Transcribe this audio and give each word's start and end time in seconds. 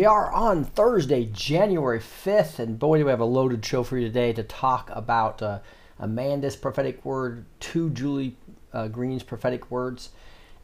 We 0.00 0.06
are 0.06 0.32
on 0.32 0.64
Thursday, 0.64 1.26
January 1.26 2.00
5th, 2.00 2.58
and 2.58 2.78
boy, 2.78 2.96
do 2.96 3.04
we 3.04 3.10
have 3.10 3.20
a 3.20 3.26
loaded 3.26 3.62
show 3.66 3.82
for 3.82 3.98
you 3.98 4.06
today 4.06 4.32
to 4.32 4.42
talk 4.42 4.88
about 4.94 5.42
uh, 5.42 5.58
Amanda's 5.98 6.56
prophetic 6.56 7.04
word, 7.04 7.44
two 7.60 7.90
Julie 7.90 8.34
uh, 8.72 8.88
Green's 8.88 9.22
prophetic 9.22 9.70
words, 9.70 10.08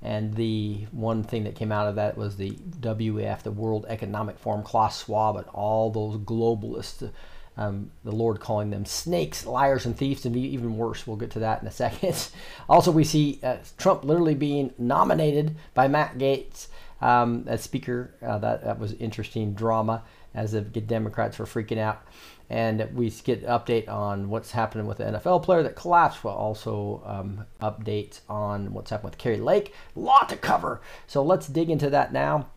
and 0.00 0.36
the 0.36 0.86
one 0.90 1.22
thing 1.22 1.44
that 1.44 1.54
came 1.54 1.70
out 1.70 1.86
of 1.86 1.96
that 1.96 2.16
was 2.16 2.38
the 2.38 2.52
WEF, 2.80 3.42
the 3.42 3.50
World 3.50 3.84
Economic 3.90 4.38
Forum, 4.38 4.62
Klaus 4.62 5.04
Schwab, 5.04 5.36
and 5.36 5.46
all 5.48 5.90
those 5.90 6.16
globalists. 6.16 7.10
Um, 7.58 7.90
the 8.04 8.12
Lord 8.12 8.40
calling 8.40 8.70
them 8.70 8.86
snakes, 8.86 9.44
liars, 9.44 9.84
and 9.84 9.94
thieves, 9.94 10.24
and 10.24 10.34
even 10.34 10.78
worse. 10.78 11.06
We'll 11.06 11.18
get 11.18 11.32
to 11.32 11.40
that 11.40 11.60
in 11.60 11.68
a 11.68 11.72
second. 11.72 12.28
also, 12.70 12.90
we 12.90 13.04
see 13.04 13.38
uh, 13.42 13.58
Trump 13.76 14.02
literally 14.02 14.34
being 14.34 14.72
nominated 14.78 15.56
by 15.74 15.88
Matt 15.88 16.16
Gaetz 16.16 16.68
um, 17.00 17.44
as 17.46 17.62
Speaker. 17.62 18.14
Uh, 18.22 18.38
that 18.38 18.64
that 18.64 18.78
was 18.78 18.92
interesting 18.94 19.54
drama 19.54 20.02
as 20.34 20.52
the 20.52 20.60
Democrats 20.60 21.38
were 21.38 21.46
freaking 21.46 21.78
out, 21.78 22.02
and 22.50 22.88
we 22.94 23.10
get 23.10 23.46
update 23.46 23.88
on 23.88 24.28
what's 24.28 24.52
happening 24.52 24.86
with 24.86 24.98
the 24.98 25.04
NFL 25.04 25.42
player 25.42 25.62
that 25.62 25.76
collapsed. 25.76 26.22
Well, 26.22 26.34
also 26.34 27.02
um, 27.04 27.46
updates 27.60 28.20
on 28.28 28.72
what's 28.72 28.90
happening 28.90 29.10
with 29.10 29.18
Kari 29.18 29.38
Lake. 29.38 29.74
lot 29.94 30.28
to 30.28 30.36
cover. 30.36 30.80
So 31.06 31.22
let's 31.22 31.46
dig 31.46 31.70
into 31.70 31.90
that 31.90 32.12
now. 32.12 32.48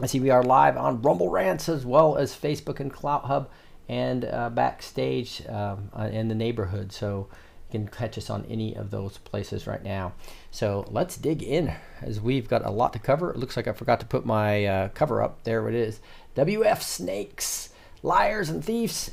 I 0.00 0.06
see 0.06 0.20
we 0.20 0.30
are 0.30 0.44
live 0.44 0.76
on 0.76 1.02
Rumble 1.02 1.28
Rants 1.28 1.68
as 1.68 1.84
well 1.84 2.16
as 2.16 2.36
Facebook 2.36 2.78
and 2.78 2.92
CloutHub 2.92 3.48
and 3.88 4.24
uh, 4.24 4.50
backstage 4.50 5.42
um, 5.48 5.90
uh, 5.98 6.08
in 6.12 6.28
the 6.28 6.34
neighborhood. 6.34 6.92
So 6.92 7.28
you 7.70 7.78
can 7.78 7.88
catch 7.88 8.16
us 8.16 8.30
on 8.30 8.46
any 8.48 8.74
of 8.74 8.90
those 8.90 9.18
places 9.18 9.66
right 9.66 9.82
now. 9.82 10.12
So 10.50 10.86
let's 10.90 11.16
dig 11.16 11.42
in 11.42 11.74
as 12.00 12.20
we've 12.20 12.48
got 12.48 12.64
a 12.64 12.70
lot 12.70 12.92
to 12.94 12.98
cover. 12.98 13.30
It 13.30 13.36
looks 13.36 13.56
like 13.56 13.68
I 13.68 13.72
forgot 13.72 14.00
to 14.00 14.06
put 14.06 14.24
my 14.24 14.64
uh, 14.64 14.88
cover 14.88 15.22
up. 15.22 15.44
There 15.44 15.68
it 15.68 15.74
is. 15.74 16.00
WF 16.36 16.80
snakes, 16.82 17.70
liars, 18.02 18.48
and 18.48 18.64
thieves. 18.64 19.10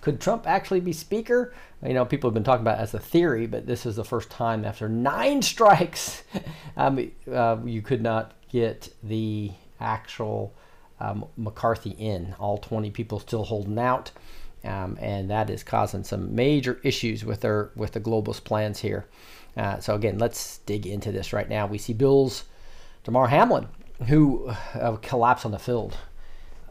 Could 0.00 0.20
Trump 0.20 0.48
actually 0.48 0.80
be 0.80 0.92
speaker? 0.92 1.54
You 1.86 1.94
know, 1.94 2.04
people 2.04 2.28
have 2.28 2.34
been 2.34 2.42
talking 2.42 2.62
about 2.62 2.78
as 2.78 2.92
a 2.92 2.98
theory, 2.98 3.46
but 3.46 3.66
this 3.66 3.86
is 3.86 3.96
the 3.96 4.04
first 4.04 4.30
time 4.30 4.64
after 4.64 4.88
nine 4.88 5.42
strikes, 5.52 6.24
um, 6.76 7.10
uh, 7.32 7.58
you 7.64 7.82
could 7.82 8.02
not 8.02 8.32
get 8.50 8.92
the 9.02 9.52
actual 9.80 10.54
um, 10.98 11.26
McCarthy 11.36 11.90
in. 11.90 12.34
All 12.38 12.58
20 12.58 12.90
people 12.90 13.20
still 13.20 13.44
holding 13.44 13.78
out, 13.78 14.10
um, 14.64 14.96
and 15.00 15.30
that 15.30 15.50
is 15.50 15.62
causing 15.62 16.04
some 16.04 16.34
major 16.34 16.80
issues 16.82 17.24
with 17.24 17.40
their 17.40 17.70
with 17.74 17.92
the 17.92 18.00
globalist 18.00 18.44
plans 18.44 18.80
here. 18.80 19.06
Uh, 19.56 19.78
so 19.80 19.94
again, 19.94 20.18
let's 20.18 20.58
dig 20.58 20.86
into 20.86 21.12
this 21.12 21.32
right 21.32 21.48
now. 21.48 21.66
We 21.66 21.78
see 21.78 21.92
Bills 21.92 22.44
Damar 23.04 23.28
Hamlin, 23.28 23.68
who 24.08 24.48
uh, 24.74 24.96
collapsed 24.96 25.44
on 25.44 25.52
the 25.52 25.58
field 25.58 25.96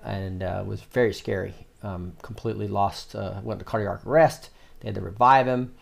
and 0.04 0.44
uh, 0.44 0.64
was 0.66 0.82
very 0.82 1.14
scary. 1.14 1.54
Um, 1.84 2.14
completely 2.22 2.68
lost, 2.68 3.16
uh, 3.16 3.42
went 3.44 3.60
to 3.60 3.66
cardiac 3.66 4.06
arrest. 4.06 4.52
They 4.80 4.90
had 4.90 4.96
to 4.96 5.02
revive 5.02 5.48
him. 5.48 5.74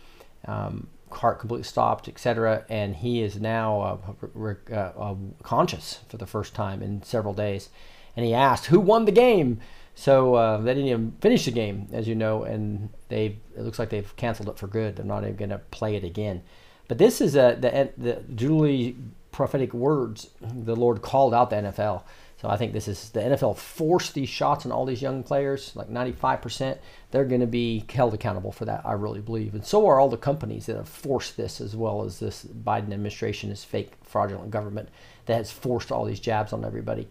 Um, 0.45 0.87
heart 1.11 1.39
completely 1.39 1.65
stopped, 1.65 2.07
etc. 2.07 2.65
And 2.69 2.95
he 2.95 3.21
is 3.21 3.39
now 3.39 3.81
uh, 3.81 3.97
re- 4.33 4.55
uh, 4.73 5.15
conscious 5.43 5.99
for 6.07 6.17
the 6.17 6.25
first 6.25 6.55
time 6.55 6.81
in 6.81 7.03
several 7.03 7.33
days. 7.33 7.69
And 8.15 8.25
he 8.25 8.33
asked, 8.33 8.67
"Who 8.67 8.79
won 8.79 9.05
the 9.05 9.11
game?" 9.11 9.59
So 9.99 10.35
uh, 10.35 10.55
they 10.59 10.73
didn't 10.75 10.87
even 10.87 11.11
finish 11.19 11.43
the 11.43 11.51
game, 11.51 11.89
as 11.91 12.07
you 12.07 12.15
know, 12.15 12.43
and 12.43 12.87
they 13.09 13.37
it 13.57 13.63
looks 13.63 13.77
like 13.77 13.89
they've 13.89 14.15
canceled 14.15 14.47
it 14.47 14.57
for 14.57 14.67
good. 14.67 14.95
They're 14.95 15.05
not 15.05 15.23
even 15.23 15.35
going 15.35 15.49
to 15.49 15.57
play 15.57 15.97
it 15.97 16.05
again. 16.05 16.41
But 16.87 16.99
this 16.99 17.19
is 17.19 17.35
a 17.35 17.57
the, 17.59 17.89
the 17.97 18.23
Julie 18.33 18.95
prophetic 19.33 19.73
words. 19.73 20.29
The 20.39 20.73
Lord 20.73 21.01
called 21.01 21.33
out 21.33 21.49
the 21.49 21.57
NFL. 21.57 22.03
So 22.39 22.47
I 22.47 22.55
think 22.55 22.71
this 22.71 22.87
is 22.87 23.09
the 23.09 23.19
NFL 23.19 23.57
forced 23.57 24.13
these 24.13 24.29
shots 24.29 24.65
on 24.65 24.71
all 24.71 24.85
these 24.85 25.01
young 25.01 25.21
players, 25.21 25.75
like 25.75 25.89
95%. 25.89 26.77
They're 27.11 27.25
going 27.25 27.41
to 27.41 27.47
be 27.47 27.83
held 27.93 28.13
accountable 28.13 28.53
for 28.53 28.63
that, 28.63 28.85
I 28.85 28.93
really 28.93 29.19
believe. 29.19 29.53
And 29.53 29.65
so 29.65 29.85
are 29.85 29.99
all 29.99 30.07
the 30.07 30.15
companies 30.15 30.67
that 30.67 30.77
have 30.77 30.87
forced 30.87 31.35
this, 31.35 31.59
as 31.59 31.75
well 31.75 32.05
as 32.05 32.19
this 32.19 32.45
Biden 32.45 32.93
administration, 32.93 33.49
this 33.49 33.65
fake, 33.65 33.91
fraudulent 34.01 34.49
government 34.49 34.87
that 35.25 35.35
has 35.35 35.51
forced 35.51 35.91
all 35.91 36.05
these 36.05 36.21
jabs 36.21 36.53
on 36.53 36.63
everybody. 36.63 37.09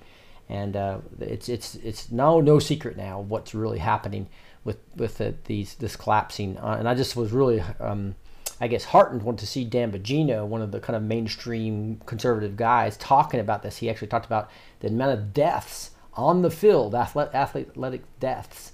And 0.49 0.77
uh, 0.77 0.99
it's 1.21 1.49
it's 1.49 1.75
it's 1.77 2.11
no 2.11 2.41
no 2.41 2.59
secret 2.59 2.97
now 2.97 3.21
what's 3.21 3.55
really 3.55 3.79
happening 3.79 4.29
with 4.65 4.79
with 4.97 5.19
the, 5.19 5.35
these 5.45 5.75
this 5.75 5.97
collapsing. 5.97 6.57
Uh, 6.59 6.77
and 6.79 6.89
I 6.89 6.95
just 6.95 7.17
was 7.17 7.33
really. 7.33 7.63
Um, 7.81 8.17
I 8.61 8.67
guess 8.67 8.87
heartened 8.87 9.23
when 9.23 9.37
to 9.37 9.47
see 9.47 9.63
Dan 9.63 9.93
Bongino, 9.93 10.45
one 10.45 10.63
of 10.63 10.73
the 10.73 10.81
kind 10.81 10.97
of 10.97 11.03
mainstream 11.05 12.01
conservative 12.07 12.57
guys, 12.57 12.97
talking 12.97 13.39
about 13.39 13.63
this. 13.63 13.77
He 13.77 13.89
actually 13.89 14.09
talked 14.09 14.27
about 14.27 14.51
the 14.81 14.89
amount 14.89 15.13
of 15.13 15.33
deaths 15.33 15.93
on 16.15 16.43
the 16.43 16.51
field, 16.51 16.93
athlete, 16.93 17.29
athletic 17.33 18.03
deaths, 18.19 18.73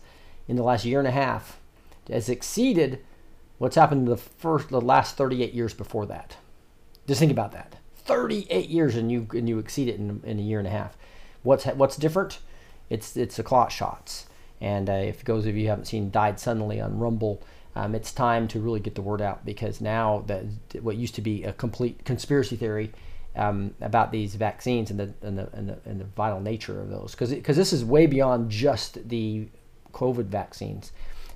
in 0.48 0.56
the 0.56 0.62
last 0.62 0.84
year 0.84 0.98
and 0.98 1.08
a 1.08 1.12
half, 1.12 1.60
has 2.08 2.28
exceeded 2.28 3.00
what's 3.58 3.76
happened 3.76 4.06
in 4.06 4.10
the 4.10 4.16
first, 4.16 4.68
the 4.68 4.80
last 4.80 5.16
38 5.16 5.52
years 5.52 5.74
before 5.74 6.06
that. 6.06 6.36
Just 7.06 7.20
think 7.20 7.32
about 7.32 7.52
that. 7.52 7.76
38 7.96 8.68
years 8.68 8.96
and 8.96 9.10
you 9.10 9.26
and 9.32 9.48
you 9.48 9.58
exceed 9.58 9.88
it 9.88 9.96
in, 9.96 10.20
in 10.24 10.38
a 10.38 10.42
year 10.42 10.58
and 10.58 10.68
a 10.68 10.70
half. 10.70 10.96
What's 11.44 11.64
what's 11.66 11.96
different? 11.96 12.40
It's 12.90 13.16
it's 13.16 13.36
the 13.36 13.44
clot 13.44 13.70
shots. 13.70 14.26
And 14.60 14.90
uh, 14.90 14.94
if 14.94 15.24
those 15.24 15.46
of 15.46 15.56
you 15.56 15.68
haven't 15.68 15.84
seen 15.84 16.10
"Died 16.10 16.40
Suddenly" 16.40 16.80
on 16.80 16.98
Rumble, 16.98 17.42
um, 17.76 17.94
it's 17.94 18.12
time 18.12 18.48
to 18.48 18.60
really 18.60 18.80
get 18.80 18.94
the 18.94 19.02
word 19.02 19.20
out 19.20 19.44
because 19.44 19.80
now 19.80 20.24
that 20.26 20.44
what 20.80 20.96
used 20.96 21.14
to 21.16 21.22
be 21.22 21.44
a 21.44 21.52
complete 21.52 22.04
conspiracy 22.04 22.56
theory 22.56 22.90
um, 23.36 23.74
about 23.80 24.10
these 24.10 24.34
vaccines 24.36 24.90
and 24.90 24.98
the 24.98 25.12
and 25.22 25.38
the, 25.38 25.48
and 25.52 25.68
the, 25.68 25.78
and 25.84 26.00
the 26.00 26.04
vital 26.04 26.40
nature 26.40 26.80
of 26.80 26.88
those 26.88 27.12
because 27.12 27.30
because 27.30 27.56
this 27.56 27.72
is 27.72 27.84
way 27.84 28.06
beyond 28.06 28.50
just 28.50 29.08
the 29.08 29.48
COVID 29.92 30.26
vaccines. 30.26 30.92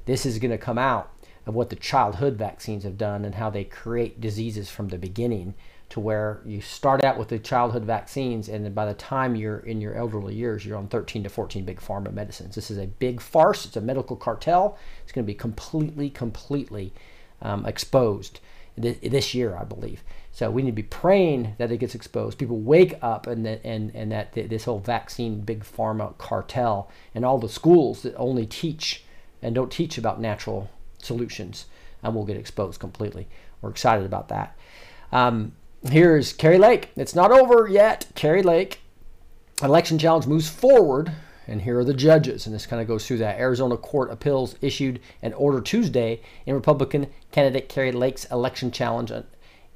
This 0.07 0.25
is 0.25 0.39
going 0.39 0.51
to 0.51 0.59
come 0.59 0.79
out 0.79 1.13
of 1.47 1.55
what 1.55 1.71
the 1.71 1.77
childhood 1.77 2.37
vaccines 2.37 2.85
have 2.85 2.97
done 2.97 3.25
and 3.25 3.35
how 3.35 3.51
they 3.51 3.65
create 3.65 4.21
diseases 4.21 4.71
from 4.71 4.89
the 4.89 4.99
beginning 4.99 5.55
to 5.91 6.01
where 6.01 6.41
you 6.45 6.61
start 6.61 7.03
out 7.03 7.19
with 7.19 7.29
the 7.29 7.39
childhood 7.39 7.85
vaccines 7.85 8.49
and 8.49 8.65
then 8.65 8.75
by 8.75 8.85
the 8.85 8.95
time 8.95 9.35
you're 9.35 9.61
in 9.61 9.81
your 9.81 9.95
elderly 9.95 10.35
years 10.35 10.67
you're 10.67 10.77
on 10.77 10.89
13 10.89 11.23
to 11.23 11.29
14 11.29 11.65
big 11.65 11.81
pharma 11.81 12.13
medicines 12.13 12.55
this 12.55 12.71
is 12.71 12.79
a 12.79 12.87
big 12.87 13.21
farce 13.21 13.65
it's 13.65 13.77
a 13.77 13.81
medical 13.81 14.17
cartel 14.17 14.77
it's 15.03 15.13
going 15.13 15.25
to 15.25 15.27
be 15.27 15.35
completely 15.35 16.11
completely 16.11 16.93
um, 17.41 17.65
exposed 17.65 18.41
this 18.79 19.35
year, 19.35 19.57
I 19.57 19.65
believe. 19.65 20.03
So 20.33 20.51
we 20.51 20.63
need 20.63 20.71
to 20.71 20.77
be 20.77 20.83
praying 20.83 21.55
that 21.59 21.73
it 21.73 21.79
gets 21.79 21.95
exposed. 21.95 22.39
People 22.39 22.59
wake 22.59 22.95
up 23.03 23.27
and 23.27 23.45
that, 23.45 23.61
and, 23.65 23.95
and 23.95 24.13
that 24.13 24.33
this 24.33 24.65
whole 24.65 24.79
vaccine 24.79 25.41
big 25.41 25.65
pharma 25.65 26.17
cartel 26.19 26.91
and 27.15 27.25
all 27.25 27.39
the 27.39 27.49
schools 27.49 28.03
that 28.03 28.15
only 28.17 28.47
teach 28.47 29.05
and 29.43 29.55
don't 29.55 29.73
teach 29.73 29.99
about 29.99 30.21
natural 30.21 30.71
solutions 30.99 31.67
and 32.03 32.15
will 32.15 32.25
get 32.25 32.37
exposed 32.37 32.79
completely. 32.79 33.27
We're 33.61 33.71
excited 33.71 34.07
about 34.07 34.29
that. 34.29 34.57
Um, 35.11 35.53
here's 35.87 36.33
Kari 36.33 36.59
Lake. 36.59 36.91
It's 36.97 37.15
not 37.15 37.31
over 37.31 37.69
yet. 37.69 38.07
Kari 38.15 38.43
Lake 38.43 38.81
election 39.63 39.99
challenge 39.99 40.27
moves 40.27 40.49
forward 40.49 41.13
and 41.49 41.63
here 41.63 41.79
are 41.79 41.85
the 41.85 41.95
judges. 41.95 42.47
And 42.47 42.55
this 42.55 42.67
kind 42.67 42.81
of 42.81 42.87
goes 42.87 43.07
through 43.07 43.19
that. 43.19 43.41
Arizona 43.41 43.77
Court 43.77 44.11
Appeals 44.11 44.55
issued 44.61 45.01
an 45.23 45.33
order 45.33 45.61
Tuesday 45.61 46.21
in 46.45 46.55
Republican 46.55 47.09
candidate 47.33 47.69
Kari 47.69 47.91
Lake's 47.91 48.27
election 48.27 48.71
challenge 48.71 49.11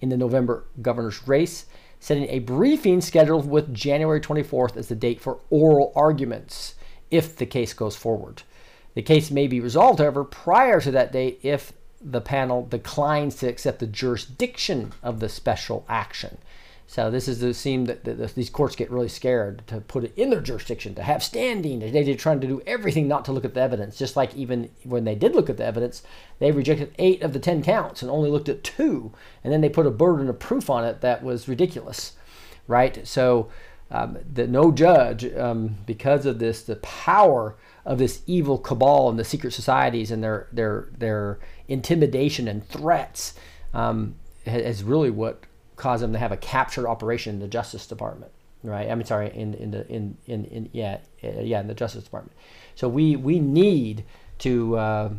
in 0.00 0.08
the 0.10 0.16
November 0.16 0.66
governor's 0.82 1.26
race, 1.26 1.64
setting 1.98 2.28
a 2.28 2.40
briefing 2.40 3.00
scheduled 3.00 3.48
with 3.48 3.72
January 3.74 4.20
24th 4.20 4.76
as 4.76 4.88
the 4.88 4.94
date 4.94 5.20
for 5.20 5.40
oral 5.48 5.92
arguments 5.96 6.74
if 7.10 7.34
the 7.36 7.46
case 7.46 7.72
goes 7.72 7.96
forward. 7.96 8.42
The 8.94 9.02
case 9.02 9.30
may 9.30 9.46
be 9.46 9.60
resolved, 9.60 10.00
however, 10.00 10.24
prior 10.24 10.78
to 10.82 10.90
that 10.90 11.12
date 11.12 11.40
if 11.42 11.72
the 12.04 12.20
panel 12.20 12.66
declines 12.66 13.36
to 13.36 13.48
accept 13.48 13.78
the 13.78 13.86
jurisdiction 13.86 14.92
of 15.02 15.20
the 15.20 15.28
special 15.28 15.84
action. 15.88 16.38
So 16.86 17.10
this 17.10 17.26
is 17.26 17.40
the 17.40 17.54
scene 17.54 17.84
that, 17.84 18.04
that, 18.04 18.34
these 18.34 18.50
courts 18.50 18.76
get 18.76 18.90
really 18.90 19.08
scared 19.08 19.62
to 19.68 19.80
put 19.80 20.04
it 20.04 20.12
in 20.14 20.28
their 20.28 20.42
jurisdiction, 20.42 20.94
to 20.96 21.02
have 21.02 21.22
standing. 21.22 21.78
They're 21.78 22.14
trying 22.16 22.40
to 22.40 22.46
do 22.46 22.60
everything 22.66 23.08
not 23.08 23.24
to 23.24 23.32
look 23.32 23.46
at 23.46 23.54
the 23.54 23.62
evidence. 23.62 23.96
Just 23.96 24.14
like 24.14 24.34
even 24.34 24.68
when 24.84 25.04
they 25.04 25.14
did 25.14 25.34
look 25.34 25.48
at 25.48 25.56
the 25.56 25.64
evidence, 25.64 26.02
they 26.38 26.52
rejected 26.52 26.94
eight 26.98 27.22
of 27.22 27.32
the 27.32 27.38
ten 27.38 27.62
counts 27.62 28.02
and 28.02 28.10
only 28.10 28.28
looked 28.28 28.50
at 28.50 28.62
two, 28.62 29.10
and 29.42 29.50
then 29.50 29.62
they 29.62 29.70
put 29.70 29.86
a 29.86 29.90
burden 29.90 30.28
of 30.28 30.38
proof 30.38 30.68
on 30.68 30.84
it 30.84 31.00
that 31.00 31.22
was 31.22 31.48
ridiculous, 31.48 32.12
right? 32.66 33.06
So 33.06 33.48
um, 33.90 34.18
the 34.30 34.46
no 34.46 34.70
judge, 34.70 35.24
um, 35.34 35.76
because 35.86 36.26
of 36.26 36.40
this, 36.40 36.62
the 36.62 36.76
power 36.76 37.56
of 37.86 37.98
this 37.98 38.22
evil 38.26 38.58
cabal 38.58 39.08
and 39.08 39.18
the 39.18 39.24
secret 39.24 39.52
societies 39.52 40.10
and 40.10 40.22
their 40.22 40.48
their 40.52 40.88
their 40.98 41.38
intimidation 41.68 42.48
and 42.48 42.66
threats 42.66 43.34
um, 43.74 44.16
has 44.46 44.82
really 44.82 45.10
what 45.10 45.44
caused 45.76 46.02
them 46.02 46.12
to 46.12 46.18
have 46.18 46.32
a 46.32 46.36
capture 46.36 46.88
operation 46.88 47.34
in 47.34 47.40
the 47.40 47.48
Justice 47.48 47.86
Department, 47.86 48.32
right? 48.62 48.90
I 48.90 48.94
mean, 48.94 49.06
sorry, 49.06 49.30
in 49.34 49.54
in 49.54 49.70
the 49.70 49.86
in 49.88 50.16
in, 50.26 50.44
in 50.46 50.68
yeah 50.72 50.98
yeah 51.20 51.60
in 51.60 51.66
the 51.66 51.74
Justice 51.74 52.04
Department. 52.04 52.36
So 52.74 52.88
we 52.88 53.16
we 53.16 53.38
need 53.38 54.04
to. 54.38 54.76
Uh, 54.76 55.10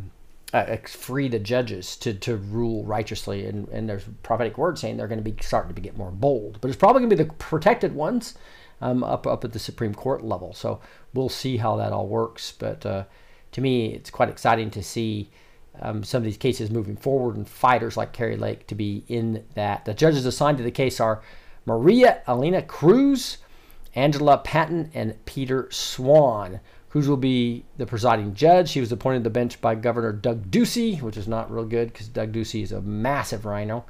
uh, 0.52 0.76
free 0.86 1.26
the 1.26 1.38
judges 1.40 1.96
to, 1.96 2.14
to 2.14 2.36
rule 2.36 2.84
righteously, 2.84 3.44
and, 3.44 3.66
and 3.70 3.88
there's 3.88 4.04
prophetic 4.22 4.56
word 4.56 4.78
saying 4.78 4.96
they're 4.96 5.08
going 5.08 5.22
to 5.22 5.30
be 5.30 5.34
starting 5.42 5.74
to 5.74 5.80
get 5.80 5.98
more 5.98 6.12
bold, 6.12 6.58
but 6.60 6.68
it's 6.68 6.78
probably 6.78 7.00
going 7.00 7.10
to 7.10 7.16
be 7.16 7.24
the 7.24 7.34
protected 7.34 7.92
ones 7.92 8.34
um, 8.80 9.02
up 9.02 9.26
up 9.26 9.44
at 9.44 9.52
the 9.52 9.58
Supreme 9.58 9.94
Court 9.94 10.22
level. 10.22 10.54
So 10.54 10.80
we'll 11.12 11.28
see 11.28 11.56
how 11.56 11.76
that 11.76 11.92
all 11.92 12.06
works. 12.06 12.52
But 12.52 12.86
uh, 12.86 13.04
to 13.52 13.60
me, 13.60 13.86
it's 13.86 14.10
quite 14.10 14.28
exciting 14.28 14.70
to 14.70 14.82
see 14.82 15.30
um, 15.80 16.04
some 16.04 16.18
of 16.18 16.24
these 16.24 16.36
cases 16.36 16.70
moving 16.70 16.96
forward 16.96 17.36
and 17.36 17.48
fighters 17.48 17.96
like 17.96 18.12
Kari 18.12 18.36
Lake 18.36 18.66
to 18.68 18.74
be 18.74 19.04
in 19.08 19.44
that. 19.54 19.84
The 19.84 19.94
judges 19.94 20.26
assigned 20.26 20.58
to 20.58 20.64
the 20.64 20.70
case 20.70 21.00
are 21.00 21.22
Maria 21.66 22.22
Elena 22.28 22.62
Cruz, 22.62 23.38
Angela 23.94 24.38
Paton, 24.38 24.90
and 24.94 25.22
Peter 25.24 25.68
Swann. 25.70 26.60
Cruz 26.90 27.08
will 27.08 27.16
be 27.16 27.64
the 27.76 27.86
presiding 27.86 28.34
judge. 28.34 28.72
He 28.72 28.80
was 28.80 28.92
appointed 28.92 29.20
to 29.20 29.24
the 29.24 29.30
bench 29.30 29.60
by 29.60 29.74
Governor 29.74 30.12
Doug 30.12 30.50
Ducey, 30.50 31.02
which 31.02 31.16
is 31.16 31.26
not 31.26 31.50
real 31.50 31.64
good 31.64 31.92
because 31.92 32.06
Doug 32.06 32.32
Ducey 32.32 32.62
is 32.62 32.70
a 32.70 32.80
massive 32.82 33.44
RINO. 33.44 33.84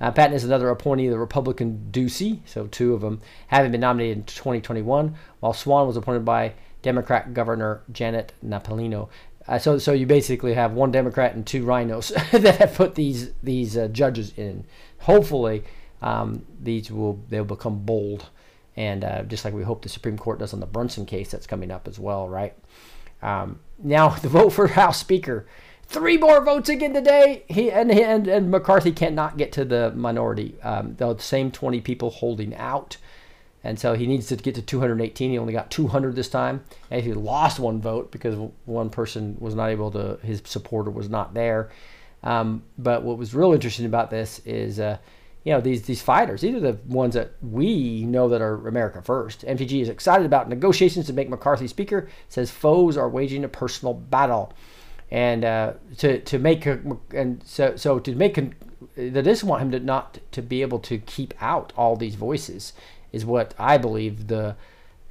Uh, 0.00 0.10
Paton 0.10 0.34
is 0.34 0.44
another 0.44 0.68
appointee 0.70 1.06
of 1.06 1.12
the 1.12 1.18
Republican 1.18 1.88
Ducey, 1.90 2.40
so 2.46 2.66
two 2.66 2.94
of 2.94 3.02
them 3.02 3.20
having 3.48 3.70
been 3.70 3.80
nominated 3.80 4.18
in 4.18 4.24
2021, 4.24 5.14
while 5.40 5.52
Swann 5.52 5.86
was 5.86 5.96
appointed 5.96 6.24
by 6.24 6.54
Democrat 6.82 7.34
Governor 7.34 7.82
Janet 7.92 8.32
Napolitano. 8.44 9.08
Uh, 9.50 9.58
so, 9.58 9.78
so 9.78 9.92
you 9.92 10.06
basically 10.06 10.54
have 10.54 10.74
one 10.74 10.92
Democrat 10.92 11.34
and 11.34 11.44
two 11.44 11.64
RINOs 11.64 12.12
that 12.40 12.56
have 12.58 12.74
put 12.74 12.94
these 12.94 13.32
these 13.42 13.76
uh, 13.76 13.88
judges 13.88 14.32
in. 14.36 14.64
Hopefully, 15.00 15.64
um, 16.00 16.46
these 16.62 16.90
will 16.90 17.20
they'll 17.28 17.44
become 17.44 17.80
bold, 17.80 18.30
and 18.76 19.02
uh, 19.02 19.24
just 19.24 19.44
like 19.44 19.52
we 19.52 19.64
hope 19.64 19.82
the 19.82 19.88
Supreme 19.88 20.16
Court 20.16 20.38
does 20.38 20.54
on 20.54 20.60
the 20.60 20.66
Brunson 20.66 21.04
case 21.04 21.32
that's 21.32 21.48
coming 21.48 21.72
up 21.72 21.88
as 21.88 21.98
well, 21.98 22.28
right? 22.28 22.54
Um, 23.22 23.58
now, 23.82 24.10
the 24.22 24.28
vote 24.28 24.50
for 24.50 24.68
House 24.68 25.00
Speaker, 25.00 25.48
three 25.84 26.16
more 26.16 26.40
votes 26.44 26.68
again 26.68 26.94
today. 26.94 27.42
He 27.48 27.72
and 27.72 27.90
and, 27.90 28.28
and 28.28 28.52
McCarthy 28.52 28.92
cannot 28.92 29.36
get 29.36 29.50
to 29.52 29.64
the 29.64 29.90
minority. 29.96 30.54
Um, 30.62 30.94
the 30.94 31.18
same 31.18 31.50
20 31.50 31.80
people 31.80 32.10
holding 32.10 32.54
out. 32.54 32.98
And 33.62 33.78
so 33.78 33.94
he 33.94 34.06
needs 34.06 34.26
to 34.28 34.36
get 34.36 34.54
to 34.54 34.62
218. 34.62 35.30
He 35.30 35.38
only 35.38 35.52
got 35.52 35.70
200 35.70 36.16
this 36.16 36.28
time. 36.28 36.64
And 36.90 37.02
he 37.02 37.12
lost 37.12 37.58
one 37.58 37.80
vote 37.80 38.10
because 38.10 38.36
one 38.64 38.90
person 38.90 39.36
was 39.38 39.54
not 39.54 39.68
able 39.68 39.90
to, 39.92 40.18
his 40.22 40.42
supporter 40.44 40.90
was 40.90 41.08
not 41.08 41.34
there. 41.34 41.70
Um, 42.22 42.62
but 42.78 43.02
what 43.02 43.18
was 43.18 43.34
real 43.34 43.52
interesting 43.52 43.86
about 43.86 44.10
this 44.10 44.40
is, 44.44 44.80
uh, 44.80 44.98
you 45.44 45.52
know, 45.52 45.60
these 45.60 45.82
these 45.82 46.02
fighters, 46.02 46.42
these 46.42 46.54
are 46.54 46.60
the 46.60 46.78
ones 46.86 47.14
that 47.14 47.32
we 47.40 48.04
know 48.04 48.28
that 48.28 48.42
are 48.42 48.68
America 48.68 49.00
first. 49.00 49.40
MTG 49.42 49.80
is 49.80 49.88
excited 49.88 50.26
about 50.26 50.50
negotiations 50.50 51.06
to 51.06 51.14
make 51.14 51.30
McCarthy 51.30 51.66
speaker, 51.66 52.08
says 52.28 52.50
foes 52.50 52.98
are 52.98 53.08
waging 53.08 53.44
a 53.44 53.48
personal 53.48 53.94
battle. 53.94 54.52
And 55.10 55.44
uh, 55.44 55.72
to, 55.98 56.20
to 56.20 56.38
make, 56.38 56.66
and 56.66 57.42
so, 57.44 57.74
so 57.74 57.98
to 57.98 58.14
make, 58.14 58.38
they 58.94 59.22
just 59.22 59.42
want 59.42 59.62
him 59.62 59.70
to 59.72 59.80
not 59.80 60.18
to 60.32 60.42
be 60.42 60.62
able 60.62 60.78
to 60.80 60.98
keep 60.98 61.34
out 61.40 61.72
all 61.76 61.96
these 61.96 62.14
voices 62.14 62.74
is 63.12 63.24
what 63.24 63.54
I 63.58 63.78
believe 63.78 64.28
the 64.28 64.56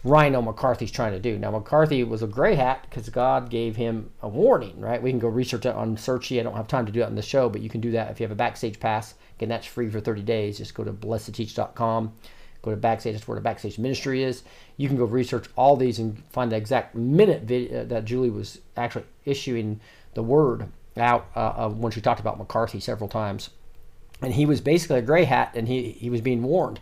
RINO 0.03 0.41
McCarthy's 0.41 0.91
trying 0.91 1.11
to 1.11 1.19
do. 1.19 1.37
Now, 1.37 1.51
McCarthy 1.51 2.03
was 2.03 2.23
a 2.23 2.27
gray 2.27 2.55
hat 2.55 2.85
because 2.89 3.09
God 3.09 3.49
gave 3.49 3.75
him 3.75 4.11
a 4.21 4.29
warning, 4.29 4.79
right? 4.79 5.01
We 5.01 5.09
can 5.09 5.19
go 5.19 5.27
research 5.27 5.65
it 5.65 5.75
on 5.75 5.97
Searchy. 5.97 6.39
I 6.39 6.43
don't 6.43 6.55
have 6.55 6.67
time 6.67 6.85
to 6.85 6.91
do 6.91 7.01
that 7.01 7.07
on 7.07 7.15
the 7.15 7.21
show, 7.21 7.49
but 7.49 7.61
you 7.61 7.69
can 7.69 7.81
do 7.81 7.91
that 7.91 8.09
if 8.09 8.19
you 8.19 8.23
have 8.23 8.31
a 8.31 8.35
backstage 8.35 8.79
pass. 8.79 9.15
Again, 9.37 9.49
that's 9.49 9.67
free 9.67 9.89
for 9.89 9.99
30 9.99 10.21
days. 10.21 10.57
Just 10.57 10.73
go 10.73 10.85
to 10.85 10.93
blessed2teach.com, 10.93 12.13
go 12.61 12.71
to 12.71 12.77
backstage. 12.77 13.13
That's 13.13 13.27
where 13.27 13.35
the 13.35 13.41
backstage 13.41 13.77
ministry 13.77 14.23
is. 14.23 14.43
You 14.77 14.87
can 14.87 14.97
go 14.97 15.03
research 15.03 15.47
all 15.57 15.75
these 15.75 15.99
and 15.99 16.23
find 16.29 16.51
the 16.51 16.55
exact 16.55 16.95
minute 16.95 17.43
video 17.43 17.83
that 17.83 18.05
Julie 18.05 18.29
was 18.29 18.59
actually 18.77 19.05
issuing 19.25 19.81
the 20.13 20.23
word 20.23 20.69
out 20.95 21.27
uh, 21.35 21.69
when 21.69 21.91
she 21.91 21.99
talked 21.99 22.21
about 22.21 22.37
McCarthy 22.37 22.79
several 22.79 23.09
times. 23.09 23.49
And 24.21 24.33
he 24.33 24.45
was 24.45 24.61
basically 24.61 24.99
a 24.99 25.01
gray 25.01 25.25
hat, 25.25 25.51
and 25.55 25.67
he, 25.67 25.91
he 25.91 26.09
was 26.09 26.21
being 26.21 26.43
warned 26.43 26.79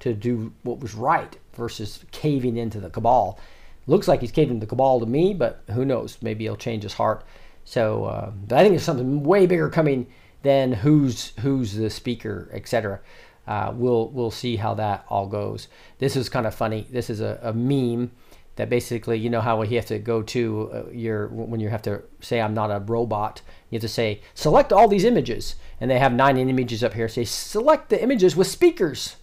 to 0.00 0.14
do 0.14 0.52
what 0.62 0.80
was 0.80 0.94
right 0.94 1.36
versus 1.54 2.04
caving 2.10 2.56
into 2.56 2.80
the 2.80 2.90
cabal. 2.90 3.38
Looks 3.86 4.08
like 4.08 4.20
he's 4.20 4.32
caving 4.32 4.60
the 4.60 4.66
cabal 4.66 5.00
to 5.00 5.06
me, 5.06 5.34
but 5.34 5.62
who 5.72 5.84
knows? 5.84 6.18
Maybe 6.22 6.44
he'll 6.44 6.56
change 6.56 6.82
his 6.82 6.94
heart. 6.94 7.24
So 7.64 8.04
uh, 8.04 8.32
I 8.50 8.62
think 8.62 8.72
there's 8.72 8.82
something 8.82 9.22
way 9.22 9.46
bigger 9.46 9.68
coming 9.68 10.06
than 10.42 10.72
who's 10.72 11.32
who's 11.40 11.74
the 11.74 11.90
speaker, 11.90 12.48
etc. 12.52 13.00
Uh, 13.46 13.72
we'll 13.74 14.08
we'll 14.08 14.30
see 14.30 14.56
how 14.56 14.74
that 14.74 15.04
all 15.08 15.26
goes. 15.26 15.68
This 15.98 16.16
is 16.16 16.28
kind 16.28 16.46
of 16.46 16.54
funny. 16.54 16.86
This 16.90 17.10
is 17.10 17.20
a, 17.20 17.38
a 17.42 17.52
meme 17.52 18.12
that 18.56 18.68
basically 18.68 19.18
you 19.18 19.30
know 19.30 19.40
how 19.40 19.62
you 19.62 19.76
have 19.76 19.86
to 19.86 19.98
go 19.98 20.22
to 20.22 20.70
uh, 20.72 20.90
your 20.90 21.28
when 21.28 21.60
you 21.60 21.68
have 21.68 21.82
to 21.82 22.02
say 22.20 22.40
I'm 22.40 22.54
not 22.54 22.70
a 22.70 22.80
robot. 22.80 23.42
You 23.70 23.76
have 23.76 23.82
to 23.82 23.88
say 23.88 24.20
select 24.34 24.72
all 24.72 24.88
these 24.88 25.04
images, 25.04 25.56
and 25.80 25.90
they 25.90 25.98
have 25.98 26.12
nine 26.12 26.36
images 26.36 26.84
up 26.84 26.94
here. 26.94 27.08
Say 27.08 27.24
select 27.24 27.88
the 27.88 28.02
images 28.02 28.36
with 28.36 28.46
speakers 28.46 29.16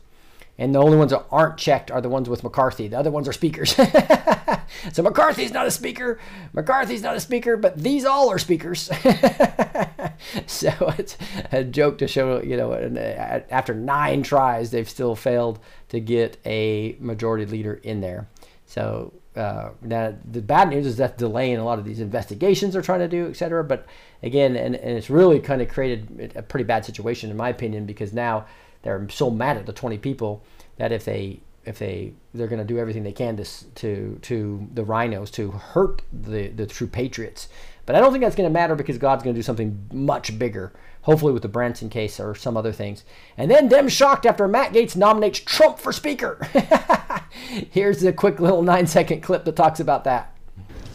and 0.58 0.74
the 0.74 0.80
only 0.80 0.98
ones 0.98 1.12
that 1.12 1.26
aren't 1.32 1.58
checked 1.58 1.92
are 1.92 2.02
the 2.02 2.10
ones 2.10 2.28
with 2.28 2.44
McCarthy. 2.44 2.88
The 2.88 2.98
other 2.98 3.12
ones 3.12 3.28
are 3.28 3.34
speakers. 3.34 3.76
so 4.92 5.04
McCarthy's 5.04 5.52
not 5.52 5.68
a 5.68 5.72
speaker. 5.72 6.20
McCarthy's 6.54 7.04
not 7.04 7.16
a 7.16 7.20
speaker, 7.20 7.58
but 7.58 7.78
these 7.78 8.06
all 8.06 8.30
are 8.30 8.40
speakers. 8.40 8.84
so 10.48 10.72
it's 10.98 11.16
a 11.52 11.64
joke 11.64 12.00
to 12.00 12.08
show, 12.08 12.42
you 12.42 12.58
know, 12.58 12.74
uh, 12.74 13.42
after 13.52 13.76
nine 13.76 14.24
tries, 14.24 14.72
they've 14.72 14.90
still 14.90 15.16
failed 15.16 15.60
to 15.90 16.00
get 16.00 16.38
a 16.46 16.96
majority 17.00 17.46
leader 17.46 17.76
in 17.84 18.02
there. 18.02 18.28
So 18.66 19.14
uh, 19.36 19.70
now 19.84 20.16
the 20.30 20.42
bad 20.42 20.70
news 20.70 20.88
is 20.88 20.98
that 20.98 21.20
delaying 21.20 21.58
a 21.58 21.64
lot 21.64 21.78
of 21.78 21.86
these 21.86 22.00
investigations 22.00 22.74
they're 22.74 22.82
trying 22.82 23.00
to 23.02 23.08
do, 23.08 23.28
et 23.28 23.36
cetera. 23.36 23.64
But 23.64 23.86
again, 24.24 24.56
and, 24.56 24.76
and 24.76 24.98
it's 24.98 25.12
really 25.12 25.40
kind 25.40 25.62
of 25.62 25.70
created 25.70 26.34
a 26.36 26.42
pretty 26.42 26.64
bad 26.64 26.84
situation, 26.84 27.30
in 27.30 27.38
my 27.38 27.50
opinion, 27.50 27.86
because 27.86 28.12
now 28.12 28.48
they're 28.84 29.08
so 29.10 29.30
mad 29.30 29.58
at 29.58 29.66
the 29.66 29.74
20 29.74 29.98
people 29.98 30.44
that 30.78 30.92
if 30.92 31.06
they 31.06 31.40
if 31.68 31.80
they 31.80 32.14
they're 32.34 32.48
going 32.48 32.60
to 32.60 32.66
do 32.66 32.80
everything 32.80 33.04
they 33.04 33.12
can 33.12 33.36
to 33.36 33.46
to 33.76 34.18
to 34.22 34.68
the 34.74 34.84
RINOs 34.84 35.30
to 35.32 35.52
hurt 35.52 36.02
the 36.14 36.48
the 36.48 36.66
true 36.66 36.88
patriots. 36.88 37.50
But 37.86 37.96
I 37.96 38.00
don't 38.00 38.12
think 38.12 38.24
that's 38.24 38.36
going 38.36 38.50
to 38.50 38.54
matter 38.54 38.76
because 38.76 38.98
God's 38.98 39.24
going 39.24 39.34
to 39.34 39.38
do 39.38 39.44
something 39.44 39.88
much 39.94 40.38
bigger. 40.40 40.74
Hopefully 41.02 41.32
with 41.32 41.42
the 41.42 41.48
Brunson 41.48 41.90
case 41.90 42.20
or 42.20 42.36
some 42.36 42.58
other 42.58 42.74
things. 42.74 43.06
And 43.38 43.50
then 43.50 43.70
them 43.70 43.88
shocked 43.88 44.26
after 44.26 44.46
Matt 44.46 44.74
Gaetz 44.74 44.98
nominates 44.98 45.40
Trump 45.40 45.80
for 45.80 45.94
speaker. 45.94 46.50
Here's 47.72 48.04
a 48.04 48.12
quick 48.12 48.42
little 48.42 48.62
nine 48.62 48.88
second 48.88 49.22
clip 49.22 49.46
that 49.46 49.56
talks 49.56 49.80
about 49.80 50.04
that. 50.04 50.36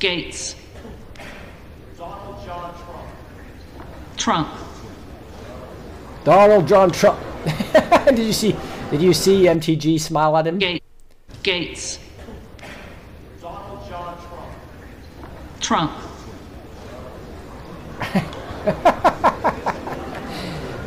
Gaetz. 0.01 0.55
Donald 1.97 2.45
John 2.45 2.75
Trump. 2.75 3.09
Trump. 4.19 4.49
Donald 6.25 6.69
John 6.69 6.91
Trump. 6.91 7.32
did 8.07 8.19
you 8.19 8.33
see? 8.33 8.57
Did 8.91 9.03
you 9.03 9.13
see 9.13 9.45
MTG 9.45 10.01
smile 10.01 10.37
at 10.37 10.47
him? 10.47 10.59
Gaetz. 10.59 10.81
Gaetz. 11.43 11.99
Donald 13.41 13.89
John 13.89 14.17
Trump. 15.61 15.93
Trump. 18.01 18.89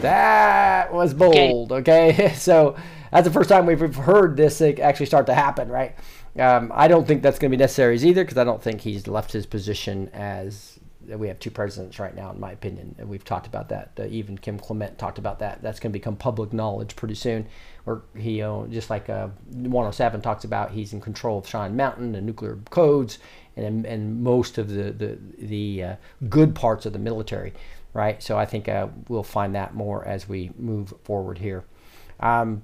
That 0.05 0.93
was 0.93 1.15
bold. 1.15 1.71
Okay, 1.71 2.31
so 2.37 2.75
that's 3.11 3.27
the 3.27 3.33
first 3.33 3.49
time 3.49 3.65
we've 3.65 3.95
heard 3.95 4.37
this 4.37 4.61
actually 4.61 5.07
start 5.07 5.25
to 5.25 5.33
happen, 5.33 5.67
right? 5.67 5.95
Um, 6.37 6.71
I 6.75 6.87
don't 6.87 7.07
think 7.07 7.23
that's 7.23 7.39
going 7.39 7.49
to 7.49 7.57
be 7.57 7.59
necessary 7.59 7.97
either 7.97 8.23
because 8.23 8.37
I 8.37 8.43
don't 8.43 8.61
think 8.61 8.81
he's 8.81 9.07
left 9.07 9.31
his 9.31 9.47
position 9.47 10.09
as 10.13 10.79
we 11.07 11.27
have 11.27 11.39
two 11.39 11.51
presidents 11.51 11.99
right 11.99 12.15
now, 12.15 12.31
in 12.31 12.39
my 12.39 12.51
opinion. 12.51 12.95
We've 13.03 13.23
talked 13.23 13.47
about 13.47 13.69
that. 13.69 13.91
Uh, 13.99 14.05
even 14.05 14.37
Kim 14.37 14.57
Clement 14.57 14.97
talked 14.97 15.17
about 15.17 15.39
that. 15.39 15.61
That's 15.61 15.79
going 15.79 15.91
to 15.91 15.97
become 15.97 16.15
public 16.15 16.53
knowledge 16.53 16.95
pretty 16.95 17.15
soon. 17.15 17.47
Or 17.85 18.03
he, 18.15 18.41
uh, 18.41 18.65
just 18.67 18.89
like 18.89 19.09
uh, 19.09 19.27
107 19.51 20.21
talks 20.21 20.43
about, 20.43 20.71
he's 20.71 20.93
in 20.93 21.01
control 21.01 21.39
of 21.39 21.47
Cheyenne 21.47 21.75
Mountain 21.75 22.15
and 22.15 22.25
nuclear 22.25 22.57
codes 22.69 23.19
and 23.55 23.85
and 23.85 24.21
most 24.21 24.57
of 24.57 24.69
the 24.69 24.91
the 24.91 25.17
the 25.37 25.83
uh, 25.83 25.95
good 26.29 26.55
parts 26.55 26.85
of 26.85 26.93
the 26.93 26.99
military, 26.99 27.53
right? 27.93 28.21
So 28.21 28.37
I 28.37 28.45
think 28.45 28.67
uh, 28.67 28.87
we'll 29.07 29.23
find 29.23 29.55
that 29.55 29.73
more 29.73 30.05
as 30.05 30.27
we 30.27 30.51
move 30.57 30.93
forward 31.03 31.37
here. 31.37 31.63
Um, 32.19 32.63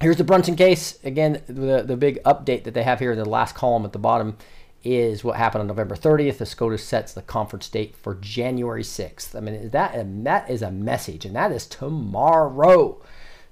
here's 0.00 0.16
the 0.16 0.24
Brunson 0.24 0.56
case 0.56 0.98
again. 1.04 1.42
The 1.46 1.82
the 1.82 1.96
big 1.96 2.22
update 2.24 2.64
that 2.64 2.74
they 2.74 2.82
have 2.82 2.98
here 2.98 3.12
in 3.12 3.18
the 3.18 3.24
last 3.24 3.54
column 3.54 3.84
at 3.84 3.92
the 3.92 3.98
bottom 3.98 4.36
is 4.84 5.24
what 5.24 5.36
happened 5.36 5.62
on 5.62 5.66
November 5.66 5.96
30th. 5.96 6.38
The 6.38 6.46
SCOTUS 6.46 6.84
sets 6.84 7.12
the 7.12 7.22
conference 7.22 7.68
date 7.68 7.96
for 7.96 8.14
January 8.14 8.82
6th. 8.82 9.34
I 9.34 9.40
mean 9.40 9.70
that 9.70 10.24
that 10.24 10.50
is 10.50 10.62
a 10.62 10.70
message, 10.70 11.24
and 11.24 11.34
that 11.34 11.52
is 11.52 11.66
tomorrow. 11.66 13.00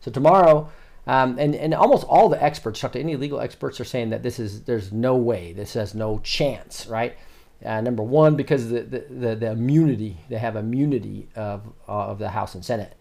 So 0.01 0.11
tomorrow. 0.11 0.71
Um, 1.05 1.37
and, 1.39 1.57
and 1.57 1.75
almost 1.75 2.05
all 2.05 2.29
the 2.29 2.41
experts, 2.41 2.79
talk 2.79 2.93
to 2.93 3.01
any 3.01 3.17
legal 3.17 3.41
experts, 3.41 3.81
are 3.81 3.85
saying 3.85 4.11
that 4.11 4.23
this 4.23 4.39
is 4.39 4.63
there's 4.63 4.93
no 4.93 5.17
way, 5.17 5.53
this 5.53 5.75
has 5.75 5.97
no 5.97 6.21
chance, 6.21 6.87
right? 6.87 7.17
Uh, 7.65 7.81
number 7.81 8.03
one, 8.03 8.37
because 8.37 8.71
the, 8.71 8.83
the, 8.83 9.07
the, 9.11 9.37
the, 9.37 9.51
immunity, 9.51 10.19
they 10.29 10.39
have 10.39 10.57
immunity 10.57 11.29
of, 11.37 11.67
uh, 11.89 12.07
of 12.07 12.19
the 12.19 12.31
House 12.31 12.55
and 12.55 12.65
Senate. 12.65 12.95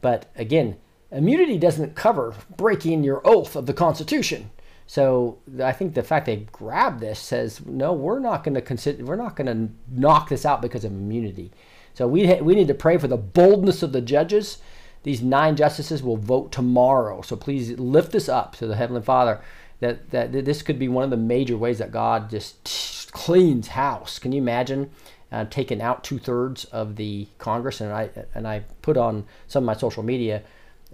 But 0.00 0.30
again, 0.36 0.76
immunity 1.10 1.58
doesn't 1.58 1.96
cover 1.96 2.34
breaking 2.56 3.04
your 3.04 3.20
oath 3.24 3.56
of 3.56 3.66
the 3.66 3.72
Constitution. 3.72 4.50
So 4.86 5.38
I 5.62 5.72
think 5.72 5.94
the 5.94 6.02
fact 6.02 6.26
they 6.26 6.36
grabbed 6.52 7.00
this 7.00 7.18
says, 7.18 7.64
no, 7.64 7.92
we're 7.92 8.18
not 8.18 8.44
going 8.44 8.54
to 8.54 8.60
consider, 8.60 9.04
we're 9.04 9.16
not 9.16 9.36
going 9.36 9.46
to 9.46 9.74
knock 9.90 10.28
this 10.28 10.44
out 10.44 10.60
because 10.60 10.84
of 10.84 10.92
immunity. 10.92 11.50
So 11.94 12.06
we, 12.06 12.40
we 12.40 12.54
need 12.54 12.68
to 12.68 12.74
pray 12.74 12.98
for 12.98 13.08
the 13.08 13.16
boldness 13.16 13.82
of 13.82 13.92
the 13.92 14.00
judges 14.00 14.58
these 15.04 15.22
nine 15.22 15.54
justices 15.54 16.02
will 16.02 16.16
vote 16.16 16.50
tomorrow. 16.50 17.20
So 17.20 17.36
please 17.36 17.78
lift 17.78 18.10
this 18.10 18.28
up 18.28 18.56
to 18.56 18.66
the 18.66 18.74
Heavenly 18.74 19.02
Father 19.02 19.40
that, 19.80 20.10
that 20.10 20.32
this 20.32 20.62
could 20.62 20.78
be 20.78 20.88
one 20.88 21.04
of 21.04 21.10
the 21.10 21.16
major 21.16 21.56
ways 21.56 21.78
that 21.78 21.92
God 21.92 22.30
just 22.30 23.12
cleans 23.12 23.68
house. 23.68 24.18
Can 24.18 24.32
you 24.32 24.40
imagine 24.40 24.90
uh, 25.30 25.44
taking 25.44 25.82
out 25.82 26.04
two 26.04 26.18
thirds 26.18 26.64
of 26.66 26.96
the 26.96 27.28
Congress? 27.36 27.82
And 27.82 27.92
I 27.92 28.08
and 28.34 28.48
I 28.48 28.60
put 28.80 28.96
on 28.96 29.26
some 29.46 29.64
of 29.64 29.66
my 29.66 29.74
social 29.74 30.02
media 30.02 30.42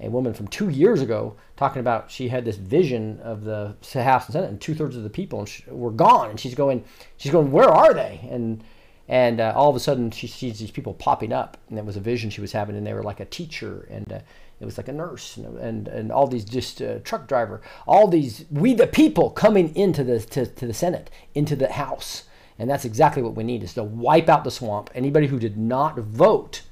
a 0.01 0.09
woman 0.09 0.33
from 0.33 0.49
two 0.49 0.69
years 0.69 1.03
ago 1.03 1.37
talking 1.57 1.81
about 1.81 2.11
she 2.11 2.29
had 2.29 2.45
this 2.45 2.57
vision 2.57 3.21
of 3.23 3.45
the 3.45 3.77
House 3.95 4.27
and 4.27 4.33
Senate 4.33 4.51
and 4.51 4.61
two 4.61 4.75
thirds 4.75 4.97
of 4.97 5.03
the 5.03 5.11
people 5.11 5.47
were 5.69 5.91
gone, 5.91 6.31
and 6.31 6.41
she's 6.41 6.55
going, 6.55 6.85
she's 7.17 7.33
going, 7.33 7.51
where 7.51 7.69
are 7.69 7.93
they? 7.93 8.27
And 8.31 8.65
and 9.09 9.41
uh, 9.41 9.53
all 9.57 9.69
of 9.69 9.75
a 9.75 9.81
sudden 9.81 10.13
she 10.13 10.29
sees 10.29 10.61
these 10.61 10.71
people 10.71 10.95
popping 10.95 11.33
up. 11.33 11.57
And 11.69 11.79
it 11.79 11.85
was 11.85 11.97
a 11.97 12.01
vision 12.01 12.31
she 12.31 12.41
was 12.41 12.53
having 12.53 12.77
and 12.77 12.87
they 12.87 12.95
were 12.95 13.03
like 13.03 13.19
a 13.19 13.25
teacher 13.25 13.89
and 13.91 14.11
uh, 14.13 14.21
it 14.61 14.65
was 14.65 14.79
like 14.79 14.89
a 14.89 14.93
nurse 14.93 15.37
and 15.37 15.59
and, 15.59 15.89
and 15.89 16.13
all 16.13 16.29
these 16.29 16.45
just 16.45 16.81
uh, 16.81 17.01
truck 17.01 17.27
driver 17.27 17.61
all 17.89 18.07
these 18.07 18.45
we 18.51 18.73
the 18.73 18.87
people 18.87 19.31
coming 19.31 19.75
into 19.75 20.05
the 20.05 20.21
to, 20.21 20.47
to 20.47 20.67
the 20.67 20.75
senate 20.75 21.11
into 21.35 21.57
the 21.57 21.73
house. 21.73 22.25
And 22.57 22.69
that's 22.69 22.85
exactly 22.85 23.23
what 23.23 23.35
we 23.35 23.43
need 23.43 23.63
is 23.63 23.75
to 23.75 23.83
wipe 23.83 24.29
out 24.29 24.45
the 24.45 24.51
swamp. 24.51 24.91
Anybody 24.95 25.27
who 25.27 25.39
did 25.39 25.57
not 25.57 25.99
vote 25.99 26.63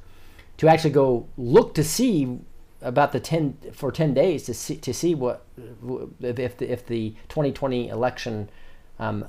to 0.59 0.69
actually 0.69 0.91
go 0.91 1.27
look 1.39 1.75
to 1.75 1.83
see 1.83 2.39
about 2.81 3.13
the 3.13 3.21
10 3.21 3.59
for 3.73 3.91
10 3.91 4.15
days 4.15 4.45
to 4.45 4.55
see 4.55 4.77
to 4.77 4.95
see 4.95 5.15
what 5.15 5.45
if 6.21 6.57
the, 6.59 6.71
if 6.71 6.87
the 6.87 7.11
2020 7.29 7.89
election 7.89 8.49
um, 8.99 9.25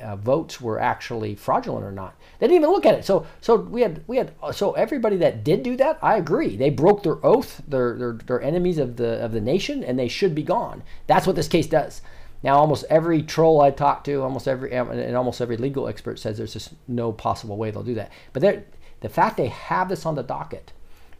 uh, 0.00 0.16
votes 0.16 0.60
were 0.60 0.80
actually 0.80 1.34
fraudulent 1.34 1.84
or 1.84 1.92
not. 1.92 2.16
They 2.38 2.46
didn't 2.46 2.62
even 2.62 2.70
look 2.70 2.86
at 2.86 2.94
it. 2.94 3.04
So 3.04 3.26
so 3.40 3.56
we 3.56 3.82
had 3.82 4.02
we 4.06 4.16
had 4.16 4.32
so 4.52 4.72
everybody 4.72 5.16
that 5.18 5.44
did 5.44 5.62
do 5.62 5.76
that, 5.76 5.98
I 6.02 6.16
agree. 6.16 6.56
They 6.56 6.70
broke 6.70 7.02
their 7.02 7.24
oath. 7.24 7.62
They're 7.66 7.96
they're, 7.96 8.18
they're 8.26 8.42
enemies 8.42 8.78
of 8.78 8.96
the 8.96 9.22
of 9.22 9.32
the 9.32 9.40
nation, 9.40 9.84
and 9.84 9.98
they 9.98 10.08
should 10.08 10.34
be 10.34 10.42
gone. 10.42 10.82
That's 11.06 11.26
what 11.26 11.36
this 11.36 11.48
case 11.48 11.66
does. 11.66 12.02
Now, 12.42 12.56
almost 12.56 12.84
every 12.90 13.22
troll 13.22 13.60
I 13.60 13.70
talk 13.70 14.02
to, 14.04 14.22
almost 14.22 14.48
every 14.48 14.72
and 14.72 15.16
almost 15.16 15.40
every 15.40 15.56
legal 15.56 15.86
expert 15.86 16.18
says 16.18 16.38
there's 16.38 16.52
just 16.52 16.74
no 16.88 17.12
possible 17.12 17.56
way 17.56 17.70
they'll 17.70 17.84
do 17.84 17.94
that. 17.94 18.10
But 18.32 18.66
the 19.00 19.08
fact 19.08 19.36
they 19.36 19.48
have 19.48 19.88
this 19.88 20.06
on 20.06 20.14
the 20.14 20.22
docket 20.22 20.72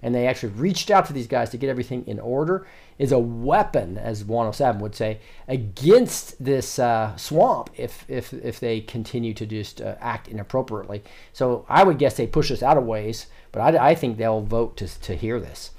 and 0.02 0.14
they 0.14 0.26
actually 0.26 0.52
reached 0.54 0.90
out 0.90 1.06
to 1.06 1.12
these 1.12 1.28
guys 1.28 1.50
to 1.50 1.56
get 1.56 1.70
everything 1.70 2.04
in 2.06 2.18
order 2.18 2.66
is 2.98 3.12
a 3.12 3.18
weapon, 3.18 3.96
as 3.96 4.24
107 4.24 4.80
would 4.80 4.94
say, 4.94 5.20
against 5.48 6.42
this 6.42 6.78
uh, 6.78 7.16
swamp 7.16 7.70
if, 7.76 8.04
if, 8.08 8.32
if 8.32 8.60
they 8.60 8.80
continue 8.80 9.32
to 9.34 9.46
just 9.46 9.80
uh, 9.80 9.94
act 10.00 10.28
inappropriately. 10.28 11.02
So 11.32 11.64
I 11.68 11.84
would 11.84 11.98
guess 11.98 12.16
they 12.16 12.26
push 12.26 12.50
us 12.50 12.62
out 12.62 12.76
of 12.76 12.84
ways, 12.84 13.26
but 13.52 13.60
I, 13.60 13.90
I 13.90 13.94
think 13.94 14.16
they'll 14.16 14.40
vote 14.42 14.76
to, 14.78 15.00
to 15.00 15.16
hear 15.16 15.40
this. 15.40 15.70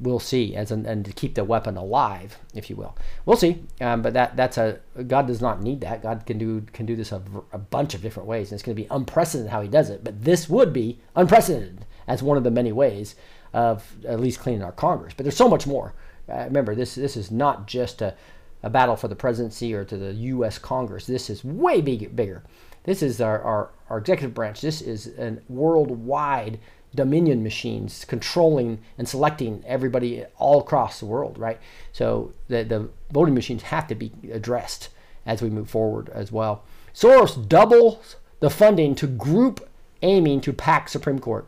We'll 0.00 0.20
see, 0.20 0.54
as 0.54 0.70
an, 0.70 0.86
and 0.86 1.04
to 1.04 1.12
keep 1.12 1.34
the 1.34 1.42
weapon 1.42 1.76
alive, 1.76 2.38
if 2.54 2.70
you 2.70 2.76
will. 2.76 2.96
We'll 3.26 3.36
see, 3.36 3.64
um, 3.80 4.00
but 4.00 4.12
that 4.12 4.36
that's 4.36 4.56
a 4.56 4.78
God 5.08 5.26
does 5.26 5.40
not 5.40 5.60
need 5.60 5.80
that. 5.80 6.04
God 6.04 6.24
can 6.24 6.38
do 6.38 6.60
can 6.72 6.86
do 6.86 6.94
this 6.94 7.10
a, 7.10 7.20
a 7.50 7.58
bunch 7.58 7.94
of 7.94 8.02
different 8.02 8.28
ways, 8.28 8.52
and 8.52 8.56
it's 8.56 8.62
going 8.62 8.76
to 8.76 8.80
be 8.80 8.86
unprecedented 8.92 9.50
how 9.50 9.60
He 9.60 9.68
does 9.68 9.90
it. 9.90 10.04
But 10.04 10.22
this 10.22 10.48
would 10.48 10.72
be 10.72 11.00
unprecedented 11.16 11.84
as 12.06 12.22
one 12.22 12.36
of 12.36 12.44
the 12.44 12.50
many 12.52 12.70
ways 12.70 13.16
of 13.52 13.96
at 14.06 14.20
least 14.20 14.40
cleaning 14.40 14.62
our 14.62 14.72
Congress. 14.72 15.14
But 15.16 15.24
there's 15.24 15.36
so 15.36 15.48
much 15.48 15.66
more. 15.66 15.94
Uh, 16.28 16.44
remember, 16.44 16.74
this 16.74 16.94
this 16.94 17.16
is 17.16 17.30
not 17.30 17.66
just 17.66 18.02
a, 18.02 18.14
a 18.62 18.70
battle 18.70 18.96
for 18.96 19.08
the 19.08 19.16
presidency 19.16 19.74
or 19.74 19.84
to 19.84 19.96
the 19.96 20.12
U.S. 20.12 20.58
Congress. 20.58 21.06
This 21.06 21.30
is 21.30 21.44
way 21.44 21.80
big, 21.80 22.14
bigger. 22.14 22.42
This 22.84 23.02
is 23.02 23.20
our, 23.20 23.40
our, 23.42 23.70
our 23.90 23.98
executive 23.98 24.34
branch. 24.34 24.60
This 24.60 24.80
is 24.80 25.08
a 25.18 25.38
worldwide 25.48 26.58
dominion 26.94 27.42
machines 27.42 28.04
controlling 28.04 28.80
and 28.96 29.08
selecting 29.08 29.62
everybody 29.66 30.24
all 30.38 30.60
across 30.60 31.00
the 31.00 31.06
world, 31.06 31.38
right? 31.38 31.60
So 31.92 32.32
the, 32.48 32.64
the 32.64 32.88
voting 33.12 33.34
machines 33.34 33.64
have 33.64 33.86
to 33.88 33.94
be 33.94 34.12
addressed 34.32 34.88
as 35.26 35.42
we 35.42 35.50
move 35.50 35.68
forward 35.68 36.08
as 36.14 36.32
well. 36.32 36.64
Soros 36.94 37.46
doubles 37.46 38.16
the 38.40 38.50
funding 38.50 38.94
to 38.96 39.06
group 39.06 39.68
aiming 40.02 40.40
to 40.40 40.52
pack 40.52 40.88
Supreme 40.88 41.18
Court. 41.18 41.46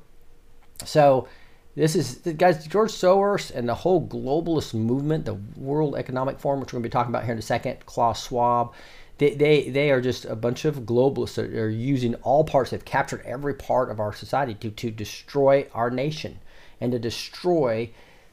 So 0.85 1.27
this 1.77 1.95
is 1.95 2.17
guys 2.37 2.67
George 2.67 2.91
Soros 2.91 3.55
and 3.55 3.69
the 3.69 3.75
whole 3.75 4.07
globalist 4.07 4.75
movement, 4.75 5.25
the 5.25 5.39
World 5.57 5.97
Economic 5.97 6.39
Forum, 6.39 6.61
which 6.61 6.73
we're 6.73 6.79
going 6.79 6.85
to 6.85 6.89
be 6.89 6.93
talking 6.93 7.11
about 7.11 7.25
here 7.25 7.33
in 7.33 7.39
a 7.39 7.43
second. 7.43 7.87
Klaus 7.87 8.27
Schwab, 8.27 8.73
they 9.19 9.35
they, 9.35 9.69
they 9.69 9.91
are 9.91 10.01
just 10.01 10.25
a 10.25 10.35
bunch 10.35 10.65
of 10.65 10.81
globalists 10.81 11.35
that 11.35 11.55
are 11.55 11.71
using 11.71 12.15
all 12.17 12.45
parts. 12.45 12.71
They've 12.71 12.85
captured 12.85 13.23
every 13.25 13.55
part 13.55 13.91
of 13.91 14.01
our 14.01 14.13
society 14.13 14.55
to 14.55 14.71
to 14.71 14.91
destroy 14.91 15.67
our 15.73 15.91
nation 15.91 16.41
and 16.81 16.93
to 16.93 16.99
destroy 16.99 17.91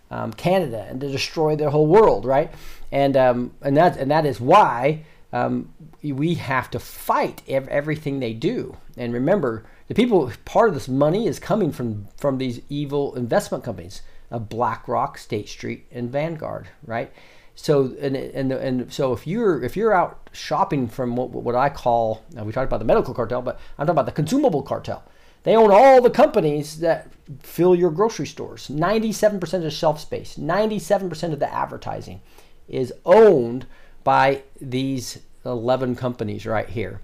um, 0.10 0.34
Canada 0.34 0.86
and 0.90 1.00
to 1.02 1.10
destroy 1.10 1.56
the 1.56 1.70
whole 1.70 1.88
world, 1.88 2.26
right? 2.26 2.52
And 2.92 3.16
um, 3.16 3.54
and 3.62 3.78
that 3.78 3.98
and 3.98 4.10
that 4.10 4.26
is 4.26 4.40
why 4.40 5.04
um, 5.32 5.74
we 6.02 6.36
have 6.36 6.72
to 6.72 6.80
fight 6.80 7.42
ev- 7.48 7.68
everything 7.68 8.20
they 8.20 8.34
do. 8.34 8.78
And 8.96 9.14
remember 9.14 9.66
the 9.88 9.96
people 9.96 10.32
part 10.46 10.70
of 10.70 10.74
this 10.74 10.88
money 10.88 11.28
is 11.28 11.40
coming 11.40 11.72
from 11.72 12.08
from 12.18 12.38
these 12.38 12.62
evil 12.70 13.16
investment 13.16 13.64
companies 13.64 14.02
uh, 14.32 14.40
blackrock 14.40 15.18
state 15.18 15.48
street 15.50 15.86
and 15.92 16.12
vanguard 16.12 16.68
right? 16.86 17.12
So 17.56 17.96
and 18.00 18.16
and 18.16 18.52
and 18.52 18.94
so 18.94 19.14
if 19.14 19.26
you're 19.26 19.64
if 19.64 19.76
you're 19.76 19.94
out 19.94 20.30
shopping 20.32 20.88
from 20.88 21.16
what 21.16 21.32
what 21.32 21.56
i 21.56 21.70
call 21.70 22.24
we 22.36 22.52
talked 22.52 22.68
about 22.68 22.78
the 22.78 22.86
medical 22.86 23.16
cartel 23.16 23.42
but 23.42 23.60
i'm 23.80 23.88
talking 23.88 23.96
about 23.96 24.06
the 24.06 24.12
consumable 24.12 24.62
cartel. 24.62 25.04
They 25.44 25.56
own 25.56 25.72
all 25.72 26.02
the 26.02 26.10
companies 26.10 26.80
that 26.82 27.10
fill 27.42 27.74
your 27.74 27.90
grocery 27.90 28.28
stores. 28.28 28.68
97% 28.68 29.66
of 29.66 29.72
shelf 29.72 29.98
space. 30.02 30.36
97% 30.36 31.32
of 31.32 31.40
the 31.40 31.54
advertising 31.54 32.20
is 32.68 32.92
owned 33.06 33.66
by 34.04 34.44
these 34.60 35.20
11 35.46 35.96
companies 35.96 36.46
right 36.46 36.68
here 36.68 37.00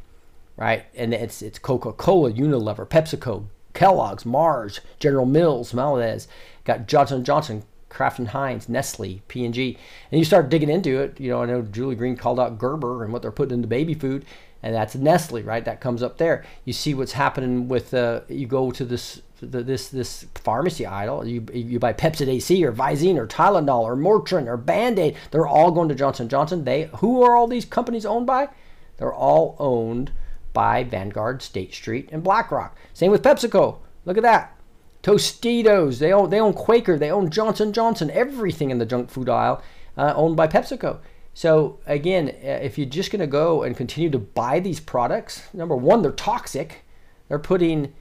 right? 0.57 0.85
And 0.95 1.13
it's 1.13 1.41
it's 1.41 1.59
Coca-Cola, 1.59 2.31
Unilever, 2.31 2.87
PepsiCo, 2.87 3.45
Kellogg's, 3.73 4.25
Mars, 4.25 4.81
General 4.99 5.25
Mills, 5.25 5.73
Mondelez, 5.73 6.27
got 6.63 6.87
Johnson 6.87 7.23
Johnson, 7.23 7.63
Kraft 7.89 8.19
and 8.19 8.29
Heinz, 8.29 8.69
Nestle, 8.69 9.21
P&G, 9.27 9.77
and 10.11 10.19
you 10.19 10.25
start 10.25 10.49
digging 10.49 10.69
into 10.69 10.99
it. 10.99 11.19
You 11.19 11.29
know, 11.29 11.43
I 11.43 11.45
know 11.45 11.61
Julie 11.61 11.95
Green 11.95 12.15
called 12.15 12.39
out 12.39 12.57
Gerber 12.57 13.03
and 13.03 13.13
what 13.13 13.21
they're 13.21 13.31
putting 13.31 13.55
into 13.55 13.67
baby 13.67 13.93
food, 13.93 14.25
and 14.61 14.73
that's 14.73 14.95
Nestle, 14.95 15.43
right? 15.43 15.63
That 15.65 15.81
comes 15.81 16.01
up 16.03 16.17
there. 16.17 16.43
You 16.65 16.73
see 16.73 16.93
what's 16.93 17.13
happening 17.13 17.67
with 17.67 17.93
uh, 17.93 18.21
you 18.27 18.47
go 18.47 18.71
to 18.71 18.85
this 18.85 19.21
the, 19.41 19.61
this 19.61 19.89
this 19.89 20.25
pharmacy 20.35 20.85
aisle. 20.85 21.27
You 21.27 21.45
you 21.53 21.79
buy 21.79 21.93
Pepcid 21.93 22.27
AC 22.27 22.63
or 22.65 22.71
Visine 22.71 23.17
or 23.17 23.27
Tylenol 23.27 23.81
or 23.81 23.95
Motrin 23.95 24.47
or 24.47 24.57
Band 24.57 24.99
Aid. 24.99 25.15
They're 25.31 25.47
all 25.47 25.71
going 25.71 25.89
to 25.89 25.95
Johnson 25.95 26.29
Johnson. 26.29 26.63
They 26.63 26.89
who 26.97 27.23
are 27.23 27.35
all 27.35 27.47
these 27.47 27.65
companies 27.65 28.05
owned 28.05 28.25
by? 28.25 28.49
They're 28.97 29.13
all 29.13 29.55
owned 29.59 30.11
by 30.53 30.83
Vanguard, 30.83 31.41
State 31.41 31.73
Street, 31.73 32.09
and 32.11 32.23
BlackRock. 32.23 32.77
Same 32.93 33.11
with 33.11 33.23
PepsiCo. 33.23 33.79
Look 34.05 34.17
at 34.17 34.23
that. 34.23 34.57
Tostitos. 35.01 35.99
They 35.99 36.13
own 36.13 36.29
they 36.29 36.39
own 36.39 36.53
Quaker. 36.53 36.97
They 36.97 37.11
own 37.11 37.29
Johnson 37.29 37.73
Johnson. 37.73 38.09
Everything 38.11 38.69
in 38.69 38.77
the 38.77 38.85
junk 38.85 39.09
food 39.09 39.29
aisle 39.29 39.61
uh, 39.97 40.13
owned 40.15 40.37
by 40.37 40.47
PepsiCo. 40.47 40.99
So 41.33 41.79
again, 41.85 42.29
uh, 42.29 42.59
if 42.61 42.77
you're 42.77 42.87
just 42.87 43.11
going 43.11 43.19
to 43.19 43.27
go 43.27 43.63
and 43.63 43.75
continue 43.75 44.09
to 44.11 44.19
buy 44.19 44.59
these 44.59 44.79
products, 44.79 45.43
number 45.53 45.75
one, 45.75 46.01
they're 46.01 46.11
toxic. 46.11 46.83
They're 47.27 47.39
putting 47.39 47.93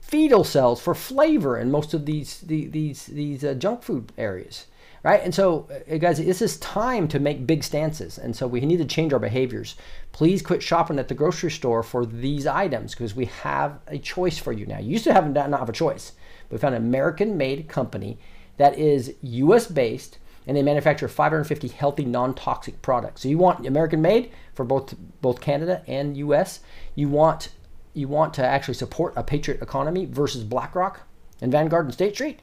fetal 0.00 0.42
cells 0.42 0.80
for 0.80 0.94
flavor 0.94 1.58
in 1.58 1.70
most 1.70 1.94
of 1.94 2.06
these 2.06 2.40
these 2.40 2.70
these, 2.72 3.06
these 3.06 3.44
uh, 3.44 3.54
junk 3.54 3.82
food 3.82 4.12
areas 4.18 4.66
right? 5.02 5.22
And 5.22 5.34
so 5.34 5.68
uh, 5.90 5.96
guys 5.98 6.18
this 6.18 6.42
is 6.42 6.58
time 6.58 7.08
to 7.08 7.18
make 7.18 7.46
big 7.46 7.64
stances. 7.64 8.18
And 8.18 8.34
so 8.34 8.46
we 8.46 8.60
need 8.60 8.78
to 8.78 8.84
change 8.84 9.12
our 9.12 9.18
behaviors. 9.18 9.76
Please 10.12 10.42
quit 10.42 10.62
shopping 10.62 10.98
at 10.98 11.08
the 11.08 11.14
grocery 11.14 11.50
store 11.50 11.82
for 11.82 12.04
these 12.04 12.46
items 12.46 12.92
because 12.94 13.14
we 13.14 13.26
have 13.26 13.78
a 13.86 13.98
choice 13.98 14.38
for 14.38 14.52
you 14.52 14.66
now. 14.66 14.78
You 14.78 14.90
used 14.90 15.04
to 15.04 15.12
have 15.12 15.30
not 15.30 15.58
have 15.58 15.68
a 15.68 15.72
choice 15.72 16.12
we 16.50 16.58
found 16.58 16.74
an 16.74 16.82
american 16.82 17.36
made 17.36 17.68
company 17.68 18.18
that 18.56 18.78
is 18.78 19.14
us 19.22 19.66
based 19.66 20.18
and 20.46 20.56
they 20.56 20.62
manufacture 20.62 21.06
550 21.06 21.68
healthy 21.68 22.04
non-toxic 22.04 22.82
products. 22.82 23.22
So 23.22 23.28
you 23.28 23.38
want 23.38 23.66
american 23.66 24.02
made 24.02 24.32
for 24.54 24.64
both 24.64 24.94
both 25.20 25.40
canada 25.40 25.82
and 25.86 26.16
us 26.16 26.60
you 26.94 27.08
want 27.08 27.50
you 27.94 28.08
want 28.08 28.34
to 28.34 28.44
actually 28.44 28.74
support 28.74 29.12
a 29.16 29.22
patriot 29.22 29.62
economy 29.62 30.06
versus 30.06 30.44
BlackRock 30.44 31.00
and 31.40 31.50
Vanguard 31.50 31.86
and 31.86 31.94
State 31.94 32.14
Street, 32.14 32.40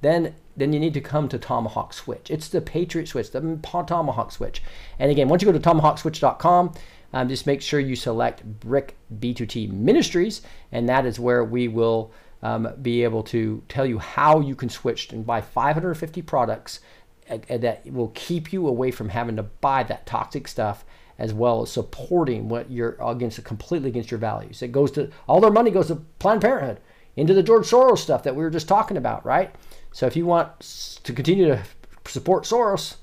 then 0.00 0.34
then 0.58 0.72
you 0.72 0.80
need 0.80 0.94
to 0.94 1.00
come 1.00 1.28
to 1.28 1.38
Tomahawk 1.38 1.92
Switch. 1.92 2.30
It's 2.30 2.48
the 2.48 2.60
Patriot 2.60 3.08
Switch, 3.08 3.30
the 3.30 3.58
Tomahawk 3.62 4.32
Switch. 4.32 4.62
And 4.98 5.10
again, 5.10 5.28
once 5.28 5.42
you 5.42 5.50
go 5.50 5.56
to 5.56 5.70
tomahawkswitch.com, 5.70 6.74
um, 7.12 7.28
just 7.28 7.46
make 7.46 7.62
sure 7.62 7.80
you 7.80 7.96
select 7.96 8.44
Brick 8.44 8.96
B2T 9.18 9.70
Ministries, 9.72 10.42
and 10.72 10.88
that 10.88 11.06
is 11.06 11.18
where 11.18 11.44
we 11.44 11.68
will 11.68 12.12
um, 12.42 12.68
be 12.82 13.02
able 13.02 13.22
to 13.24 13.62
tell 13.68 13.86
you 13.86 13.98
how 13.98 14.40
you 14.40 14.54
can 14.54 14.68
switch 14.68 15.12
and 15.12 15.26
buy 15.26 15.40
550 15.40 16.22
products 16.22 16.80
uh, 17.30 17.38
that 17.48 17.90
will 17.90 18.12
keep 18.14 18.52
you 18.52 18.68
away 18.68 18.90
from 18.90 19.08
having 19.08 19.36
to 19.36 19.42
buy 19.42 19.82
that 19.84 20.06
toxic 20.06 20.46
stuff 20.46 20.84
as 21.18 21.34
well 21.34 21.62
as 21.62 21.72
supporting 21.72 22.48
what 22.48 22.70
you're 22.70 22.96
against 23.00 23.42
completely 23.44 23.88
against 23.88 24.10
your 24.10 24.18
values. 24.18 24.62
It 24.62 24.70
goes 24.70 24.92
to 24.92 25.10
all 25.26 25.40
their 25.40 25.50
money 25.50 25.70
goes 25.70 25.88
to 25.88 25.96
Planned 26.18 26.42
Parenthood, 26.42 26.80
into 27.18 27.34
the 27.34 27.42
George 27.42 27.68
Soros 27.68 27.98
stuff 27.98 28.22
that 28.22 28.36
we 28.36 28.44
were 28.44 28.50
just 28.50 28.68
talking 28.68 28.96
about, 28.96 29.26
right? 29.26 29.52
So 29.98 30.06
if 30.06 30.14
you 30.14 30.26
want 30.26 30.60
to 31.02 31.12
continue 31.12 31.48
to 31.48 31.60
support 32.06 32.44
Soros, 32.44 32.98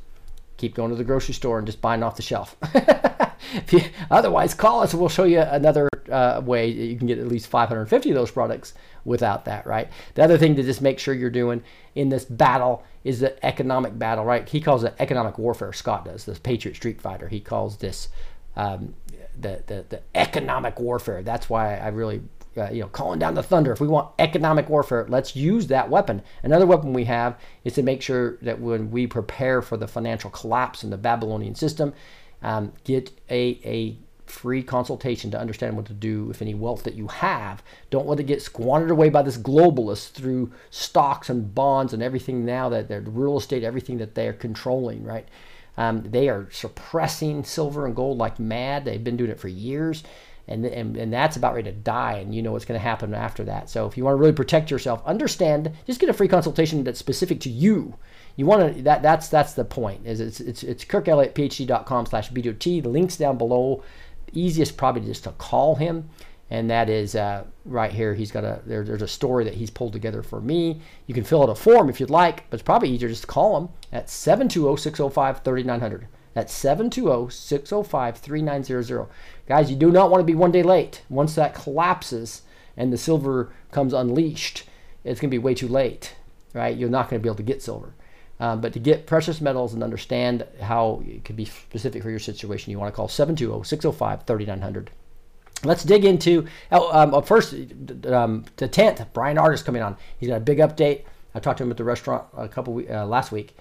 keep 0.56 0.76
going 0.76 0.92
to 0.92 0.96
the 0.96 1.04
grocery 1.04 1.34
store 1.34 1.58
and 1.58 1.68
just 1.68 1.82
buying 1.82 2.02
off 2.04 2.16
the 2.16 2.22
shelf. 2.22 2.56
you, 3.70 3.82
otherwise, 4.10 4.54
call 4.54 4.82
us 4.82 4.94
and 4.94 5.02
we'll 5.02 5.10
show 5.10 5.26
you 5.26 5.42
another 5.42 5.90
uh, 6.10 6.42
way 6.46 6.70
you 6.70 6.98
can 6.98 7.06
get 7.06 7.20
at 7.20 7.28
least 7.28 7.48
550 7.48 8.12
of 8.12 8.16
those 8.16 8.32
products 8.32 8.76
without 9.04 9.44
that, 9.44 9.68
right? 9.68 9.90
The 10.14 10.24
other 10.24 10.38
thing 10.38 10.56
to 10.56 10.64
just 10.64 10.82
make 10.82 10.98
sure 10.98 11.14
you're 11.14 11.30
doing 11.30 11.64
in 11.96 12.08
this 12.08 12.24
battle 12.24 12.86
is 13.04 13.20
the 13.20 13.46
economic 13.46 14.00
battle, 14.00 14.24
right? 14.24 14.48
He 14.48 14.62
calls 14.62 14.86
it 14.86 14.96
economic 14.98 15.38
warfare. 15.38 15.74
Scott 15.74 16.06
does, 16.06 16.24
this 16.24 16.40
Patriot 16.40 16.76
Street 16.76 17.02
Fighter. 17.02 17.28
He 17.28 17.42
calls 17.42 17.76
this 17.76 18.08
um, 18.56 18.96
the, 19.38 19.62
the, 19.68 19.84
the 19.90 20.02
economic 20.16 20.80
warfare. 20.80 21.24
That's 21.24 21.50
why 21.50 21.76
I 21.76 21.90
really 21.90 22.22
uh, 22.58 22.70
you 22.72 22.82
know, 22.82 22.88
calling 22.88 23.20
down 23.20 23.34
the 23.34 23.44
thunder. 23.44 23.72
If 23.72 23.82
we 23.82 23.88
want 23.88 24.12
economic 24.20 24.70
warfare, 24.70 25.06
let's 25.10 25.36
use 25.36 25.68
that 25.68 25.90
weapon. 25.90 26.22
Another 26.44 26.66
weapon 26.66 26.94
we 26.94 27.06
have 27.06 27.38
is 27.64 27.74
to 27.74 27.84
make 27.84 28.02
sure 28.02 28.38
that 28.42 28.60
when 28.60 28.92
we 28.92 29.08
prepare 29.08 29.62
for 29.62 29.78
the 29.78 29.88
financial 29.88 30.30
collapse 30.30 30.84
in 30.84 30.90
the 30.90 30.98
Babylonian 30.98 31.56
system, 31.56 31.94
um, 32.42 32.74
get 32.84 33.12
a, 33.30 33.60
a 33.66 33.98
free 34.26 34.64
consultation 34.64 35.32
to 35.32 35.40
understand 35.40 35.76
what 35.76 35.86
to 35.86 35.94
do 35.94 36.26
with 36.26 36.42
any 36.42 36.54
wealth 36.54 36.84
that 36.84 36.96
you 36.96 37.08
have. 37.08 37.62
Don't 37.90 38.08
let 38.08 38.20
it 38.20 38.24
get 38.24 38.42
squandered 38.42 38.92
away 38.92 39.10
by 39.10 39.22
this 39.22 39.38
globalist 39.38 40.12
through 40.12 40.52
stocks 40.70 41.30
and 41.30 41.54
bonds 41.54 41.94
and 41.94 42.02
everything 42.02 42.46
now 42.46 42.70
that 42.70 42.88
they're 42.88 43.02
real 43.02 43.38
estate, 43.38 43.64
everything 43.64 43.98
that 43.98 44.16
they're 44.16 44.34
controlling, 44.34 45.04
right? 45.04 45.28
Um, 45.78 46.04
they 46.10 46.30
are 46.30 46.48
suppressing 46.52 47.44
silver 47.44 47.86
and 47.86 47.96
gold 47.96 48.18
like 48.18 48.40
mad. 48.40 48.86
They've 48.86 49.04
been 49.04 49.18
doing 49.18 49.32
it 49.32 49.40
for 49.40 49.50
years 49.50 50.04
and, 50.48 50.66
and, 50.66 50.96
and 50.96 51.12
that's 51.12 51.38
about 51.38 51.56
ready 51.56 51.72
to 51.72 51.78
die 51.78 52.14
and 52.14 52.34
you 52.36 52.42
know 52.42 52.52
what's 52.52 52.66
going 52.66 52.80
to 52.80 52.84
happen 52.84 53.14
after 53.14 53.44
that. 53.46 53.70
So 53.70 53.86
if 53.88 53.98
you 53.98 54.04
want 54.04 54.16
to 54.16 54.20
really 54.20 54.34
protect 54.34 54.70
yourself 54.72 55.02
understand 55.06 55.72
just 55.86 56.00
get 56.00 56.10
a 56.10 56.14
free 56.14 56.28
consultation 56.28 56.84
that's 56.84 57.00
specific 57.00 57.40
to 57.42 57.50
you. 57.50 57.96
You 58.36 58.46
want 58.46 58.76
to 58.76 58.82
that 58.84 59.02
that's 59.02 59.30
that's 59.30 59.54
the 59.54 59.66
point 59.66 60.06
is 60.06 60.20
it's 60.20 60.40
it's, 60.40 60.64
it's 60.64 60.86
kirkelliottphd.com 60.86 62.06
slash 62.06 62.32
b2t 62.32 62.84
the 62.84 62.90
links 62.90 63.18
down 63.18 63.38
below. 63.38 63.84
Easiest 64.34 64.76
probably 64.78 65.02
just 65.02 65.24
to 65.24 65.32
call 65.32 65.76
him 65.76 66.10
and 66.52 66.70
that 66.70 66.90
is 66.90 67.16
uh, 67.16 67.44
right 67.64 67.92
here. 67.92 68.14
He's 68.14 68.32
got 68.32 68.44
a 68.44 68.62
there, 68.66 68.84
there's 68.84 69.02
a 69.02 69.08
story 69.08 69.46
that 69.46 69.56
he's 69.56 69.72
pulled 69.72 69.94
together 69.94 70.22
for 70.22 70.42
me. 70.42 70.82
You 71.08 71.16
can 71.16 71.24
fill 71.24 71.42
out 71.42 71.50
a 71.50 71.56
form 71.56 71.90
if 71.90 72.00
you'd 72.00 72.10
like 72.10 72.48
but 72.50 72.56
it's 72.56 72.64
probably 72.64 72.90
easier 72.90 73.10
just 73.10 73.22
to 73.22 73.28
call 73.28 73.58
him 73.58 73.70
at 73.92 74.08
720-605-3900 74.08 76.06
that's 76.36 76.54
720 76.54 77.32
605 77.32 78.18
3900. 78.18 79.08
Guys, 79.48 79.70
you 79.70 79.76
do 79.76 79.92
not 79.92 80.10
want 80.10 80.22
to 80.22 80.26
be 80.26 80.36
one 80.36 80.52
day 80.52 80.64
late. 80.64 81.04
Once 81.10 81.36
that 81.36 81.54
collapses 81.54 82.42
and 82.76 82.92
the 82.92 82.98
silver 82.98 83.52
comes 83.72 83.94
unleashed, 83.94 84.64
it's 85.04 85.20
going 85.20 85.30
to 85.30 85.36
be 85.36 85.40
way 85.40 85.54
too 85.54 85.68
late, 85.68 86.16
right? 86.54 86.76
You're 86.76 86.90
not 86.90 87.10
going 87.10 87.20
to 87.20 87.24
be 87.24 87.30
able 87.30 87.38
to 87.38 87.44
get 87.44 87.62
silver. 87.62 87.94
Um, 88.40 88.60
but 88.60 88.74
to 88.74 88.80
get 88.80 89.06
precious 89.06 89.40
metals 89.40 89.74
and 89.74 89.82
understand 89.82 90.46
how 90.62 91.02
it 91.06 91.24
could 91.24 91.38
be 91.38 91.46
specific 91.46 92.04
for 92.04 92.10
your 92.10 92.20
situation, 92.20 92.72
you 92.72 92.80
want 92.80 92.92
to 92.92 92.96
call 92.96 93.08
720 93.08 93.64
605 93.64 94.24
3900. 94.24 94.92
Let's 95.64 95.84
dig 95.84 96.04
into 96.04 96.46
oh, 96.72 96.92
um, 96.92 97.24
first 97.24 97.54
um, 97.54 98.46
the 98.58 98.68
10th. 98.68 99.14
Bryan 99.14 99.38
Ardis 99.38 99.64
coming 99.64 99.82
on. 99.82 99.96
He's 100.20 100.28
got 100.28 100.38
a 100.38 100.42
big 100.42 100.58
update. 100.58 101.04
I 101.34 101.40
talked 101.40 101.60
to 101.60 101.64
him 101.64 101.72
at 101.72 101.78
the 101.78 101.84
restaurant 101.84 102.26
a 102.36 102.50
couple 102.50 102.84
uh, 102.90 103.06
last 103.06 103.32
week 103.32 103.56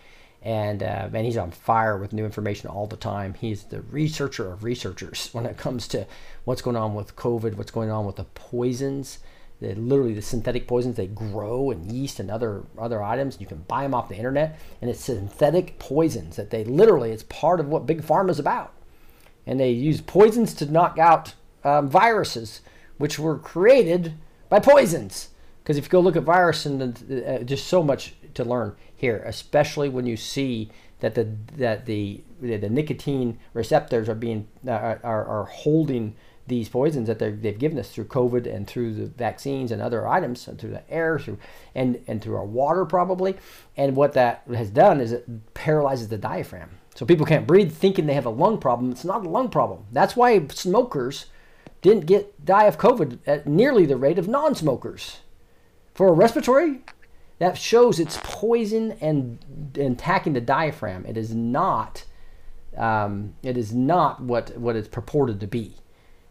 and 0.44 0.82
uh, 0.82 1.08
man, 1.10 1.24
he's 1.24 1.38
on 1.38 1.50
fire 1.50 1.96
with 1.96 2.12
new 2.12 2.26
information 2.26 2.68
all 2.68 2.86
the 2.86 2.96
time. 2.96 3.32
He's 3.32 3.64
the 3.64 3.80
researcher 3.80 4.52
of 4.52 4.62
researchers 4.62 5.30
when 5.32 5.46
it 5.46 5.56
comes 5.56 5.88
to 5.88 6.06
what's 6.44 6.62
going 6.62 6.76
on 6.76 6.94
with 6.94 7.16
COVID, 7.16 7.56
what's 7.56 7.70
going 7.70 7.90
on 7.90 8.04
with 8.04 8.16
the 8.16 8.24
poisons, 8.24 9.18
literally 9.60 10.12
the 10.12 10.20
synthetic 10.20 10.68
poisons 10.68 10.96
they 10.96 11.06
grow 11.06 11.70
in 11.70 11.88
yeast 11.88 12.20
and 12.20 12.30
other 12.30 12.64
other 12.78 13.02
items. 13.02 13.40
You 13.40 13.46
can 13.46 13.64
buy 13.66 13.82
them 13.82 13.94
off 13.94 14.10
the 14.10 14.16
internet, 14.16 14.60
and 14.82 14.90
it's 14.90 15.00
synthetic 15.00 15.78
poisons 15.78 16.36
that 16.36 16.50
they 16.50 16.62
literally 16.64 17.10
it's 17.10 17.22
part 17.24 17.58
of 17.58 17.68
what 17.68 17.86
big 17.86 18.02
pharma 18.02 18.28
is 18.28 18.38
about, 18.38 18.74
and 19.46 19.58
they 19.58 19.70
use 19.70 20.02
poisons 20.02 20.52
to 20.54 20.70
knock 20.70 20.98
out 20.98 21.32
um, 21.64 21.88
viruses, 21.88 22.60
which 22.98 23.18
were 23.18 23.38
created 23.38 24.12
by 24.50 24.60
poisons. 24.60 25.30
Because 25.62 25.78
if 25.78 25.84
you 25.84 25.90
go 25.90 26.00
look 26.00 26.16
at 26.16 26.24
virus 26.24 26.66
and 26.66 27.24
uh, 27.26 27.38
just 27.38 27.68
so 27.68 27.82
much 27.82 28.14
to 28.34 28.44
learn 28.44 28.76
here, 29.04 29.22
especially 29.26 29.88
when 29.90 30.06
you 30.06 30.16
see 30.16 30.70
that 31.00 31.14
the 31.14 31.26
that 31.58 31.84
the 31.84 32.22
the 32.40 32.70
nicotine 32.70 33.38
receptors 33.52 34.08
are 34.08 34.14
being 34.14 34.48
uh, 34.66 34.96
are, 35.02 35.24
are 35.26 35.44
holding 35.44 36.16
these 36.46 36.68
poisons 36.68 37.06
that 37.08 37.18
they've 37.18 37.58
given 37.58 37.78
us 37.78 37.90
through 37.90 38.04
COVID 38.04 38.44
and 38.54 38.66
through 38.66 38.94
the 38.94 39.06
vaccines 39.06 39.70
and 39.72 39.80
other 39.82 40.06
items, 40.06 40.48
and 40.48 40.58
through 40.58 40.70
the 40.70 40.90
air, 40.90 41.18
through 41.18 41.38
and 41.74 42.02
and 42.06 42.22
through 42.22 42.36
our 42.36 42.44
water 42.46 42.86
probably. 42.86 43.36
And 43.76 43.94
what 43.94 44.14
that 44.14 44.42
has 44.54 44.70
done 44.70 45.00
is 45.00 45.12
it 45.12 45.24
paralyzes 45.52 46.08
the 46.08 46.18
diaphragm, 46.18 46.70
so 46.94 47.04
people 47.04 47.26
can't 47.26 47.46
breathe, 47.46 47.72
thinking 47.72 48.06
they 48.06 48.14
have 48.14 48.32
a 48.32 48.40
lung 48.44 48.56
problem. 48.58 48.90
It's 48.90 49.04
not 49.04 49.26
a 49.26 49.28
lung 49.28 49.50
problem. 49.50 49.84
That's 49.92 50.16
why 50.16 50.46
smokers 50.48 51.26
didn't 51.82 52.06
get 52.06 52.46
die 52.46 52.64
of 52.64 52.78
COVID 52.78 53.18
at 53.26 53.46
nearly 53.46 53.84
the 53.84 53.98
rate 53.98 54.18
of 54.18 54.26
non-smokers. 54.26 55.18
For 55.92 56.08
a 56.08 56.12
respiratory 56.12 56.80
that 57.38 57.58
shows 57.58 57.98
it's 57.98 58.18
poison 58.22 58.92
and, 59.00 59.38
and 59.74 59.96
attacking 59.96 60.34
the 60.34 60.40
diaphragm. 60.40 61.04
It 61.06 61.16
is 61.16 61.34
not. 61.34 62.04
Um, 62.76 63.34
it 63.42 63.56
is 63.56 63.72
not 63.72 64.20
what 64.20 64.56
what 64.56 64.76
it's 64.76 64.88
purported 64.88 65.40
to 65.40 65.46
be. 65.46 65.74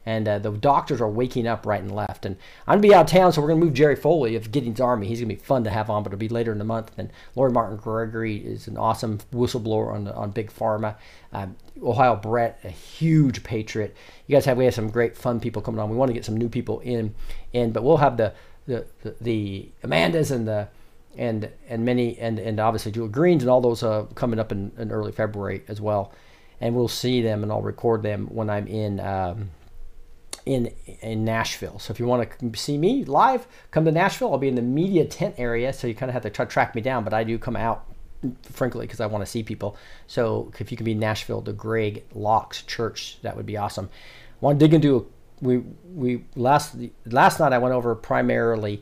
And 0.06 0.28
uh, 0.28 0.40
the 0.40 0.52
doctors 0.52 1.00
are 1.00 1.10
waking 1.10 1.48
up 1.48 1.66
right 1.66 1.82
and 1.82 1.94
left. 1.94 2.26
And 2.26 2.36
I'm 2.68 2.80
gonna 2.80 2.88
be 2.88 2.94
out 2.94 3.06
of 3.06 3.12
town, 3.12 3.32
so 3.32 3.42
we're 3.42 3.48
gonna 3.50 3.64
move 3.64 3.74
Jerry 3.74 3.96
Foley 3.96 4.36
of 4.36 4.52
Giddings 4.52 4.82
Army. 4.82 5.08
He's 5.08 5.20
gonna 5.20 5.34
be 5.34 5.36
fun 5.36 5.64
to 5.64 5.70
have 5.70 5.90
on, 5.90 6.04
but 6.04 6.12
it'll 6.12 6.20
be 6.20 6.28
later 6.28 6.52
in 6.52 6.58
the 6.58 6.66
month. 6.66 6.92
And 6.98 7.10
Lori 7.36 7.52
Martin 7.52 7.78
Gregory 7.78 8.36
is 8.38 8.68
an 8.68 8.78
awesome 8.78 9.20
whistleblower 9.34 9.94
on 9.94 10.08
on 10.10 10.32
Big 10.32 10.52
Pharma. 10.52 10.96
Um, 11.32 11.56
Ohio 11.82 12.16
Brett, 12.18 12.60
a 12.64 12.70
huge 12.70 13.44
patriot. 13.44 13.96
You 14.28 14.36
guys 14.36 14.46
have 14.46 14.58
we 14.58 14.66
have 14.66 14.74
some 14.74 14.90
great 14.90 15.18
fun 15.18 15.40
people 15.40 15.62
coming 15.62 15.80
on. 15.80 15.90
We 15.90 15.96
want 15.96 16.10
to 16.10 16.14
get 16.14 16.26
some 16.26 16.38
new 16.38 16.50
people 16.50 16.82
in, 16.82 17.16
in, 17.54 17.72
but 17.72 17.84
we'll 17.84 17.98
have 17.98 18.18
the 18.18 18.34
the 18.68 18.86
the, 19.04 19.16
the 19.22 19.70
Amandas 19.84 20.32
and 20.32 20.48
the 20.48 20.68
and 21.18 21.50
and 21.68 21.86
many 21.86 22.18
and 22.18 22.40
and 22.40 22.60
obviously 22.60 22.92
Julie 22.92 23.10
Greens 23.10 23.44
and 23.44 23.50
all 23.50 23.62
those 23.62 23.84
uh, 23.84 24.04
coming 24.16 24.40
up 24.40 24.52
in, 24.52 24.72
in 24.78 24.92
early 24.92 25.12
February 25.12 25.64
as 25.68 25.80
well, 25.80 26.14
and 26.60 26.76
we'll 26.76 26.88
see 26.88 27.22
them 27.22 27.44
and 27.44 27.52
I'll 27.52 27.62
record 27.62 28.04
them 28.04 28.28
when 28.28 28.50
I'm 28.50 28.68
in. 28.68 29.00
Um, 29.00 29.52
in 30.46 30.74
in 31.00 31.24
Nashville. 31.24 31.80
So 31.80 31.92
if 31.94 32.02
you 32.02 32.06
want 32.06 32.30
to 32.40 32.60
see 32.60 32.78
me 32.78 33.06
live, 33.06 33.48
come 33.72 33.86
to 33.86 33.92
Nashville. 33.94 34.34
I'll 34.34 34.38
be 34.38 34.50
in 34.50 34.56
the 34.56 34.62
media 34.62 35.06
tent 35.06 35.36
area, 35.38 35.72
so 35.72 35.88
you 35.88 35.96
kind 35.96 36.10
of 36.10 36.14
have 36.14 36.24
to 36.24 36.30
try 36.30 36.44
track 36.44 36.76
me 36.76 36.82
down. 36.82 37.06
But 37.06 37.14
I 37.14 37.24
do 37.24 37.38
come 37.38 37.56
out 37.56 37.86
frankly 38.44 38.86
because 38.86 39.00
I 39.00 39.06
want 39.06 39.24
to 39.24 39.30
see 39.30 39.44
people. 39.44 39.78
So 40.08 40.52
if 40.60 40.72
you 40.72 40.78
can 40.78 40.86
be 40.86 40.94
in 40.94 41.00
Nashville, 41.00 41.42
the 41.42 41.54
Greg 41.54 42.04
Locke's 42.14 42.62
Church, 42.64 43.20
that 43.22 43.36
would 43.36 43.46
be 43.46 43.58
awesome. 43.58 43.90
I 44.42 44.46
want 44.46 44.60
to 44.60 44.66
dig 44.66 44.74
into 44.74 45.10
we 45.42 45.58
we 45.94 46.24
last 46.36 46.76
last 47.06 47.40
night 47.40 47.54
I 47.54 47.58
went 47.58 47.74
over 47.76 47.96
primarily 47.96 48.82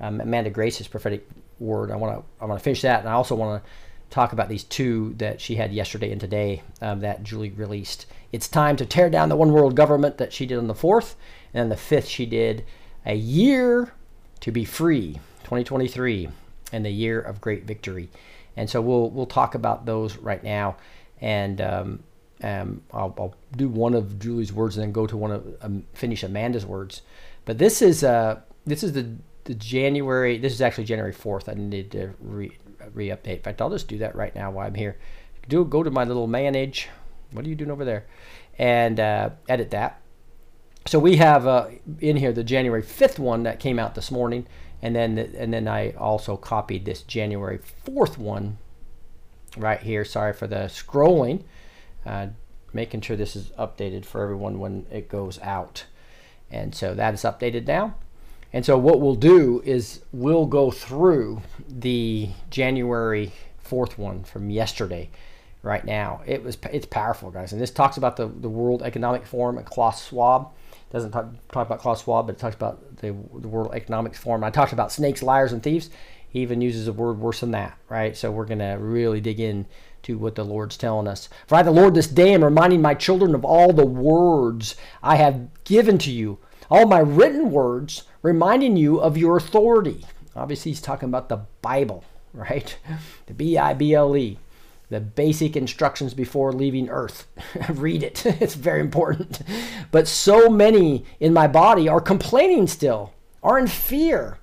um, 0.00 0.20
Amanda 0.20 0.50
Grace's 0.50 0.88
prophetic 0.88 1.28
word. 1.62 1.90
I 1.90 1.96
want 1.96 2.18
to 2.18 2.24
I 2.40 2.46
want 2.46 2.58
to 2.58 2.64
finish 2.64 2.82
that, 2.82 3.00
and 3.00 3.08
I 3.08 3.12
also 3.12 3.34
want 3.34 3.62
to 3.62 3.70
talk 4.10 4.32
about 4.32 4.48
these 4.48 4.64
two 4.64 5.14
that 5.18 5.40
she 5.40 5.56
had 5.56 5.72
yesterday 5.72 6.12
and 6.12 6.20
today 6.20 6.62
um, 6.80 7.00
that 7.00 7.22
Julie 7.22 7.50
released. 7.50 8.06
It's 8.30 8.48
time 8.48 8.76
to 8.76 8.86
tear 8.86 9.08
down 9.08 9.28
the 9.28 9.36
one 9.36 9.52
world 9.52 9.74
government 9.74 10.18
that 10.18 10.32
she 10.32 10.46
did 10.46 10.58
on 10.58 10.66
the 10.66 10.74
fourth, 10.74 11.16
and 11.52 11.62
then 11.62 11.68
the 11.68 11.76
fifth 11.76 12.08
she 12.08 12.26
did 12.26 12.64
a 13.06 13.14
year 13.14 13.92
to 14.40 14.52
be 14.52 14.64
free, 14.64 15.14
2023, 15.44 16.28
and 16.72 16.84
the 16.84 16.90
year 16.90 17.20
of 17.20 17.40
great 17.40 17.64
victory. 17.64 18.10
And 18.56 18.68
so 18.68 18.80
we'll 18.80 19.10
we'll 19.10 19.26
talk 19.26 19.54
about 19.54 19.86
those 19.86 20.16
right 20.16 20.42
now, 20.42 20.76
and 21.20 21.60
um, 21.60 22.02
um, 22.42 22.82
I'll, 22.92 23.14
I'll, 23.18 23.34
do 23.56 23.68
one 23.68 23.94
of 23.94 24.18
Julie's 24.18 24.52
words 24.52 24.76
and 24.76 24.82
then 24.82 24.92
go 24.92 25.06
to 25.06 25.16
one 25.16 25.30
of 25.30 25.56
um, 25.60 25.84
finish 25.94 26.22
Amanda's 26.22 26.66
words. 26.66 27.02
But 27.44 27.58
this 27.58 27.82
is 27.82 28.02
uh 28.02 28.40
this 28.66 28.82
is 28.82 28.92
the 28.92 29.16
the 29.44 29.54
January. 29.54 30.38
This 30.38 30.52
is 30.52 30.60
actually 30.60 30.84
January 30.84 31.12
fourth. 31.12 31.48
I 31.48 31.54
need 31.54 31.90
to 31.92 32.14
re 32.20 32.56
re 32.92 33.08
update. 33.08 33.36
In 33.36 33.42
fact, 33.42 33.62
I'll 33.62 33.70
just 33.70 33.88
do 33.88 33.98
that 33.98 34.14
right 34.14 34.34
now 34.34 34.50
while 34.50 34.66
I'm 34.66 34.74
here. 34.74 34.98
Do 35.48 35.64
go 35.64 35.82
to 35.82 35.90
my 35.90 36.04
little 36.04 36.26
manage. 36.26 36.88
What 37.32 37.44
are 37.44 37.48
you 37.48 37.54
doing 37.54 37.70
over 37.70 37.84
there? 37.84 38.06
And 38.58 39.00
uh, 39.00 39.30
edit 39.48 39.70
that. 39.70 40.00
So 40.86 40.98
we 40.98 41.16
have 41.16 41.46
uh, 41.46 41.68
in 42.00 42.16
here 42.16 42.32
the 42.32 42.44
January 42.44 42.82
fifth 42.82 43.18
one 43.18 43.44
that 43.44 43.60
came 43.60 43.78
out 43.78 43.94
this 43.94 44.10
morning 44.10 44.46
and 44.82 44.96
then 44.96 45.16
and 45.16 45.54
then 45.54 45.68
I 45.68 45.92
also 45.92 46.36
copied 46.36 46.84
this 46.84 47.02
January 47.02 47.60
4th 47.86 48.18
one 48.18 48.58
right 49.56 49.80
here 49.80 50.04
sorry 50.04 50.32
for 50.32 50.48
the 50.48 50.64
scrolling 50.66 51.44
uh, 52.04 52.28
making 52.72 53.00
sure 53.02 53.16
this 53.16 53.36
is 53.36 53.50
updated 53.50 54.04
for 54.04 54.22
everyone 54.22 54.58
when 54.58 54.86
it 54.90 55.08
goes 55.08 55.38
out 55.40 55.84
and 56.50 56.74
so 56.74 56.94
that 56.94 57.14
is 57.14 57.22
updated 57.22 57.66
now 57.66 57.94
and 58.52 58.64
so 58.64 58.76
what 58.76 59.00
we'll 59.00 59.14
do 59.14 59.62
is 59.64 60.02
we'll 60.12 60.46
go 60.46 60.70
through 60.70 61.42
the 61.68 62.28
January 62.50 63.32
4th 63.66 63.98
one 63.98 64.24
from 64.24 64.50
yesterday 64.50 65.10
right 65.62 65.84
now 65.84 66.20
it 66.26 66.42
was 66.42 66.58
it's 66.72 66.86
powerful 66.86 67.30
guys 67.30 67.52
and 67.52 67.60
this 67.60 67.70
talks 67.70 67.96
about 67.96 68.16
the, 68.16 68.26
the 68.26 68.48
World 68.48 68.82
Economic 68.82 69.26
Forum 69.26 69.58
at 69.58 69.66
Klaus 69.66 70.08
Schwab 70.08 70.52
doesn't 70.92 71.10
talk, 71.10 71.26
talk 71.50 71.66
about 71.66 71.80
Klaus 71.80 72.04
Schwab, 72.04 72.26
but 72.26 72.36
it 72.36 72.38
talks 72.38 72.54
about 72.54 72.98
the, 72.98 73.06
the 73.06 73.48
World 73.48 73.72
Economic 73.72 74.14
Forum. 74.14 74.44
I 74.44 74.50
talked 74.50 74.74
about 74.74 74.92
snakes, 74.92 75.22
liars, 75.22 75.50
and 75.50 75.62
thieves. 75.62 75.88
He 76.28 76.40
even 76.40 76.60
uses 76.60 76.86
a 76.86 76.92
word 76.92 77.18
worse 77.18 77.40
than 77.40 77.52
that, 77.52 77.78
right? 77.88 78.14
So 78.14 78.30
we're 78.30 78.44
going 78.44 78.58
to 78.58 78.76
really 78.78 79.20
dig 79.20 79.40
in 79.40 79.66
to 80.02 80.18
what 80.18 80.34
the 80.34 80.44
Lord's 80.44 80.76
telling 80.76 81.08
us. 81.08 81.30
For 81.46 81.54
I, 81.54 81.62
the 81.62 81.70
Lord, 81.70 81.94
this 81.94 82.08
day 82.08 82.34
am 82.34 82.44
reminding 82.44 82.82
my 82.82 82.92
children 82.92 83.34
of 83.34 83.44
all 83.44 83.72
the 83.72 83.86
words 83.86 84.76
I 85.02 85.16
have 85.16 85.48
given 85.64 85.96
to 85.98 86.10
you, 86.10 86.38
all 86.70 86.86
my 86.86 86.98
written 86.98 87.50
words, 87.50 88.04
reminding 88.22 88.76
you 88.76 89.00
of 89.00 89.18
your 89.18 89.36
authority. 89.36 90.06
Obviously, 90.34 90.70
he's 90.70 90.80
talking 90.80 91.08
about 91.08 91.28
the 91.28 91.44
Bible, 91.60 92.04
right? 92.32 92.76
The 93.26 93.34
B 93.34 93.58
I 93.58 93.74
B 93.74 93.94
L 93.94 94.16
E 94.16 94.38
the 94.92 95.00
basic 95.00 95.56
instructions 95.56 96.12
before 96.12 96.52
leaving 96.52 96.90
earth. 96.90 97.26
Read 97.70 98.02
it, 98.02 98.24
it's 98.40 98.54
very 98.54 98.80
important. 98.80 99.40
But 99.90 100.06
so 100.06 100.48
many 100.48 101.04
in 101.18 101.32
my 101.32 101.48
body 101.48 101.88
are 101.88 102.00
complaining 102.00 102.66
still, 102.66 103.12
are 103.42 103.58
in 103.58 103.66
fear, 103.66 104.38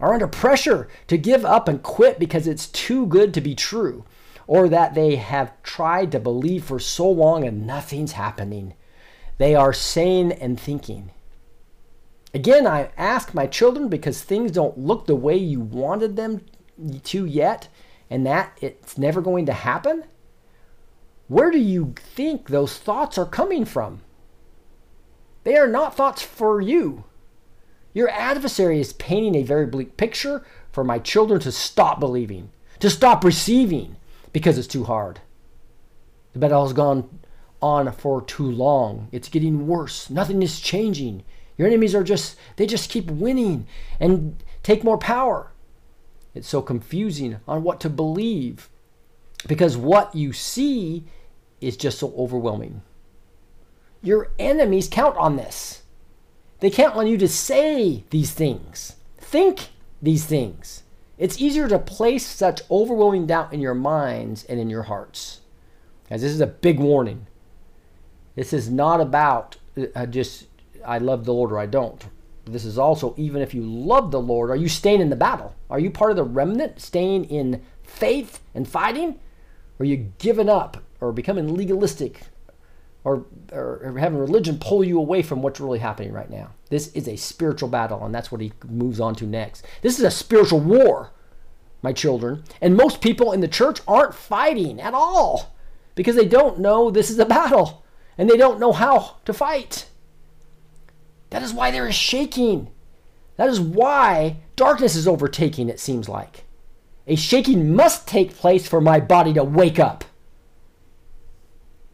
are 0.00 0.12
under 0.12 0.26
pressure 0.26 0.88
to 1.06 1.16
give 1.16 1.44
up 1.44 1.68
and 1.68 1.82
quit 1.82 2.18
because 2.18 2.48
it's 2.48 2.66
too 2.66 3.06
good 3.06 3.32
to 3.34 3.40
be 3.40 3.54
true, 3.54 4.04
or 4.48 4.68
that 4.68 4.94
they 4.94 5.14
have 5.14 5.52
tried 5.62 6.10
to 6.12 6.18
believe 6.18 6.64
for 6.64 6.80
so 6.80 7.08
long 7.08 7.44
and 7.44 7.64
nothing's 7.64 8.12
happening. 8.12 8.74
They 9.38 9.54
are 9.54 9.72
saying 9.72 10.32
and 10.32 10.58
thinking. 10.58 11.10
Again, 12.34 12.66
I 12.66 12.90
ask 12.96 13.32
my 13.32 13.46
children 13.46 13.88
because 13.88 14.22
things 14.22 14.50
don't 14.50 14.76
look 14.76 15.06
the 15.06 15.14
way 15.14 15.36
you 15.36 15.60
wanted 15.60 16.16
them 16.16 16.44
to 17.04 17.24
yet 17.24 17.68
and 18.10 18.26
that 18.26 18.58
it's 18.60 18.98
never 18.98 19.20
going 19.20 19.46
to 19.46 19.52
happen? 19.52 20.04
Where 21.28 21.50
do 21.50 21.58
you 21.58 21.94
think 21.96 22.48
those 22.48 22.76
thoughts 22.76 23.16
are 23.16 23.24
coming 23.24 23.64
from? 23.64 24.02
They 25.44 25.56
are 25.56 25.68
not 25.68 25.96
thoughts 25.96 26.22
for 26.22 26.60
you. 26.60 27.04
Your 27.92 28.10
adversary 28.10 28.80
is 28.80 28.92
painting 28.94 29.36
a 29.36 29.42
very 29.42 29.66
bleak 29.66 29.96
picture 29.96 30.44
for 30.72 30.84
my 30.84 30.98
children 30.98 31.40
to 31.40 31.52
stop 31.52 32.00
believing, 32.00 32.50
to 32.80 32.90
stop 32.90 33.24
receiving, 33.24 33.96
because 34.32 34.58
it's 34.58 34.66
too 34.66 34.84
hard. 34.84 35.20
The 36.32 36.40
battle 36.40 36.64
has 36.64 36.72
gone 36.72 37.20
on 37.62 37.90
for 37.92 38.20
too 38.20 38.50
long. 38.50 39.08
It's 39.12 39.28
getting 39.28 39.66
worse. 39.66 40.10
Nothing 40.10 40.42
is 40.42 40.60
changing. 40.60 41.22
Your 41.56 41.68
enemies 41.68 41.94
are 41.94 42.02
just, 42.02 42.36
they 42.56 42.66
just 42.66 42.90
keep 42.90 43.10
winning 43.10 43.66
and 44.00 44.42
take 44.62 44.84
more 44.84 44.98
power. 44.98 45.52
It's 46.34 46.48
so 46.48 46.62
confusing 46.62 47.38
on 47.46 47.62
what 47.62 47.80
to 47.80 47.90
believe 47.90 48.68
because 49.46 49.76
what 49.76 50.14
you 50.14 50.32
see 50.32 51.04
is 51.60 51.76
just 51.76 51.98
so 51.98 52.12
overwhelming. 52.16 52.82
Your 54.02 54.30
enemies 54.38 54.88
count 54.88 55.16
on 55.16 55.36
this. 55.36 55.82
They 56.60 56.70
count 56.70 56.96
on 56.96 57.06
you 57.06 57.16
to 57.18 57.28
say 57.28 58.04
these 58.10 58.32
things, 58.32 58.96
think 59.18 59.68
these 60.02 60.24
things. 60.24 60.82
It's 61.16 61.40
easier 61.40 61.68
to 61.68 61.78
place 61.78 62.26
such 62.26 62.62
overwhelming 62.70 63.26
doubt 63.26 63.52
in 63.52 63.60
your 63.60 63.74
minds 63.74 64.44
and 64.44 64.58
in 64.58 64.68
your 64.68 64.84
hearts. 64.84 65.40
As 66.10 66.22
this 66.22 66.32
is 66.32 66.40
a 66.40 66.46
big 66.46 66.80
warning. 66.80 67.26
This 68.34 68.52
is 68.52 68.68
not 68.68 69.00
about 69.00 69.56
uh, 69.94 70.06
just 70.06 70.46
I 70.86 70.98
love 70.98 71.24
the 71.24 71.34
Lord 71.34 71.52
or 71.52 71.58
I 71.58 71.66
don't. 71.66 72.04
This 72.46 72.64
is 72.64 72.78
also 72.78 73.14
even 73.16 73.40
if 73.42 73.54
you 73.54 73.62
love 73.62 74.10
the 74.10 74.20
Lord, 74.20 74.50
are 74.50 74.56
you 74.56 74.68
staying 74.68 75.00
in 75.00 75.10
the 75.10 75.16
battle? 75.16 75.54
Are 75.70 75.80
you 75.80 75.90
part 75.90 76.10
of 76.10 76.16
the 76.16 76.24
remnant, 76.24 76.80
staying 76.80 77.24
in 77.24 77.62
faith 77.82 78.40
and 78.54 78.68
fighting? 78.68 79.18
Or 79.78 79.84
are 79.84 79.86
you 79.86 80.12
giving 80.18 80.48
up 80.48 80.82
or 81.00 81.12
becoming 81.12 81.54
legalistic 81.54 82.22
or, 83.02 83.26
or 83.52 83.94
having 83.98 84.18
religion 84.18 84.58
pull 84.58 84.84
you 84.84 84.98
away 84.98 85.22
from 85.22 85.42
what's 85.42 85.60
really 85.60 85.78
happening 85.78 86.12
right 86.12 86.30
now? 86.30 86.50
This 86.70 86.88
is 86.88 87.08
a 87.08 87.16
spiritual 87.16 87.68
battle, 87.68 88.04
and 88.04 88.14
that's 88.14 88.30
what 88.30 88.40
he 88.40 88.52
moves 88.66 89.00
on 89.00 89.14
to 89.16 89.26
next. 89.26 89.64
This 89.82 89.98
is 89.98 90.04
a 90.04 90.10
spiritual 90.10 90.60
war, 90.60 91.12
my 91.82 91.92
children. 91.92 92.44
And 92.60 92.76
most 92.76 93.00
people 93.00 93.32
in 93.32 93.40
the 93.40 93.48
church 93.48 93.80
aren't 93.86 94.14
fighting 94.14 94.80
at 94.80 94.94
all 94.94 95.54
because 95.94 96.16
they 96.16 96.26
don't 96.26 96.58
know 96.58 96.90
this 96.90 97.10
is 97.10 97.18
a 97.18 97.26
battle 97.26 97.84
and 98.16 98.28
they 98.28 98.36
don't 98.36 98.60
know 98.60 98.72
how 98.72 99.16
to 99.24 99.32
fight. 99.32 99.88
That 101.34 101.42
is 101.42 101.52
why 101.52 101.72
there 101.72 101.88
is 101.88 101.96
shaking. 101.96 102.70
That 103.38 103.48
is 103.48 103.60
why 103.60 104.36
darkness 104.54 104.94
is 104.94 105.08
overtaking, 105.08 105.68
it 105.68 105.80
seems 105.80 106.08
like. 106.08 106.44
A 107.08 107.16
shaking 107.16 107.74
must 107.74 108.06
take 108.06 108.36
place 108.36 108.68
for 108.68 108.80
my 108.80 109.00
body 109.00 109.32
to 109.32 109.42
wake 109.42 109.80
up. 109.80 110.04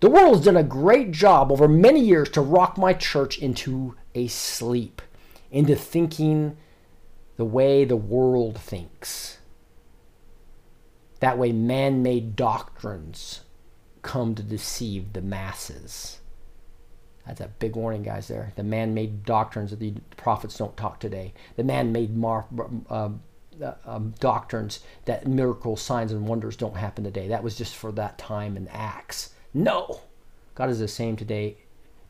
The 0.01 0.11
world 0.11 0.37
has 0.37 0.45
done 0.45 0.59
a 0.59 0.63
great 0.63 1.13
job 1.13 1.51
over 1.51 1.69
many 1.69 2.01
years 2.01 2.29
to 2.33 2.43
rock 2.43 2.77
my 2.77 2.93
church 2.93 3.39
into 3.39 3.95
a 4.15 4.27
sleep, 4.27 5.01
into 5.51 5.75
thinking 5.75 6.59
the 7.39 7.47
way 7.47 7.87
the 7.87 7.97
world 7.97 8.59
thinks. 8.59 9.39
That 11.21 11.39
way, 11.39 11.51
man 11.51 12.03
made 12.03 12.37
doctrines 12.37 13.41
come 14.03 14.35
to 14.35 14.43
deceive 14.43 15.15
the 15.15 15.23
masses. 15.23 16.20
That's 17.31 17.43
a 17.43 17.47
big 17.61 17.77
warning, 17.77 18.03
guys. 18.03 18.27
There, 18.27 18.53
the 18.57 18.65
man-made 18.65 19.25
doctrines 19.25 19.71
that 19.71 19.79
the 19.79 19.95
prophets 20.17 20.59
don't 20.59 20.77
talk 20.77 20.99
today. 20.99 21.33
The 21.55 21.63
man-made 21.63 22.17
mar- 22.17 22.49
uh, 22.89 23.11
uh, 23.63 23.75
um, 23.87 24.15
doctrines 24.19 24.81
that 25.05 25.29
miracles, 25.29 25.81
signs, 25.81 26.11
and 26.11 26.27
wonders 26.27 26.57
don't 26.57 26.77
happen 26.77 27.05
today. 27.05 27.29
That 27.29 27.45
was 27.45 27.57
just 27.57 27.77
for 27.77 27.93
that 27.93 28.19
time 28.19 28.57
in 28.57 28.67
Acts. 28.67 29.33
No, 29.55 30.01
God 30.57 30.71
is 30.71 30.81
the 30.81 30.89
same 30.89 31.15
today 31.15 31.59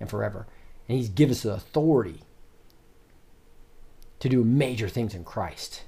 and 0.01 0.09
forever, 0.09 0.47
and 0.89 0.97
He's 0.97 1.11
given 1.11 1.33
us 1.33 1.43
the 1.43 1.53
authority 1.53 2.23
to 4.21 4.29
do 4.31 4.43
major 4.43 4.89
things 4.89 5.15
in 5.15 5.25
Christ. 5.25 5.83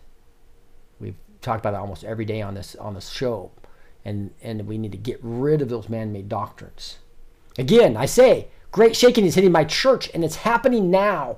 We've 1.00 1.16
talked 1.40 1.60
about 1.60 1.70
that 1.70 1.80
almost 1.80 2.04
every 2.04 2.26
day 2.26 2.42
on 2.42 2.52
this 2.52 2.74
on 2.76 2.92
this 2.92 3.08
show, 3.08 3.52
and 4.04 4.34
and 4.42 4.66
we 4.66 4.76
need 4.76 4.92
to 4.92 4.98
get 4.98 5.20
rid 5.22 5.62
of 5.62 5.70
those 5.70 5.88
man-made 5.88 6.28
doctrines. 6.28 6.98
Again, 7.56 7.96
I 7.96 8.04
say 8.04 8.48
Great 8.72 8.96
shaking 8.96 9.26
is 9.26 9.34
hitting 9.34 9.52
my 9.52 9.64
church, 9.64 10.10
and 10.12 10.24
it's 10.24 10.36
happening 10.36 10.90
now. 10.90 11.36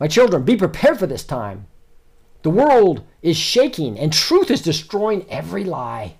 My 0.00 0.06
children, 0.06 0.44
be 0.44 0.56
prepared 0.56 0.98
for 0.98 1.06
this 1.06 1.24
time. 1.24 1.66
The 2.42 2.50
world 2.50 3.02
is 3.22 3.36
shaking 3.36 3.98
and 3.98 4.12
truth 4.12 4.52
is 4.52 4.62
destroying 4.62 5.26
every 5.28 5.64
lie. 5.64 6.14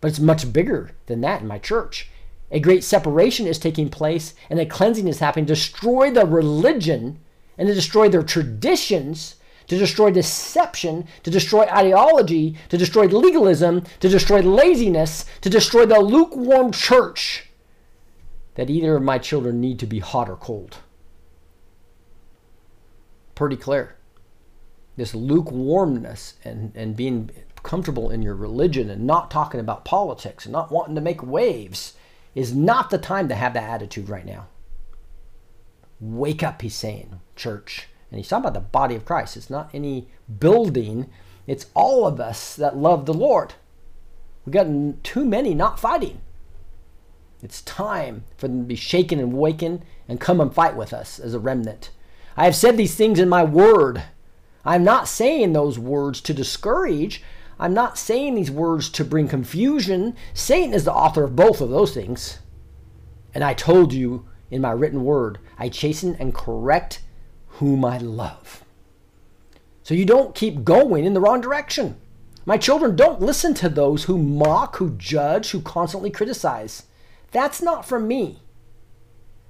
But 0.00 0.08
it's 0.08 0.18
much 0.18 0.52
bigger 0.52 0.90
than 1.06 1.20
that 1.20 1.42
in 1.42 1.46
my 1.46 1.58
church. 1.58 2.08
A 2.50 2.58
great 2.58 2.82
separation 2.82 3.46
is 3.46 3.60
taking 3.60 3.88
place 3.88 4.34
and 4.50 4.58
a 4.58 4.66
cleansing 4.66 5.06
is 5.06 5.20
happening. 5.20 5.44
Destroy 5.44 6.10
the 6.10 6.26
religion 6.26 7.20
and 7.56 7.68
to 7.68 7.74
destroy 7.74 8.08
their 8.08 8.24
traditions, 8.24 9.36
to 9.68 9.78
destroy 9.78 10.10
deception, 10.10 11.06
to 11.22 11.30
destroy 11.30 11.64
ideology, 11.66 12.56
to 12.70 12.76
destroy 12.76 13.06
legalism, 13.06 13.84
to 14.00 14.08
destroy 14.08 14.40
laziness, 14.40 15.26
to 15.42 15.50
destroy 15.50 15.86
the 15.86 16.00
lukewarm 16.00 16.72
church. 16.72 17.47
That 18.58 18.68
either 18.68 18.96
of 18.96 19.02
my 19.02 19.18
children 19.18 19.60
need 19.60 19.78
to 19.78 19.86
be 19.86 20.00
hot 20.00 20.28
or 20.28 20.36
cold. 20.36 20.78
Pretty 23.34 23.56
clear 23.56 23.94
this 24.96 25.14
lukewarmness 25.14 26.34
and, 26.44 26.72
and 26.74 26.96
being 26.96 27.30
comfortable 27.62 28.10
in 28.10 28.20
your 28.20 28.34
religion 28.34 28.90
and 28.90 29.06
not 29.06 29.30
talking 29.30 29.60
about 29.60 29.84
politics 29.84 30.44
and 30.44 30.52
not 30.52 30.72
wanting 30.72 30.96
to 30.96 31.00
make 31.00 31.22
waves 31.22 31.94
is 32.34 32.52
not 32.52 32.90
the 32.90 32.98
time 32.98 33.28
to 33.28 33.36
have 33.36 33.54
that 33.54 33.70
attitude 33.70 34.08
right 34.08 34.26
now. 34.26 34.48
Wake 36.00 36.42
up, 36.42 36.62
he's 36.62 36.74
saying, 36.74 37.20
church. 37.36 37.86
And 38.10 38.18
he's 38.18 38.28
talking 38.28 38.48
about 38.48 38.54
the 38.54 38.60
body 38.60 38.96
of 38.96 39.04
Christ. 39.04 39.36
It's 39.36 39.48
not 39.48 39.70
any 39.72 40.08
building, 40.40 41.08
it's 41.46 41.66
all 41.74 42.08
of 42.08 42.18
us 42.18 42.56
that 42.56 42.76
love 42.76 43.06
the 43.06 43.14
Lord. 43.14 43.54
We've 44.44 44.52
gotten 44.52 45.00
too 45.02 45.24
many 45.24 45.54
not 45.54 45.78
fighting. 45.78 46.22
It's 47.42 47.62
time 47.62 48.24
for 48.36 48.48
them 48.48 48.62
to 48.62 48.66
be 48.66 48.74
shaken 48.74 49.20
and 49.20 49.32
waken 49.32 49.84
and 50.08 50.20
come 50.20 50.40
and 50.40 50.52
fight 50.52 50.76
with 50.76 50.92
us 50.92 51.18
as 51.18 51.34
a 51.34 51.38
remnant. 51.38 51.90
I 52.36 52.44
have 52.44 52.56
said 52.56 52.76
these 52.76 52.94
things 52.94 53.18
in 53.18 53.28
my 53.28 53.44
word 53.44 54.02
I'm 54.64 54.84
not 54.84 55.08
saying 55.08 55.52
those 55.52 55.78
words 55.78 56.20
to 56.20 56.34
discourage. 56.34 57.22
I'm 57.58 57.72
not 57.72 57.96
saying 57.96 58.34
these 58.34 58.50
words 58.50 58.90
to 58.90 59.04
bring 59.04 59.26
confusion. 59.26 60.14
Satan 60.34 60.74
is 60.74 60.84
the 60.84 60.92
author 60.92 61.24
of 61.24 61.34
both 61.34 61.62
of 61.62 61.70
those 61.70 61.94
things. 61.94 62.40
And 63.34 63.42
I 63.42 63.54
told 63.54 63.94
you 63.94 64.28
in 64.50 64.60
my 64.60 64.72
written 64.72 65.04
word, 65.04 65.38
I 65.58 65.70
chasten 65.70 66.16
and 66.16 66.34
correct 66.34 67.00
whom 67.46 67.82
I 67.82 67.96
love. 67.96 68.62
So 69.82 69.94
you 69.94 70.04
don't 70.04 70.34
keep 70.34 70.64
going 70.64 71.06
in 71.06 71.14
the 71.14 71.20
wrong 71.20 71.40
direction. 71.40 71.96
My 72.44 72.58
children, 72.58 72.94
don't 72.94 73.22
listen 73.22 73.54
to 73.54 73.68
those 73.70 74.04
who 74.04 74.18
mock, 74.18 74.76
who 74.76 74.90
judge, 74.96 75.50
who 75.50 75.60
constantly 75.60 76.10
criticize. 76.10 76.84
That's 77.30 77.60
not 77.60 77.86
from 77.86 78.08
me. 78.08 78.40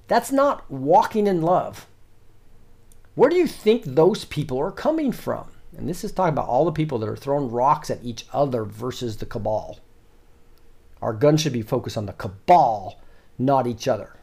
That's 0.07 0.31
not 0.31 0.69
walking 0.69 1.27
in 1.27 1.41
love. 1.41 1.87
Where 3.15 3.29
do 3.29 3.35
you 3.35 3.47
think 3.47 3.83
those 3.83 4.25
people 4.25 4.59
are 4.59 4.71
coming 4.71 5.11
from? 5.11 5.51
And 5.77 5.87
this 5.87 6.03
is 6.03 6.11
talking 6.11 6.33
about 6.33 6.47
all 6.47 6.65
the 6.65 6.71
people 6.71 6.97
that 6.99 7.09
are 7.09 7.15
throwing 7.15 7.51
rocks 7.51 7.89
at 7.89 8.03
each 8.03 8.25
other 8.33 8.63
versus 8.65 9.17
the 9.17 9.25
cabal. 9.25 9.79
Our 11.01 11.13
gun 11.13 11.37
should 11.37 11.53
be 11.53 11.61
focused 11.61 11.97
on 11.97 12.05
the 12.05 12.13
cabal, 12.13 12.99
not 13.37 13.67
each 13.67 13.87
other. 13.87 14.17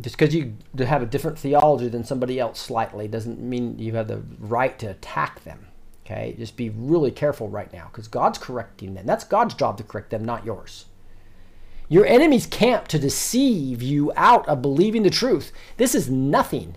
Just 0.00 0.16
because 0.16 0.34
you 0.34 0.56
have 0.78 1.02
a 1.02 1.06
different 1.06 1.38
theology 1.38 1.88
than 1.88 2.04
somebody 2.04 2.40
else 2.40 2.58
slightly 2.58 3.06
doesn't 3.08 3.40
mean 3.40 3.78
you 3.78 3.94
have 3.94 4.08
the 4.08 4.22
right 4.38 4.78
to 4.78 4.86
attack 4.86 5.44
them. 5.44 5.68
Okay? 6.04 6.34
Just 6.38 6.56
be 6.56 6.70
really 6.70 7.10
careful 7.10 7.48
right 7.48 7.72
now 7.72 7.88
because 7.90 8.08
God's 8.08 8.38
correcting 8.38 8.94
them. 8.94 9.06
That's 9.06 9.24
God's 9.24 9.54
job 9.54 9.76
to 9.78 9.84
correct 9.84 10.10
them, 10.10 10.24
not 10.24 10.44
yours. 10.44 10.86
Your 11.92 12.06
enemies 12.06 12.46
camp 12.46 12.88
to 12.88 12.98
deceive 12.98 13.82
you 13.82 14.12
out 14.16 14.48
of 14.48 14.62
believing 14.62 15.02
the 15.02 15.10
truth. 15.10 15.52
This 15.76 15.94
is 15.94 16.08
nothing 16.08 16.76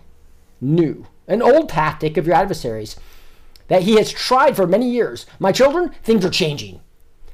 new. 0.60 1.06
An 1.26 1.40
old 1.40 1.70
tactic 1.70 2.18
of 2.18 2.26
your 2.26 2.36
adversaries 2.36 2.96
that 3.68 3.84
he 3.84 3.94
has 3.94 4.12
tried 4.12 4.56
for 4.56 4.66
many 4.66 4.90
years. 4.90 5.24
My 5.38 5.52
children, 5.52 5.92
things 6.02 6.22
are 6.26 6.30
changing. 6.30 6.82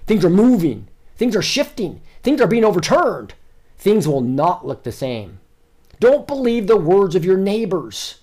Things 0.07 0.25
are 0.25 0.31
moving. 0.31 0.87
Things 1.17 1.35
are 1.35 1.43
shifting. 1.43 2.01
Things 2.23 2.41
are 2.41 2.47
being 2.47 2.65
overturned. 2.65 3.35
Things 3.79 4.07
will 4.07 4.21
not 4.21 4.65
look 4.65 4.85
the 4.85 4.93
same. 4.93 5.41
Don't 5.99 6.29
believe 6.29 6.69
the 6.69 6.77
words 6.77 7.17
of 7.17 7.25
your 7.25 7.37
neighbors. 7.37 8.21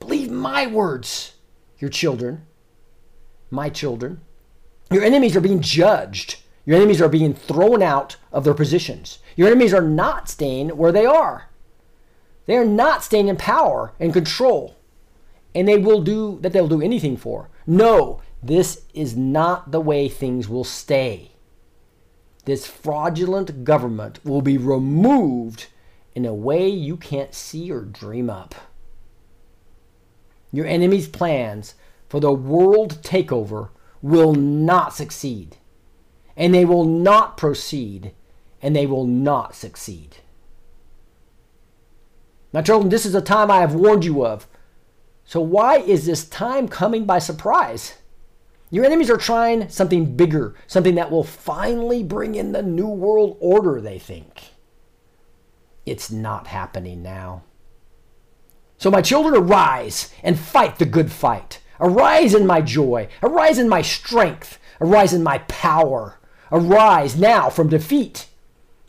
Believe 0.00 0.30
my 0.30 0.66
words, 0.66 1.32
your 1.78 1.88
children, 1.88 2.44
my 3.50 3.70
children. 3.70 4.20
Your 4.90 5.02
enemies 5.02 5.34
are 5.34 5.40
being 5.40 5.62
judged 5.62 6.42
your 6.68 6.76
enemies 6.76 7.00
are 7.00 7.08
being 7.08 7.32
thrown 7.32 7.82
out 7.82 8.16
of 8.30 8.44
their 8.44 8.52
positions. 8.52 9.20
Your 9.36 9.46
enemies 9.46 9.72
are 9.72 9.80
not 9.80 10.28
staying 10.28 10.68
where 10.76 10.92
they 10.92 11.06
are. 11.06 11.48
They 12.44 12.58
are 12.58 12.64
not 12.66 13.02
staying 13.02 13.28
in 13.28 13.38
power 13.38 13.94
and 13.98 14.12
control. 14.12 14.76
And 15.54 15.66
they 15.66 15.78
will 15.78 16.02
do 16.02 16.38
that 16.42 16.52
they'll 16.52 16.68
do 16.68 16.82
anything 16.82 17.16
for. 17.16 17.48
No, 17.66 18.20
this 18.42 18.82
is 18.92 19.16
not 19.16 19.72
the 19.72 19.80
way 19.80 20.10
things 20.10 20.46
will 20.46 20.62
stay. 20.62 21.30
This 22.44 22.66
fraudulent 22.66 23.64
government 23.64 24.22
will 24.22 24.42
be 24.42 24.58
removed 24.58 25.68
in 26.14 26.26
a 26.26 26.34
way 26.34 26.68
you 26.68 26.98
can't 26.98 27.34
see 27.34 27.72
or 27.72 27.80
dream 27.80 28.28
up. 28.28 28.54
Your 30.52 30.66
enemy's 30.66 31.08
plans 31.08 31.76
for 32.10 32.20
the 32.20 32.30
world 32.30 32.98
takeover 33.00 33.70
will 34.02 34.34
not 34.34 34.92
succeed 34.92 35.56
and 36.38 36.54
they 36.54 36.64
will 36.64 36.84
not 36.84 37.36
proceed, 37.36 38.12
and 38.62 38.74
they 38.74 38.86
will 38.86 39.04
not 39.04 39.54
succeed. 39.56 40.18
My 42.52 42.62
children, 42.62 42.88
this 42.88 43.04
is 43.04 43.14
a 43.14 43.20
time 43.20 43.50
I 43.50 43.60
have 43.60 43.74
warned 43.74 44.04
you 44.04 44.24
of. 44.24 44.46
So 45.24 45.40
why 45.40 45.78
is 45.78 46.06
this 46.06 46.26
time 46.26 46.68
coming 46.68 47.04
by 47.04 47.18
surprise? 47.18 47.98
Your 48.70 48.84
enemies 48.84 49.10
are 49.10 49.18
trying 49.18 49.68
something 49.68 50.16
bigger, 50.16 50.54
something 50.66 50.94
that 50.94 51.10
will 51.10 51.24
finally 51.24 52.02
bring 52.02 52.34
in 52.34 52.52
the 52.52 52.62
new 52.62 52.88
world 52.88 53.36
order, 53.40 53.80
they 53.80 53.98
think. 53.98 54.52
It's 55.84 56.10
not 56.10 56.46
happening 56.46 57.02
now. 57.02 57.42
So, 58.76 58.90
my 58.90 59.02
children, 59.02 59.34
arise 59.34 60.12
and 60.22 60.38
fight 60.38 60.78
the 60.78 60.84
good 60.84 61.10
fight. 61.10 61.60
Arise 61.80 62.32
in 62.32 62.46
my 62.46 62.60
joy. 62.60 63.08
Arise 63.22 63.58
in 63.58 63.68
my 63.68 63.82
strength. 63.82 64.60
Arise 64.80 65.12
in 65.12 65.22
my 65.22 65.38
power. 65.38 66.17
Arise 66.50 67.16
now 67.16 67.50
from 67.50 67.68
defeat. 67.68 68.26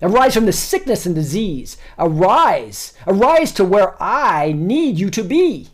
Arise 0.01 0.33
from 0.33 0.45
the 0.45 0.53
sickness 0.53 1.05
and 1.05 1.13
disease. 1.13 1.77
Arise. 1.97 2.93
Arise 3.05 3.51
to 3.53 3.65
where 3.65 4.01
I 4.01 4.53
need 4.53 4.97
you 4.97 5.09
to 5.09 5.23
be. 5.23 5.69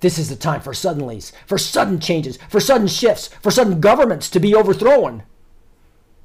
This 0.00 0.18
is 0.18 0.28
the 0.28 0.36
time 0.36 0.60
for 0.60 0.72
suddenlies, 0.72 1.32
for 1.46 1.58
sudden 1.58 1.98
changes, 1.98 2.38
for 2.48 2.60
sudden 2.60 2.86
shifts, 2.86 3.28
for 3.42 3.50
sudden 3.50 3.80
governments 3.80 4.28
to 4.30 4.38
be 4.38 4.54
overthrown. 4.54 5.24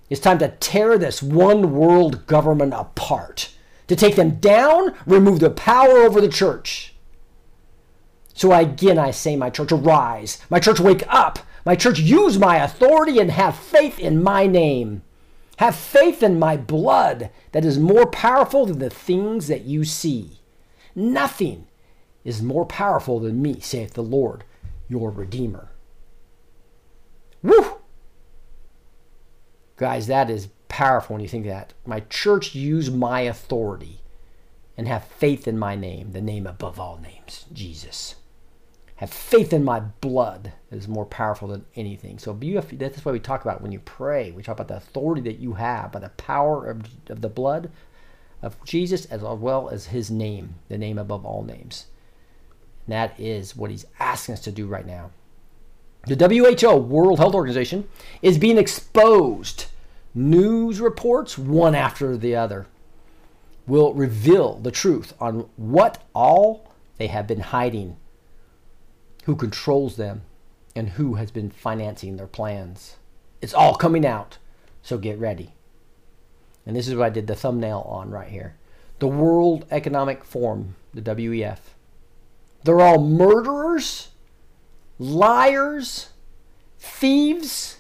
It's 0.10 0.22
time 0.22 0.40
to 0.40 0.50
tear 0.60 0.98
this 0.98 1.24
one 1.24 1.74
world 1.74 2.28
government 2.28 2.74
apart, 2.74 3.56
to 3.88 3.96
take 3.96 4.18
them 4.18 4.36
down, 4.36 4.94
remove 5.06 5.40
the 5.40 5.50
power 5.50 6.00
over 6.00 6.20
the 6.20 6.28
church. 6.28 6.94
So 8.34 8.54
again, 8.54 9.00
I 9.00 9.12
say, 9.12 9.36
my 9.36 9.50
church, 9.50 9.72
arise. 9.72 10.40
My 10.50 10.60
church, 10.60 10.80
wake 10.80 11.04
up. 11.08 11.40
My 11.66 11.76
church, 11.76 12.00
use 12.00 12.38
my 12.38 12.58
authority 12.58 13.20
and 13.20 13.32
have 13.32 13.56
faith 13.58 14.00
in 14.00 14.24
my 14.24 14.48
name. 14.48 15.04
Have 15.58 15.76
faith 15.76 16.24
in 16.24 16.40
my 16.40 16.58
blood 16.58 17.30
that 17.52 17.66
is 17.66 17.78
more 17.78 18.08
powerful 18.08 18.66
than 18.66 18.80
the 18.80 18.90
things 18.90 19.48
that 19.48 19.66
you 19.66 19.84
see. 19.84 20.40
Nothing 20.96 21.68
is 22.24 22.42
more 22.42 22.66
powerful 22.66 23.20
than 23.20 23.42
me, 23.42 23.60
saith 23.60 23.94
the 23.94 24.04
Lord, 24.04 24.44
your 24.88 25.12
Redeemer. 25.12 25.72
Woo! 27.44 27.78
Guys, 29.76 30.08
that 30.08 30.30
is 30.30 30.50
powerful 30.68 31.16
when 31.16 31.22
you 31.22 31.28
think 31.28 31.46
that. 31.46 31.74
My 31.86 32.02
church 32.10 32.56
use 32.56 32.90
my 32.90 33.22
authority 33.22 34.02
and 34.78 34.88
have 34.88 35.06
faith 35.06 35.48
in 35.48 35.60
my 35.60 35.76
name, 35.76 36.12
the 36.12 36.22
name 36.22 36.48
above 36.48 36.80
all 36.80 36.98
names, 36.98 37.46
Jesus 37.54 38.16
have 39.02 39.10
faith 39.10 39.52
in 39.52 39.64
my 39.64 39.80
blood 39.80 40.54
is 40.72 40.88
more 40.88 41.06
powerful 41.06 41.50
than 41.50 41.66
anything. 41.76 42.18
So 42.18 42.34
have, 42.34 42.80
that's 42.80 43.04
why 43.04 43.12
we 43.12 43.20
talk 43.20 43.44
about 43.44 43.62
when 43.62 43.72
you 43.72 43.80
pray. 43.80 44.32
We 44.32 44.42
talk 44.42 44.56
about 44.56 44.70
the 44.70 44.78
authority 44.78 45.22
that 45.24 45.40
you 45.40 45.54
have 45.54 45.92
by 45.92 46.00
the 46.00 46.10
power 46.10 46.66
of, 46.66 46.84
of 47.10 47.22
the 47.22 47.30
blood 47.30 47.70
of 48.42 48.64
Jesus 48.64 49.06
as 49.06 49.22
well 49.22 49.70
as 49.70 49.88
his 49.88 50.10
name, 50.10 50.56
the 50.70 50.78
name 50.78 50.98
above 50.98 51.26
all 51.26 51.44
names. 51.44 51.88
And 52.86 52.94
that 52.94 53.20
is 53.20 53.56
what 53.56 53.70
he's 53.70 53.86
asking 54.00 54.34
us 54.34 54.42
to 54.42 54.52
do 54.52 54.66
right 54.66 54.86
now. 54.86 55.12
The 56.08 56.16
WHO, 56.16 56.78
World 56.78 57.20
Health 57.20 57.36
Organization, 57.36 57.88
is 58.22 58.38
being 58.40 58.58
exposed. 58.58 59.66
News 60.16 60.82
reports, 60.82 61.38
one 61.38 61.76
after 61.76 62.18
the 62.18 62.36
other, 62.36 62.66
will 63.68 63.94
reveal 63.94 64.56
the 64.56 64.72
truth 64.72 65.14
on 65.20 65.48
what 65.58 66.04
all 66.16 66.74
they 66.98 67.08
have 67.08 67.28
been 67.28 67.40
hiding 67.40 67.98
who 69.26 69.36
controls 69.36 69.96
them, 69.98 70.24
and 70.76 70.90
who 70.90 71.16
has 71.16 71.32
been 71.32 71.50
financing 71.50 72.18
their 72.18 72.28
plans. 72.28 72.98
It's 73.42 73.54
all 73.54 73.76
coming 73.76 74.06
out, 74.06 74.38
so 74.82 74.98
get 74.98 75.20
ready. 75.20 75.54
And 76.66 76.76
this 76.76 76.88
is 76.88 76.96
what 76.96 77.06
I 77.06 77.10
did 77.10 77.28
the 77.28 77.36
thumbnail 77.36 77.86
on 77.88 78.12
right 78.12 78.30
here. 78.30 78.56
The 79.00 79.08
World 79.08 79.66
Economic 79.72 80.24
Forum, 80.24 80.76
the 80.94 81.02
WEF, 81.02 81.60
They're 82.64 82.82
all 82.82 83.02
murderers, 83.02 84.10
liars, 85.00 86.10
thieves, 86.78 87.80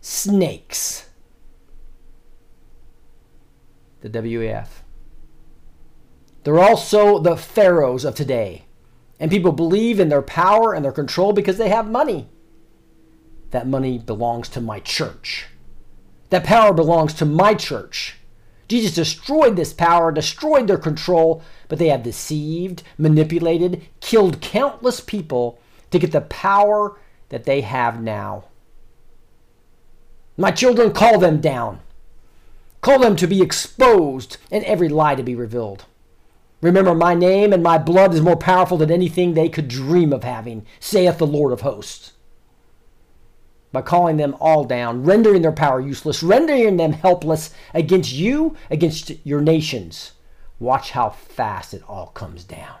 snakes. 0.00 1.08
The 4.02 4.10
WAF. 4.10 4.68
They're 6.44 6.60
also 6.60 7.18
the 7.18 7.36
pharaohs 7.36 8.04
of 8.04 8.14
today. 8.14 8.63
And 9.24 9.30
people 9.30 9.52
believe 9.52 10.00
in 10.00 10.10
their 10.10 10.20
power 10.20 10.74
and 10.74 10.84
their 10.84 10.92
control 10.92 11.32
because 11.32 11.56
they 11.56 11.70
have 11.70 11.90
money. 11.90 12.28
That 13.52 13.66
money 13.66 13.96
belongs 13.96 14.50
to 14.50 14.60
my 14.60 14.80
church. 14.80 15.46
That 16.28 16.44
power 16.44 16.74
belongs 16.74 17.14
to 17.14 17.24
my 17.24 17.54
church. 17.54 18.16
Jesus 18.68 18.94
destroyed 18.94 19.56
this 19.56 19.72
power, 19.72 20.12
destroyed 20.12 20.66
their 20.66 20.76
control, 20.76 21.42
but 21.68 21.78
they 21.78 21.88
have 21.88 22.02
deceived, 22.02 22.82
manipulated, 22.98 23.86
killed 24.00 24.42
countless 24.42 25.00
people 25.00 25.58
to 25.90 25.98
get 25.98 26.12
the 26.12 26.20
power 26.20 27.00
that 27.30 27.44
they 27.44 27.62
have 27.62 28.02
now. 28.02 28.44
My 30.36 30.50
children, 30.50 30.92
call 30.92 31.18
them 31.18 31.40
down. 31.40 31.80
Call 32.82 32.98
them 32.98 33.16
to 33.16 33.26
be 33.26 33.40
exposed 33.40 34.36
and 34.50 34.62
every 34.64 34.90
lie 34.90 35.14
to 35.14 35.22
be 35.22 35.34
revealed. 35.34 35.86
Remember, 36.64 36.94
my 36.94 37.12
name 37.12 37.52
and 37.52 37.62
my 37.62 37.76
blood 37.76 38.14
is 38.14 38.22
more 38.22 38.38
powerful 38.38 38.78
than 38.78 38.90
anything 38.90 39.34
they 39.34 39.50
could 39.50 39.68
dream 39.68 40.14
of 40.14 40.24
having, 40.24 40.64
saith 40.80 41.18
the 41.18 41.26
Lord 41.26 41.52
of 41.52 41.60
hosts. 41.60 42.12
By 43.70 43.82
calling 43.82 44.16
them 44.16 44.34
all 44.40 44.64
down, 44.64 45.02
rendering 45.04 45.42
their 45.42 45.52
power 45.52 45.78
useless, 45.78 46.22
rendering 46.22 46.78
them 46.78 46.94
helpless 46.94 47.52
against 47.74 48.14
you, 48.14 48.56
against 48.70 49.12
your 49.26 49.42
nations. 49.42 50.12
Watch 50.58 50.92
how 50.92 51.10
fast 51.10 51.74
it 51.74 51.82
all 51.86 52.06
comes 52.06 52.44
down. 52.44 52.76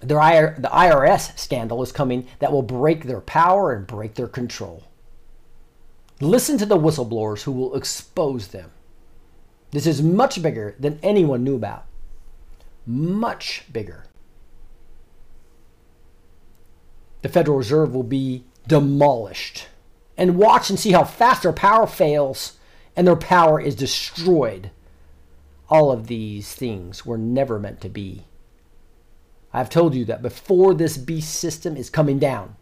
The 0.00 0.16
IRS 0.16 1.38
scandal 1.38 1.80
is 1.84 1.92
coming 1.92 2.26
that 2.40 2.50
will 2.50 2.62
break 2.62 3.04
their 3.04 3.20
power 3.20 3.72
and 3.72 3.86
break 3.86 4.16
their 4.16 4.26
control. 4.26 4.82
Listen 6.20 6.58
to 6.58 6.66
the 6.66 6.76
whistleblowers 6.76 7.44
who 7.44 7.52
will 7.52 7.76
expose 7.76 8.48
them. 8.48 8.72
This 9.74 9.88
is 9.88 10.00
much 10.00 10.40
bigger 10.40 10.76
than 10.78 11.00
anyone 11.02 11.42
knew 11.42 11.56
about. 11.56 11.86
Much 12.86 13.64
bigger. 13.72 14.04
The 17.22 17.28
Federal 17.28 17.58
Reserve 17.58 17.92
will 17.92 18.04
be 18.04 18.44
demolished. 18.68 19.66
And 20.16 20.38
watch 20.38 20.70
and 20.70 20.78
see 20.78 20.92
how 20.92 21.02
fast 21.02 21.42
their 21.42 21.52
power 21.52 21.88
fails 21.88 22.56
and 22.94 23.04
their 23.04 23.16
power 23.16 23.60
is 23.60 23.74
destroyed. 23.74 24.70
All 25.68 25.90
of 25.90 26.06
these 26.06 26.54
things 26.54 27.04
were 27.04 27.18
never 27.18 27.58
meant 27.58 27.80
to 27.80 27.88
be. 27.88 28.26
I've 29.52 29.70
told 29.70 29.96
you 29.96 30.04
that 30.04 30.22
before 30.22 30.72
this 30.72 30.96
beast 30.96 31.34
system 31.34 31.76
is 31.76 31.90
coming 31.90 32.20
down. 32.20 32.54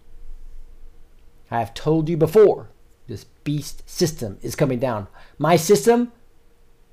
I 1.50 1.58
have 1.58 1.74
told 1.74 2.08
you 2.08 2.16
before 2.16 2.70
this 3.06 3.24
beast 3.44 3.82
system 3.86 4.38
is 4.40 4.54
coming 4.54 4.78
down. 4.78 5.08
My 5.36 5.56
system 5.56 6.10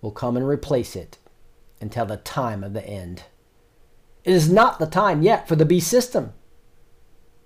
will 0.01 0.11
come 0.11 0.37
and 0.37 0.47
replace 0.47 0.95
it 0.95 1.17
until 1.81 2.05
the 2.05 2.17
time 2.17 2.63
of 2.63 2.73
the 2.73 2.85
end. 2.85 3.23
It 4.23 4.33
is 4.33 4.51
not 4.51 4.79
the 4.79 4.85
time 4.85 5.21
yet 5.21 5.47
for 5.47 5.55
the 5.55 5.65
beast 5.65 5.87
system. 5.87 6.33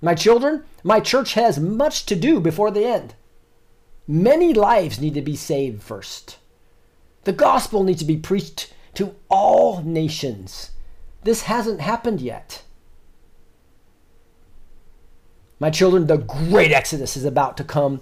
My 0.01 0.15
children, 0.15 0.63
my 0.83 0.99
church 0.99 1.33
has 1.33 1.59
much 1.59 2.05
to 2.07 2.15
do 2.15 2.39
before 2.39 2.71
the 2.71 2.85
end. 2.85 3.15
Many 4.07 4.53
lives 4.53 4.99
need 4.99 5.13
to 5.13 5.21
be 5.21 5.35
saved 5.35 5.81
first. 5.81 6.37
The 7.23 7.31
gospel 7.31 7.83
needs 7.83 7.99
to 7.99 8.05
be 8.05 8.17
preached 8.17 8.73
to 8.95 9.15
all 9.29 9.81
nations. 9.81 10.71
This 11.23 11.43
hasn't 11.43 11.79
happened 11.79 12.19
yet. 12.19 12.63
My 15.59 15.69
children, 15.69 16.07
the 16.07 16.17
great 16.17 16.73
exodus 16.73 17.15
is 17.15 17.23
about 17.23 17.55
to 17.57 17.63
come 17.63 18.01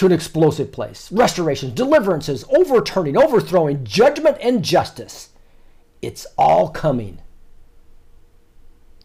to 0.00 0.06
an 0.06 0.12
explosive 0.12 0.72
place. 0.72 1.10
Restorations, 1.12 1.72
deliverances, 1.72 2.44
overturning, 2.50 3.16
overthrowing, 3.16 3.84
judgment, 3.84 4.36
and 4.40 4.64
justice. 4.64 5.30
It's 6.02 6.26
all 6.36 6.70
coming. 6.70 7.20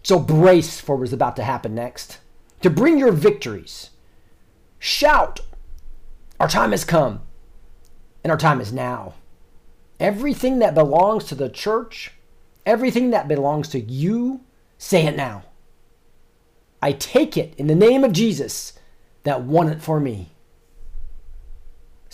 So 0.04 0.20
brace 0.20 0.80
for 0.80 0.96
what 0.96 1.04
is 1.04 1.14
about 1.14 1.36
to 1.36 1.44
happen 1.44 1.76
next. 1.76 2.20
To 2.62 2.70
bring 2.70 2.98
your 2.98 3.12
victories. 3.12 3.92
Shout, 4.80 5.42
Our 6.40 6.50
time 6.50 6.72
has 6.72 6.84
come, 6.84 7.22
and 8.24 8.32
our 8.32 8.38
time 8.38 8.60
is 8.60 8.74
now. 8.74 9.14
Everything 10.00 10.60
that 10.60 10.74
belongs 10.74 11.26
to 11.26 11.36
the 11.36 11.50
church 11.50 12.12
Everything 12.66 13.12
that 13.12 13.28
belongs 13.28 13.68
to 13.70 13.80
you, 13.80 14.42
say 14.78 15.06
it 15.06 15.16
now. 15.16 15.44
I 16.82 16.94
take 16.94 17.38
it 17.38 17.54
in 17.58 17.68
the 17.68 17.76
name 17.76 18.04
of 18.04 18.12
Jesus 18.12 18.74
that 19.24 19.44
won 19.44 19.70
it 19.70 19.82
for 19.82 20.00
me. 20.00 20.32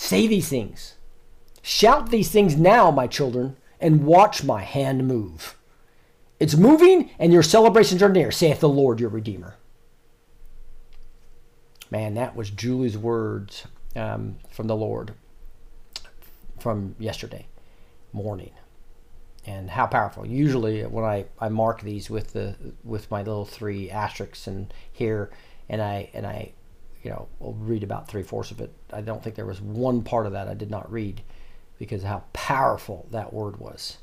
Say 0.01 0.25
these 0.25 0.49
things. 0.49 0.95
Shout 1.61 2.09
these 2.09 2.31
things 2.31 2.57
now, 2.57 2.89
my 2.89 3.05
children, 3.05 3.55
and 3.79 4.03
watch 4.03 4.43
my 4.43 4.63
hand 4.63 5.07
move. 5.07 5.55
It's 6.39 6.55
moving, 6.55 7.11
and 7.19 7.31
your 7.31 7.43
celebrations 7.43 8.01
are 8.01 8.09
near, 8.09 8.31
saith 8.31 8.61
the 8.61 8.67
Lord 8.67 8.99
your 8.99 9.11
Redeemer. 9.11 9.57
Man, 11.91 12.15
that 12.15 12.35
was 12.35 12.49
Julie's 12.49 12.97
words 12.97 13.67
um, 13.95 14.37
from 14.49 14.65
the 14.65 14.75
Lord 14.75 15.13
from 16.59 16.95
yesterday 16.97 17.45
morning 18.11 18.53
and 19.45 19.69
how 19.69 19.85
powerful. 19.85 20.25
Usually, 20.25 20.81
when 20.81 21.05
I, 21.05 21.25
I 21.39 21.49
mark 21.49 21.81
these 21.81 22.09
with 22.09 22.33
the 22.33 22.55
with 22.83 23.11
my 23.11 23.19
little 23.19 23.45
three 23.45 23.91
asterisks 23.91 24.47
and 24.47 24.73
here, 24.91 25.29
and 25.69 25.79
I 25.79 26.09
and 26.15 26.25
I, 26.25 26.53
you 27.03 27.09
know, 27.09 27.27
will 27.39 27.53
read 27.53 27.83
about 27.83 28.07
three 28.07 28.23
fourths 28.23 28.51
of 28.51 28.61
it. 28.61 28.71
I 28.91 29.01
don't 29.01 29.23
think 29.23 29.35
there 29.35 29.45
was 29.45 29.61
one 29.61 30.03
part 30.03 30.25
of 30.25 30.33
that 30.33 30.47
I 30.47 30.53
did 30.53 30.69
not 30.69 30.91
read, 30.91 31.21
because 31.79 32.03
how 32.03 32.23
powerful 32.33 33.07
that 33.11 33.33
word 33.33 33.57
was, 33.57 33.97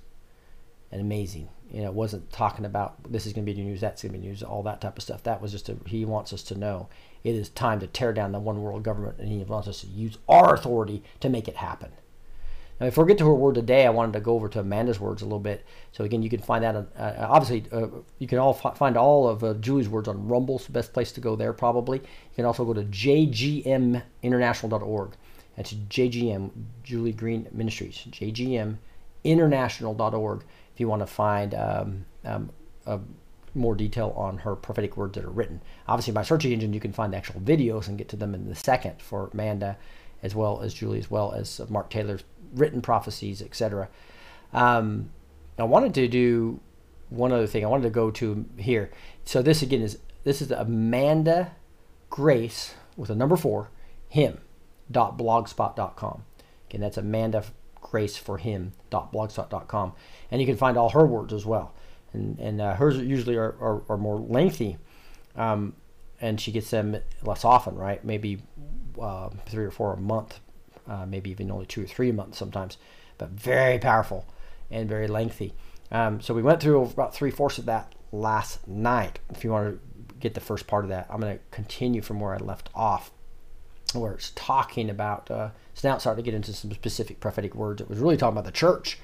and 0.91 1.01
amazing. 1.01 1.49
You 1.71 1.83
know, 1.83 1.89
it 1.89 1.95
wasn't 1.95 2.33
talking 2.33 2.65
about 2.65 3.13
this 3.13 3.27
is 3.27 3.35
going 3.35 3.45
to 3.45 3.53
be 3.53 3.63
news, 3.63 3.81
that's 3.81 4.03
going 4.03 4.15
to 4.15 4.19
be 4.19 4.27
news, 4.27 4.43
all 4.43 4.63
that 4.63 4.81
type 4.81 4.97
of 4.97 5.03
stuff. 5.03 5.23
That 5.23 5.43
was 5.43 5.53
just 5.53 5.69
a, 5.69 5.77
he 5.87 6.05
wants 6.05 6.33
us 6.33 6.43
to 6.45 6.59
know 6.59 6.89
it 7.23 7.35
is 7.35 7.51
time 7.51 7.79
to 7.81 7.87
tear 7.87 8.13
down 8.13 8.33
the 8.33 8.39
one 8.39 8.63
world 8.63 8.83
government, 8.83 9.19
and 9.19 9.29
he 9.29 9.39
wants 9.45 9.69
us 9.69 9.83
to 9.83 9.87
use 9.87 10.17
our 10.29 10.55
authority 10.55 11.03
to 11.21 11.29
make 11.29 11.47
it 11.47 11.57
happen. 11.57 11.91
Now, 12.81 12.87
before 12.87 13.05
we 13.05 13.09
get 13.09 13.19
to 13.19 13.27
her 13.27 13.35
word 13.35 13.57
today, 13.57 13.85
I 13.87 13.91
wanted 13.91 14.13
to 14.13 14.21
go 14.21 14.35
over 14.35 14.49
to 14.51 14.61
Amanda's 14.61 15.01
words 15.01 15.21
a 15.23 15.25
little 15.25 15.41
bit. 15.41 15.67
So 15.93 16.05
again, 16.05 16.23
you 16.23 16.31
can 16.31 16.41
find 16.41 16.63
that 16.63 16.77
uh, 16.77 17.27
obviously 17.29 17.65
uh, 17.73 17.89
you 18.19 18.29
can 18.29 18.39
all 18.39 18.57
f- 18.65 18.79
find 18.79 18.97
all 18.97 19.27
of 19.29 19.43
uh, 19.43 19.55
Julie's 19.55 19.89
words 19.89 20.07
on 20.07 20.29
Rumble. 20.29 20.63
best 20.71 20.93
place 20.93 21.11
to 21.13 21.21
go 21.21 21.35
there 21.35 21.53
probably. 21.53 21.99
You 21.99 22.05
can 22.37 22.45
also 22.45 22.65
go 22.65 22.75
to 22.75 22.85
jgminternational.org. 22.85 25.11
That's 25.57 25.75
JGM 25.75 26.51
Julie 26.85 27.13
Green 27.13 27.49
Ministries. 27.51 28.07
jgminternational.org 28.11 30.45
if 30.73 30.81
you 30.81 30.87
want 30.87 31.03
to 31.03 31.07
find 31.07 31.55
um, 31.55 32.05
um, 32.25 32.51
more 33.55 33.75
detail 33.75 34.13
on 34.17 34.39
her 34.39 34.55
prophetic 34.55 34.97
words 34.97 35.17
that 35.17 35.25
are 35.25 35.31
written. 35.31 35.61
Obviously, 35.89 36.13
by 36.13 36.23
search 36.23 36.45
engine, 36.45 36.73
you 36.73 36.79
can 36.79 36.93
find 36.93 37.13
the 37.13 37.17
actual 37.17 37.41
videos 37.41 37.89
and 37.89 37.99
get 37.99 38.09
to 38.11 38.17
them 38.17 38.33
in 38.35 38.49
the 38.49 38.55
second 38.55 39.03
for 39.03 39.31
Amanda, 39.33 39.77
as 40.23 40.33
well 40.35 40.61
as 40.61 40.75
Julie, 40.75 40.99
as 41.01 41.11
well 41.11 41.33
as 41.33 41.61
Mark 41.69 41.91
Taylor's 41.91 42.23
written 42.53 42.83
prophecies, 42.83 43.43
etc. 43.43 43.89
Um, 44.53 45.11
I 45.59 45.65
wanted 45.65 45.95
to 45.95 46.09
do 46.09 46.61
one 47.11 47.33
other 47.33 47.47
thing. 47.47 47.65
I 47.65 47.69
wanted 47.69 47.85
to 47.85 47.91
go 47.91 48.11
to 48.13 48.45
here. 48.57 48.91
So 49.25 49.43
this 49.43 49.63
again 49.63 49.83
is 49.83 49.99
this 50.25 50.41
is 50.43 50.51
Amanda 50.51 51.53
Grace 52.11 52.75
with 52.97 53.11
a 53.11 53.15
number 53.15 53.37
four 53.37 53.71
him 54.09 54.39
dot 54.91 55.19
blogspot.com. 55.19 56.25
Again, 56.69 56.81
that's 56.81 56.97
Amanda 56.97 57.45
Grace 57.81 58.17
for 58.17 58.39
him 58.39 58.73
dot 58.91 59.13
blogspot.com, 59.13 59.93
and 60.31 60.41
you 60.41 60.47
can 60.47 60.57
find 60.57 60.77
all 60.77 60.91
her 60.91 61.07
words 61.07 61.33
as 61.33 61.45
well. 61.45 61.75
And 62.13 62.39
and 62.39 62.61
uh, 62.61 62.75
hers 62.75 62.97
usually 62.99 63.37
are, 63.37 63.55
are, 63.61 63.83
are 63.89 63.99
more 63.99 64.19
lengthy, 64.19 64.79
um, 65.37 65.75
and 66.21 66.41
she 66.41 66.53
gets 66.53 66.71
them 66.71 66.97
less 67.23 67.45
often, 67.45 67.75
right? 67.75 68.05
Maybe 68.05 68.43
uh, 69.01 69.31
three 69.47 69.65
or 69.65 69.71
four 69.71 69.95
a 69.95 69.97
month 69.99 70.41
uh, 70.89 71.07
maybe 71.07 71.31
even 71.31 71.51
only 71.51 71.67
two 71.67 71.83
or 71.83 71.87
three 71.87 72.13
months 72.13 72.39
sometimes, 72.39 72.79
but 73.19 73.31
very 73.31 73.79
powerful 73.79 74.27
and 74.71 74.89
very 74.89 75.07
lengthy. 75.07 75.55
Um, 75.91 76.21
so 76.21 76.35
we 76.35 76.43
went 76.43 76.61
through 76.61 76.83
about 76.83 77.15
three 77.15 77.31
fourths 77.31 77.59
of 77.59 77.67
that 77.67 77.95
last 78.13 78.67
night. 78.67 79.19
If 79.31 79.45
you 79.45 79.51
want 79.51 79.75
to 79.75 80.15
get 80.21 80.35
the 80.35 80.41
first 80.41 80.67
part 80.67 80.85
of 80.85 80.91
that, 80.91 81.07
I'm 81.11 81.21
going 81.21 81.37
to 81.37 81.45
continue 81.51 82.03
from 82.03 82.21
where 82.21 82.35
I 82.35 82.39
left 82.39 82.69
off, 82.75 83.11
where 83.95 84.13
it's 84.13 84.33
talking 84.35 84.91
about. 84.91 85.31
Uh, 85.31 85.51
so 85.75 85.89
now 85.89 85.95
it's 85.95 86.05
starting 86.05 86.23
to 86.23 86.31
get 86.31 86.37
into 86.37 86.53
some 86.53 86.73
specific 86.73 87.21
prophetic 87.21 87.55
words. 87.55 87.81
It 87.81 87.89
was 87.89 87.99
really 87.99 88.17
talking 88.17 88.35
about 88.35 88.45
the 88.45 88.53
church 88.53 88.99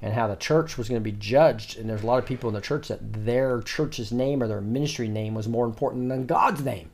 and 0.00 0.12
how 0.12 0.28
the 0.28 0.36
church 0.36 0.78
was 0.78 0.88
going 0.88 1.00
to 1.00 1.10
be 1.10 1.16
judged. 1.16 1.78
And 1.78 1.88
there's 1.88 2.02
a 2.02 2.06
lot 2.06 2.18
of 2.18 2.26
people 2.26 2.48
in 2.48 2.54
the 2.54 2.60
church 2.60 2.88
that 2.88 3.24
their 3.24 3.62
church's 3.62 4.12
name 4.12 4.42
or 4.42 4.48
their 4.48 4.60
ministry 4.60 5.08
name 5.08 5.34
was 5.34 5.48
more 5.48 5.66
important 5.66 6.08
than 6.08 6.26
God's 6.26 6.62
name 6.62 6.90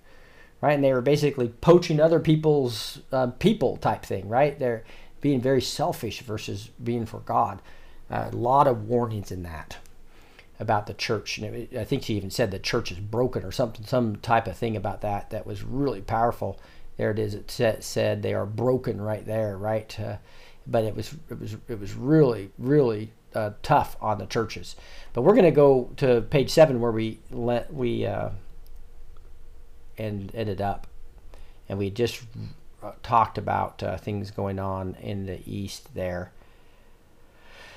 right? 0.65 0.73
And 0.73 0.83
they 0.83 0.95
were 0.95 1.03
basically 1.03 1.49
poaching 1.49 2.01
other 2.01 2.19
people's 2.19 3.01
uh, 3.13 3.27
people 3.39 3.77
type 3.77 4.03
thing, 4.03 4.31
right? 4.31 4.59
They're 4.59 4.83
being 5.21 5.39
very 5.39 5.61
selfish 5.61 6.23
versus 6.23 6.71
being 6.83 7.05
for 7.05 7.21
God. 7.21 7.61
A 8.09 8.31
lot 8.31 8.67
of 8.67 8.89
warnings 8.89 9.31
in 9.31 9.43
that 9.43 9.77
about 10.59 10.87
the 10.87 10.95
church. 10.95 11.37
And 11.37 11.69
I 11.79 11.85
think 11.85 12.05
she 12.05 12.15
even 12.15 12.31
said 12.31 12.51
the 12.51 12.59
church 12.59 12.91
is 12.91 12.99
broken 12.99 13.45
or 13.45 13.53
something, 13.53 13.85
some 13.85 14.17
type 14.17 14.47
of 14.47 14.57
thing 14.57 14.75
about 14.75 15.03
that 15.03 15.29
that 15.29 15.47
was 15.47 15.63
really 15.63 16.01
powerful. 16.01 16.59
There 16.97 17.11
it 17.11 17.19
is. 17.19 17.35
It 17.35 17.51
said, 17.51 17.85
said 17.85 18.23
they 18.23 18.33
are 18.33 18.47
broken 18.47 19.03
right 19.03 19.27
there, 19.27 19.59
right? 19.59 20.01
Uh, 20.01 20.17
but 20.67 20.85
it 20.85 20.97
was 20.97 21.15
it 21.29 21.39
was 21.39 21.57
it 21.69 21.79
was 21.79 21.93
really 21.93 22.53
really 22.59 23.13
uh, 23.35 23.51
tough 23.63 23.99
on 24.01 24.17
the 24.17 24.25
churches. 24.25 24.77
But 25.13 25.23
we're 25.23 25.35
going 25.35 25.45
to 25.45 25.51
go 25.51 25.91
to 25.99 26.23
page 26.23 26.49
seven 26.49 26.81
where 26.81 26.93
we 26.93 27.19
let 27.31 27.75
we 27.75 28.07
uh, 28.07 28.31
and 29.99 30.31
ended 30.35 30.61
up, 30.61 30.87
and 31.69 31.79
we 31.79 31.91
just 31.91 32.23
talked 33.03 33.39
about 33.39 33.83
uh, 33.83 33.97
things 33.97 34.31
going 34.31 34.59
on 34.59 34.97
in 35.01 35.27
the 35.27 35.41
east 35.47 35.95
there. 35.95 36.33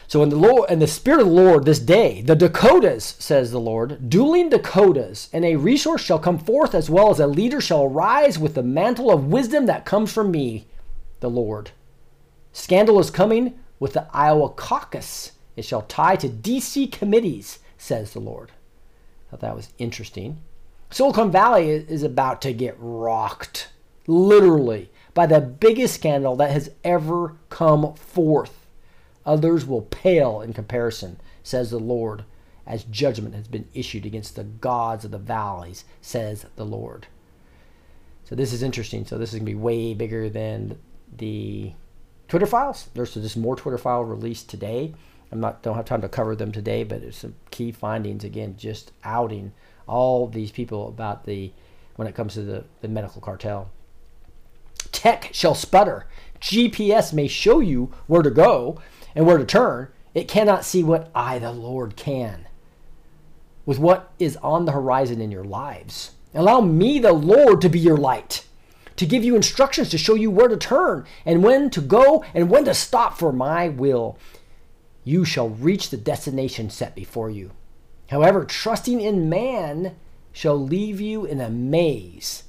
So 0.08 0.24
in 0.24 0.30
the 0.30 0.38
Lord 0.38 0.70
and 0.70 0.82
the 0.82 0.88
Spirit 0.88 1.20
of 1.20 1.28
the 1.28 1.34
Lord 1.34 1.66
this 1.66 1.80
day, 1.80 2.22
the 2.22 2.36
Dakotas, 2.36 3.16
says 3.20 3.52
the 3.52 3.60
Lord, 3.60 4.10
dueling 4.10 4.50
Dakotas, 4.50 5.30
and 5.34 5.44
a 5.44 5.58
resource 5.58 6.02
shall 6.02 6.20
come 6.20 6.40
forth 6.40 6.74
as 6.74 6.90
well 6.90 7.10
as 7.10 7.20
a 7.20 7.28
leader 7.28 7.60
shall 7.60 7.84
arise 7.84 8.40
with 8.40 8.56
the 8.56 8.64
mantle 8.64 9.12
of 9.12 9.28
wisdom 9.28 9.66
that 9.66 9.86
comes 9.86 10.14
from 10.14 10.32
me, 10.32 10.66
the 11.20 11.30
Lord. 11.30 11.72
Scandal 12.54 13.00
is 13.00 13.10
coming 13.10 13.60
with 13.80 13.94
the 13.94 14.08
Iowa 14.14 14.50
caucus. 14.50 15.34
It 15.58 15.66
shall 15.66 15.82
tie 15.82 16.16
to 16.16 16.30
DC 16.30 16.90
committees, 16.92 17.60
says 17.78 18.14
the 18.14 18.20
Lord. 18.20 18.52
Thought 19.30 19.42
that 19.42 19.56
was 19.56 19.74
interesting. 19.78 20.40
Silicon 20.90 21.32
Valley 21.32 21.70
is 21.70 22.04
about 22.04 22.42
to 22.42 22.54
get 22.54 22.76
rocked, 22.80 23.70
literally, 24.08 24.90
by 25.14 25.26
the 25.26 25.42
biggest 25.42 25.96
scandal 25.96 26.36
that 26.38 26.52
has 26.52 26.72
ever 26.84 27.36
come 27.50 27.94
forth. 27.96 28.68
Others 29.26 29.66
will 29.66 29.82
pale 29.82 30.42
in 30.42 30.54
comparison, 30.54 31.20
says 31.44 31.72
the 31.72 31.80
Lord, 31.80 32.24
as 32.66 32.84
judgment 32.86 33.36
has 33.36 33.48
been 33.48 33.68
issued 33.74 34.06
against 34.06 34.36
the 34.36 34.46
gods 34.46 35.04
of 35.04 35.12
the 35.12 35.18
valleys, 35.18 35.84
says 36.02 36.46
the 36.56 36.66
Lord. 36.66 37.08
So 38.24 38.36
this 38.36 38.54
is 38.54 38.64
interesting. 38.64 39.06
So 39.06 39.18
this 39.18 39.30
is 39.34 39.40
going 39.40 39.46
to 39.46 39.52
be 39.52 39.56
way 39.56 39.94
bigger 39.94 40.30
than 40.30 40.78
the 41.16 41.74
Twitter 42.28 42.46
files. 42.46 42.90
There's 42.94 43.14
just 43.14 43.38
more 43.38 43.56
Twitter 43.56 43.78
file 43.78 44.04
released 44.04 44.50
today. 44.50 44.94
I'm 45.32 45.40
not 45.40 45.62
don't 45.62 45.76
have 45.76 45.86
time 45.86 46.02
to 46.02 46.10
cover 46.10 46.36
them 46.36 46.52
today, 46.52 46.84
but 46.84 47.02
there's 47.02 47.18
some 47.18 47.36
key 47.52 47.72
findings 47.72 48.24
again, 48.24 48.56
just 48.58 48.92
outing 49.04 49.54
all 49.88 50.28
these 50.28 50.52
people 50.52 50.88
about 50.88 51.26
the 51.26 51.52
when 51.96 52.08
it 52.08 52.16
comes 52.16 52.36
to 52.36 52.44
the, 52.44 52.64
the 52.82 52.88
medical 52.88 53.22
cartel. 53.22 53.70
Tech 54.92 55.30
shall 55.34 55.56
sputter. 55.56 56.06
GPS 56.40 57.12
may 57.12 57.28
show 57.28 57.60
you 57.60 57.92
where 58.06 58.22
to 58.22 58.30
go 58.30 58.80
and 59.16 59.26
where 59.26 59.38
to 59.38 59.46
turn. 59.46 59.90
It 60.14 60.28
cannot 60.28 60.64
see 60.64 60.84
what 60.84 61.12
I, 61.14 61.40
the 61.40 61.52
Lord, 61.52 61.96
can. 61.96 62.48
With 63.66 63.80
what 63.80 64.12
is 64.20 64.38
on 64.38 64.66
the 64.66 64.72
horizon 64.72 65.20
in 65.20 65.32
your 65.32 65.44
lives. 65.44 66.12
Allow 66.34 66.62
me, 66.62 67.00
the 67.00 67.14
Lord, 67.14 67.62
to 67.62 67.70
be 67.70 67.80
your 67.80 67.98
light, 67.98 68.46
to 68.96 69.06
give 69.06 69.24
you 69.24 69.36
instructions 69.36 69.90
to 69.90 69.98
show 69.98 70.14
you 70.16 70.30
where 70.30 70.48
to 70.48 70.58
turn 70.58 71.06
and 71.26 71.44
when 71.44 71.70
to 71.72 71.82
go 71.82 72.24
and 72.34 72.50
when 72.50 72.66
to 72.66 72.74
stop 72.74 73.18
for 73.18 73.32
my 73.32 73.70
will. 73.70 74.18
You 75.04 75.26
shall 75.26 75.50
reach 75.50 75.90
the 75.90 75.98
destination 75.98 76.70
set 76.70 76.94
before 76.94 77.30
you. 77.30 77.52
However, 78.10 78.46
trusting 78.46 79.02
in 79.02 79.30
man 79.30 79.96
shall 80.32 80.58
leave 80.58 81.02
you 81.02 81.26
in 81.26 81.42
a 81.42 81.50
maze, 81.50 82.44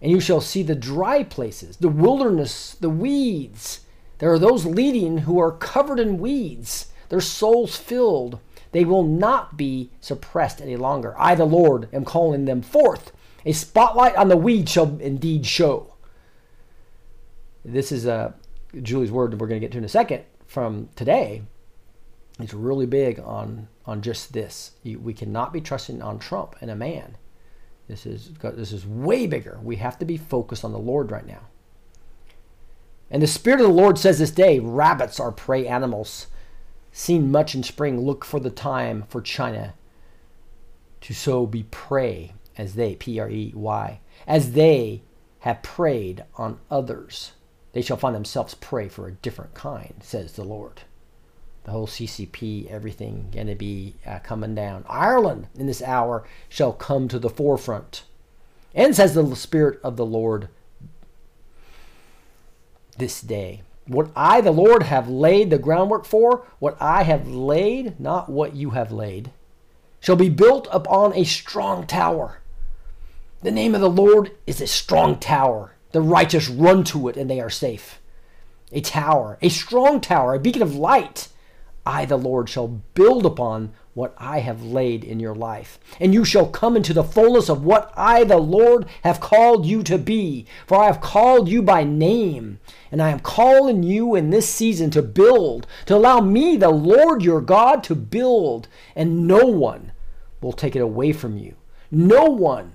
and 0.00 0.10
you 0.10 0.20
shall 0.20 0.40
see 0.40 0.62
the 0.62 0.74
dry 0.74 1.22
places, 1.22 1.76
the 1.78 1.88
wilderness, 1.88 2.76
the 2.80 2.90
weeds. 2.90 3.80
There 4.18 4.32
are 4.32 4.38
those 4.38 4.66
leading 4.66 5.18
who 5.18 5.40
are 5.40 5.52
covered 5.52 5.98
in 5.98 6.18
weeds, 6.18 6.92
their 7.08 7.20
souls 7.20 7.76
filled. 7.76 8.38
They 8.70 8.84
will 8.84 9.04
not 9.04 9.56
be 9.56 9.90
suppressed 10.00 10.60
any 10.60 10.76
longer. 10.76 11.14
I, 11.18 11.34
the 11.34 11.44
Lord, 11.44 11.88
am 11.92 12.04
calling 12.04 12.46
them 12.46 12.62
forth. 12.62 13.12
A 13.44 13.52
spotlight 13.52 14.16
on 14.16 14.28
the 14.28 14.36
weed 14.36 14.68
shall 14.68 14.98
indeed 14.98 15.44
show. 15.44 15.94
This 17.64 17.92
is 17.92 18.06
uh, 18.06 18.32
Julie's 18.80 19.10
word 19.10 19.32
that 19.32 19.38
we're 19.38 19.46
going 19.46 19.60
to 19.60 19.64
get 19.64 19.72
to 19.72 19.78
in 19.78 19.84
a 19.84 19.88
second 19.88 20.24
from 20.46 20.88
today. 20.96 21.42
It's 22.40 22.54
really 22.54 22.86
big 22.86 23.20
on 23.20 23.68
on 23.84 24.00
just 24.00 24.32
this. 24.32 24.72
You, 24.82 24.98
we 24.98 25.14
cannot 25.14 25.52
be 25.52 25.60
trusting 25.60 26.00
on 26.00 26.18
Trump 26.18 26.56
and 26.60 26.70
a 26.70 26.76
man. 26.76 27.16
This 27.88 28.06
is 28.06 28.30
this 28.40 28.72
is 28.72 28.86
way 28.86 29.26
bigger. 29.26 29.58
We 29.62 29.76
have 29.76 29.98
to 29.98 30.04
be 30.04 30.16
focused 30.16 30.64
on 30.64 30.72
the 30.72 30.78
Lord 30.78 31.10
right 31.10 31.26
now. 31.26 31.48
And 33.10 33.22
the 33.22 33.26
Spirit 33.26 33.60
of 33.60 33.66
the 33.66 33.72
Lord 33.72 33.98
says 33.98 34.18
this 34.18 34.30
day, 34.30 34.58
rabbits 34.58 35.20
are 35.20 35.32
prey 35.32 35.66
animals. 35.66 36.28
Seen 36.92 37.30
much 37.30 37.54
in 37.54 37.62
spring, 37.62 38.00
look 38.00 38.24
for 38.24 38.40
the 38.40 38.50
time 38.50 39.04
for 39.08 39.20
China 39.20 39.74
to 41.02 41.14
so 41.14 41.46
be 41.46 41.64
prey 41.64 42.32
as 42.56 42.74
they, 42.74 42.94
P 42.94 43.18
R 43.18 43.28
E 43.28 43.52
Y, 43.54 44.00
as 44.26 44.52
they 44.52 45.02
have 45.40 45.62
preyed 45.62 46.24
on 46.36 46.60
others. 46.70 47.32
They 47.72 47.82
shall 47.82 47.96
find 47.96 48.14
themselves 48.14 48.54
prey 48.54 48.88
for 48.88 49.06
a 49.06 49.12
different 49.12 49.54
kind, 49.54 49.94
says 50.00 50.32
the 50.32 50.44
Lord 50.44 50.82
the 51.64 51.70
whole 51.70 51.86
CCP, 51.86 52.68
everything 52.68 53.28
going 53.32 53.46
to 53.46 53.54
be 53.54 53.94
uh, 54.06 54.18
coming 54.20 54.54
down. 54.54 54.84
Ireland 54.88 55.46
in 55.56 55.66
this 55.66 55.82
hour 55.82 56.24
shall 56.48 56.72
come 56.72 57.08
to 57.08 57.18
the 57.18 57.30
forefront. 57.30 58.02
And 58.74 58.96
says 58.96 59.14
the 59.14 59.36
Spirit 59.36 59.78
of 59.84 59.96
the 59.96 60.06
Lord 60.06 60.48
this 62.96 63.20
day. 63.20 63.62
What 63.86 64.10
I, 64.16 64.40
the 64.40 64.50
Lord, 64.52 64.84
have 64.84 65.08
laid 65.08 65.50
the 65.50 65.58
groundwork 65.58 66.04
for, 66.04 66.46
what 66.58 66.76
I 66.80 67.02
have 67.02 67.28
laid, 67.28 67.98
not 68.00 68.28
what 68.28 68.54
you 68.54 68.70
have 68.70 68.92
laid, 68.92 69.30
shall 70.00 70.16
be 70.16 70.28
built 70.28 70.68
upon 70.72 71.14
a 71.14 71.24
strong 71.24 71.86
tower. 71.86 72.40
The 73.42 73.50
name 73.50 73.74
of 73.74 73.80
the 73.80 73.90
Lord 73.90 74.32
is 74.46 74.60
a 74.60 74.66
strong 74.66 75.18
tower. 75.18 75.74
The 75.90 76.00
righteous 76.00 76.48
run 76.48 76.84
to 76.84 77.08
it 77.08 77.16
and 77.16 77.28
they 77.28 77.40
are 77.40 77.50
safe. 77.50 78.00
A 78.72 78.80
tower, 78.80 79.36
a 79.42 79.48
strong 79.48 80.00
tower, 80.00 80.34
a 80.34 80.40
beacon 80.40 80.62
of 80.62 80.74
light 80.74 81.28
I, 81.84 82.04
the 82.04 82.16
Lord, 82.16 82.48
shall 82.48 82.68
build 82.68 83.26
upon 83.26 83.72
what 83.94 84.14
I 84.16 84.38
have 84.38 84.62
laid 84.62 85.04
in 85.04 85.20
your 85.20 85.34
life. 85.34 85.78
And 86.00 86.14
you 86.14 86.24
shall 86.24 86.46
come 86.46 86.76
into 86.76 86.94
the 86.94 87.04
fullness 87.04 87.48
of 87.48 87.64
what 87.64 87.92
I, 87.96 88.24
the 88.24 88.38
Lord, 88.38 88.86
have 89.02 89.20
called 89.20 89.66
you 89.66 89.82
to 89.82 89.98
be. 89.98 90.46
For 90.66 90.76
I 90.76 90.86
have 90.86 91.00
called 91.00 91.48
you 91.48 91.62
by 91.62 91.84
name, 91.84 92.60
and 92.90 93.02
I 93.02 93.10
am 93.10 93.20
calling 93.20 93.82
you 93.82 94.14
in 94.14 94.30
this 94.30 94.48
season 94.48 94.90
to 94.92 95.02
build, 95.02 95.66
to 95.86 95.96
allow 95.96 96.20
me, 96.20 96.56
the 96.56 96.70
Lord 96.70 97.22
your 97.22 97.40
God, 97.40 97.84
to 97.84 97.94
build, 97.94 98.68
and 98.96 99.26
no 99.26 99.44
one 99.46 99.92
will 100.40 100.52
take 100.52 100.74
it 100.74 100.80
away 100.80 101.12
from 101.12 101.36
you. 101.36 101.56
No 101.90 102.24
one 102.24 102.72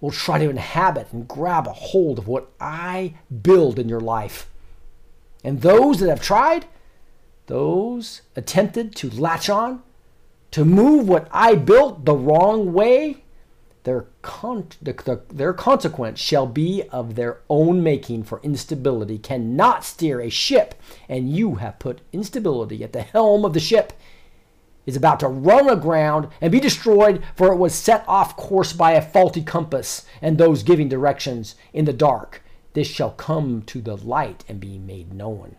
will 0.00 0.10
try 0.10 0.38
to 0.38 0.50
inhabit 0.50 1.08
and 1.12 1.26
grab 1.26 1.66
a 1.66 1.72
hold 1.72 2.18
of 2.18 2.28
what 2.28 2.50
I 2.60 3.14
build 3.42 3.78
in 3.78 3.88
your 3.88 4.00
life. 4.00 4.48
And 5.42 5.62
those 5.62 6.00
that 6.00 6.08
have 6.08 6.22
tried, 6.22 6.66
those 7.48 8.22
attempted 8.36 8.94
to 8.96 9.10
latch 9.10 9.50
on, 9.50 9.82
to 10.52 10.64
move 10.64 11.08
what 11.08 11.28
I 11.32 11.56
built 11.56 12.04
the 12.04 12.14
wrong 12.14 12.72
way, 12.72 13.24
their, 13.84 14.06
con- 14.22 14.68
the, 14.80 14.92
the, 14.92 15.22
their 15.28 15.52
consequence 15.52 16.20
shall 16.20 16.46
be 16.46 16.84
of 16.90 17.14
their 17.14 17.40
own 17.48 17.82
making, 17.82 18.24
for 18.24 18.40
instability 18.42 19.18
cannot 19.18 19.84
steer 19.84 20.20
a 20.20 20.28
ship, 20.28 20.74
and 21.08 21.34
you 21.34 21.56
have 21.56 21.78
put 21.78 22.00
instability 22.12 22.84
at 22.84 22.92
the 22.92 23.02
helm 23.02 23.44
of 23.44 23.54
the 23.54 23.60
ship. 23.60 23.92
Is 24.86 24.96
about 24.96 25.20
to 25.20 25.28
run 25.28 25.68
aground 25.68 26.28
and 26.40 26.50
be 26.50 26.60
destroyed, 26.60 27.22
for 27.36 27.52
it 27.52 27.56
was 27.56 27.74
set 27.74 28.04
off 28.08 28.36
course 28.36 28.72
by 28.72 28.92
a 28.92 29.02
faulty 29.02 29.42
compass 29.42 30.06
and 30.22 30.38
those 30.38 30.62
giving 30.62 30.88
directions 30.88 31.56
in 31.74 31.84
the 31.84 31.92
dark. 31.92 32.42
This 32.72 32.88
shall 32.88 33.10
come 33.10 33.62
to 33.66 33.82
the 33.82 33.98
light 33.98 34.44
and 34.48 34.58
be 34.58 34.78
made 34.78 35.12
known. 35.12 35.56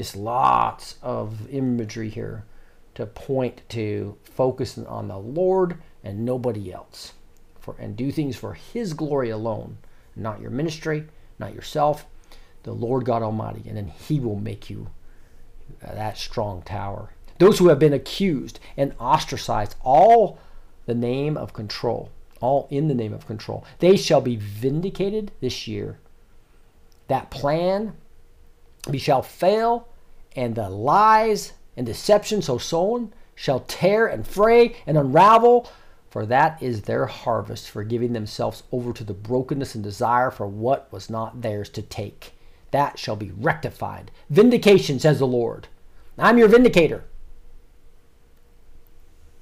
Just 0.00 0.16
lots 0.16 0.94
of 1.02 1.46
imagery 1.50 2.08
here 2.08 2.46
to 2.94 3.04
point 3.04 3.60
to 3.68 4.16
focusing 4.24 4.86
on 4.86 5.08
the 5.08 5.18
Lord 5.18 5.76
and 6.02 6.24
nobody 6.24 6.72
else. 6.72 7.12
For 7.58 7.76
and 7.78 7.94
do 7.94 8.10
things 8.10 8.34
for 8.34 8.54
his 8.54 8.94
glory 8.94 9.28
alone, 9.28 9.76
not 10.16 10.40
your 10.40 10.52
ministry, 10.52 11.06
not 11.38 11.52
yourself, 11.52 12.06
the 12.62 12.72
Lord 12.72 13.04
God 13.04 13.22
Almighty, 13.22 13.62
and 13.68 13.76
then 13.76 13.88
he 13.88 14.18
will 14.18 14.36
make 14.36 14.70
you 14.70 14.88
uh, 15.86 15.94
that 15.94 16.16
strong 16.16 16.62
tower. 16.62 17.10
Those 17.36 17.58
who 17.58 17.68
have 17.68 17.78
been 17.78 17.92
accused 17.92 18.58
and 18.78 18.94
ostracized, 18.98 19.76
all 19.84 20.38
the 20.86 20.94
name 20.94 21.36
of 21.36 21.52
control, 21.52 22.08
all 22.40 22.68
in 22.70 22.88
the 22.88 22.94
name 22.94 23.12
of 23.12 23.26
control, 23.26 23.66
they 23.80 23.98
shall 23.98 24.22
be 24.22 24.36
vindicated 24.36 25.32
this 25.42 25.68
year. 25.68 25.98
That 27.08 27.30
plan 27.30 27.98
we 28.88 28.96
shall 28.96 29.22
fail, 29.22 29.88
and 30.36 30.54
the 30.54 30.68
lies 30.68 31.52
and 31.76 31.86
deception 31.86 32.42
so 32.42 32.58
sown 32.58 33.12
shall 33.34 33.60
tear 33.60 34.06
and 34.06 34.26
fray 34.26 34.76
and 34.86 34.98
unravel, 34.98 35.70
for 36.10 36.26
that 36.26 36.62
is 36.62 36.82
their 36.82 37.06
harvest 37.06 37.70
for 37.70 37.84
giving 37.84 38.12
themselves 38.12 38.62
over 38.72 38.92
to 38.92 39.04
the 39.04 39.14
brokenness 39.14 39.74
and 39.74 39.84
desire 39.84 40.30
for 40.30 40.46
what 40.46 40.92
was 40.92 41.08
not 41.08 41.42
theirs 41.42 41.68
to 41.70 41.82
take. 41.82 42.32
That 42.70 42.98
shall 42.98 43.16
be 43.16 43.30
rectified. 43.30 44.10
Vindication, 44.28 44.98
says 44.98 45.18
the 45.18 45.26
Lord. 45.26 45.68
I'm 46.18 46.38
your 46.38 46.48
vindicator. 46.48 47.04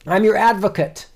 I'm 0.07 0.25
your 0.25 0.37
advocate, 0.37 1.07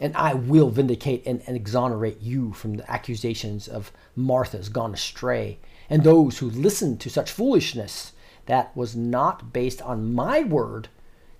and 0.00 0.16
I 0.16 0.34
will 0.34 0.68
vindicate 0.68 1.22
and, 1.26 1.42
and 1.46 1.56
exonerate 1.56 2.20
you 2.20 2.52
from 2.52 2.74
the 2.74 2.90
accusations 2.90 3.68
of 3.68 3.92
Martha's 4.16 4.68
gone 4.68 4.92
astray 4.92 5.58
and 5.88 6.02
those 6.02 6.38
who 6.38 6.50
listened 6.50 7.00
to 7.00 7.10
such 7.10 7.30
foolishness 7.30 8.12
that 8.46 8.76
was 8.76 8.94
not 8.94 9.52
based 9.52 9.80
on 9.82 10.14
my 10.14 10.40
word. 10.40 10.88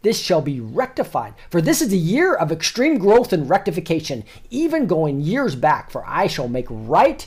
This 0.03 0.19
shall 0.19 0.43
be 0.43 0.61
rectified. 0.61 1.35
For 1.51 1.63
this 1.63 1.81
is 1.81 1.93
a 1.93 1.97
year 1.97 2.35
of 2.35 2.53
extreme 2.53 2.99
growth 2.99 3.33
and 3.33 3.49
rectification, 3.49 4.25
even 4.51 4.87
going 4.87 5.21
years 5.21 5.55
back. 5.55 5.91
For 5.91 6.05
I 6.07 6.27
shall 6.27 6.49
make 6.49 6.67
right 6.69 7.27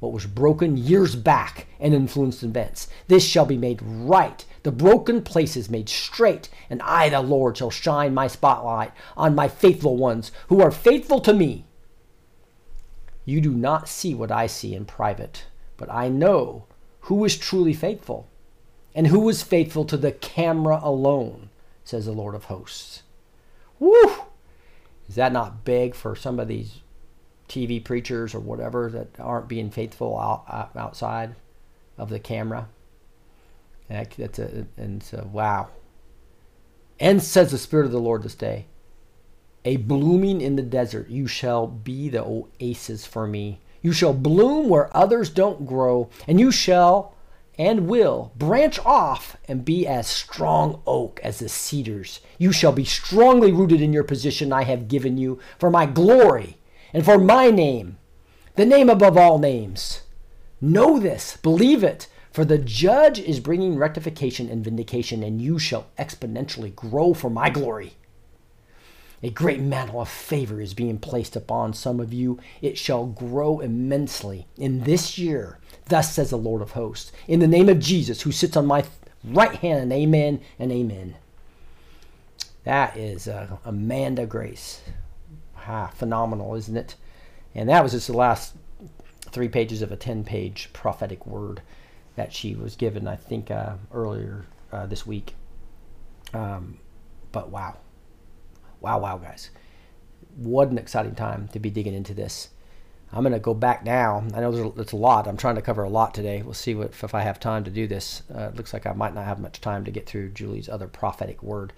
what 0.00 0.12
was 0.12 0.26
broken 0.26 0.76
years 0.76 1.14
back 1.14 1.66
and 1.80 1.94
influenced 1.94 2.42
events. 2.42 2.88
This 3.08 3.24
shall 3.24 3.46
be 3.46 3.56
made 3.56 3.80
right, 3.82 4.44
the 4.62 4.72
broken 4.72 5.22
places 5.22 5.70
made 5.70 5.88
straight, 5.88 6.48
and 6.70 6.82
I, 6.82 7.08
the 7.08 7.20
Lord, 7.20 7.56
shall 7.56 7.70
shine 7.70 8.14
my 8.14 8.26
spotlight 8.26 8.92
on 9.16 9.34
my 9.34 9.48
faithful 9.48 9.96
ones 9.96 10.30
who 10.48 10.60
are 10.60 10.70
faithful 10.70 11.20
to 11.20 11.32
me. 11.32 11.66
You 13.24 13.40
do 13.40 13.52
not 13.52 13.88
see 13.88 14.14
what 14.14 14.32
I 14.32 14.46
see 14.46 14.74
in 14.74 14.84
private, 14.84 15.46
but 15.76 15.92
I 15.92 16.08
know 16.08 16.64
who 17.02 17.24
is 17.24 17.36
truly 17.36 17.74
faithful 17.74 18.28
and 18.94 19.08
who 19.08 19.28
is 19.28 19.42
faithful 19.42 19.84
to 19.84 19.96
the 19.96 20.12
camera 20.12 20.80
alone, 20.82 21.50
says 21.84 22.06
the 22.06 22.12
Lord 22.12 22.34
of 22.34 22.44
hosts. 22.44 23.02
Woo! 23.78 24.24
Is 25.08 25.14
that 25.14 25.32
not 25.32 25.64
big 25.64 25.94
for 25.94 26.14
some 26.14 26.38
of 26.38 26.48
these 26.48 26.80
TV 27.48 27.82
preachers 27.82 28.34
or 28.34 28.40
whatever 28.40 28.90
that 28.90 29.08
aren't 29.18 29.48
being 29.48 29.70
faithful 29.70 30.18
out, 30.18 30.70
outside 30.76 31.34
of 31.96 32.10
the 32.10 32.18
camera. 32.18 32.68
That's 33.88 34.38
a, 34.38 34.66
and 34.76 35.02
so, 35.02 35.28
wow. 35.32 35.68
And 37.00 37.22
says 37.22 37.50
the 37.50 37.58
Spirit 37.58 37.86
of 37.86 37.92
the 37.92 37.98
Lord 37.98 38.22
this 38.22 38.34
day, 38.34 38.66
a 39.64 39.76
blooming 39.76 40.40
in 40.40 40.56
the 40.56 40.62
desert, 40.62 41.08
you 41.08 41.26
shall 41.26 41.66
be 41.66 42.08
the 42.08 42.24
oasis 42.24 43.06
for 43.06 43.26
me. 43.26 43.60
You 43.80 43.92
shall 43.92 44.12
bloom 44.12 44.68
where 44.68 44.94
others 44.96 45.30
don't 45.30 45.66
grow, 45.66 46.10
and 46.26 46.38
you 46.38 46.50
shall 46.50 47.14
and 47.58 47.88
will 47.88 48.32
branch 48.36 48.78
off 48.86 49.36
and 49.46 49.64
be 49.64 49.86
as 49.86 50.06
strong 50.06 50.80
oak 50.86 51.20
as 51.24 51.40
the 51.40 51.48
cedars. 51.48 52.20
You 52.38 52.52
shall 52.52 52.72
be 52.72 52.84
strongly 52.84 53.50
rooted 53.50 53.82
in 53.82 53.92
your 53.92 54.04
position 54.04 54.52
I 54.52 54.62
have 54.62 54.88
given 54.88 55.18
you 55.18 55.40
for 55.58 55.68
my 55.68 55.84
glory 55.84 56.56
and 56.92 57.04
for 57.04 57.18
my 57.18 57.50
name, 57.50 57.98
the 58.54 58.64
name 58.64 58.88
above 58.88 59.16
all 59.16 59.38
names. 59.38 60.02
Know 60.60 60.98
this, 60.98 61.36
believe 61.36 61.82
it, 61.82 62.06
for 62.32 62.44
the 62.44 62.58
judge 62.58 63.18
is 63.18 63.40
bringing 63.40 63.76
rectification 63.76 64.48
and 64.48 64.64
vindication, 64.64 65.22
and 65.22 65.42
you 65.42 65.58
shall 65.58 65.86
exponentially 65.98 66.74
grow 66.74 67.12
for 67.12 67.30
my 67.30 67.50
glory. 67.50 67.94
A 69.22 69.30
great 69.30 69.60
mantle 69.60 70.00
of 70.00 70.08
favor 70.08 70.60
is 70.60 70.74
being 70.74 70.98
placed 70.98 71.34
upon 71.34 71.74
some 71.74 71.98
of 71.98 72.12
you. 72.12 72.38
It 72.62 72.78
shall 72.78 73.06
grow 73.06 73.58
immensely 73.58 74.46
in 74.56 74.84
this 74.84 75.18
year. 75.18 75.57
Thus 75.88 76.14
says 76.14 76.30
the 76.30 76.38
Lord 76.38 76.62
of 76.62 76.72
hosts, 76.72 77.12
in 77.26 77.40
the 77.40 77.46
name 77.46 77.68
of 77.68 77.78
Jesus, 77.78 78.22
who 78.22 78.32
sits 78.32 78.56
on 78.56 78.66
my 78.66 78.84
right 79.24 79.54
hand, 79.54 79.92
amen 79.92 80.40
and 80.58 80.70
amen. 80.70 81.16
That 82.64 82.96
is 82.96 83.26
uh, 83.26 83.56
Amanda 83.64 84.26
Grace 84.26 84.82
ah, 85.68 85.90
phenomenal, 85.94 86.54
isn't 86.54 86.76
it? 86.76 86.96
And 87.54 87.68
that 87.68 87.82
was 87.82 87.92
just 87.92 88.06
the 88.06 88.16
last 88.16 88.54
three 89.30 89.48
pages 89.48 89.82
of 89.82 89.92
a 89.92 89.96
10 89.96 90.24
page 90.24 90.70
prophetic 90.72 91.26
word 91.26 91.62
that 92.16 92.32
she 92.32 92.54
was 92.54 92.74
given, 92.74 93.06
I 93.06 93.16
think, 93.16 93.50
uh, 93.50 93.74
earlier 93.92 94.46
uh, 94.72 94.86
this 94.86 95.06
week. 95.06 95.34
Um, 96.32 96.78
but 97.30 97.50
wow. 97.50 97.76
Wow, 98.80 99.00
wow, 99.00 99.18
guys. 99.18 99.50
What 100.36 100.68
an 100.68 100.78
exciting 100.78 101.14
time 101.14 101.48
to 101.48 101.58
be 101.58 101.70
digging 101.70 101.94
into 101.94 102.14
this. 102.14 102.48
I'm 103.12 103.22
going 103.22 103.32
to 103.32 103.38
go 103.38 103.54
back 103.54 103.84
now. 103.84 104.22
I 104.34 104.40
know 104.40 104.52
there's 104.52 104.66
a, 104.66 104.80
it's 104.80 104.92
a 104.92 104.96
lot. 104.96 105.26
I'm 105.26 105.36
trying 105.36 105.54
to 105.54 105.62
cover 105.62 105.82
a 105.82 105.88
lot 105.88 106.14
today. 106.14 106.42
We'll 106.42 106.54
see 106.54 106.74
what, 106.74 106.90
if 106.90 107.14
I 107.14 107.22
have 107.22 107.40
time 107.40 107.64
to 107.64 107.70
do 107.70 107.86
this. 107.86 108.22
Uh, 108.34 108.48
it 108.48 108.56
looks 108.56 108.72
like 108.72 108.86
I 108.86 108.92
might 108.92 109.14
not 109.14 109.24
have 109.24 109.40
much 109.40 109.60
time 109.60 109.84
to 109.86 109.90
get 109.90 110.06
through 110.06 110.30
Julie's 110.30 110.68
other 110.68 110.88
prophetic 110.88 111.42
word. 111.42 111.72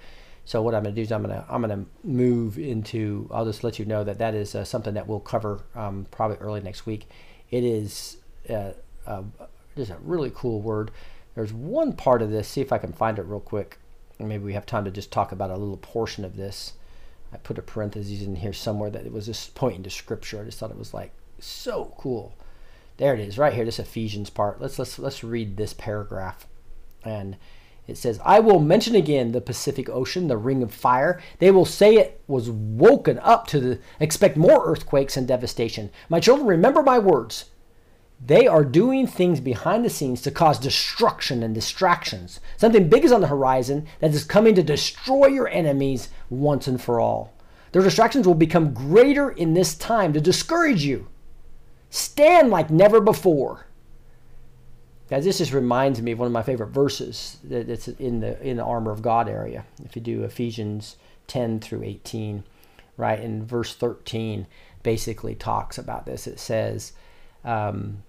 So 0.44 0.60
what 0.62 0.74
I'm 0.74 0.82
going 0.82 0.94
to 0.94 1.00
do 1.00 1.04
is 1.04 1.12
I'm 1.12 1.22
going 1.22 1.36
to 1.36 1.44
I'm 1.48 1.62
going 1.62 1.84
to 1.84 1.90
move 2.02 2.58
into. 2.58 3.28
I'll 3.32 3.44
just 3.44 3.62
let 3.62 3.78
you 3.78 3.84
know 3.84 4.02
that 4.02 4.18
that 4.18 4.34
is 4.34 4.54
uh, 4.54 4.64
something 4.64 4.94
that 4.94 5.06
we'll 5.06 5.20
cover 5.20 5.60
um, 5.76 6.06
probably 6.10 6.38
early 6.38 6.60
next 6.60 6.86
week. 6.86 7.06
It 7.50 7.62
is 7.62 8.16
uh, 8.48 8.72
uh, 9.06 9.22
just 9.76 9.92
a 9.92 9.98
really 10.02 10.32
cool 10.34 10.60
word. 10.60 10.90
There's 11.36 11.52
one 11.52 11.92
part 11.92 12.22
of 12.22 12.30
this. 12.30 12.48
See 12.48 12.60
if 12.60 12.72
I 12.72 12.78
can 12.78 12.92
find 12.92 13.18
it 13.18 13.22
real 13.22 13.38
quick. 13.38 13.78
Maybe 14.18 14.42
we 14.42 14.54
have 14.54 14.66
time 14.66 14.84
to 14.84 14.90
just 14.90 15.12
talk 15.12 15.30
about 15.30 15.50
a 15.50 15.56
little 15.56 15.76
portion 15.76 16.24
of 16.24 16.36
this. 16.36 16.72
I 17.32 17.36
put 17.36 17.58
a 17.58 17.62
parenthesis 17.62 18.22
in 18.22 18.36
here 18.36 18.52
somewhere 18.52 18.90
that 18.90 19.06
it 19.06 19.12
was 19.12 19.26
just 19.26 19.54
pointing 19.54 19.84
to 19.84 19.90
scripture. 19.90 20.40
I 20.40 20.44
just 20.44 20.58
thought 20.58 20.72
it 20.72 20.78
was 20.78 20.92
like 20.92 21.12
so 21.40 21.94
cool. 21.98 22.34
There 22.96 23.14
it 23.14 23.20
is, 23.20 23.38
right 23.38 23.52
here. 23.52 23.64
This 23.64 23.78
Ephesians 23.78 24.30
part. 24.30 24.60
Let's 24.60 24.78
let's 24.78 24.98
let's 24.98 25.24
read 25.24 25.56
this 25.56 25.72
paragraph, 25.72 26.46
and 27.04 27.36
it 27.90 27.98
says, 27.98 28.20
I 28.24 28.38
will 28.38 28.60
mention 28.60 28.94
again 28.94 29.32
the 29.32 29.40
Pacific 29.40 29.88
Ocean, 29.88 30.28
the 30.28 30.36
ring 30.36 30.62
of 30.62 30.72
fire. 30.72 31.20
They 31.40 31.50
will 31.50 31.64
say 31.64 31.96
it 31.96 32.22
was 32.28 32.48
woken 32.48 33.18
up 33.18 33.48
to 33.48 33.58
the, 33.58 33.78
expect 33.98 34.36
more 34.36 34.64
earthquakes 34.64 35.16
and 35.16 35.26
devastation. 35.26 35.90
My 36.08 36.20
children, 36.20 36.46
remember 36.46 36.82
my 36.82 37.00
words. 37.00 37.46
They 38.24 38.46
are 38.46 38.64
doing 38.64 39.06
things 39.08 39.40
behind 39.40 39.84
the 39.84 39.90
scenes 39.90 40.22
to 40.22 40.30
cause 40.30 40.58
destruction 40.58 41.42
and 41.42 41.52
distractions. 41.52 42.38
Something 42.58 42.88
big 42.88 43.04
is 43.04 43.10
on 43.12 43.22
the 43.22 43.26
horizon 43.26 43.88
that 43.98 44.14
is 44.14 44.24
coming 44.24 44.54
to 44.54 44.62
destroy 44.62 45.26
your 45.26 45.48
enemies 45.48 46.10
once 46.28 46.68
and 46.68 46.80
for 46.80 47.00
all. 47.00 47.32
Their 47.72 47.82
distractions 47.82 48.24
will 48.24 48.34
become 48.34 48.72
greater 48.72 49.30
in 49.30 49.54
this 49.54 49.74
time 49.74 50.12
to 50.12 50.20
discourage 50.20 50.84
you. 50.84 51.08
Stand 51.90 52.50
like 52.50 52.70
never 52.70 53.00
before. 53.00 53.66
Guys, 55.08 55.24
this 55.24 55.38
just 55.38 55.52
reminds 55.52 56.00
me 56.00 56.12
of 56.12 56.20
one 56.20 56.26
of 56.26 56.32
my 56.32 56.42
favorite 56.42 56.68
verses 56.68 57.38
that's 57.42 57.88
in 57.88 58.20
the 58.20 58.40
in 58.40 58.58
the 58.58 58.64
armor 58.64 58.92
of 58.92 59.02
God 59.02 59.28
area. 59.28 59.64
If 59.84 59.96
you 59.96 60.02
do 60.02 60.22
Ephesians 60.22 60.96
10 61.26 61.58
through 61.58 61.82
18, 61.82 62.44
right? 62.96 63.18
In 63.18 63.44
verse 63.44 63.74
13, 63.74 64.46
basically 64.84 65.34
talks 65.34 65.78
about 65.78 66.06
this. 66.06 66.28
It 66.28 66.38
says, 66.38 66.92
um, 67.44 68.04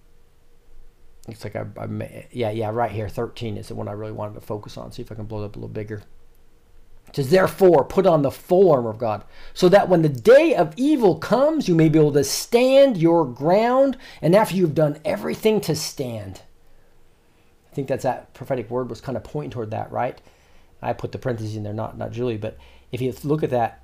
looks 1.27 1.43
like 1.43 1.55
I, 1.55 1.65
I, 1.77 2.27
yeah, 2.31 2.51
yeah, 2.51 2.69
right 2.69 2.91
here, 2.91 3.09
13 3.09 3.57
is 3.57 3.67
the 3.67 3.75
one 3.75 3.87
I 3.87 3.93
really 3.93 4.11
wanted 4.11 4.35
to 4.35 4.41
focus 4.41 4.77
on. 4.77 4.91
See 4.91 5.01
if 5.01 5.11
I 5.11 5.15
can 5.15 5.25
blow 5.25 5.41
it 5.43 5.45
up 5.45 5.55
a 5.55 5.59
little 5.59 5.69
bigger. 5.69 6.03
Says, 7.13 7.29
therefore, 7.29 7.83
put 7.83 8.07
on 8.07 8.21
the 8.21 8.31
full 8.31 8.71
armor 8.71 8.89
of 8.89 8.97
God, 8.97 9.25
so 9.53 9.67
that 9.67 9.89
when 9.89 10.01
the 10.01 10.09
day 10.09 10.55
of 10.55 10.73
evil 10.77 11.17
comes, 11.17 11.67
you 11.67 11.75
may 11.75 11.89
be 11.89 11.99
able 11.99 12.13
to 12.13 12.23
stand 12.23 12.95
your 12.95 13.25
ground, 13.25 13.97
and 14.21 14.33
after 14.33 14.55
you've 14.55 14.75
done 14.75 14.97
everything 15.03 15.59
to 15.61 15.75
stand. 15.75 16.41
I 17.69 17.75
think 17.75 17.87
that's 17.87 18.03
that 18.03 18.33
prophetic 18.33 18.69
word 18.69 18.89
was 18.89 19.01
kind 19.01 19.17
of 19.17 19.23
pointing 19.23 19.51
toward 19.51 19.71
that, 19.71 19.91
right? 19.91 20.21
I 20.81 20.93
put 20.93 21.11
the 21.11 21.17
parentheses 21.17 21.55
in 21.55 21.63
there, 21.63 21.73
not 21.73 21.97
not 21.97 22.11
Julie, 22.11 22.37
but 22.37 22.57
if 22.91 23.01
you 23.01 23.13
look 23.23 23.43
at 23.43 23.49
that, 23.51 23.83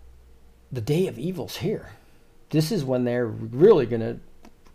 the 0.71 0.81
day 0.81 1.07
of 1.07 1.19
evil's 1.19 1.57
here. 1.57 1.91
This 2.49 2.71
is 2.71 2.83
when 2.83 3.03
they're 3.03 3.27
really 3.27 3.85
going 3.85 4.01
to 4.01 4.19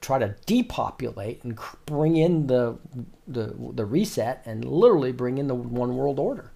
try 0.01 0.19
to 0.19 0.35
depopulate 0.47 1.43
and 1.43 1.59
bring 1.87 2.17
in 2.17 2.47
the, 2.49 2.79
the 3.27 3.55
the 3.73 3.85
reset 3.85 4.43
and 4.45 4.65
literally 4.65 5.13
bring 5.13 5.39
in 5.39 5.47
the 5.47 5.55
one 5.55 5.97
world 5.97 6.19
order. 6.19 6.52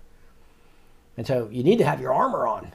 And 1.16 1.26
so 1.26 1.48
you 1.50 1.62
need 1.62 1.78
to 1.78 1.84
have 1.84 2.00
your 2.00 2.12
armor 2.12 2.46
on. 2.46 2.72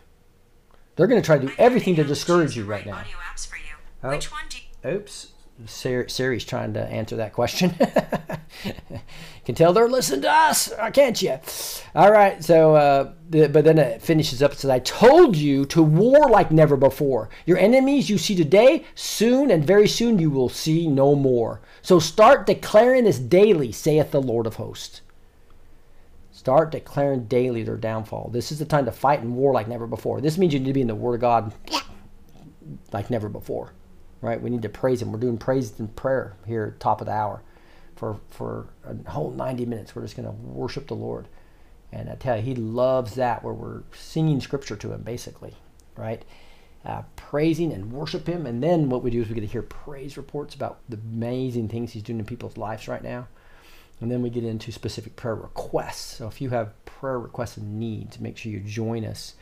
They're 0.95 1.07
going 1.07 1.21
to 1.21 1.25
try 1.25 1.37
to 1.37 1.47
do 1.47 1.53
everything 1.57 1.95
to 1.95 2.03
discourage 2.03 2.55
you 2.55 2.65
right 2.65 2.85
now. 2.85 3.03
Oh, 4.03 4.09
oops. 4.85 5.31
Siri's 5.65 6.45
trying 6.45 6.73
to 6.73 6.81
answer 6.81 7.15
that 7.17 7.33
question. 7.33 7.69
can 9.45 9.55
tell 9.55 9.73
they're 9.73 9.87
listening 9.87 10.21
to 10.21 10.31
us, 10.31 10.71
uh, 10.71 10.89
can't 10.89 11.21
you? 11.21 11.37
All 11.93 12.11
right, 12.11 12.43
so, 12.43 12.75
uh, 12.75 13.13
the, 13.29 13.47
but 13.47 13.65
then 13.65 13.77
it 13.77 14.01
finishes 14.01 14.41
up. 14.41 14.53
It 14.53 14.59
says, 14.59 14.71
I 14.71 14.79
told 14.79 15.35
you 15.35 15.65
to 15.65 15.83
war 15.83 16.29
like 16.29 16.51
never 16.51 16.77
before. 16.77 17.29
Your 17.45 17.57
enemies 17.57 18.09
you 18.09 18.17
see 18.17 18.35
today, 18.35 18.85
soon 18.95 19.51
and 19.51 19.65
very 19.65 19.87
soon 19.87 20.19
you 20.19 20.29
will 20.31 20.49
see 20.49 20.87
no 20.87 21.15
more. 21.15 21.61
So 21.81 21.99
start 21.99 22.47
declaring 22.47 23.03
this 23.03 23.19
daily, 23.19 23.71
saith 23.71 24.11
the 24.11 24.21
Lord 24.21 24.47
of 24.47 24.55
hosts. 24.55 25.01
Start 26.41 26.71
declaring 26.71 27.25
daily 27.25 27.63
their 27.63 27.77
downfall. 27.77 28.31
This 28.33 28.51
is 28.51 28.57
the 28.59 28.65
time 28.65 28.85
to 28.85 28.91
fight 28.91 29.21
and 29.21 29.35
war 29.35 29.53
like 29.53 29.67
never 29.67 29.85
before. 29.85 30.21
This 30.21 30.39
means 30.39 30.53
you 30.53 30.59
need 30.59 30.65
to 30.67 30.73
be 30.73 30.81
in 30.81 30.87
the 30.87 30.95
Word 30.95 31.15
of 31.15 31.21
God 31.21 31.53
like 32.91 33.09
never 33.11 33.29
before 33.29 33.73
right? 34.21 34.41
We 34.41 34.49
need 34.49 34.61
to 34.61 34.69
praise 34.69 35.01
Him. 35.01 35.11
We're 35.11 35.19
doing 35.19 35.37
praise 35.37 35.77
and 35.79 35.93
prayer 35.95 36.35
here, 36.45 36.75
top 36.79 37.01
of 37.01 37.07
the 37.07 37.13
hour, 37.13 37.41
for 37.95 38.19
for 38.29 38.67
a 38.85 39.11
whole 39.11 39.31
90 39.31 39.65
minutes. 39.65 39.95
We're 39.95 40.03
just 40.03 40.15
going 40.15 40.27
to 40.27 40.31
worship 40.31 40.87
the 40.87 40.95
Lord, 40.95 41.27
and 41.91 42.09
I 42.09 42.15
tell 42.15 42.37
you, 42.37 42.43
He 42.43 42.55
loves 42.55 43.15
that 43.15 43.43
where 43.43 43.53
we're 43.53 43.83
singing 43.93 44.39
Scripture 44.39 44.75
to 44.77 44.93
Him, 44.93 45.01
basically, 45.01 45.55
right? 45.97 46.23
Uh, 46.85 47.03
praising 47.15 47.73
and 47.73 47.91
worship 47.91 48.27
Him, 48.27 48.45
and 48.45 48.63
then 48.63 48.89
what 48.89 49.03
we 49.03 49.11
do 49.11 49.21
is 49.21 49.27
we 49.27 49.35
get 49.35 49.41
to 49.41 49.47
hear 49.47 49.61
praise 49.61 50.17
reports 50.17 50.55
about 50.55 50.79
the 50.87 50.97
amazing 50.97 51.67
things 51.67 51.91
He's 51.91 52.03
doing 52.03 52.19
in 52.19 52.25
people's 52.25 52.57
lives 52.57 52.87
right 52.87 53.03
now. 53.03 53.27
And 54.01 54.11
then 54.11 54.21
we 54.21 54.29
get 54.29 54.43
into 54.43 54.71
specific 54.71 55.15
prayer 55.15 55.35
requests. 55.35 56.17
So 56.17 56.27
if 56.27 56.41
you 56.41 56.49
have 56.49 56.73
prayer 56.85 57.19
requests 57.19 57.57
and 57.57 57.79
needs, 57.79 58.19
make 58.19 58.35
sure 58.35 58.51
you 58.51 58.59
join 58.59 59.05
us 59.05 59.35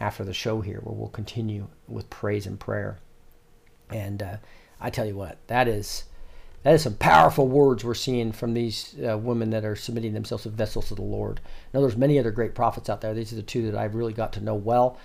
after 0.00 0.24
the 0.24 0.34
show 0.34 0.62
here, 0.62 0.80
where 0.82 0.94
we'll 0.94 1.08
continue 1.08 1.68
with 1.86 2.10
praise 2.10 2.46
and 2.46 2.58
prayer. 2.58 2.98
And 3.90 4.22
uh, 4.22 4.36
I 4.80 4.90
tell 4.90 5.06
you 5.06 5.16
what, 5.16 5.38
that 5.46 5.68
is 5.68 6.04
that 6.62 6.74
is 6.74 6.82
some 6.82 6.96
powerful 6.96 7.46
words 7.46 7.84
we're 7.84 7.94
seeing 7.94 8.32
from 8.32 8.52
these 8.52 8.96
uh, 9.08 9.16
women 9.16 9.50
that 9.50 9.64
are 9.64 9.76
submitting 9.76 10.14
themselves 10.14 10.46
as 10.46 10.52
vessels 10.52 10.88
to 10.88 10.96
the 10.96 11.02
Lord. 11.02 11.40
Now, 11.72 11.80
there's 11.80 11.96
many 11.96 12.18
other 12.18 12.32
great 12.32 12.56
prophets 12.56 12.90
out 12.90 13.00
there. 13.00 13.14
These 13.14 13.32
are 13.32 13.36
the 13.36 13.42
two 13.42 13.70
that 13.70 13.78
I've 13.78 13.94
really 13.94 14.12
got 14.12 14.32
to 14.32 14.40
know 14.40 14.56
well. 14.56 14.98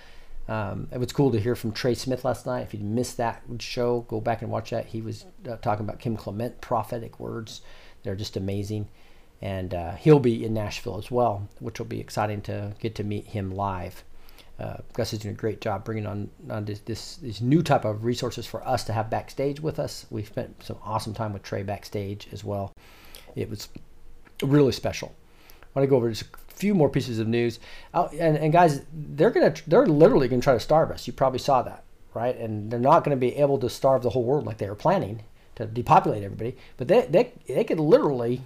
Um, 0.48 0.88
it 0.90 0.98
was 0.98 1.12
cool 1.12 1.30
to 1.30 1.38
hear 1.38 1.54
from 1.54 1.70
Trey 1.70 1.94
Smith 1.94 2.24
last 2.24 2.46
night. 2.46 2.62
If 2.62 2.74
you 2.74 2.80
missed 2.80 3.16
that 3.18 3.44
show, 3.60 4.00
go 4.08 4.20
back 4.20 4.42
and 4.42 4.50
watch 4.50 4.70
that. 4.70 4.86
He 4.86 5.00
was 5.00 5.24
uh, 5.48 5.56
talking 5.58 5.84
about 5.84 6.00
Kim 6.00 6.16
Clement, 6.16 6.60
prophetic 6.60 7.20
words. 7.20 7.60
They're 8.02 8.16
just 8.16 8.36
amazing. 8.36 8.88
And 9.42 9.74
uh, 9.74 9.92
he'll 9.96 10.20
be 10.20 10.44
in 10.44 10.54
Nashville 10.54 10.98
as 10.98 11.10
well, 11.10 11.48
which 11.58 11.80
will 11.80 11.86
be 11.86 12.00
exciting 12.00 12.42
to 12.42 12.74
get 12.78 12.94
to 12.94 13.04
meet 13.04 13.26
him 13.26 13.50
live. 13.50 14.04
Uh, 14.60 14.76
Gus 14.92 15.12
is 15.12 15.18
doing 15.18 15.34
a 15.34 15.38
great 15.38 15.60
job 15.60 15.84
bringing 15.84 16.06
on, 16.06 16.30
on 16.48 16.64
this, 16.64 16.78
this 16.80 17.16
these 17.16 17.40
new 17.40 17.62
type 17.62 17.84
of 17.84 18.04
resources 18.04 18.46
for 18.46 18.66
us 18.66 18.84
to 18.84 18.92
have 18.92 19.10
backstage 19.10 19.60
with 19.60 19.80
us. 19.80 20.06
We 20.10 20.22
spent 20.22 20.62
some 20.62 20.76
awesome 20.84 21.12
time 21.12 21.32
with 21.32 21.42
Trey 21.42 21.64
backstage 21.64 22.28
as 22.30 22.44
well. 22.44 22.72
It 23.34 23.50
was 23.50 23.68
really 24.42 24.70
special. 24.70 25.12
I 25.62 25.78
want 25.78 25.84
to 25.86 25.90
go 25.90 25.96
over 25.96 26.10
just 26.10 26.22
a 26.22 26.54
few 26.54 26.74
more 26.74 26.88
pieces 26.88 27.18
of 27.18 27.26
news. 27.26 27.58
Oh, 27.92 28.08
and, 28.18 28.36
and 28.36 28.52
guys, 28.52 28.82
they're 28.92 29.30
gonna 29.30 29.54
they're 29.66 29.86
literally 29.86 30.28
gonna 30.28 30.42
try 30.42 30.54
to 30.54 30.60
starve 30.60 30.92
us. 30.92 31.08
You 31.08 31.12
probably 31.12 31.40
saw 31.40 31.62
that, 31.62 31.82
right? 32.14 32.36
And 32.36 32.70
they're 32.70 32.78
not 32.78 33.02
gonna 33.02 33.16
be 33.16 33.34
able 33.36 33.58
to 33.58 33.68
starve 33.68 34.02
the 34.02 34.10
whole 34.10 34.22
world 34.22 34.46
like 34.46 34.58
they 34.58 34.68
were 34.68 34.76
planning 34.76 35.24
to 35.56 35.66
depopulate 35.66 36.22
everybody. 36.22 36.56
But 36.76 36.86
they 36.86 37.06
they 37.06 37.32
they 37.48 37.64
could 37.64 37.80
literally 37.80 38.42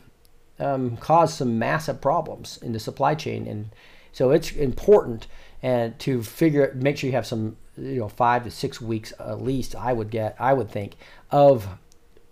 um, 0.59 0.97
cause 0.97 1.35
some 1.35 1.59
massive 1.59 2.01
problems 2.01 2.59
in 2.63 2.73
the 2.73 2.81
supply 2.81 3.15
chain, 3.15 3.47
and 3.47 3.71
so 4.13 4.31
it's 4.31 4.53
important 4.53 5.27
and 5.63 5.99
to 6.01 6.23
figure 6.23 6.73
make 6.77 6.97
sure 6.97 7.09
you 7.09 7.17
have 7.17 7.27
some 7.27 7.57
you 7.77 8.01
know 8.01 8.09
five 8.09 8.45
to 8.45 8.51
six 8.51 8.81
weeks 8.81 9.13
at 9.19 9.43
least. 9.43 9.75
I 9.75 9.93
would 9.93 10.11
get 10.11 10.37
I 10.39 10.53
would 10.53 10.71
think 10.71 10.97
of 11.31 11.69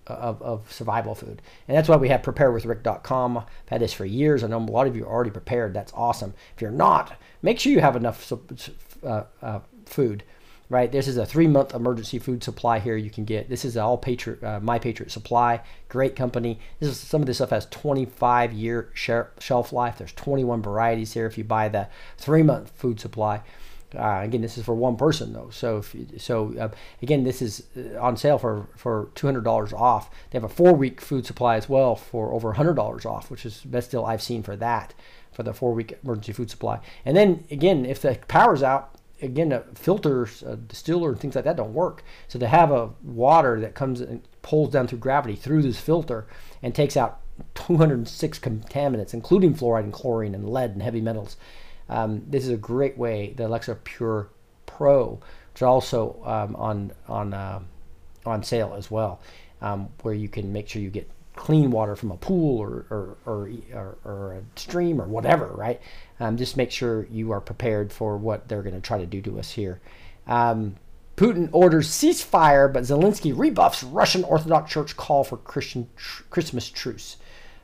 of, 0.07 0.43
of 0.43 0.70
survival 0.72 1.14
food. 1.14 1.41
And 1.66 1.77
that's 1.77 1.89
why 1.89 1.97
we 1.97 2.09
have 2.09 2.22
preparewithrick.com. 2.22 3.39
I've 3.39 3.45
had 3.66 3.81
this 3.81 3.93
for 3.93 4.05
years. 4.05 4.45
I 4.45 4.49
know 4.49 4.59
a 4.59 4.61
lot 4.61 4.87
of 4.87 4.97
you 4.97 5.05
are 5.05 5.12
already 5.12 5.31
prepared. 5.31 5.75
That's 5.75 5.93
awesome. 5.95 6.35
If 6.55 6.62
you're 6.62 6.70
not, 6.70 7.16
make 7.43 7.59
sure 7.59 7.72
you 7.72 7.81
have 7.81 7.97
enough 7.97 8.33
uh, 9.03 9.25
uh, 9.43 9.61
food, 9.87 10.25
right? 10.69 10.91
This 10.91 11.09
is 11.09 11.17
a 11.17 11.27
three 11.27 11.47
month 11.47 11.75
emergency 11.75 12.19
food 12.19 12.43
supply 12.43 12.79
here 12.79 12.97
you 12.97 13.11
can 13.11 13.25
get. 13.25 13.49
This 13.49 13.65
is 13.65 13.77
all 13.77 13.99
Patriot, 13.99 14.43
uh, 14.43 14.61
My 14.61 14.79
Patriot 14.79 15.11
Supply. 15.11 15.61
Great 15.89 16.17
company. 16.17 16.59
This 16.81 16.89
is 16.89 16.99
Some 16.99 17.23
of 17.23 17.27
this 17.27 17.39
stuff 17.39 17.51
has 17.51 17.67
25 17.67 18.53
year 18.53 18.91
shelf 18.95 19.73
life. 19.73 19.99
There's 19.99 20.12
21 20.12 20.62
varieties 20.62 21.12
here 21.12 21.27
if 21.27 21.37
you 21.39 21.45
buy 21.45 21.69
the 21.69 21.89
three 22.17 22.43
month 22.43 22.73
food 22.77 23.01
supply. 23.01 23.43
Uh, 23.97 24.23
again, 24.23 24.41
this 24.41 24.59
is 24.59 24.65
for 24.65 24.75
one 24.75 24.97
person 24.97 25.33
though. 25.33 25.51
So, 25.51 25.79
if 25.79 25.95
you, 25.95 26.07
so 26.19 26.53
uh, 26.59 26.71
again, 27.01 27.23
this 27.23 27.41
is 27.41 27.65
uh, 27.77 27.99
on 28.01 28.17
sale 28.17 28.39
for 28.39 28.67
for 28.77 29.11
two 29.15 29.27
hundred 29.27 29.45
dollars 29.45 29.73
off. 29.73 30.11
They 30.31 30.37
have 30.39 30.45
a 30.45 30.53
four 30.53 30.73
week 30.73 31.01
food 31.01 31.27
supply 31.27 31.57
as 31.57 31.69
well 31.69 31.95
for 31.95 32.33
over 32.33 32.55
hundred 32.55 32.75
dollars 32.75 33.05
off, 33.05 33.31
which 33.31 33.47
is 33.47 33.61
the 33.61 33.69
best 33.69 33.93
deal 33.93 34.05
I've 34.05 34.23
seen 34.23 34.43
for 34.43 34.57
that 34.57 34.95
for 35.31 35.43
the 35.43 35.53
four 35.53 35.75
week 35.75 35.99
emergency 36.03 36.33
food 36.33 36.51
supply. 36.51 36.81
And 37.05 37.17
then 37.17 37.45
again, 37.51 37.85
if 37.85 38.01
the 38.01 38.19
power's 38.29 38.62
out, 38.62 38.93
again, 39.25 39.53
uh, 39.53 39.62
filters, 39.75 40.43
uh, 40.43 40.57
distiller, 40.68 41.11
and 41.11 41.20
things 41.20 41.35
like 41.35 41.45
that 41.45 41.57
don't 41.57 41.75
work. 41.75 42.05
So 42.29 42.39
to 42.39 42.47
have 42.47 42.70
a 42.70 42.91
water 43.03 43.61
that 43.61 43.75
comes 43.75 44.01
and 44.01 44.22
pulls 44.43 44.70
down 44.70 44.87
through 44.87 44.99
gravity 44.99 45.37
through 45.37 45.62
this 45.62 45.81
filter 45.81 46.27
and 46.62 46.75
takes 46.75 46.97
out 46.97 47.20
206 47.55 48.39
contaminants, 48.39 49.14
including 49.14 49.55
fluoride 49.55 49.85
and 49.85 49.93
chlorine 49.93 50.35
and 50.35 50.49
lead 50.49 50.70
and 50.70 50.83
heavy 50.83 51.01
metals 51.01 51.37
um, 51.89 52.22
this 52.27 52.45
is 52.45 52.51
a 52.51 52.57
great 52.57 52.97
way. 52.97 53.35
The 53.37 53.45
Alexapure 53.45 54.29
Pro, 54.66 55.12
which 55.12 55.57
is 55.57 55.62
also 55.62 56.20
um, 56.25 56.57
on 56.57 56.93
on 57.09 57.35
uh, 57.35 57.61
on 58.25 58.43
sale 58.43 58.75
as 58.77 58.91
well, 58.91 59.20
um, 59.61 59.89
where 60.03 60.14
you 60.14 60.29
can 60.29 60.53
make 60.53 60.68
sure 60.68 60.81
you 60.81 60.91
get 60.91 61.09
clean 61.37 61.70
water 61.70 61.97
from 61.97 62.11
a 62.11 62.16
pool 62.16 62.59
or 62.59 62.87
or, 62.91 63.16
or, 63.26 63.51
or, 63.72 63.99
or 64.05 64.32
a 64.35 64.59
stream 64.59 65.01
or 65.01 65.07
whatever, 65.07 65.47
right? 65.47 65.80
Um, 66.20 66.37
just 66.37 66.57
make 66.57 66.70
sure 66.70 67.07
you 67.11 67.32
are 67.32 67.41
prepared 67.41 67.93
for 67.93 68.16
what 68.16 68.49
they're 68.49 68.62
going 68.62 68.74
to 68.74 68.80
try 68.80 68.99
to 68.99 69.07
do 69.07 69.20
to 69.22 69.39
us 69.39 69.51
here. 69.51 69.80
Um, 70.26 70.76
Putin 71.16 71.49
orders 71.53 71.89
ceasefire, 71.89 72.72
but 72.72 72.82
Zelensky 72.82 73.37
rebuffs 73.37 73.82
Russian 73.85 74.24
Orthodox 74.24 74.72
Church 74.72 74.97
call 74.97 75.22
for 75.22 75.37
Christian 75.37 75.89
tr- 75.97 76.24
Christmas 76.30 76.68
truce. 76.68 77.16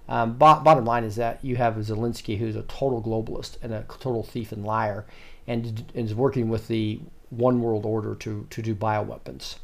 Um, 0.08 0.34
bo- 0.34 0.60
bottom 0.60 0.84
line 0.84 1.04
is 1.04 1.16
that 1.16 1.44
you 1.44 1.56
have 1.56 1.74
Zelensky, 1.76 2.38
who's 2.38 2.56
a 2.56 2.62
total 2.62 3.02
globalist 3.02 3.56
and 3.62 3.72
a 3.72 3.84
total 3.88 4.22
thief 4.22 4.52
and 4.52 4.64
liar, 4.64 5.04
and, 5.46 5.84
and 5.94 6.06
is 6.06 6.14
working 6.14 6.48
with 6.48 6.68
the 6.68 7.00
one 7.30 7.60
world 7.60 7.86
order 7.86 8.14
to, 8.16 8.46
to 8.50 8.62
do 8.62 8.74
bioweapons, 8.74 9.56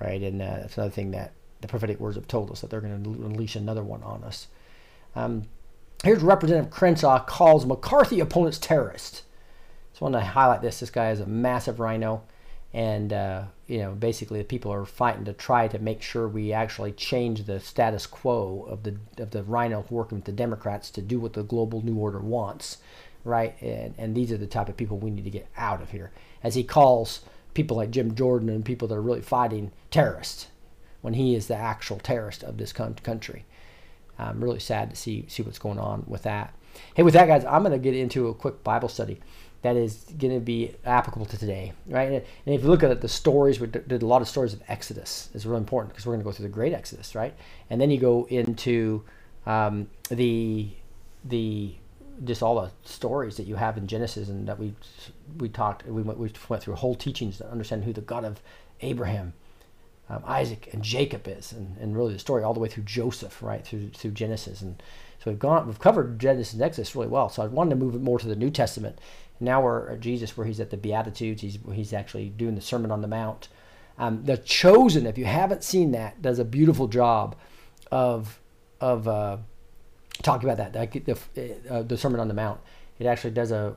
right? 0.00 0.22
And 0.22 0.40
uh, 0.40 0.58
that's 0.60 0.76
another 0.76 0.92
thing 0.92 1.12
that 1.12 1.32
the 1.60 1.68
prophetic 1.68 1.98
words 1.98 2.16
have 2.16 2.28
told 2.28 2.50
us 2.50 2.60
that 2.60 2.70
they're 2.70 2.80
going 2.80 3.02
to 3.02 3.10
unleash 3.24 3.56
another 3.56 3.82
one 3.82 4.02
on 4.02 4.22
us. 4.24 4.48
Um, 5.16 5.48
here's 6.04 6.22
Representative 6.22 6.70
Crenshaw 6.70 7.24
calls 7.24 7.66
McCarthy 7.66 8.20
opponents 8.20 8.58
terrorists. 8.58 9.22
Just 9.90 10.00
want 10.00 10.14
to 10.14 10.20
highlight 10.20 10.62
this. 10.62 10.80
This 10.80 10.90
guy 10.90 11.10
is 11.10 11.20
a 11.20 11.26
massive 11.26 11.80
RINO, 11.80 12.22
and 12.72 13.12
uh, 13.12 13.44
you 13.66 13.78
know 13.78 13.92
basically 13.92 14.38
the 14.38 14.44
people 14.44 14.72
are 14.72 14.84
fighting 14.84 15.24
to 15.24 15.32
try 15.32 15.66
to 15.66 15.78
make 15.78 16.02
sure 16.02 16.28
we 16.28 16.52
actually 16.52 16.92
change 16.92 17.44
the 17.44 17.58
status 17.58 18.06
quo 18.06 18.66
of 18.68 18.84
the 18.84 18.96
of 19.20 19.30
the 19.30 19.42
RINO 19.42 19.86
working 19.90 20.18
with 20.18 20.26
the 20.26 20.32
Democrats 20.32 20.90
to 20.90 21.02
do 21.02 21.18
what 21.18 21.32
the 21.32 21.42
global 21.42 21.84
new 21.84 21.96
order 21.96 22.20
wants, 22.20 22.78
right? 23.24 23.60
And 23.60 23.94
and 23.98 24.14
these 24.14 24.30
are 24.30 24.36
the 24.38 24.46
type 24.46 24.68
of 24.68 24.76
people 24.76 24.98
we 24.98 25.10
need 25.10 25.24
to 25.24 25.30
get 25.30 25.48
out 25.56 25.82
of 25.82 25.90
here, 25.90 26.12
as 26.44 26.54
he 26.54 26.62
calls 26.62 27.22
people 27.54 27.76
like 27.76 27.90
Jim 27.90 28.14
Jordan 28.14 28.48
and 28.48 28.64
people 28.64 28.86
that 28.86 28.94
are 28.94 29.02
really 29.02 29.22
fighting 29.22 29.72
terrorists, 29.90 30.46
when 31.00 31.14
he 31.14 31.34
is 31.34 31.46
the 31.46 31.56
actual 31.56 31.98
terrorist 31.98 32.42
of 32.42 32.56
this 32.56 32.72
country. 32.72 33.44
I'm 34.18 34.42
really 34.42 34.58
sad 34.58 34.90
to 34.90 34.96
see 34.96 35.26
see 35.28 35.42
what's 35.42 35.58
going 35.58 35.78
on 35.78 36.04
with 36.06 36.22
that. 36.24 36.54
Hey, 36.94 37.02
with 37.02 37.14
that, 37.14 37.26
guys, 37.26 37.44
I'm 37.44 37.62
going 37.62 37.72
to 37.72 37.78
get 37.78 37.94
into 37.94 38.28
a 38.28 38.34
quick 38.34 38.64
Bible 38.64 38.88
study 38.88 39.20
that 39.62 39.76
is 39.76 40.04
going 40.18 40.34
to 40.34 40.40
be 40.40 40.74
applicable 40.84 41.26
to 41.26 41.38
today, 41.38 41.72
right? 41.86 42.12
And 42.12 42.54
if 42.54 42.62
you 42.62 42.68
look 42.68 42.82
at 42.82 43.00
the 43.00 43.08
stories, 43.08 43.58
we 43.58 43.66
did 43.66 44.02
a 44.02 44.06
lot 44.06 44.22
of 44.22 44.28
stories 44.28 44.52
of 44.52 44.62
Exodus. 44.68 45.30
It's 45.34 45.44
really 45.44 45.58
important 45.58 45.92
because 45.92 46.06
we're 46.06 46.12
going 46.12 46.20
to 46.20 46.24
go 46.24 46.32
through 46.32 46.44
the 46.44 46.52
Great 46.52 46.72
Exodus, 46.72 47.14
right? 47.14 47.34
And 47.68 47.80
then 47.80 47.90
you 47.90 47.98
go 47.98 48.26
into 48.28 49.04
um, 49.46 49.88
the 50.10 50.70
the 51.24 51.74
just 52.24 52.42
all 52.42 52.60
the 52.60 52.70
stories 52.84 53.36
that 53.36 53.44
you 53.44 53.56
have 53.56 53.76
in 53.76 53.86
Genesis, 53.86 54.28
and 54.28 54.46
that 54.48 54.58
we 54.58 54.74
we 55.38 55.48
talked 55.48 55.86
we 55.86 56.02
went, 56.02 56.18
we 56.18 56.30
went 56.48 56.62
through 56.62 56.74
whole 56.74 56.94
teachings 56.94 57.38
to 57.38 57.50
understand 57.50 57.84
who 57.84 57.92
the 57.92 58.00
God 58.00 58.24
of 58.24 58.40
Abraham, 58.80 59.32
um, 60.10 60.22
Isaac, 60.26 60.70
and 60.72 60.82
Jacob 60.82 61.28
is, 61.28 61.52
and, 61.52 61.76
and 61.78 61.96
really 61.96 62.14
the 62.14 62.18
story 62.18 62.42
all 62.42 62.54
the 62.54 62.60
way 62.60 62.68
through 62.68 62.84
Joseph, 62.84 63.42
right 63.42 63.64
through 63.64 63.90
through 63.90 64.12
Genesis, 64.12 64.62
and 64.62 64.82
so 65.22 65.30
we've 65.30 65.38
gone 65.38 65.66
we've 65.66 65.78
covered 65.78 66.18
Genesis 66.18 66.54
and 66.54 66.62
Exodus 66.62 66.94
really 66.94 67.08
well. 67.08 67.28
So 67.28 67.42
I 67.42 67.46
wanted 67.46 67.70
to 67.70 67.76
move 67.76 67.94
it 67.94 68.00
more 68.00 68.18
to 68.18 68.28
the 68.28 68.36
New 68.36 68.50
Testament 68.50 68.98
now 69.40 69.62
we're 69.62 69.90
at 69.90 70.00
Jesus, 70.00 70.36
where 70.36 70.46
he's 70.46 70.60
at 70.60 70.70
the 70.70 70.76
Beatitudes. 70.76 71.42
He's 71.42 71.58
he's 71.72 71.92
actually 71.92 72.28
doing 72.30 72.54
the 72.54 72.60
Sermon 72.60 72.90
on 72.90 73.02
the 73.02 73.08
Mount. 73.08 73.48
Um, 73.98 74.24
the 74.24 74.36
Chosen, 74.36 75.06
if 75.06 75.18
you 75.18 75.24
haven't 75.24 75.64
seen 75.64 75.92
that, 75.92 76.22
does 76.22 76.38
a 76.38 76.44
beautiful 76.44 76.88
job 76.88 77.36
of 77.90 78.40
of 78.80 79.06
uh, 79.06 79.38
talking 80.22 80.48
about 80.48 80.72
that. 80.72 80.90
The, 80.90 81.18
the, 81.34 81.72
uh, 81.72 81.82
the 81.82 81.96
Sermon 81.96 82.20
on 82.20 82.28
the 82.28 82.34
Mount. 82.34 82.60
It 82.98 83.06
actually 83.06 83.30
does 83.30 83.52
a, 83.52 83.76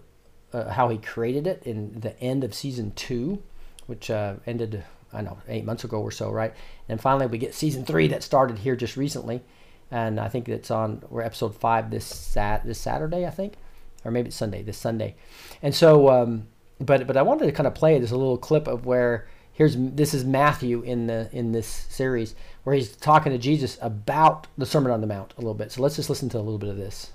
a, 0.51 0.71
how 0.71 0.89
he 0.89 0.97
created 0.97 1.45
it 1.45 1.61
in 1.63 1.99
the 1.99 2.19
end 2.19 2.43
of 2.43 2.55
season 2.55 2.91
two, 2.95 3.41
which 3.85 4.09
uh, 4.09 4.35
ended 4.47 4.83
I 5.13 5.21
know 5.21 5.37
eight 5.47 5.65
months 5.65 5.83
ago 5.83 6.01
or 6.01 6.11
so, 6.11 6.31
right? 6.31 6.53
And 6.89 6.99
finally 6.99 7.27
we 7.27 7.37
get 7.37 7.53
season 7.53 7.85
three 7.85 8.07
that 8.09 8.23
started 8.23 8.59
here 8.59 8.75
just 8.75 8.97
recently, 8.97 9.41
and 9.89 10.19
I 10.19 10.29
think 10.29 10.49
it's 10.49 10.71
on 10.71 11.03
we're 11.09 11.21
episode 11.21 11.55
five 11.55 11.91
this 11.91 12.05
sat 12.05 12.65
this 12.65 12.79
Saturday, 12.79 13.25
I 13.25 13.31
think 13.31 13.55
or 14.03 14.11
maybe 14.11 14.27
it's 14.27 14.37
Sunday, 14.37 14.63
this 14.63 14.77
Sunday. 14.77 15.15
And 15.61 15.73
so, 15.73 16.09
um, 16.09 16.47
but 16.79 17.07
but 17.07 17.17
I 17.17 17.21
wanted 17.21 17.45
to 17.45 17.51
kind 17.51 17.67
of 17.67 17.75
play 17.75 17.97
this 17.99 18.11
little 18.11 18.37
clip 18.37 18.67
of 18.67 18.85
where 18.85 19.27
here's 19.53 19.75
this 19.77 20.13
is 20.13 20.25
Matthew 20.25 20.81
in 20.81 21.07
the 21.07 21.29
in 21.31 21.51
this 21.51 21.67
series 21.67 22.35
where 22.63 22.75
he's 22.75 22.95
talking 22.95 23.31
to 23.31 23.37
Jesus 23.37 23.77
about 23.81 24.47
the 24.57 24.65
Sermon 24.65 24.91
on 24.91 25.01
the 25.01 25.07
Mount 25.07 25.33
a 25.37 25.41
little 25.41 25.53
bit. 25.53 25.71
So 25.71 25.81
let's 25.81 25.95
just 25.95 26.09
listen 26.09 26.29
to 26.29 26.37
a 26.37 26.39
little 26.39 26.57
bit 26.57 26.69
of 26.69 26.77
this. 26.77 27.11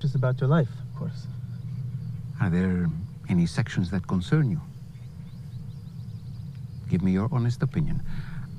Just 0.00 0.14
about 0.14 0.40
your 0.40 0.48
life, 0.48 0.68
of 0.68 0.98
course. 0.98 1.26
Are 2.40 2.50
there 2.50 2.86
any 3.28 3.46
sections 3.46 3.90
that 3.90 4.06
concern 4.06 4.50
you? 4.50 4.60
Give 6.88 7.02
me 7.02 7.12
your 7.12 7.28
honest 7.32 7.62
opinion. 7.62 8.00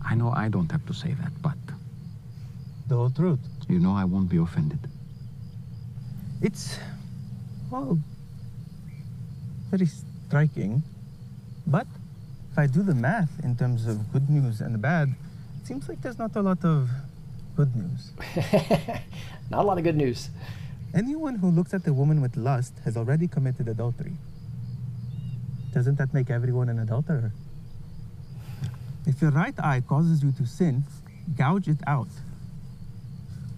I 0.05 0.15
know 0.15 0.31
I 0.31 0.47
don't 0.49 0.71
have 0.71 0.85
to 0.87 0.93
say 0.93 1.13
that, 1.21 1.31
but 1.41 1.57
The 2.87 2.95
whole 2.95 3.09
truth. 3.09 3.39
you 3.67 3.79
know 3.79 3.91
I 3.93 4.05
won't 4.05 4.29
be 4.29 4.37
offended. 4.37 4.79
It's 6.41 6.77
well 7.69 7.97
very 9.69 9.87
striking. 9.87 10.83
But 11.65 11.87
if 12.51 12.57
I 12.57 12.67
do 12.67 12.81
the 12.83 12.95
math 12.95 13.31
in 13.43 13.55
terms 13.57 13.87
of 13.87 14.11
good 14.13 14.29
news 14.29 14.61
and 14.61 14.79
bad, 14.81 15.09
it 15.59 15.67
seems 15.67 15.89
like 15.89 16.01
there's 16.01 16.17
not 16.17 16.35
a 16.35 16.41
lot 16.41 16.63
of 16.63 16.89
good 17.57 17.75
news. 17.75 18.11
Not 19.49 19.63
a 19.63 19.67
lot 19.67 19.77
of 19.77 19.83
good 19.83 19.95
news. 19.97 20.29
Anyone 20.93 21.35
who 21.35 21.49
looks 21.49 21.73
at 21.73 21.87
a 21.87 21.93
woman 21.93 22.21
with 22.21 22.37
lust 22.37 22.73
has 22.85 22.95
already 22.95 23.27
committed 23.27 23.67
adultery. 23.67 24.13
doesn't 25.73 25.97
that 25.97 26.13
make 26.13 26.29
everyone 26.29 26.69
an 26.69 26.79
adulterer? 26.79 27.31
If 29.07 29.21
your 29.21 29.31
right 29.31 29.57
eye 29.57 29.81
causes 29.87 30.21
you 30.21 30.33
to 30.33 30.45
sin, 30.45 30.83
gouge 31.37 31.69
it 31.69 31.79
out. 31.87 32.09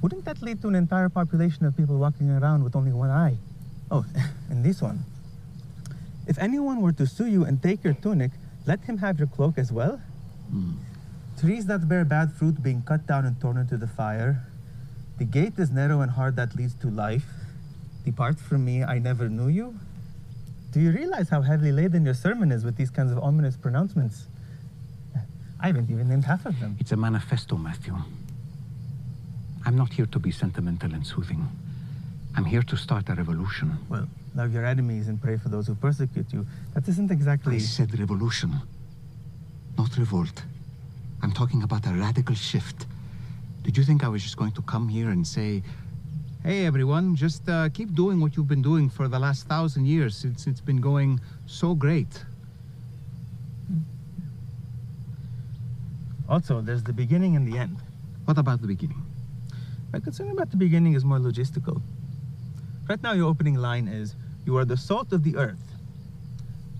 Wouldn't 0.01 0.23
that 0.25 0.41
lead 0.43 0.61
to 0.61 0.67
an 0.67 0.75
entire 0.75 1.09
population 1.09 1.65
of 1.65 1.75
people 1.75 1.97
walking 1.97 2.29
around 2.29 2.63
with 2.63 2.75
only 2.75 2.93
one 2.93 3.09
eye? 3.09 3.37
Oh, 3.89 4.05
and 4.49 4.63
this 4.63 4.79
one. 4.81 5.03
If 6.27 6.37
anyone 6.37 6.81
were 6.81 6.91
to 6.93 7.07
sue 7.07 7.25
you 7.25 7.43
and 7.43 7.61
take 7.61 7.83
your 7.83 7.95
tunic, 7.95 8.31
let 8.67 8.81
him 8.81 8.99
have 8.99 9.17
your 9.17 9.27
cloak 9.27 9.57
as 9.57 9.71
well? 9.71 9.99
Hmm. 10.51 10.73
Trees 11.39 11.65
that 11.65 11.89
bear 11.89 12.05
bad 12.05 12.31
fruit 12.33 12.61
being 12.61 12.83
cut 12.83 13.07
down 13.07 13.25
and 13.25 13.41
thrown 13.41 13.57
into 13.57 13.77
the 13.77 13.87
fire. 13.87 14.45
The 15.17 15.25
gate 15.25 15.57
is 15.57 15.71
narrow 15.71 16.01
and 16.01 16.11
hard 16.11 16.35
that 16.35 16.55
leads 16.55 16.75
to 16.75 16.89
life. 16.89 17.25
Depart 18.05 18.39
from 18.39 18.63
me, 18.63 18.83
I 18.83 18.99
never 18.99 19.27
knew 19.27 19.47
you. 19.47 19.79
Do 20.71 20.79
you 20.79 20.91
realize 20.91 21.29
how 21.29 21.41
heavily 21.41 21.71
laden 21.71 22.05
your 22.05 22.13
sermon 22.13 22.51
is 22.51 22.63
with 22.63 22.77
these 22.77 22.91
kinds 22.91 23.11
of 23.11 23.17
ominous 23.17 23.57
pronouncements? 23.57 24.27
I 25.61 25.67
haven't 25.67 25.89
even 25.89 26.07
named 26.07 26.25
half 26.25 26.45
of 26.45 26.59
them. 26.59 26.77
It's 26.79 26.91
a 26.91 26.97
manifesto, 26.97 27.57
Matthew. 27.57 27.95
I'm 29.65 29.75
not 29.75 29.91
here 29.91 30.05
to 30.05 30.19
be 30.19 30.31
sentimental 30.31 30.93
and 30.93 31.05
soothing. 31.05 31.45
I'm 32.35 32.45
here 32.45 32.63
to 32.63 32.77
start 32.77 33.09
a 33.09 33.15
revolution. 33.15 33.77
Well, 33.89 34.07
love 34.35 34.53
your 34.53 34.65
enemies 34.65 35.09
and 35.09 35.21
pray 35.21 35.37
for 35.37 35.49
those 35.49 35.67
who 35.67 35.75
persecute 35.75 36.31
you. 36.31 36.45
That 36.73 36.87
isn't 36.87 37.11
exactly. 37.11 37.55
I 37.55 37.59
said 37.59 37.99
revolution, 37.99 38.55
not 39.77 39.97
revolt. 39.97 40.43
I'm 41.21 41.33
talking 41.33 41.63
about 41.63 41.85
a 41.85 41.91
radical 41.91 42.35
shift. 42.35 42.85
Did 43.63 43.75
you 43.75 43.83
think 43.83 44.03
I 44.03 44.07
was 44.07 44.23
just 44.23 44.37
going 44.37 44.53
to 44.53 44.61
come 44.61 44.87
here 44.87 45.09
and 45.09 45.27
say, 45.27 45.61
hey, 46.43 46.65
everyone, 46.65 47.15
just 47.15 47.49
uh, 47.49 47.67
keep 47.69 47.93
doing 47.93 48.21
what 48.21 48.37
you've 48.37 48.47
been 48.47 48.61
doing 48.61 48.89
for 48.89 49.09
the 49.09 49.19
last 49.19 49.47
thousand 49.47 49.85
years 49.85 50.15
since 50.15 50.47
it's 50.47 50.61
been 50.61 50.79
going 50.79 51.19
so 51.47 51.75
great? 51.75 52.23
Also, 56.29 56.61
there's 56.61 56.83
the 56.83 56.93
beginning 56.93 57.35
and 57.35 57.51
the 57.51 57.57
end. 57.57 57.77
What 58.25 58.37
about 58.37 58.61
the 58.61 58.67
beginning? 58.67 59.01
My 59.91 59.99
concern 59.99 60.29
about 60.29 60.51
the 60.51 60.57
beginning 60.57 60.93
is 60.93 61.03
more 61.03 61.17
logistical. 61.17 61.81
Right 62.87 63.01
now, 63.01 63.13
your 63.13 63.27
opening 63.27 63.55
line 63.55 63.87
is, 63.87 64.15
You 64.45 64.55
are 64.57 64.65
the 64.65 64.77
salt 64.77 65.11
of 65.11 65.23
the 65.23 65.35
earth. 65.35 65.57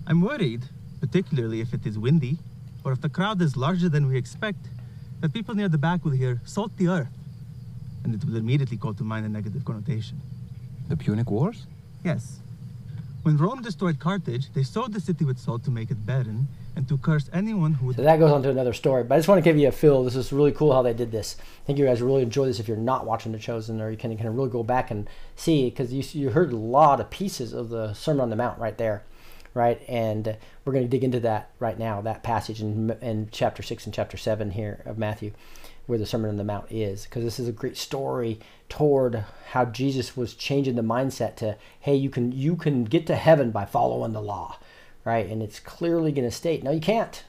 I'm 0.06 0.20
worried, 0.20 0.62
particularly 1.00 1.60
if 1.60 1.74
it 1.74 1.84
is 1.84 1.98
windy, 1.98 2.38
or 2.84 2.92
if 2.92 3.00
the 3.00 3.08
crowd 3.08 3.42
is 3.42 3.56
larger 3.56 3.88
than 3.88 4.06
we 4.06 4.16
expect, 4.16 4.68
that 5.20 5.32
people 5.32 5.54
near 5.54 5.68
the 5.68 5.78
back 5.78 6.04
will 6.04 6.12
hear, 6.12 6.40
Salt 6.44 6.76
the 6.76 6.88
earth. 6.88 7.12
And 8.04 8.14
it 8.14 8.24
will 8.24 8.36
immediately 8.36 8.76
call 8.76 8.94
to 8.94 9.04
mind 9.04 9.26
a 9.26 9.28
negative 9.28 9.64
connotation. 9.64 10.20
The 10.88 10.96
Punic 10.96 11.28
Wars? 11.28 11.66
Yes. 12.04 12.38
When 13.22 13.36
Rome 13.36 13.62
destroyed 13.62 13.98
Carthage, 13.98 14.52
they 14.54 14.62
sowed 14.62 14.92
the 14.92 15.00
city 15.00 15.24
with 15.24 15.38
salt 15.38 15.64
to 15.64 15.70
make 15.70 15.90
it 15.90 16.06
barren 16.06 16.48
and 16.76 16.88
to 16.88 16.98
curse 16.98 17.28
anyone 17.32 17.74
who. 17.74 17.92
So 17.92 18.02
that 18.02 18.18
goes 18.18 18.32
on 18.32 18.42
to 18.42 18.50
another 18.50 18.72
story. 18.72 19.04
But 19.04 19.14
I 19.14 19.18
just 19.18 19.28
want 19.28 19.38
to 19.38 19.48
give 19.48 19.58
you 19.58 19.68
a 19.68 19.72
feel. 19.72 20.04
This 20.04 20.16
is 20.16 20.32
really 20.32 20.52
cool 20.52 20.72
how 20.72 20.82
they 20.82 20.94
did 20.94 21.12
this. 21.12 21.36
I 21.40 21.66
think 21.66 21.78
you 21.78 21.84
guys 21.84 22.02
really 22.02 22.22
enjoy 22.22 22.46
this 22.46 22.60
if 22.60 22.68
you're 22.68 22.76
not 22.76 23.06
watching 23.06 23.32
The 23.32 23.38
Chosen, 23.38 23.80
or 23.80 23.90
you 23.90 23.96
can 23.96 24.16
kind 24.16 24.28
of 24.28 24.36
really 24.36 24.50
go 24.50 24.62
back 24.62 24.90
and 24.90 25.08
see 25.36 25.70
because 25.70 25.92
you 25.92 26.02
you 26.20 26.30
heard 26.30 26.52
a 26.52 26.56
lot 26.56 27.00
of 27.00 27.10
pieces 27.10 27.52
of 27.52 27.68
the 27.68 27.92
Sermon 27.94 28.22
on 28.22 28.30
the 28.30 28.36
Mount 28.36 28.58
right 28.58 28.76
there, 28.78 29.04
right? 29.54 29.80
And 29.88 30.36
we're 30.64 30.72
going 30.72 30.84
to 30.84 30.90
dig 30.90 31.04
into 31.04 31.20
that 31.20 31.50
right 31.58 31.78
now. 31.78 32.00
That 32.00 32.22
passage 32.22 32.60
in 32.60 32.90
in 33.00 33.28
chapter 33.32 33.62
six 33.62 33.84
and 33.84 33.94
chapter 33.94 34.16
seven 34.16 34.52
here 34.52 34.82
of 34.84 34.98
Matthew, 34.98 35.32
where 35.86 35.98
the 35.98 36.06
Sermon 36.06 36.30
on 36.30 36.36
the 36.36 36.44
Mount 36.44 36.70
is, 36.70 37.04
because 37.04 37.24
this 37.24 37.40
is 37.40 37.48
a 37.48 37.52
great 37.52 37.76
story 37.76 38.38
toward 38.68 39.24
how 39.50 39.64
Jesus 39.64 40.16
was 40.16 40.34
changing 40.34 40.76
the 40.76 40.82
mindset 40.82 41.34
to, 41.36 41.56
hey, 41.80 41.96
you 41.96 42.08
can 42.08 42.32
you 42.32 42.56
can 42.56 42.84
get 42.84 43.06
to 43.08 43.16
heaven 43.16 43.50
by 43.50 43.64
following 43.64 44.12
the 44.12 44.22
law 44.22 44.56
right? 45.04 45.26
And 45.26 45.42
it's 45.42 45.60
clearly 45.60 46.12
going 46.12 46.28
to 46.28 46.34
state, 46.34 46.62
no, 46.62 46.70
you 46.70 46.80
can't, 46.80 47.24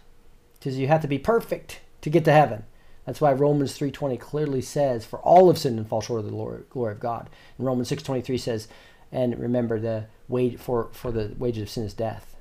because 0.59 0.77
you 0.77 0.87
have 0.87 1.01
to 1.01 1.07
be 1.07 1.19
perfect 1.19 1.81
to 2.01 2.09
get 2.09 2.25
to 2.25 2.31
heaven. 2.31 2.65
That's 3.05 3.21
why 3.21 3.33
Romans 3.33 3.77
3.20 3.77 4.19
clearly 4.19 4.61
says, 4.61 5.05
for 5.05 5.19
all 5.19 5.47
have 5.47 5.57
sinned 5.57 5.79
and 5.79 5.87
fall 5.87 6.01
short 6.01 6.19
of 6.19 6.25
the 6.25 6.31
glory, 6.31 6.63
glory 6.69 6.93
of 6.93 6.99
God. 6.99 7.29
And 7.57 7.65
Romans 7.65 7.89
6.23 7.89 8.39
says, 8.39 8.67
and 9.11 9.37
remember 9.39 9.79
the 9.79 10.05
wage 10.27 10.57
for, 10.57 10.89
for 10.93 11.11
the 11.11 11.33
wages 11.37 11.63
of 11.63 11.69
sin 11.69 11.83
is 11.83 11.93
death, 11.93 12.35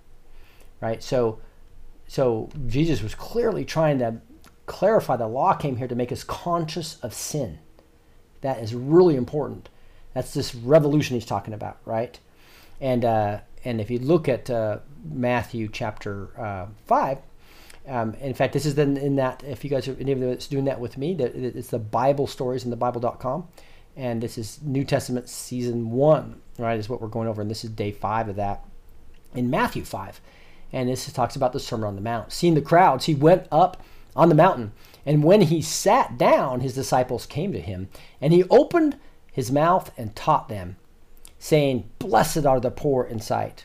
right? 0.80 1.02
So, 1.02 1.40
so 2.06 2.50
Jesus 2.66 3.02
was 3.02 3.14
clearly 3.14 3.64
trying 3.64 3.98
to 4.00 4.20
clarify 4.66 5.16
the 5.16 5.26
law 5.26 5.54
came 5.54 5.76
here 5.76 5.88
to 5.88 5.96
make 5.96 6.12
us 6.12 6.22
conscious 6.22 6.98
of 7.02 7.12
sin. 7.12 7.58
That 8.40 8.58
is 8.62 8.74
really 8.74 9.16
important. 9.16 9.68
That's 10.14 10.32
this 10.32 10.54
revolution 10.54 11.14
he's 11.14 11.26
talking 11.26 11.54
about, 11.54 11.78
right? 11.84 12.18
And 12.80 13.04
uh, 13.04 13.40
and 13.64 13.80
if 13.80 13.90
you 13.90 13.98
look 13.98 14.28
at 14.28 14.48
uh, 14.48 14.78
Matthew 15.04 15.68
chapter 15.68 16.30
uh, 16.38 16.66
five, 16.86 17.18
um, 17.88 18.14
in 18.14 18.34
fact, 18.34 18.52
this 18.52 18.66
is 18.66 18.74
then 18.74 18.96
in 18.96 19.16
that. 19.16 19.42
If 19.44 19.64
you 19.64 19.70
guys 19.70 19.88
are 19.88 19.96
any 19.98 20.12
of 20.12 20.20
that's 20.20 20.46
doing 20.46 20.64
that 20.66 20.80
with 20.80 20.98
me, 20.98 21.14
that 21.14 21.34
it's 21.34 21.68
the 21.68 21.78
Bible 21.78 22.26
stories 22.26 22.64
in 22.64 22.70
the 22.70 22.76
Bible.com, 22.76 23.48
and 23.96 24.22
this 24.22 24.38
is 24.38 24.60
New 24.62 24.84
Testament 24.84 25.28
season 25.28 25.90
one, 25.90 26.40
right? 26.58 26.78
Is 26.78 26.88
what 26.88 27.00
we're 27.00 27.08
going 27.08 27.28
over, 27.28 27.40
and 27.40 27.50
this 27.50 27.64
is 27.64 27.70
day 27.70 27.90
five 27.90 28.28
of 28.28 28.36
that 28.36 28.64
in 29.34 29.50
Matthew 29.50 29.84
five, 29.84 30.20
and 30.72 30.88
this 30.88 31.10
talks 31.12 31.36
about 31.36 31.52
the 31.52 31.60
Sermon 31.60 31.88
on 31.88 31.94
the 31.96 32.02
Mount. 32.02 32.32
Seeing 32.32 32.54
the 32.54 32.60
crowds, 32.60 33.06
he 33.06 33.14
went 33.14 33.46
up 33.50 33.82
on 34.14 34.28
the 34.28 34.34
mountain, 34.34 34.72
and 35.06 35.24
when 35.24 35.42
he 35.42 35.62
sat 35.62 36.18
down, 36.18 36.60
his 36.60 36.74
disciples 36.74 37.26
came 37.26 37.52
to 37.52 37.60
him, 37.60 37.88
and 38.20 38.32
he 38.32 38.44
opened 38.50 38.98
his 39.32 39.50
mouth 39.50 39.90
and 39.96 40.14
taught 40.14 40.48
them 40.48 40.76
saying, 41.38 41.88
Blessed 41.98 42.44
are 42.44 42.60
the 42.60 42.70
poor 42.70 43.02
in 43.02 43.20
sight, 43.20 43.64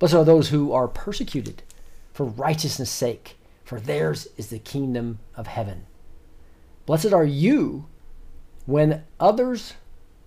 Blessed 0.00 0.14
are 0.14 0.24
those 0.24 0.48
who 0.48 0.72
are 0.72 0.88
persecuted 0.88 1.62
for 2.12 2.24
righteousness' 2.24 2.90
sake, 2.90 3.36
for 3.62 3.78
theirs 3.78 4.26
is 4.36 4.48
the 4.48 4.58
kingdom 4.58 5.20
of 5.36 5.46
heaven. 5.46 5.86
Blessed 6.86 7.12
are 7.12 7.24
you 7.24 7.86
when 8.66 9.04
others 9.20 9.74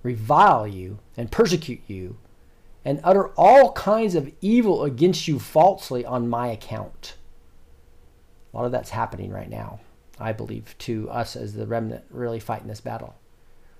revile 0.03 0.67
you 0.67 0.99
and 1.17 1.31
persecute 1.31 1.81
you 1.87 2.17
and 2.85 2.99
utter 3.03 3.29
all 3.29 3.71
kinds 3.71 4.13
of 4.13 4.31
evil 4.41 4.83
against 4.83 5.27
you 5.27 5.39
falsely 5.39 6.05
on 6.05 6.29
my 6.29 6.47
account. 6.47 7.15
A 8.53 8.57
lot 8.57 8.65
of 8.65 8.71
that's 8.71 8.91
happening 8.91 9.31
right 9.31 9.49
now, 9.49 9.79
I 10.19 10.33
believe, 10.33 10.75
to 10.79 11.09
us 11.09 11.35
as 11.35 11.55
the 11.55 11.65
remnant 11.65 12.03
really 12.11 12.39
fighting 12.39 12.67
this 12.67 12.81
battle. 12.81 13.15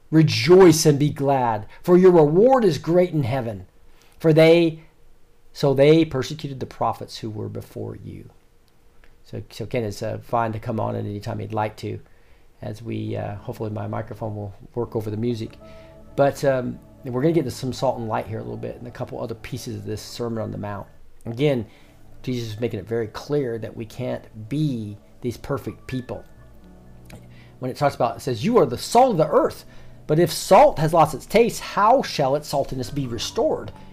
Rejoice 0.10 0.86
and 0.86 0.98
be 0.98 1.12
glad, 1.12 1.68
for 1.84 1.98
your 1.98 2.12
reward 2.12 2.66
is 2.66 2.78
great 2.80 3.12
in 3.12 3.24
heaven. 3.24 3.68
For 4.18 4.34
they, 4.34 4.84
so 5.54 5.74
they 5.74 6.04
persecuted 6.04 6.60
the 6.60 6.66
prophets 6.66 7.18
who 7.20 7.30
were 7.30 7.50
before 7.50 7.96
you. 7.96 8.30
So, 9.24 9.42
so 9.52 9.66
Ken 9.66 9.84
is 9.84 10.02
uh, 10.02 10.18
fine 10.22 10.52
to 10.52 10.60
come 10.60 10.80
on 10.80 10.96
at 10.96 11.06
any 11.06 11.20
time 11.20 11.40
he'd 11.40 11.54
like 11.54 11.78
to, 11.78 12.00
as 12.62 12.82
we 12.82 13.16
uh, 13.16 13.36
hopefully 13.36 13.70
my 13.70 13.88
microphone 13.88 14.36
will 14.36 14.54
work 14.76 14.96
over 14.96 15.10
the 15.10 15.18
music. 15.18 15.58
But 16.16 16.44
um, 16.44 16.80
we're 17.06 17.22
going 17.22 17.34
to 17.34 17.40
get 17.40 17.46
into 17.46 17.58
some 17.58 17.74
salt 17.74 17.98
and 18.00 18.08
light 18.08 18.28
here 18.28 18.40
a 18.40 18.44
little 18.44 18.58
bit, 18.58 18.78
and 18.78 18.88
a 18.88 18.92
couple 18.92 19.22
other 19.22 19.36
pieces 19.36 19.76
of 19.76 19.86
this 19.86 20.02
Sermon 20.02 20.44
on 20.44 20.52
the 20.52 20.58
Mount. 20.58 20.88
Again, 21.26 21.66
Jesus 22.22 22.54
is 22.54 22.60
making 22.60 22.80
it 22.80 22.88
very 22.88 23.08
clear 23.08 23.58
that 23.60 23.76
we 23.76 23.86
can't 23.86 24.50
be 24.50 24.98
these 25.22 25.38
perfect 25.38 25.88
people. 25.88 26.24
When 27.60 27.72
it 27.72 27.78
talks 27.78 27.96
about, 27.96 28.18
it 28.18 28.20
says, 28.22 28.44
"You 28.44 28.58
are 28.58 28.66
the 28.66 28.78
salt 28.78 29.12
of 29.12 29.18
the 29.18 29.28
earth." 29.28 29.66
But 30.06 30.20
if 30.20 30.32
salt 30.34 30.80
has 30.80 30.94
lost 30.94 31.16
its 31.16 31.26
taste, 31.26 31.62
how 31.62 32.02
shall 32.02 32.36
its 32.36 32.52
saltiness 32.52 32.94
be 32.94 33.08
restored? 33.08 33.72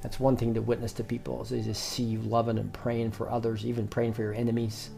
That's 0.00 0.20
one 0.20 0.36
thing 0.36 0.54
to 0.54 0.62
witness 0.62 0.92
to 0.94 1.04
people 1.04 1.42
is 1.42 1.64
just 1.64 1.82
see 1.82 2.04
you 2.04 2.20
loving 2.20 2.58
and 2.58 2.72
praying 2.72 3.12
for 3.12 3.30
others, 3.30 3.64
even 3.64 3.88
praying 3.88 4.12
for 4.12 4.22
your 4.22 4.34
enemies, 4.34 4.90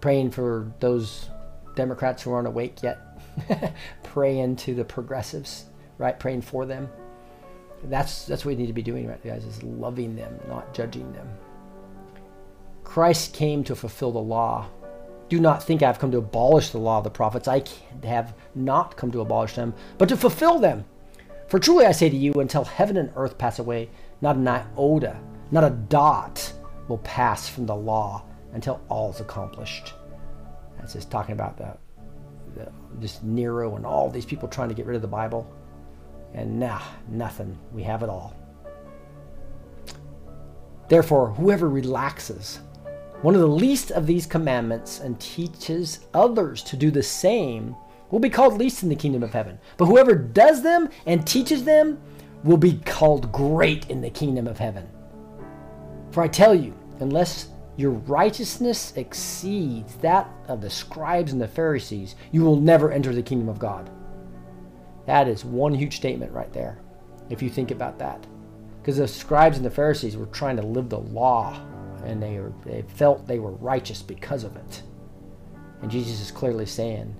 praying 0.00 0.32
for 0.32 0.72
those 0.80 1.28
Democrats 1.76 2.22
who 2.22 2.32
aren't 2.32 2.48
awake 2.48 2.82
yet, 2.82 2.98
praying 4.02 4.56
to 4.56 4.74
the 4.74 4.84
progressives, 4.84 5.66
right? 5.98 6.18
Praying 6.18 6.42
for 6.42 6.66
them. 6.66 6.88
That's 7.84 8.26
that's 8.26 8.44
what 8.44 8.50
we 8.50 8.56
need 8.56 8.66
to 8.66 8.72
be 8.72 8.82
doing, 8.82 9.06
right, 9.06 9.22
guys? 9.24 9.44
Is 9.44 9.62
loving 9.62 10.16
them, 10.16 10.38
not 10.48 10.74
judging 10.74 11.12
them. 11.12 11.28
Christ 12.82 13.32
came 13.32 13.62
to 13.64 13.76
fulfill 13.76 14.10
the 14.10 14.18
law. 14.18 14.66
Do 15.28 15.38
not 15.38 15.62
think 15.62 15.82
I 15.82 15.86
have 15.86 16.00
come 16.00 16.10
to 16.10 16.18
abolish 16.18 16.70
the 16.70 16.78
law 16.78 16.98
of 16.98 17.04
the 17.04 17.10
prophets. 17.10 17.46
I 17.46 17.62
have 18.02 18.34
not 18.56 18.96
come 18.96 19.12
to 19.12 19.20
abolish 19.20 19.54
them, 19.54 19.74
but 19.96 20.08
to 20.08 20.16
fulfill 20.16 20.58
them. 20.58 20.84
For 21.46 21.58
truly 21.58 21.86
I 21.86 21.92
say 21.92 22.10
to 22.10 22.16
you, 22.16 22.32
until 22.34 22.64
heaven 22.64 22.96
and 22.96 23.12
earth 23.14 23.38
pass 23.38 23.58
away, 23.58 23.90
not 24.20 24.36
an 24.36 24.46
iota, 24.46 25.16
not 25.50 25.64
a 25.64 25.70
dot 25.70 26.52
will 26.88 26.98
pass 26.98 27.48
from 27.48 27.66
the 27.66 27.74
law 27.74 28.24
until 28.52 28.80
all 28.88 29.10
is 29.10 29.20
accomplished. 29.20 29.94
That's 30.78 30.94
just 30.94 31.10
talking 31.10 31.32
about 31.32 31.56
the, 31.56 31.76
the 32.56 32.70
just 33.00 33.22
Nero 33.22 33.76
and 33.76 33.86
all 33.86 34.10
these 34.10 34.26
people 34.26 34.48
trying 34.48 34.68
to 34.68 34.74
get 34.74 34.86
rid 34.86 34.96
of 34.96 35.02
the 35.02 35.08
Bible. 35.08 35.50
And 36.34 36.58
nah, 36.58 36.80
nothing. 37.08 37.58
We 37.72 37.82
have 37.82 38.02
it 38.02 38.08
all. 38.08 38.34
Therefore, 40.88 41.30
whoever 41.30 41.68
relaxes 41.68 42.60
one 43.22 43.34
of 43.34 43.42
the 43.42 43.48
least 43.48 43.90
of 43.90 44.06
these 44.06 44.24
commandments 44.24 45.00
and 45.00 45.20
teaches 45.20 46.00
others 46.14 46.62
to 46.62 46.76
do 46.76 46.90
the 46.90 47.02
same 47.02 47.76
will 48.10 48.18
be 48.18 48.30
called 48.30 48.58
least 48.58 48.82
in 48.82 48.88
the 48.88 48.96
kingdom 48.96 49.22
of 49.22 49.34
heaven. 49.34 49.58
But 49.76 49.86
whoever 49.86 50.14
does 50.14 50.62
them 50.62 50.88
and 51.04 51.26
teaches 51.26 51.64
them 51.64 52.00
will 52.44 52.56
be 52.56 52.80
called 52.84 53.32
great 53.32 53.90
in 53.90 54.00
the 54.00 54.10
kingdom 54.10 54.46
of 54.46 54.58
heaven. 54.58 54.88
For 56.10 56.22
I 56.22 56.28
tell 56.28 56.54
you, 56.54 56.74
unless 57.00 57.48
your 57.76 57.92
righteousness 57.92 58.92
exceeds 58.96 59.96
that 59.96 60.28
of 60.48 60.60
the 60.60 60.70
scribes 60.70 61.32
and 61.32 61.40
the 61.40 61.48
Pharisees, 61.48 62.16
you 62.32 62.42
will 62.42 62.56
never 62.56 62.90
enter 62.92 63.14
the 63.14 63.22
kingdom 63.22 63.48
of 63.48 63.58
God. 63.58 63.90
That 65.06 65.28
is 65.28 65.44
one 65.44 65.74
huge 65.74 65.96
statement 65.96 66.32
right 66.32 66.52
there, 66.52 66.78
if 67.30 67.42
you 67.42 67.48
think 67.48 67.70
about 67.70 67.98
that. 67.98 68.26
Because 68.80 68.96
the 68.96 69.08
scribes 69.08 69.56
and 69.56 69.64
the 69.64 69.70
Pharisees 69.70 70.16
were 70.16 70.26
trying 70.26 70.56
to 70.56 70.62
live 70.62 70.88
the 70.88 70.98
law, 70.98 71.60
and 72.04 72.22
they, 72.22 72.38
were, 72.38 72.52
they 72.64 72.82
felt 72.82 73.26
they 73.26 73.38
were 73.38 73.52
righteous 73.52 74.02
because 74.02 74.44
of 74.44 74.56
it. 74.56 74.82
And 75.82 75.90
Jesus 75.90 76.20
is 76.20 76.30
clearly 76.30 76.66
saying, 76.66 77.14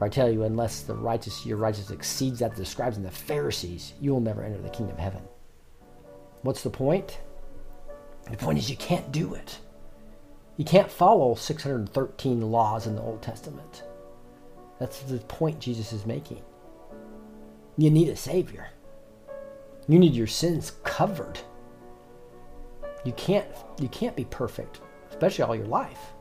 For 0.00 0.06
I 0.06 0.08
tell 0.08 0.30
you, 0.30 0.44
unless 0.44 0.80
the 0.80 0.94
righteous, 0.94 1.44
your 1.44 1.58
righteousness 1.58 1.90
exceeds 1.90 2.38
that 2.38 2.52
of 2.52 2.56
the 2.56 2.64
scribes 2.64 2.96
and 2.96 3.04
the 3.04 3.10
Pharisees, 3.10 3.92
you 4.00 4.12
will 4.12 4.22
never 4.22 4.42
enter 4.42 4.56
the 4.56 4.70
kingdom 4.70 4.96
of 4.96 4.98
heaven. 4.98 5.20
What's 6.40 6.62
the 6.62 6.70
point? 6.70 7.20
The 8.30 8.38
point 8.38 8.56
is, 8.56 8.70
you 8.70 8.78
can't 8.78 9.12
do 9.12 9.34
it. 9.34 9.58
You 10.56 10.64
can't 10.64 10.90
follow 10.90 11.34
613 11.34 12.40
laws 12.40 12.86
in 12.86 12.96
the 12.96 13.02
Old 13.02 13.20
Testament. 13.20 13.82
That's 14.78 15.00
the 15.02 15.18
point 15.18 15.60
Jesus 15.60 15.92
is 15.92 16.06
making. 16.06 16.40
You 17.76 17.90
need 17.90 18.08
a 18.08 18.16
Savior. 18.16 18.68
You 19.86 19.98
need 19.98 20.14
your 20.14 20.26
sins 20.26 20.72
covered. 20.82 21.38
You 23.04 23.12
can't 23.12 23.46
you 23.78 23.88
can't 23.88 24.16
be 24.16 24.24
perfect, 24.24 24.80
especially 25.10 25.44
all 25.44 25.56
your 25.56 25.66
life. 25.66 26.14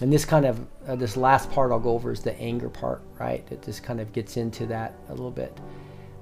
And 0.00 0.12
this 0.12 0.24
kind 0.24 0.46
of 0.46 0.64
uh, 0.86 0.96
this 0.96 1.16
last 1.16 1.50
part 1.50 1.72
I'll 1.72 1.80
go 1.80 1.90
over 1.90 2.12
is 2.12 2.22
the 2.22 2.38
anger 2.38 2.68
part, 2.68 3.02
right? 3.18 3.46
It 3.50 3.62
just 3.62 3.82
kind 3.82 4.00
of 4.00 4.12
gets 4.12 4.36
into 4.36 4.66
that 4.66 4.94
a 5.08 5.10
little 5.10 5.30
bit. 5.30 5.58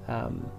Um, 0.09 0.51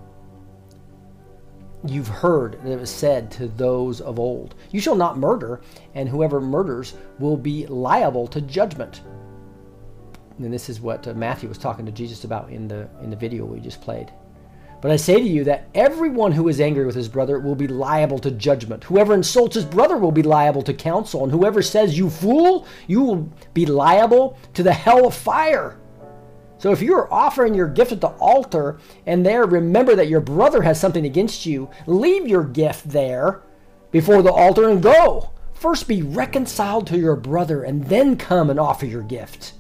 you've 1.85 2.07
heard 2.07 2.59
that 2.63 2.71
it 2.71 2.79
was 2.79 2.89
said 2.89 3.31
to 3.31 3.47
those 3.47 4.01
of 4.01 4.19
old, 4.19 4.55
"You 4.71 4.79
shall 4.79 4.95
not 4.95 5.17
murder, 5.17 5.61
and 5.95 6.07
whoever 6.07 6.39
murders 6.39 6.93
will 7.17 7.37
be 7.37 7.65
liable 7.67 8.27
to 8.27 8.41
judgment." 8.41 9.01
And 10.37 10.53
this 10.53 10.69
is 10.69 10.79
what 10.79 11.07
uh, 11.07 11.13
Matthew 11.15 11.49
was 11.49 11.57
talking 11.57 11.85
to 11.87 11.91
Jesus 11.91 12.23
about 12.23 12.51
in 12.51 12.67
the 12.67 12.87
in 13.01 13.09
the 13.09 13.15
video 13.15 13.45
we 13.45 13.59
just 13.59 13.81
played. 13.81 14.11
But 14.81 14.91
I 14.91 14.95
say 14.95 15.15
to 15.15 15.25
you 15.25 15.43
that 15.45 15.67
everyone 15.73 16.31
who 16.31 16.47
is 16.49 16.61
angry 16.61 16.85
with 16.85 16.95
his 16.95 17.07
brother 17.07 17.39
will 17.39 17.55
be 17.55 17.67
liable 17.67 18.19
to 18.19 18.31
judgment. 18.31 18.83
Whoever 18.83 19.13
insults 19.13 19.55
his 19.55 19.65
brother 19.65 19.97
will 19.97 20.11
be 20.11 20.21
liable 20.21 20.61
to 20.63 20.73
counsel, 20.73 21.23
and 21.23 21.31
whoever 21.31 21.61
says, 21.61 21.97
You 21.97 22.09
fool, 22.09 22.67
you 22.85 23.01
will 23.01 23.29
be 23.53 23.65
liable 23.65 24.37
to 24.53 24.61
the 24.61 24.73
hell 24.73 25.07
of 25.07 25.15
fire. 25.15 25.79
So 26.59 26.71
if 26.71 26.81
you 26.81 26.95
are 26.95 27.11
offering 27.13 27.53
your 27.53 27.67
gift 27.67 27.91
at 27.91 28.01
the 28.01 28.07
altar 28.07 28.79
and 29.05 29.25
there 29.25 29.45
remember 29.45 29.95
that 29.95 30.07
your 30.07 30.21
brother 30.21 30.61
has 30.63 30.79
something 30.79 31.05
against 31.05 31.45
you, 31.45 31.69
leave 31.85 32.27
your 32.27 32.43
gift 32.43 32.89
there 32.89 33.43
before 33.91 34.21
the 34.21 34.31
altar 34.31 34.69
and 34.69 34.81
go. 34.81 35.31
First 35.53 35.87
be 35.87 36.01
reconciled 36.01 36.87
to 36.87 36.97
your 36.97 37.15
brother 37.15 37.63
and 37.63 37.83
then 37.85 38.17
come 38.17 38.49
and 38.49 38.59
offer 38.59 38.85
your 38.85 39.03
gift. 39.03 39.53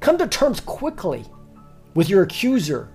Come 0.00 0.18
to 0.18 0.28
terms 0.28 0.60
quickly 0.60 1.24
with 1.94 2.08
your 2.08 2.22
accuser 2.22 2.88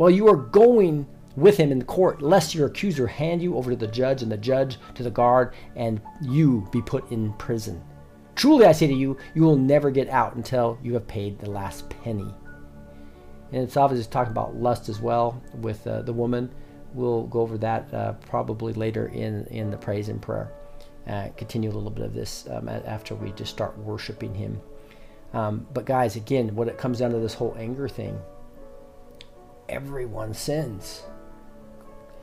while 0.00 0.08
you 0.08 0.26
are 0.26 0.36
going 0.36 1.06
with 1.36 1.58
him 1.58 1.70
in 1.70 1.84
court, 1.84 2.22
lest 2.22 2.54
your 2.54 2.68
accuser 2.68 3.06
hand 3.06 3.42
you 3.42 3.54
over 3.54 3.68
to 3.68 3.76
the 3.76 3.86
judge 3.86 4.22
and 4.22 4.32
the 4.32 4.36
judge 4.38 4.78
to 4.94 5.02
the 5.02 5.10
guard 5.10 5.52
and 5.76 6.00
you 6.22 6.66
be 6.72 6.80
put 6.80 7.12
in 7.12 7.34
prison. 7.34 7.84
Truly, 8.34 8.64
I 8.64 8.72
say 8.72 8.86
to 8.86 8.94
you, 8.94 9.18
you 9.34 9.42
will 9.42 9.58
never 9.58 9.90
get 9.90 10.08
out 10.08 10.36
until 10.36 10.78
you 10.82 10.94
have 10.94 11.06
paid 11.06 11.38
the 11.38 11.50
last 11.50 11.90
penny. 11.90 12.34
And 13.52 13.62
it's 13.62 13.76
obviously 13.76 14.10
talking 14.10 14.30
about 14.30 14.56
lust 14.56 14.88
as 14.88 15.00
well 15.00 15.38
with 15.56 15.86
uh, 15.86 16.00
the 16.00 16.14
woman. 16.14 16.50
We'll 16.94 17.26
go 17.26 17.40
over 17.40 17.58
that 17.58 17.92
uh, 17.92 18.14
probably 18.26 18.72
later 18.72 19.08
in, 19.08 19.44
in 19.48 19.70
the 19.70 19.76
praise 19.76 20.08
and 20.08 20.22
prayer. 20.22 20.50
Uh, 21.06 21.28
continue 21.36 21.68
a 21.68 21.74
little 21.74 21.90
bit 21.90 22.06
of 22.06 22.14
this 22.14 22.48
um, 22.48 22.70
after 22.70 23.14
we 23.14 23.32
just 23.32 23.52
start 23.52 23.76
worshiping 23.76 24.34
Him. 24.34 24.62
Um, 25.34 25.66
but, 25.74 25.84
guys, 25.84 26.16
again, 26.16 26.56
what 26.56 26.68
it 26.68 26.78
comes 26.78 27.00
down 27.00 27.10
to 27.10 27.18
this 27.18 27.34
whole 27.34 27.54
anger 27.58 27.86
thing 27.86 28.18
everyone 29.70 30.34
sins. 30.34 31.02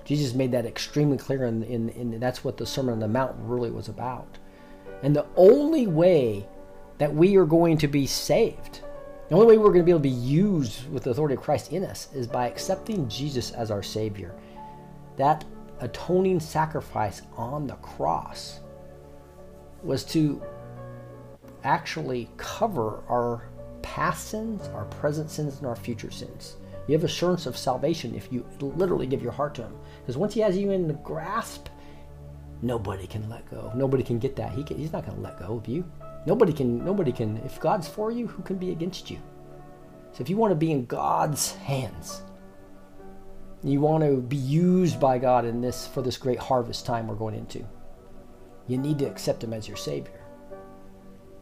Jesus 0.05 0.33
made 0.33 0.51
that 0.51 0.65
extremely 0.65 1.17
clear, 1.17 1.45
and 1.45 1.63
in, 1.63 1.89
in, 1.89 2.13
in, 2.13 2.19
that's 2.19 2.43
what 2.43 2.57
the 2.57 2.65
Sermon 2.65 2.93
on 2.93 2.99
the 2.99 3.07
Mount 3.07 3.35
really 3.39 3.71
was 3.71 3.89
about. 3.89 4.37
And 5.03 5.15
the 5.15 5.25
only 5.35 5.87
way 5.87 6.47
that 6.97 7.13
we 7.13 7.35
are 7.35 7.45
going 7.45 7.77
to 7.79 7.87
be 7.87 8.07
saved, 8.07 8.81
the 9.29 9.35
only 9.35 9.47
way 9.47 9.57
we're 9.57 9.65
going 9.65 9.79
to 9.79 9.83
be 9.83 9.91
able 9.91 9.99
to 9.99 10.03
be 10.03 10.09
used 10.09 10.89
with 10.91 11.03
the 11.03 11.09
authority 11.09 11.35
of 11.35 11.41
Christ 11.41 11.73
in 11.73 11.83
us, 11.83 12.07
is 12.13 12.27
by 12.27 12.47
accepting 12.47 13.09
Jesus 13.09 13.51
as 13.51 13.69
our 13.69 13.83
Savior. 13.83 14.33
That 15.17 15.43
atoning 15.79 16.39
sacrifice 16.39 17.21
on 17.35 17.67
the 17.67 17.75
cross 17.75 18.61
was 19.83 20.03
to 20.05 20.41
actually 21.63 22.29
cover 22.37 23.03
our 23.09 23.49
past 23.81 24.29
sins, 24.29 24.67
our 24.69 24.85
present 24.85 25.29
sins, 25.29 25.57
and 25.57 25.67
our 25.67 25.75
future 25.75 26.11
sins. 26.11 26.55
You 26.87 26.93
have 26.93 27.03
assurance 27.03 27.45
of 27.45 27.57
salvation 27.57 28.15
if 28.15 28.31
you 28.31 28.45
literally 28.59 29.07
give 29.07 29.21
your 29.21 29.31
heart 29.31 29.55
to 29.55 29.63
Him. 29.63 29.75
Because 29.99 30.17
once 30.17 30.33
He 30.33 30.39
has 30.39 30.57
you 30.57 30.71
in 30.71 30.87
the 30.87 30.93
grasp, 30.93 31.67
nobody 32.61 33.05
can 33.07 33.29
let 33.29 33.49
go. 33.49 33.71
Nobody 33.75 34.03
can 34.03 34.19
get 34.19 34.35
that. 34.37 34.53
He 34.53 34.63
can, 34.63 34.77
he's 34.77 34.93
not 34.93 35.05
going 35.05 35.17
to 35.17 35.23
let 35.23 35.39
go 35.39 35.57
of 35.57 35.67
you. 35.67 35.89
Nobody 36.25 36.53
can. 36.53 36.83
Nobody 36.83 37.11
can. 37.11 37.37
If 37.37 37.59
God's 37.59 37.87
for 37.87 38.11
you, 38.11 38.27
who 38.27 38.41
can 38.43 38.57
be 38.57 38.71
against 38.71 39.11
you? 39.11 39.17
So 40.13 40.21
if 40.21 40.29
you 40.29 40.37
want 40.37 40.51
to 40.51 40.55
be 40.55 40.71
in 40.71 40.85
God's 40.85 41.53
hands, 41.55 42.21
you 43.63 43.81
want 43.81 44.03
to 44.03 44.21
be 44.21 44.37
used 44.37 44.99
by 44.99 45.17
God 45.17 45.45
in 45.45 45.61
this 45.61 45.87
for 45.87 46.01
this 46.01 46.17
great 46.17 46.39
harvest 46.39 46.85
time 46.85 47.07
we're 47.07 47.15
going 47.15 47.35
into. 47.35 47.65
You 48.67 48.77
need 48.77 48.99
to 48.99 49.05
accept 49.05 49.43
Him 49.43 49.53
as 49.53 49.67
your 49.67 49.77
Savior. 49.77 50.21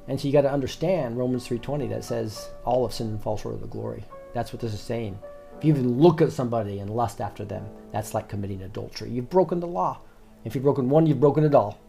And 0.07 0.19
so 0.19 0.27
you 0.27 0.33
got 0.33 0.41
to 0.41 0.51
understand 0.51 1.17
Romans 1.17 1.47
3:20 1.47 1.89
that 1.89 2.03
says 2.03 2.49
all 2.63 2.85
of 2.85 2.93
sin 2.93 3.07
and 3.07 3.21
fall 3.21 3.37
short 3.37 3.55
of 3.55 3.61
the 3.61 3.67
glory. 3.67 4.03
That's 4.33 4.53
what 4.53 4.61
this 4.61 4.73
is 4.73 4.81
saying. 4.81 5.17
You 5.65 5.71
even 5.71 5.97
look 5.99 6.21
at 6.21 6.31
somebody 6.31 6.77
and 6.77 6.91
lust 6.91 7.19
after 7.19 7.43
them, 7.43 7.67
that's 7.91 8.13
like 8.13 8.29
committing 8.29 8.61
adultery. 8.61 9.09
You've 9.09 9.31
broken 9.31 9.59
the 9.59 9.65
law. 9.65 9.99
If 10.43 10.53
you've 10.53 10.63
broken 10.63 10.89
one, 10.89 11.07
you've 11.07 11.19
broken 11.19 11.43
it 11.43 11.55
all. 11.55 11.79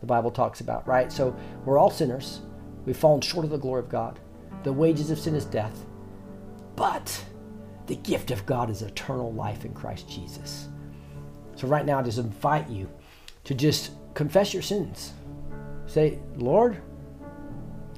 The 0.00 0.06
Bible 0.06 0.30
talks 0.30 0.60
about, 0.60 0.86
right? 0.86 1.10
So 1.10 1.34
we're 1.64 1.78
all 1.78 1.88
sinners. 1.88 2.42
We've 2.84 2.94
fallen 2.94 3.22
short 3.22 3.46
of 3.46 3.50
the 3.50 3.56
glory 3.56 3.80
of 3.80 3.88
God. 3.88 4.20
The 4.64 4.72
wages 4.74 5.10
of 5.10 5.18
sin 5.18 5.34
is 5.34 5.46
death. 5.46 5.86
But 6.76 7.24
the 7.86 7.96
gift 7.96 8.32
of 8.32 8.44
God 8.44 8.68
is 8.68 8.82
eternal 8.82 9.32
life 9.32 9.64
in 9.64 9.72
Christ 9.72 10.10
Jesus. 10.10 10.68
So 11.56 11.66
right 11.66 11.86
now, 11.86 12.00
I 12.00 12.02
just 12.02 12.18
invite 12.18 12.68
you 12.68 12.86
to 13.44 13.54
just 13.54 13.92
confess 14.12 14.52
your 14.52 14.62
sins. 14.62 15.14
Say, 15.86 16.18
Lord, 16.36 16.82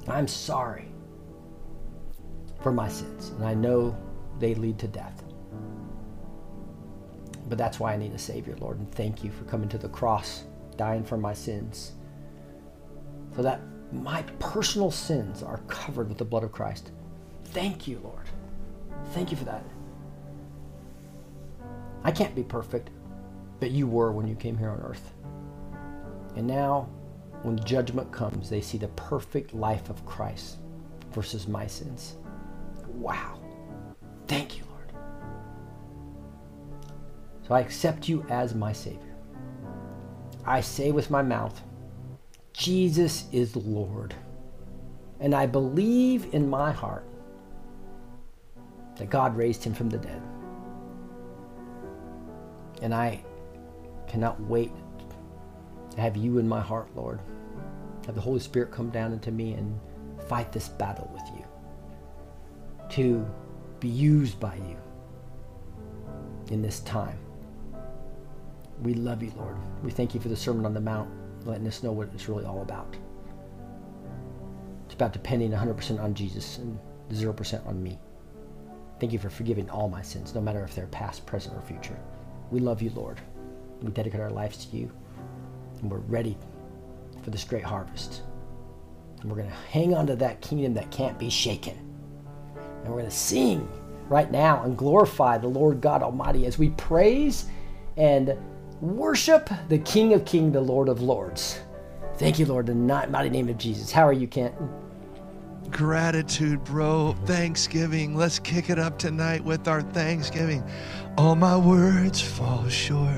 I'm 0.07 0.29
sorry 0.29 0.87
for 2.61 2.71
my 2.71 2.87
sins, 2.87 3.31
and 3.31 3.43
I 3.43 3.53
know 3.53 3.97
they 4.39 4.55
lead 4.55 4.79
to 4.79 4.87
death. 4.87 5.24
But 7.47 7.57
that's 7.57 7.79
why 7.79 7.93
I 7.93 7.97
need 7.97 8.13
a 8.13 8.17
Savior, 8.17 8.55
Lord, 8.59 8.79
and 8.79 8.91
thank 8.91 9.23
you 9.23 9.31
for 9.31 9.43
coming 9.45 9.69
to 9.69 9.77
the 9.77 9.89
cross, 9.89 10.45
dying 10.77 11.03
for 11.03 11.17
my 11.17 11.33
sins, 11.33 11.93
so 13.35 13.41
that 13.41 13.61
my 13.91 14.23
personal 14.39 14.89
sins 14.91 15.43
are 15.43 15.59
covered 15.67 16.09
with 16.09 16.17
the 16.17 16.25
blood 16.25 16.43
of 16.43 16.51
Christ. 16.51 16.91
Thank 17.45 17.87
you, 17.87 17.99
Lord. 18.03 18.27
Thank 19.11 19.31
you 19.31 19.37
for 19.37 19.45
that. 19.45 19.63
I 22.03 22.11
can't 22.11 22.35
be 22.35 22.43
perfect, 22.43 22.89
but 23.59 23.71
you 23.71 23.87
were 23.87 24.11
when 24.11 24.27
you 24.27 24.35
came 24.35 24.57
here 24.57 24.69
on 24.69 24.79
earth. 24.81 25.13
And 26.35 26.47
now 26.47 26.89
when 27.43 27.63
judgment 27.63 28.11
comes, 28.11 28.49
they 28.49 28.61
see 28.61 28.77
the 28.77 28.87
perfect 28.89 29.53
life 29.53 29.89
of 29.89 30.05
Christ 30.05 30.57
versus 31.11 31.47
my 31.47 31.67
sins. 31.67 32.15
Wow. 32.87 33.39
Thank 34.27 34.57
you. 34.57 34.64
So 37.47 37.53
I 37.53 37.59
accept 37.59 38.09
you 38.09 38.25
as 38.29 38.55
my 38.55 38.73
Savior. 38.73 39.15
I 40.45 40.61
say 40.61 40.91
with 40.91 41.11
my 41.11 41.21
mouth, 41.21 41.61
Jesus 42.53 43.25
is 43.31 43.55
Lord. 43.55 44.15
And 45.19 45.33
I 45.33 45.45
believe 45.45 46.33
in 46.33 46.49
my 46.49 46.71
heart 46.71 47.05
that 48.97 49.09
God 49.09 49.35
raised 49.35 49.63
him 49.63 49.73
from 49.73 49.89
the 49.89 49.97
dead. 49.97 50.21
And 52.81 52.93
I 52.93 53.23
cannot 54.07 54.39
wait 54.41 54.71
to 55.91 56.01
have 56.01 56.17
you 56.17 56.37
in 56.39 56.47
my 56.47 56.61
heart, 56.61 56.89
Lord. 56.95 57.19
Have 58.05 58.15
the 58.15 58.21
Holy 58.21 58.39
Spirit 58.39 58.71
come 58.71 58.89
down 58.89 59.13
into 59.13 59.31
me 59.31 59.53
and 59.53 59.79
fight 60.27 60.51
this 60.51 60.69
battle 60.69 61.09
with 61.13 61.23
you. 61.35 61.45
To 62.89 63.25
be 63.79 63.87
used 63.87 64.39
by 64.39 64.55
you 64.55 64.77
in 66.49 66.61
this 66.61 66.79
time. 66.81 67.17
We 68.81 68.93
love 68.93 69.23
you, 69.23 69.31
Lord. 69.37 69.57
We 69.83 69.91
thank 69.91 70.13
you 70.13 70.19
for 70.19 70.27
the 70.27 70.35
Sermon 70.35 70.65
on 70.65 70.73
the 70.73 70.81
Mount, 70.81 71.09
letting 71.45 71.67
us 71.67 71.83
know 71.83 71.91
what 71.91 72.09
it's 72.13 72.27
really 72.27 72.45
all 72.45 72.61
about. 72.61 72.95
It's 74.85 74.93
about 74.93 75.13
depending 75.13 75.51
100% 75.51 75.99
on 75.99 76.13
Jesus 76.13 76.57
and 76.57 76.77
0% 77.11 77.67
on 77.67 77.81
me. 77.81 77.99
Thank 78.99 79.13
you 79.13 79.19
for 79.19 79.29
forgiving 79.29 79.69
all 79.69 79.89
my 79.89 80.01
sins, 80.01 80.33
no 80.33 80.41
matter 80.41 80.63
if 80.63 80.75
they're 80.75 80.87
past, 80.87 81.25
present, 81.25 81.55
or 81.55 81.61
future. 81.61 81.97
We 82.51 82.59
love 82.59 82.81
you, 82.81 82.91
Lord. 82.91 83.19
We 83.81 83.91
dedicate 83.91 84.21
our 84.21 84.29
lives 84.29 84.65
to 84.65 84.77
you, 84.77 84.91
and 85.81 85.91
we're 85.91 85.97
ready 85.99 86.37
for 87.23 87.29
this 87.29 87.43
great 87.43 87.63
harvest. 87.63 88.21
And 89.21 89.29
we're 89.29 89.37
going 89.37 89.49
to 89.49 89.55
hang 89.71 89.93
on 89.95 90.07
to 90.07 90.15
that 90.17 90.41
kingdom 90.41 90.73
that 90.75 90.91
can't 90.91 91.17
be 91.17 91.29
shaken. 91.29 91.77
And 92.55 92.87
we're 92.87 92.99
going 92.99 93.09
to 93.09 93.11
sing 93.11 93.67
right 94.07 94.31
now 94.31 94.63
and 94.63 94.77
glorify 94.77 95.37
the 95.37 95.47
Lord 95.47 95.81
God 95.81 96.03
Almighty 96.03 96.45
as 96.45 96.57
we 96.57 96.69
praise 96.71 97.45
and 97.97 98.37
worship 98.81 99.49
the 99.69 99.79
King 99.79 100.13
of 100.13 100.25
Kings, 100.25 100.53
the 100.53 100.61
Lord 100.61 100.89
of 100.89 101.01
Lords. 101.01 101.59
Thank 102.17 102.39
you, 102.39 102.45
Lord, 102.45 102.69
in 102.69 102.87
the 102.87 103.07
mighty 103.07 103.29
name 103.29 103.49
of 103.49 103.57
Jesus. 103.57 103.91
How 103.91 104.07
are 104.07 104.13
you, 104.13 104.27
Kent? 104.27 104.55
Gratitude, 105.69 106.63
bro. 106.63 107.15
Thanksgiving. 107.25 108.15
Let's 108.15 108.39
kick 108.39 108.69
it 108.69 108.79
up 108.79 108.97
tonight 108.97 109.43
with 109.43 109.67
our 109.67 109.81
Thanksgiving. 109.81 110.63
All 111.17 111.35
my 111.35 111.57
words 111.57 112.21
fall 112.21 112.67
short. 112.69 113.09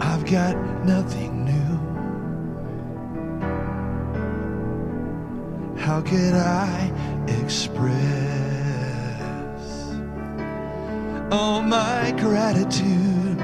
I've 0.00 0.26
got 0.26 0.56
nothing 0.84 1.44
new. 1.44 1.88
How 5.78 6.02
could 6.02 6.34
I 6.34 6.92
express 7.42 8.47
all 11.30 11.62
my 11.62 12.12
gratitude? 12.18 13.40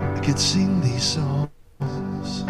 I 0.00 0.20
could 0.24 0.38
sing 0.38 0.80
these 0.80 1.02
songs 1.02 2.44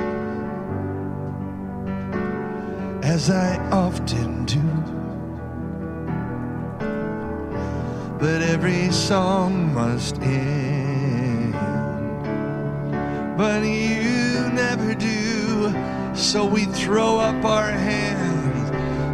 as 3.02 3.30
I 3.30 3.56
often 3.70 4.44
do. 4.44 4.62
But 8.18 8.42
every 8.42 8.90
song 8.92 9.72
must 9.74 10.20
end. 10.20 11.52
But 13.36 13.62
you 13.62 14.50
never 14.52 14.94
do. 14.94 15.72
So 16.14 16.44
we 16.44 16.64
throw 16.64 17.18
up 17.18 17.44
our 17.44 17.70
hands. 17.70 18.37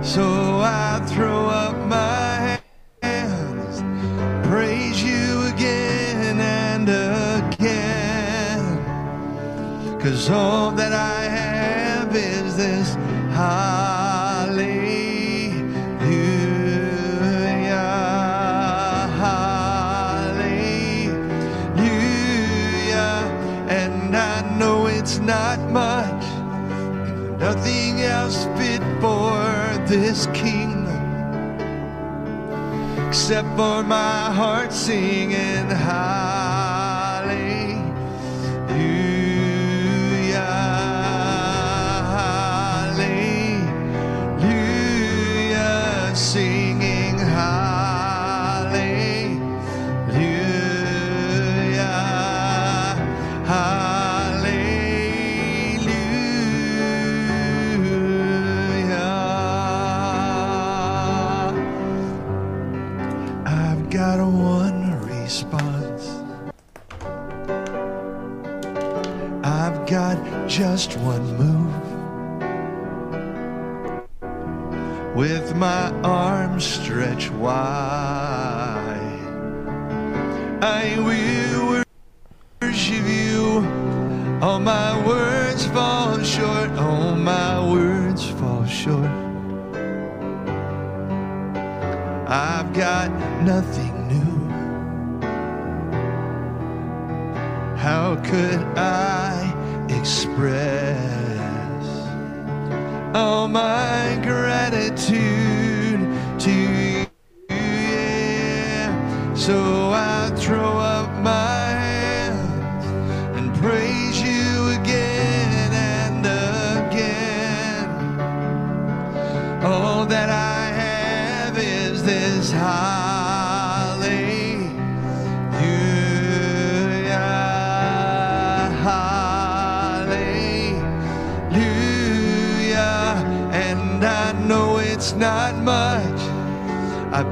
So 0.05 0.23
I 0.61 1.01
throw 1.07 1.47
up 1.47 1.77
my 1.89 2.61
hands. 3.03 3.83
Praise 4.47 5.03
you 5.03 5.47
again 5.47 6.39
and 6.41 6.89
again. 7.49 8.85
Cause 9.99 10.29
all 10.29 10.64
except 33.27 33.49
for 33.57 33.83
my 33.83 34.31
heart 34.31 34.71
singing 34.71 35.67
hallelujah, 35.71 36.24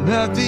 nothing 0.05 0.41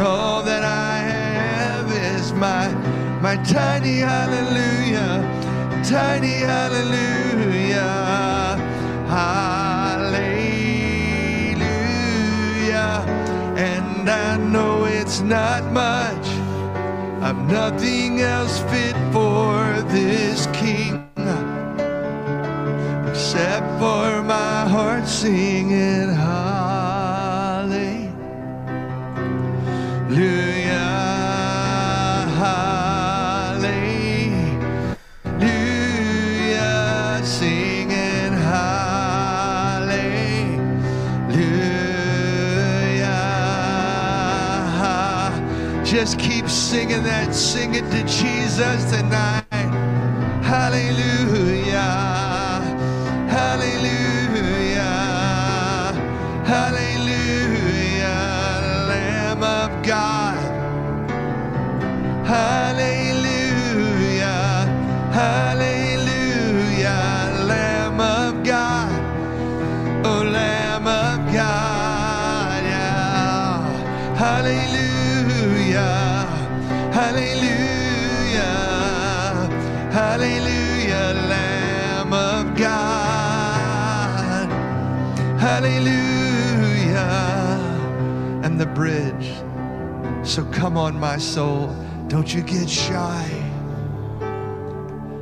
all 0.00 0.42
that 0.42 0.62
I 0.64 0.98
have 0.98 1.90
is 1.92 2.32
my 2.32 2.72
my 3.20 3.36
tiny 3.44 3.98
hallelujah, 3.98 5.22
tiny 5.84 6.38
hallelujah, 6.52 7.76
hallelujah. 9.06 10.40
And 13.56 14.08
I 14.08 14.36
know 14.38 14.86
it's 14.86 15.20
not 15.20 15.70
much. 15.72 16.26
I've 17.22 17.42
nothing 17.46 18.22
else 18.22 18.60
fit 18.70 18.96
for 19.12 19.82
this 19.88 20.46
singing 46.70 47.02
that, 47.02 47.34
sing 47.34 47.74
it 47.74 47.82
to 47.90 48.00
Jesus 48.04 48.84
tonight. 48.92 49.39
On, 90.90 91.00
my 91.00 91.18
soul. 91.18 91.68
Don't 92.08 92.34
you 92.34 92.42
get 92.42 92.68
shy. 92.68 93.28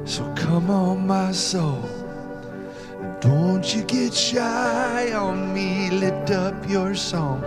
So 0.05 0.25
come 0.35 0.71
on, 0.71 1.07
my 1.07 1.33
soul. 1.33 1.83
Don't 3.21 3.75
you 3.75 3.83
get 3.83 4.15
shy 4.15 5.13
on 5.13 5.53
me. 5.53 5.91
Lift 5.91 6.31
up 6.31 6.55
your 6.69 6.95
song. 6.95 7.43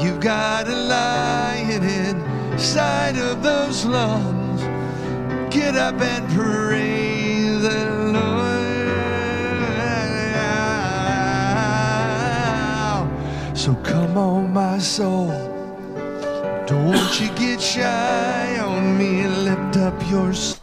You've 0.00 0.20
got 0.20 0.66
a 0.68 0.74
lion 0.74 1.82
inside 1.84 3.18
of 3.18 3.42
those 3.42 3.84
lungs. 3.84 4.62
Get 5.54 5.76
up 5.76 6.00
and 6.00 6.24
praise 6.32 7.62
the 7.62 8.12
Lord. 8.16 8.54
So 13.56 13.74
come 13.76 14.16
on, 14.16 14.52
my 14.52 14.78
soul. 14.78 15.43
Don't 16.66 17.20
you 17.20 17.28
get 17.34 17.60
shy 17.60 18.58
on 18.58 18.96
me. 18.96 19.26
Lift 19.26 19.76
up 19.76 19.94
your 20.10 20.32
song. 20.32 20.60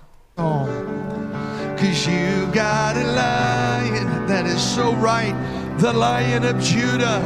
Cause 1.78 2.08
you 2.08 2.47
got 2.52 2.97
a 2.97 3.04
lion 3.04 4.26
that 4.26 4.47
is 4.47 4.62
so 4.62 4.93
right. 4.95 5.36
The 5.78 5.93
lion 5.93 6.43
of 6.43 6.60
Judah. 6.60 7.22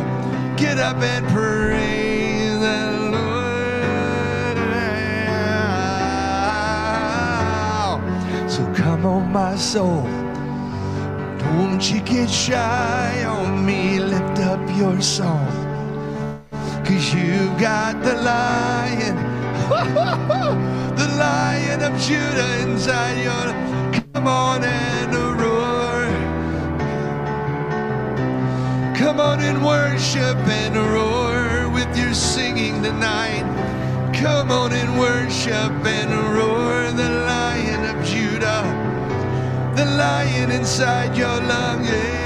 Get 0.58 0.78
up 0.78 0.98
and 0.98 1.26
praise 1.28 2.60
the 2.60 3.10
Lord. 3.12 3.32
So 8.52 8.74
come 8.74 9.06
on, 9.06 9.32
my 9.32 9.56
soul. 9.56 10.04
Don't 11.40 11.82
you 11.90 12.02
get 12.02 12.30
shy 12.30 13.24
on 13.24 13.66
me. 13.66 14.00
Lift 14.00 14.40
up 14.40 14.60
your 14.78 15.00
song. 15.02 15.65
Cause 16.96 17.14
you 17.14 17.50
got 17.60 18.02
the 18.04 18.16
lion, 18.16 19.16
the 20.96 21.08
lion 21.18 21.82
of 21.82 22.00
Judah 22.00 22.62
inside 22.62 23.22
your. 23.22 24.02
Come 24.14 24.28
on 24.28 24.64
and 24.64 25.14
roar. 25.42 26.06
Come 28.96 29.20
on 29.20 29.42
and 29.42 29.66
worship 29.66 30.38
and 30.48 30.78
roar 30.94 31.70
with 31.74 31.98
your 31.98 32.14
singing 32.14 32.82
tonight. 32.82 33.44
Come 34.14 34.50
on 34.50 34.72
and 34.72 34.98
worship 34.98 35.74
and 35.86 36.12
roar 36.34 36.92
the 36.94 37.10
lion 37.28 37.84
of 37.94 38.06
Judah, 38.06 38.64
the 39.76 39.84
lion 39.84 40.50
inside 40.50 41.18
your 41.18 41.42
lung. 41.42 41.84
Yeah. 41.84 42.25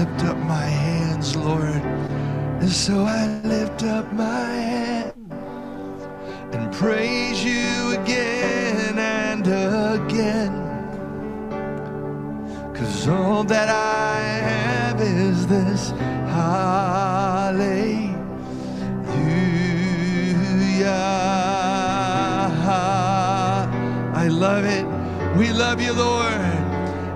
Lift 0.00 0.24
up 0.24 0.38
my 0.38 0.64
hands, 0.86 1.36
Lord. 1.36 1.82
And 2.62 2.70
so 2.70 3.04
I 3.04 3.26
lift 3.44 3.82
up 3.82 4.10
my 4.14 4.46
hand 4.72 5.12
and 6.52 6.72
praise 6.72 7.44
you 7.44 7.92
again 8.00 8.98
and 8.98 9.46
again. 9.46 10.52
Cause 12.74 13.08
all 13.08 13.44
that 13.44 13.68
I 13.68 14.20
have 14.50 15.00
is 15.02 15.46
this 15.46 15.90
hallelujah. 16.36 18.14
I 24.14 24.28
love 24.28 24.64
it. 24.64 24.86
We 25.36 25.52
love 25.52 25.78
you, 25.82 25.92
Lord. 25.92 26.40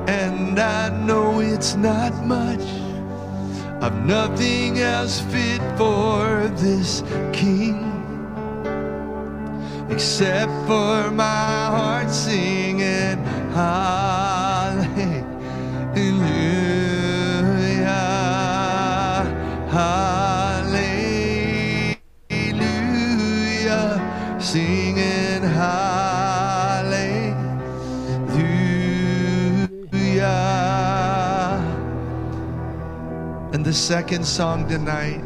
And 0.06 0.59
I 0.59 0.90
know 1.06 1.40
it's 1.40 1.77
not 1.77 2.12
much. 2.27 2.73
I've 3.85 4.06
nothing 4.06 4.78
else 4.78 5.20
fit 5.20 5.61
for 5.77 6.48
this 6.56 7.02
king 7.35 7.85
except 9.90 10.51
for 10.66 11.11
my 11.11 11.66
heart 11.69 12.09
singing 12.09 13.23
hallelujah, 13.52 15.05
second 33.74 34.24
song 34.24 34.68
tonight, 34.68 35.20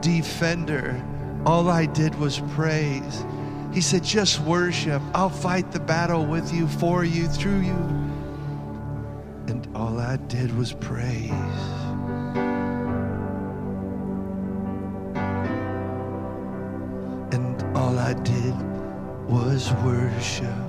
Defender, 0.00 1.00
all 1.46 1.70
I 1.70 1.86
did 1.86 2.14
was 2.16 2.40
praise. 2.54 3.24
He 3.72 3.80
said, 3.80 4.02
just 4.02 4.40
worship. 4.40 5.00
I'll 5.14 5.30
fight 5.30 5.70
the 5.70 5.78
battle 5.78 6.26
with 6.26 6.52
you, 6.52 6.66
for 6.66 7.04
you, 7.04 7.28
through 7.28 7.60
you. 7.60 7.76
And 9.46 9.68
all 9.74 10.00
I 10.00 10.16
did 10.16 10.56
was 10.56 10.72
praise. 10.72 11.30
And 17.32 17.62
all 17.76 17.98
I 17.98 18.14
did 18.22 18.54
was 19.28 19.72
worship. 19.84 20.63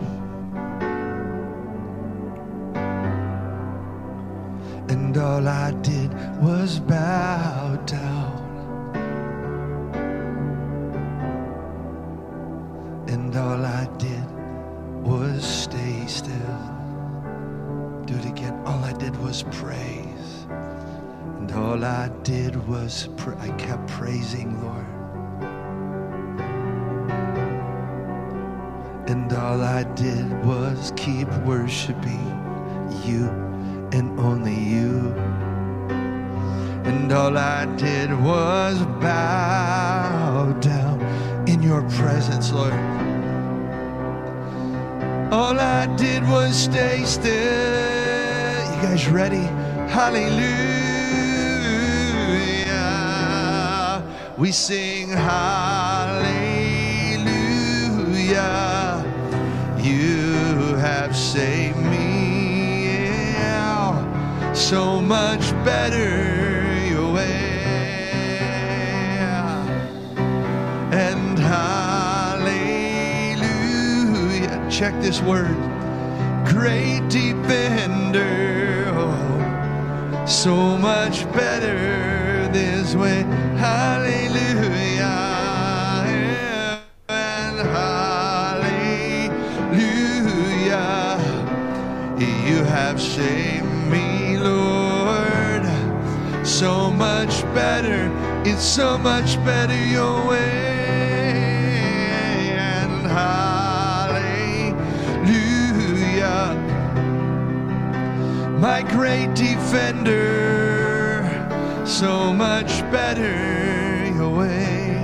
And 5.15 5.23
all 5.23 5.47
I 5.47 5.71
did 5.71 6.11
was 6.41 6.77
bow 6.81 7.77
down. 7.85 8.35
And 13.07 13.33
all 13.37 13.63
I 13.63 13.87
did 13.97 14.29
was 15.05 15.41
stay 15.41 16.05
still. 16.07 16.59
Do 18.03 18.13
it 18.15 18.25
again. 18.25 18.61
All 18.65 18.83
I 18.83 18.91
did 18.91 19.15
was 19.23 19.43
praise. 19.51 20.47
And 21.37 21.49
all 21.53 21.85
I 21.85 22.09
did 22.23 22.67
was 22.67 23.07
pr- 23.15 23.35
I 23.35 23.51
kept 23.51 23.87
praising, 23.87 24.61
Lord. 24.61 24.85
And 29.07 29.31
all 29.31 29.61
I 29.61 29.83
did 29.95 30.43
was 30.43 30.91
keep 30.97 31.29
worshiping 31.45 32.27
you 33.05 33.44
and 33.95 34.19
only 34.19 34.53
you. 34.55 35.13
And 36.85 37.11
all 37.11 37.37
I 37.37 37.65
did 37.77 38.11
was 38.21 38.77
bow 39.01 40.53
down 40.59 41.01
in 41.47 41.63
your 41.63 41.81
presence, 41.91 42.51
Lord. 42.51 42.73
All 45.31 45.59
I 45.59 45.87
did 45.97 46.23
was 46.29 46.55
stay 46.55 47.03
still. 47.05 47.33
You 48.75 48.81
guys 48.83 49.07
ready? 49.09 49.45
Hallelujah. 49.97 50.43
We 54.37 54.51
sing 54.51 55.09
hallelujah. 55.09 56.25
You 59.81 60.75
have 60.77 61.15
saved 61.15 61.64
So 64.69 64.99
much 64.99 65.51
better 65.63 66.09
your 66.87 67.13
way 67.13 67.59
and 70.91 71.37
hallelujah. 71.37 72.47
Check 74.71 74.99
this 75.03 75.21
word. 75.21 75.55
Great 76.47 77.07
defender. 77.09 78.91
Oh, 78.95 80.25
so 80.25 80.55
much 80.79 81.31
better 81.31 82.47
this 82.51 82.95
way. 82.95 83.21
Hallelujah. 83.57 85.03
And 87.07 87.59
hallelujah. 87.69 88.97
You 92.17 92.63
have 92.63 92.99
saved 92.99 93.74
so 96.59 96.89
much 96.89 97.43
better. 97.53 98.09
It's 98.45 98.63
so 98.63 98.97
much 98.97 99.35
better 99.43 99.75
your 99.75 100.25
way. 100.25 101.35
And 102.55 103.05
hallelujah. 103.05 104.15
My 108.57 108.83
great 108.83 109.35
defender, 109.35 110.07
so 111.85 112.33
much 112.33 112.79
better 112.89 114.05
your 114.15 114.29
way. 114.29 114.95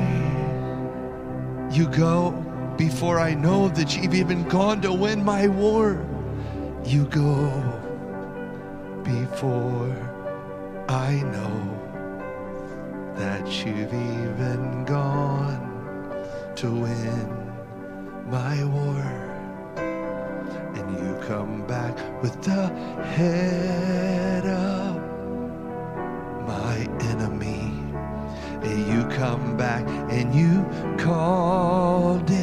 You 1.69 1.88
go 1.90 2.32
before 2.78 3.19
I 3.19 3.34
know 3.34 3.68
that 3.68 3.98
you've 3.98 4.14
even 4.14 4.48
gone 4.48 4.80
to 4.84 4.94
win 4.94 5.22
my 5.22 5.49
war. 5.49 5.99
You 6.86 7.03
go 7.07 7.52
before 9.03 10.20
I 10.92 11.22
know 11.22 11.54
that 13.16 13.48
you've 13.66 13.94
even 13.94 14.84
gone 14.84 16.28
to 16.58 16.70
win 16.70 17.30
my 18.30 18.62
war. 18.66 19.02
And 20.76 21.00
you 21.00 21.18
come 21.26 21.66
back 21.66 21.96
with 22.22 22.44
the 22.44 22.68
head 23.16 24.46
up 24.46 24.98
my 26.46 26.76
enemy. 27.10 27.72
And 28.62 28.86
you 28.92 29.06
come 29.16 29.56
back 29.56 29.88
and 30.12 30.36
you 30.36 30.66
called 31.02 32.30
it 32.30 32.41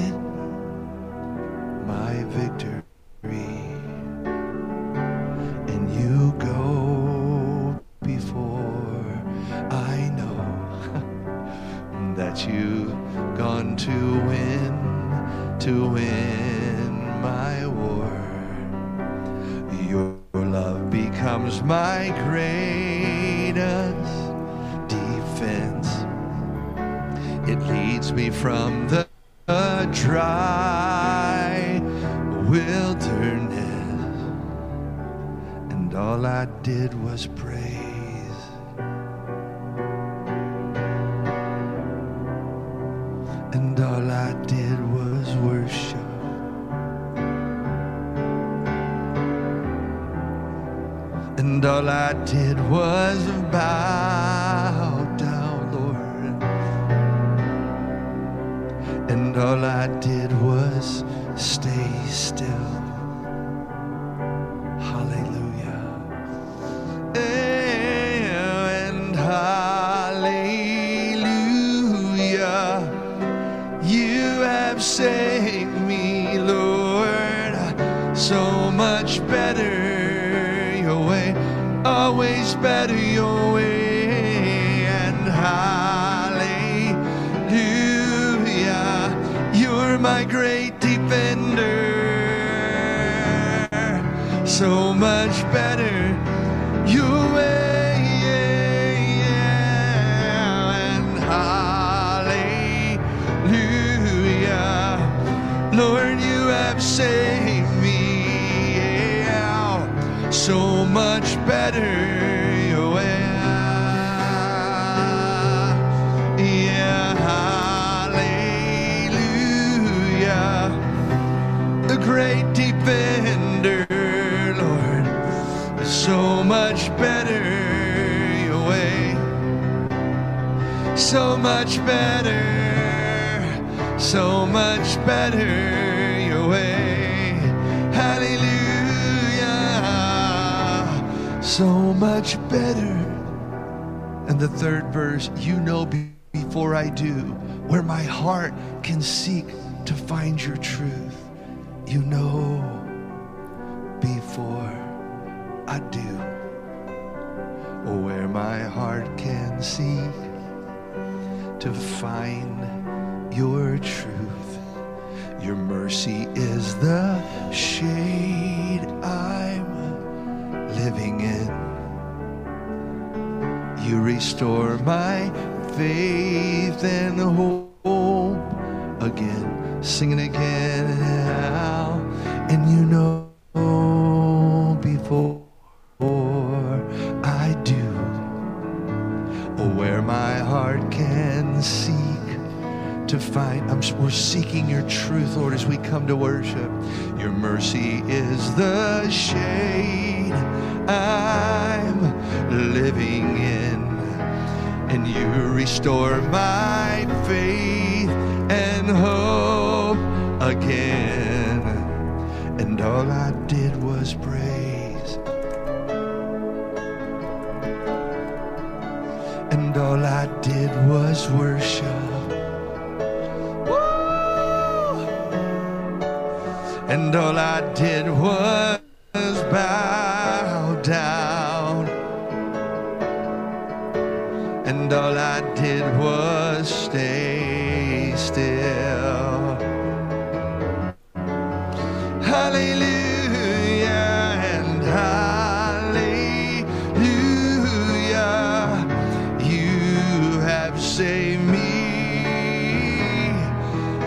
saved 250.98 251.44
me 251.44 251.62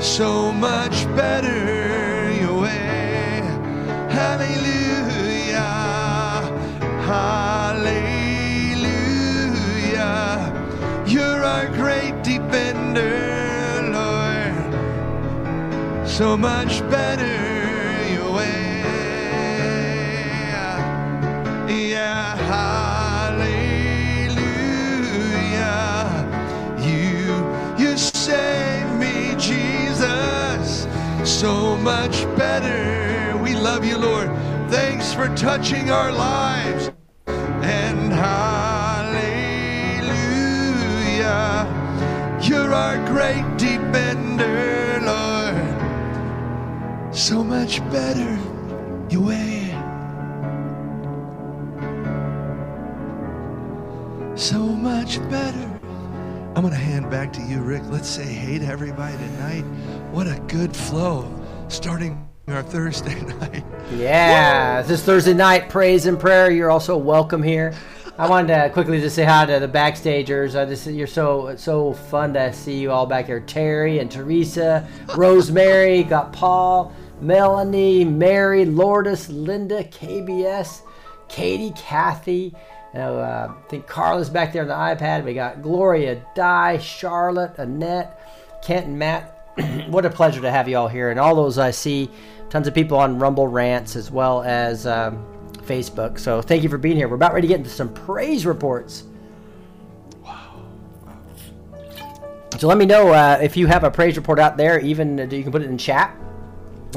so 0.02 0.52
much 0.52 1.06
better 1.16 2.34
your 2.34 2.60
way. 2.64 3.40
Hallelujah. 4.10 5.62
Hallelujah. 7.08 8.12
You're 11.08 11.44
our 11.54 11.68
great 11.68 12.16
defender, 12.24 13.14
Lord 13.94 14.56
so 16.06 16.36
much 16.36 16.82
better 16.90 17.38
your 18.16 18.34
way. 18.34 18.84
Yeah, 21.70 22.36
love 33.82 33.90
you, 33.90 33.98
Lord. 33.98 34.30
Thanks 34.70 35.12
for 35.12 35.28
touching 35.36 35.90
our 35.90 36.12
lives. 36.12 36.91
And 37.26 38.14
hallelujah. 38.14 39.18
You're 42.44 42.74
our 42.74 42.98
great 43.08 43.58
defender, 43.58 45.02
Lord 45.03 45.82
so 47.12 47.44
much 47.44 47.80
better 47.91 48.40
your 49.10 49.24
way. 49.24 49.68
So 54.36 54.60
much 54.60 55.20
better. 55.30 55.80
I'm 56.56 56.62
going 56.62 56.72
to 56.72 56.80
hand 56.80 57.10
back 57.10 57.34
to 57.34 57.41
you, 57.41 57.62
Rick. 57.62 57.84
Let's 57.90 58.08
say 58.08 58.26
hey 58.26 58.60
to 58.60 58.66
everybody 58.66 59.18
tonight. 59.18 59.64
What 60.12 60.28
a 60.28 60.40
good 60.48 60.76
flow 60.76 61.30
starting 61.68 62.31
our 62.48 62.64
Thursday 62.64 63.20
night. 63.40 63.64
Yeah, 63.92 64.82
this 64.82 65.00
is 65.00 65.06
Thursday 65.06 65.34
night 65.34 65.70
praise 65.70 66.06
and 66.06 66.20
prayer. 66.20 66.50
You're 66.50 66.72
also 66.72 66.98
welcome 66.98 67.44
here. 67.44 67.74
I 68.18 68.28
wanted 68.28 68.56
to 68.56 68.70
quickly 68.72 69.00
just 69.00 69.16
say 69.16 69.24
hi 69.24 69.46
to 69.46 69.60
the 69.60 69.68
backstagers. 69.68 70.60
I 70.60 70.66
just 70.66 70.86
you're 70.88 71.08
so 71.08 71.56
so 71.56 71.94
fun 71.94 72.34
to 72.34 72.52
see 72.54 72.80
you 72.80 72.92
all 72.92 73.06
back 73.06 73.28
here. 73.28 73.40
Terry 73.40 74.00
and 74.00 74.12
Teresa, 74.12 74.88
Rosemary, 75.16 76.04
got 76.04 76.34
Paul, 76.34 76.94
Melanie, 77.22 78.04
Mary, 78.06 78.66
Lourdes, 78.66 79.30
Linda, 79.30 79.84
KBS, 79.84 80.82
Katie, 81.30 81.74
Kathy. 81.76 82.54
You 82.94 83.00
know, 83.00 83.20
uh, 83.20 83.54
I 83.58 83.70
think 83.70 83.88
Carla's 83.88 84.30
back 84.30 84.52
there 84.52 84.64
on 84.64 84.68
the 84.68 84.74
iPad. 84.74 85.24
We 85.24 85.34
got 85.34 85.62
Gloria, 85.62 86.26
Di, 86.36 86.78
Charlotte, 86.80 87.58
Annette, 87.58 88.20
Kent, 88.62 88.88
and 88.88 89.00
Matt. 89.00 89.31
what 89.88 90.06
a 90.06 90.10
pleasure 90.10 90.41
to 90.41 90.52
have 90.52 90.68
you 90.68 90.78
all 90.78 90.88
here, 90.88 91.10
and 91.10 91.19
all 91.19 91.36
those 91.36 91.57
I 91.57 91.72
see. 91.72 92.10
Tons 92.49 92.68
of 92.68 92.73
people 92.73 92.98
on 92.98 93.18
Rumble 93.18 93.48
rants 93.48 93.95
as 93.95 94.11
well 94.11 94.44
as 94.44 94.86
um, 94.86 95.26
Facebook. 95.61 96.19
So 96.19 96.41
thank 96.41 96.64
you 96.64 96.69
for 96.69 96.78
being 96.78 96.98
here. 96.98 97.07
We're 97.07 97.15
about 97.15 97.34
ready 97.34 97.48
to 97.48 97.53
get 97.53 97.60
into 97.60 97.69
some 97.69 97.94
praise 97.94 98.45
reports. 98.45 99.06
Wow. 100.22 100.61
So 102.57 102.68
let 102.68 102.78
me 102.78 102.86
know 102.86 103.14
uh, 103.14 103.40
if 103.41 103.56
you 103.56 103.68
have 103.68 103.86
a 103.86 103.91
praise 103.91 104.18
report 104.18 104.38
out 104.38 104.57
there. 104.57 104.80
Even 104.82 105.19
uh, 105.19 105.23
you 105.23 105.44
can 105.44 105.52
put 105.53 105.61
it 105.61 105.69
in 105.69 105.78
chat. 105.78 106.14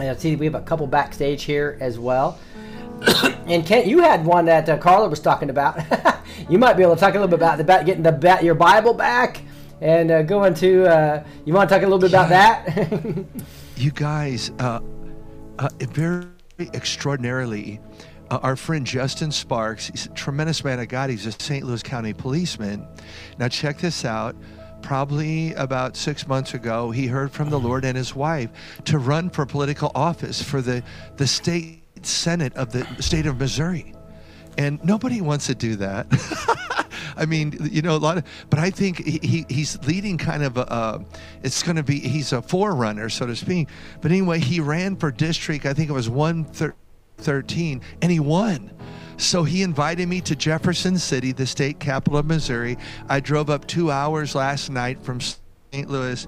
And 0.00 0.10
I 0.10 0.16
see 0.16 0.34
we 0.34 0.46
have 0.46 0.56
a 0.56 0.60
couple 0.60 0.88
backstage 0.88 1.44
here 1.44 1.78
as 1.80 2.00
well. 2.00 2.40
and 3.46 3.64
Kent, 3.64 3.86
you 3.86 4.00
had 4.00 4.24
one 4.24 4.46
that 4.46 4.68
uh, 4.68 4.76
Carla 4.78 5.08
was 5.08 5.20
talking 5.20 5.50
about. 5.50 5.80
you 6.48 6.58
might 6.58 6.74
be 6.74 6.82
able 6.82 6.96
to 6.96 7.00
talk 7.00 7.14
a 7.14 7.18
little 7.18 7.28
bit 7.28 7.36
about 7.38 7.60
about 7.60 7.86
getting 7.86 8.02
the 8.02 8.10
ba- 8.10 8.40
your 8.42 8.56
Bible 8.56 8.94
back 8.94 9.43
and 9.80 10.10
uh, 10.10 10.22
going 10.22 10.54
to. 10.54 10.84
Uh, 10.86 11.24
you 11.44 11.52
want 11.52 11.68
to 11.68 11.74
talk 11.74 11.82
a 11.82 11.86
little 11.86 11.98
bit 11.98 12.10
about 12.10 12.28
that? 12.28 13.24
You 13.76 13.90
guys, 13.90 14.52
uh, 14.60 14.78
uh, 15.58 15.68
very 15.80 16.26
extraordinarily, 16.60 17.80
uh, 18.30 18.38
our 18.40 18.54
friend 18.54 18.86
Justin 18.86 19.32
Sparks, 19.32 19.88
he's 19.88 20.06
a 20.06 20.10
tremendous 20.10 20.62
man 20.62 20.78
of 20.78 20.86
God. 20.86 21.10
He's 21.10 21.26
a 21.26 21.32
St. 21.32 21.64
Louis 21.64 21.82
County 21.82 22.12
policeman. 22.12 22.86
Now, 23.36 23.48
check 23.48 23.78
this 23.78 24.04
out. 24.04 24.36
Probably 24.80 25.54
about 25.54 25.96
six 25.96 26.28
months 26.28 26.54
ago, 26.54 26.92
he 26.92 27.08
heard 27.08 27.32
from 27.32 27.50
the 27.50 27.58
Lord 27.58 27.84
and 27.84 27.96
his 27.96 28.14
wife 28.14 28.50
to 28.84 28.98
run 28.98 29.28
for 29.28 29.44
political 29.44 29.90
office 29.96 30.40
for 30.40 30.62
the, 30.62 30.84
the 31.16 31.26
state 31.26 31.82
senate 32.06 32.54
of 32.54 32.70
the 32.70 32.86
state 33.02 33.26
of 33.26 33.38
Missouri. 33.38 33.92
And 34.56 34.82
nobody 34.84 35.20
wants 35.20 35.46
to 35.48 35.54
do 35.54 35.74
that. 35.76 36.06
I 37.16 37.26
mean, 37.26 37.56
you 37.70 37.82
know, 37.82 37.96
a 37.96 37.98
lot 37.98 38.18
of, 38.18 38.24
but 38.50 38.58
I 38.58 38.70
think 38.70 39.04
he, 39.04 39.18
he 39.22 39.46
he's 39.48 39.78
leading 39.86 40.18
kind 40.18 40.42
of 40.42 40.56
a, 40.56 40.70
uh, 40.70 41.04
it's 41.42 41.62
going 41.62 41.76
to 41.76 41.82
be, 41.82 42.00
he's 42.00 42.32
a 42.32 42.42
forerunner, 42.42 43.08
so 43.08 43.26
to 43.26 43.36
speak. 43.36 43.68
But 44.00 44.10
anyway, 44.10 44.40
he 44.40 44.60
ran 44.60 44.96
for 44.96 45.10
district, 45.10 45.66
I 45.66 45.74
think 45.74 45.90
it 45.90 45.92
was 45.92 46.08
113, 46.08 47.80
and 48.02 48.12
he 48.12 48.20
won. 48.20 48.70
So 49.16 49.44
he 49.44 49.62
invited 49.62 50.08
me 50.08 50.20
to 50.22 50.34
Jefferson 50.34 50.98
City, 50.98 51.32
the 51.32 51.46
state 51.46 51.78
capital 51.78 52.18
of 52.18 52.26
Missouri. 52.26 52.76
I 53.08 53.20
drove 53.20 53.48
up 53.48 53.66
two 53.66 53.90
hours 53.90 54.34
last 54.34 54.70
night 54.70 55.02
from 55.02 55.20
St. 55.20 55.88
Louis. 55.88 56.26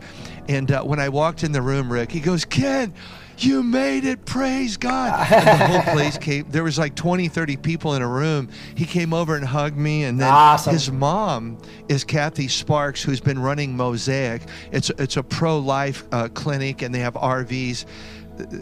And 0.48 0.70
uh, 0.70 0.82
when 0.82 1.00
I 1.00 1.08
walked 1.08 1.42
in 1.42 1.52
the 1.52 1.62
room, 1.62 1.92
Rick, 1.92 2.12
he 2.12 2.20
goes, 2.20 2.44
Ken, 2.44 2.94
you 3.38 3.62
made 3.62 4.04
it. 4.04 4.24
Praise 4.24 4.76
God. 4.76 5.26
And 5.32 5.60
the 5.60 5.66
whole 5.66 5.94
place 5.94 6.16
came. 6.18 6.46
There 6.48 6.64
was 6.64 6.78
like 6.78 6.94
20, 6.94 7.28
30 7.28 7.56
people 7.58 7.94
in 7.94 8.02
a 8.02 8.08
room. 8.08 8.48
He 8.74 8.84
came 8.86 9.12
over 9.12 9.36
and 9.36 9.44
hugged 9.44 9.76
me. 9.76 10.04
And 10.04 10.18
then 10.20 10.32
Awesome. 10.32 10.72
his 10.72 10.90
mom 10.90 11.58
is 11.88 12.04
Kathy 12.04 12.48
Sparks, 12.48 13.02
who's 13.02 13.20
been 13.20 13.38
running 13.38 13.76
Mosaic. 13.76 14.42
It's, 14.72 14.90
it's 14.98 15.16
a 15.16 15.22
pro 15.22 15.58
life 15.58 16.04
uh, 16.12 16.28
clinic, 16.34 16.82
and 16.82 16.94
they 16.94 17.00
have 17.00 17.14
RVs. 17.14 17.84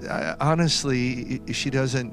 Uh, 0.08 0.36
honestly, 0.40 1.40
she 1.52 1.70
doesn't 1.70 2.12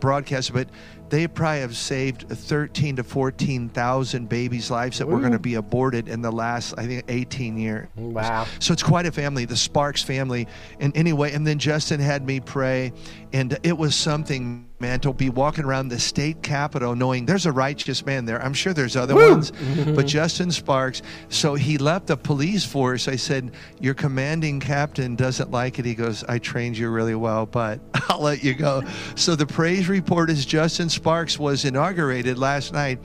broadcast, 0.00 0.52
but 0.52 0.68
they 1.08 1.26
probably 1.28 1.60
have 1.60 1.76
saved 1.76 2.28
13 2.28 2.96
to 2.96 3.04
14,000 3.04 4.28
babies' 4.28 4.70
lives 4.70 4.98
that 4.98 5.06
were 5.06 5.20
going 5.20 5.32
to 5.32 5.38
be 5.38 5.54
aborted 5.54 6.08
in 6.08 6.20
the 6.20 6.32
last, 6.32 6.74
I 6.76 6.86
think, 6.86 7.04
18 7.08 7.56
years. 7.56 7.88
Wow. 7.96 8.46
So 8.58 8.72
it's 8.72 8.82
quite 8.82 9.06
a 9.06 9.12
family, 9.12 9.44
the 9.44 9.56
Sparks 9.56 10.02
family. 10.02 10.46
And 10.80 10.96
anyway, 10.96 11.32
and 11.32 11.46
then 11.46 11.58
Justin 11.58 12.00
had 12.00 12.26
me 12.26 12.40
pray, 12.40 12.92
and 13.36 13.58
it 13.62 13.76
was 13.76 13.94
something, 13.94 14.66
man, 14.80 14.98
to 15.00 15.12
be 15.12 15.28
walking 15.28 15.64
around 15.64 15.88
the 15.88 16.00
state 16.00 16.42
capitol 16.42 16.96
knowing 16.96 17.26
there's 17.26 17.44
a 17.44 17.52
righteous 17.52 18.06
man 18.06 18.24
there. 18.24 18.42
I'm 18.42 18.54
sure 18.54 18.72
there's 18.72 18.96
other 18.96 19.14
ones, 19.14 19.50
but 19.50 19.58
mm-hmm. 19.60 20.06
Justin 20.06 20.50
Sparks. 20.50 21.02
So 21.28 21.54
he 21.54 21.76
left 21.76 22.06
the 22.06 22.16
police 22.16 22.64
force. 22.64 23.08
I 23.08 23.16
said, 23.16 23.52
Your 23.78 23.92
commanding 23.92 24.58
captain 24.58 25.16
doesn't 25.16 25.50
like 25.50 25.78
it. 25.78 25.84
He 25.84 25.94
goes, 25.94 26.24
I 26.24 26.38
trained 26.38 26.78
you 26.78 26.88
really 26.88 27.14
well, 27.14 27.44
but 27.44 27.78
I'll 28.08 28.22
let 28.22 28.42
you 28.42 28.54
go. 28.54 28.82
So 29.16 29.36
the 29.36 29.46
praise 29.46 29.86
report 29.86 30.30
is 30.30 30.46
Justin 30.46 30.88
Sparks 30.88 31.38
was 31.38 31.66
inaugurated 31.66 32.38
last 32.38 32.72
night 32.72 33.00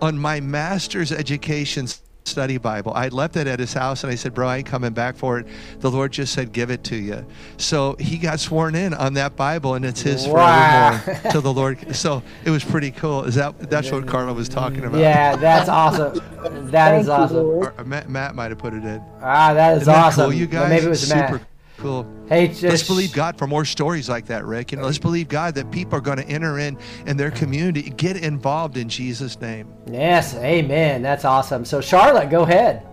on 0.00 0.18
my 0.18 0.40
master's 0.40 1.12
education 1.12 1.86
study 2.26 2.56
Bible. 2.56 2.92
I 2.94 3.08
left 3.08 3.36
it 3.36 3.46
at 3.46 3.58
his 3.60 3.74
house 3.74 4.02
and 4.02 4.10
I 4.10 4.14
said, 4.14 4.32
Bro, 4.32 4.48
I 4.48 4.56
ain't 4.58 4.66
coming 4.66 4.94
back 4.94 5.14
for 5.16 5.38
it. 5.38 5.46
The 5.80 5.90
Lord 5.90 6.10
just 6.12 6.32
said, 6.32 6.52
Give 6.52 6.70
it 6.70 6.82
to 6.84 6.96
you. 6.96 7.24
So 7.58 7.96
he 8.00 8.16
got 8.16 8.40
sworn 8.40 8.74
in 8.74 8.94
on 8.94 9.12
that 9.14 9.36
Bible 9.36 9.74
and 9.74 9.84
it's 9.84 10.00
his 10.00 10.26
Wow. 10.26 10.98
forevermore 11.04 11.30
till 11.32 11.42
the 11.42 11.52
Lord. 11.52 11.94
So 11.94 12.22
it 12.46 12.50
was 12.50 12.64
pretty 12.64 12.90
cool. 12.92 13.24
Is 13.24 13.34
that 13.34 13.70
that's 13.70 13.90
what 13.90 14.06
Carla 14.06 14.32
was 14.32 14.48
talking 14.48 14.84
about? 14.86 15.00
Yeah, 15.00 15.36
that's 15.36 15.68
awesome. 15.68 16.18
That 16.70 16.98
is 16.98 17.10
awesome. 17.10 17.60
Matt, 17.88 18.08
Matt 18.08 18.34
might 18.34 18.50
have 18.50 18.58
put 18.58 18.72
it 18.72 18.84
in. 18.84 19.02
Ah, 19.22 19.52
that 19.52 19.76
is 19.76 19.82
Isn't 19.82 19.92
that 19.92 20.04
awesome. 20.06 20.24
cool, 20.24 20.32
you 20.32 20.48
Well, 20.50 20.62
guys? 20.62 20.70
maybe 20.70 20.86
it 20.86 20.88
was 20.88 21.06
Super 21.06 21.32
Matt. 21.32 21.42
Cool. 21.78 22.06
Hey, 22.28 22.52
Let's 22.62 22.86
believe 22.86 23.12
God 23.12 23.36
for 23.36 23.46
more 23.46 23.64
stories 23.64 24.08
like 24.08 24.26
that, 24.26 24.44
Rick. 24.44 24.72
And 24.72 24.82
let's 24.82 24.98
believe 24.98 25.28
God 25.28 25.54
that 25.56 25.70
people 25.70 25.98
are 25.98 26.00
going 26.00 26.18
to 26.18 26.26
enter 26.26 26.58
in 26.58 26.78
in 27.06 27.16
their 27.16 27.30
community, 27.30 27.90
get 27.90 28.16
involved 28.16 28.76
in 28.76 28.88
Jesus' 28.88 29.40
name. 29.40 29.72
Yes, 29.90 30.34
amen. 30.36 31.02
That's 31.02 31.24
awesome. 31.24 31.64
So, 31.64 31.80
Charlotte, 31.80 32.30
go 32.30 32.42
ahead. 32.42 32.86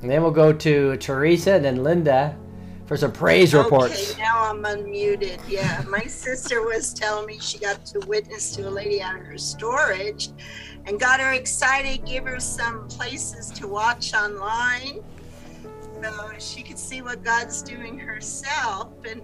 And 0.00 0.10
then 0.10 0.22
we'll 0.22 0.32
go 0.32 0.52
to 0.52 0.96
Teresa 0.96 1.52
and 1.52 1.64
then 1.64 1.82
Linda 1.84 2.36
for 2.86 2.96
some 2.96 3.12
praise 3.12 3.54
reports. 3.54 4.12
Okay, 4.12 4.22
now 4.22 4.50
I'm 4.50 4.62
unmuted. 4.64 5.40
Yeah, 5.48 5.82
my 5.88 6.02
sister 6.02 6.62
was 6.62 6.92
telling 6.92 7.26
me 7.26 7.38
she 7.38 7.58
got 7.58 7.86
to 7.86 8.00
witness 8.00 8.54
to 8.56 8.68
a 8.68 8.70
lady 8.70 9.00
out 9.00 9.20
of 9.20 9.24
her 9.24 9.38
storage 9.38 10.30
and 10.86 10.98
got 10.98 11.20
her 11.20 11.32
excited, 11.32 12.04
give 12.04 12.26
her 12.26 12.40
some 12.40 12.88
places 12.88 13.50
to 13.52 13.68
watch 13.68 14.12
online 14.12 15.02
so 16.02 16.30
she 16.38 16.62
could 16.62 16.78
see 16.78 17.02
what 17.02 17.22
God's 17.22 17.62
doing 17.62 17.98
herself. 17.98 18.92
And 19.08 19.22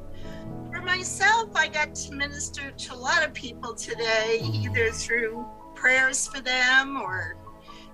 for 0.70 0.80
myself, 0.80 1.50
I 1.54 1.68
got 1.68 1.94
to 1.94 2.14
minister 2.14 2.70
to 2.70 2.94
a 2.94 2.96
lot 2.96 3.24
of 3.24 3.34
people 3.34 3.74
today, 3.74 4.40
either 4.42 4.90
through 4.90 5.46
prayers 5.74 6.26
for 6.26 6.40
them 6.40 7.00
or 7.00 7.36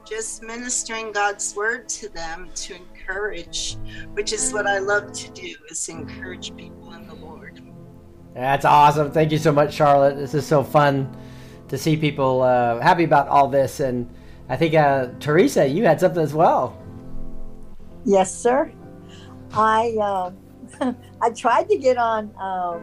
just 0.05 0.43
ministering 0.43 1.13
God's 1.13 1.55
word 1.57 1.89
to 1.89 2.09
them 2.11 2.51
to 2.57 2.75
encourage, 2.75 3.79
which 4.13 4.33
is 4.33 4.53
what 4.53 4.67
I 4.67 4.79
love 4.79 5.13
to 5.13 5.31
do, 5.31 5.55
is 5.71 5.89
encourage 5.89 6.55
people 6.57 6.93
in 6.93 7.07
the 7.07 7.15
Lord. 7.15 7.63
That's 8.35 8.65
awesome. 8.65 9.13
Thank 9.13 9.33
you 9.33 9.39
so 9.39 9.53
much, 9.53 9.73
Charlotte. 9.73 10.17
This 10.17 10.35
is 10.35 10.47
so 10.47 10.63
fun 10.63 11.17
to 11.69 11.79
see 11.79 11.97
people 11.97 12.43
uh, 12.43 12.81
happy 12.81 13.05
about 13.05 13.29
all 13.29 13.49
this. 13.49 13.81
And 13.81 14.13
I 14.49 14.57
think, 14.57 14.75
uh, 14.75 15.09
Teresa, 15.21 15.67
you 15.67 15.85
had 15.85 16.01
something 16.01 16.23
as 16.23 16.35
well. 16.35 16.84
Yes, 18.05 18.35
sir. 18.35 18.71
I 19.53 19.97
um, 20.81 20.97
I 21.23 21.31
tried 21.31 21.69
to 21.71 21.79
get 21.79 21.97
on 21.97 22.33
um, 22.39 22.83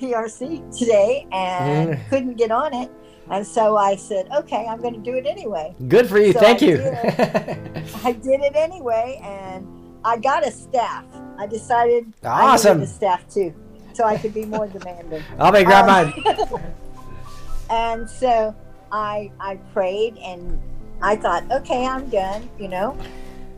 PRC 0.00 0.76
today 0.76 1.26
and 1.32 1.98
couldn't 2.10 2.36
get 2.36 2.50
on 2.50 2.72
it, 2.74 2.90
and 3.30 3.46
so 3.46 3.76
I 3.76 3.96
said, 3.96 4.28
"Okay, 4.34 4.66
I'm 4.68 4.80
going 4.80 4.94
to 4.94 5.00
do 5.00 5.16
it 5.16 5.26
anyway." 5.26 5.74
Good 5.88 6.08
for 6.08 6.18
you. 6.18 6.32
So 6.32 6.40
Thank 6.40 6.62
I 6.62 6.66
you. 6.66 6.76
I 8.04 8.12
did 8.12 8.40
it 8.40 8.54
anyway, 8.56 9.20
and 9.22 9.66
I 10.04 10.18
got 10.18 10.46
a 10.46 10.50
staff. 10.50 11.04
I 11.38 11.46
decided 11.46 12.12
Awesome. 12.24 12.70
I 12.70 12.74
needed 12.80 12.88
a 12.88 12.92
staff 12.92 13.28
too, 13.28 13.54
so 13.92 14.04
I 14.04 14.16
could 14.16 14.34
be 14.34 14.44
more 14.44 14.66
demanding. 14.68 15.22
I'll 15.38 15.52
be 15.52 15.64
grab 15.64 15.88
Um, 15.88 16.12
mine. 16.46 16.62
and 17.70 18.08
so 18.08 18.54
I 18.90 19.30
I 19.40 19.56
prayed 19.74 20.16
and 20.18 20.60
I 21.02 21.14
thought, 21.16 21.44
okay, 21.52 21.86
I'm 21.86 22.08
done, 22.08 22.48
you 22.58 22.68
know. 22.68 22.96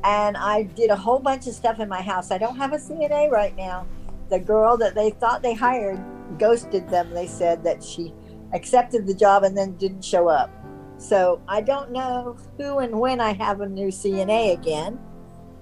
And 0.02 0.36
I 0.36 0.62
did 0.62 0.90
a 0.90 0.97
whole 0.97 1.18
bunch 1.18 1.47
of 1.47 1.55
stuff 1.55 1.78
in 1.81 1.89
my 1.89 2.01
house. 2.01 2.31
I 2.31 2.39
don't 2.39 2.56
have 2.56 2.72
a 2.72 2.77
CNA 2.77 3.31
right 3.31 3.55
now. 3.56 3.86
The 4.31 4.39
girl 4.39 4.77
that 4.78 4.94
they 4.94 5.10
thought 5.10 5.43
they 5.43 5.55
hired 5.55 6.02
ghosted 6.39 6.89
them. 6.89 7.10
They 7.10 7.27
said 7.27 7.62
that 7.64 7.82
she 7.82 8.14
accepted 8.52 9.06
the 9.06 9.14
job 9.14 9.44
and 9.44 9.56
then 9.56 9.77
didn't 9.77 10.05
show 10.05 10.28
up. 10.28 10.51
So 10.97 11.40
I 11.48 11.60
don't 11.60 11.93
know 11.93 12.36
who 12.59 12.78
and 12.78 12.98
when 12.98 13.20
I 13.20 13.32
have 13.35 13.60
a 13.60 13.68
new 13.68 13.89
CNA 13.89 14.55
again. 14.55 14.98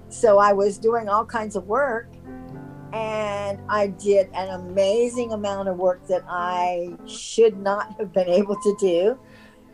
So 0.09 0.37
I 0.37 0.53
was 0.53 0.77
doing 0.77 1.07
all 1.07 1.25
kinds 1.25 1.55
of 1.55 1.67
work 1.67 2.09
and 2.93 3.59
I 3.69 3.87
did 3.87 4.29
an 4.33 4.49
amazing 4.49 5.31
amount 5.33 5.69
of 5.69 5.77
work 5.77 6.05
that 6.07 6.23
I 6.27 6.95
should 7.05 7.57
not 7.57 7.95
have 7.99 8.11
been 8.11 8.27
able 8.27 8.55
to 8.55 8.75
do. 8.79 9.19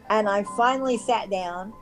And 0.10 0.28
I 0.28 0.44
finally 0.56 0.98
sat 0.98 1.30
down. 1.30 1.74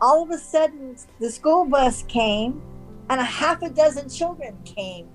All 0.00 0.22
of 0.22 0.30
a 0.30 0.38
sudden, 0.38 0.96
the 1.20 1.30
school 1.30 1.64
bus 1.64 2.02
came, 2.04 2.62
and 3.10 3.20
a 3.20 3.24
half 3.24 3.62
a 3.62 3.70
dozen 3.70 4.08
children 4.08 4.56
came 4.64 5.08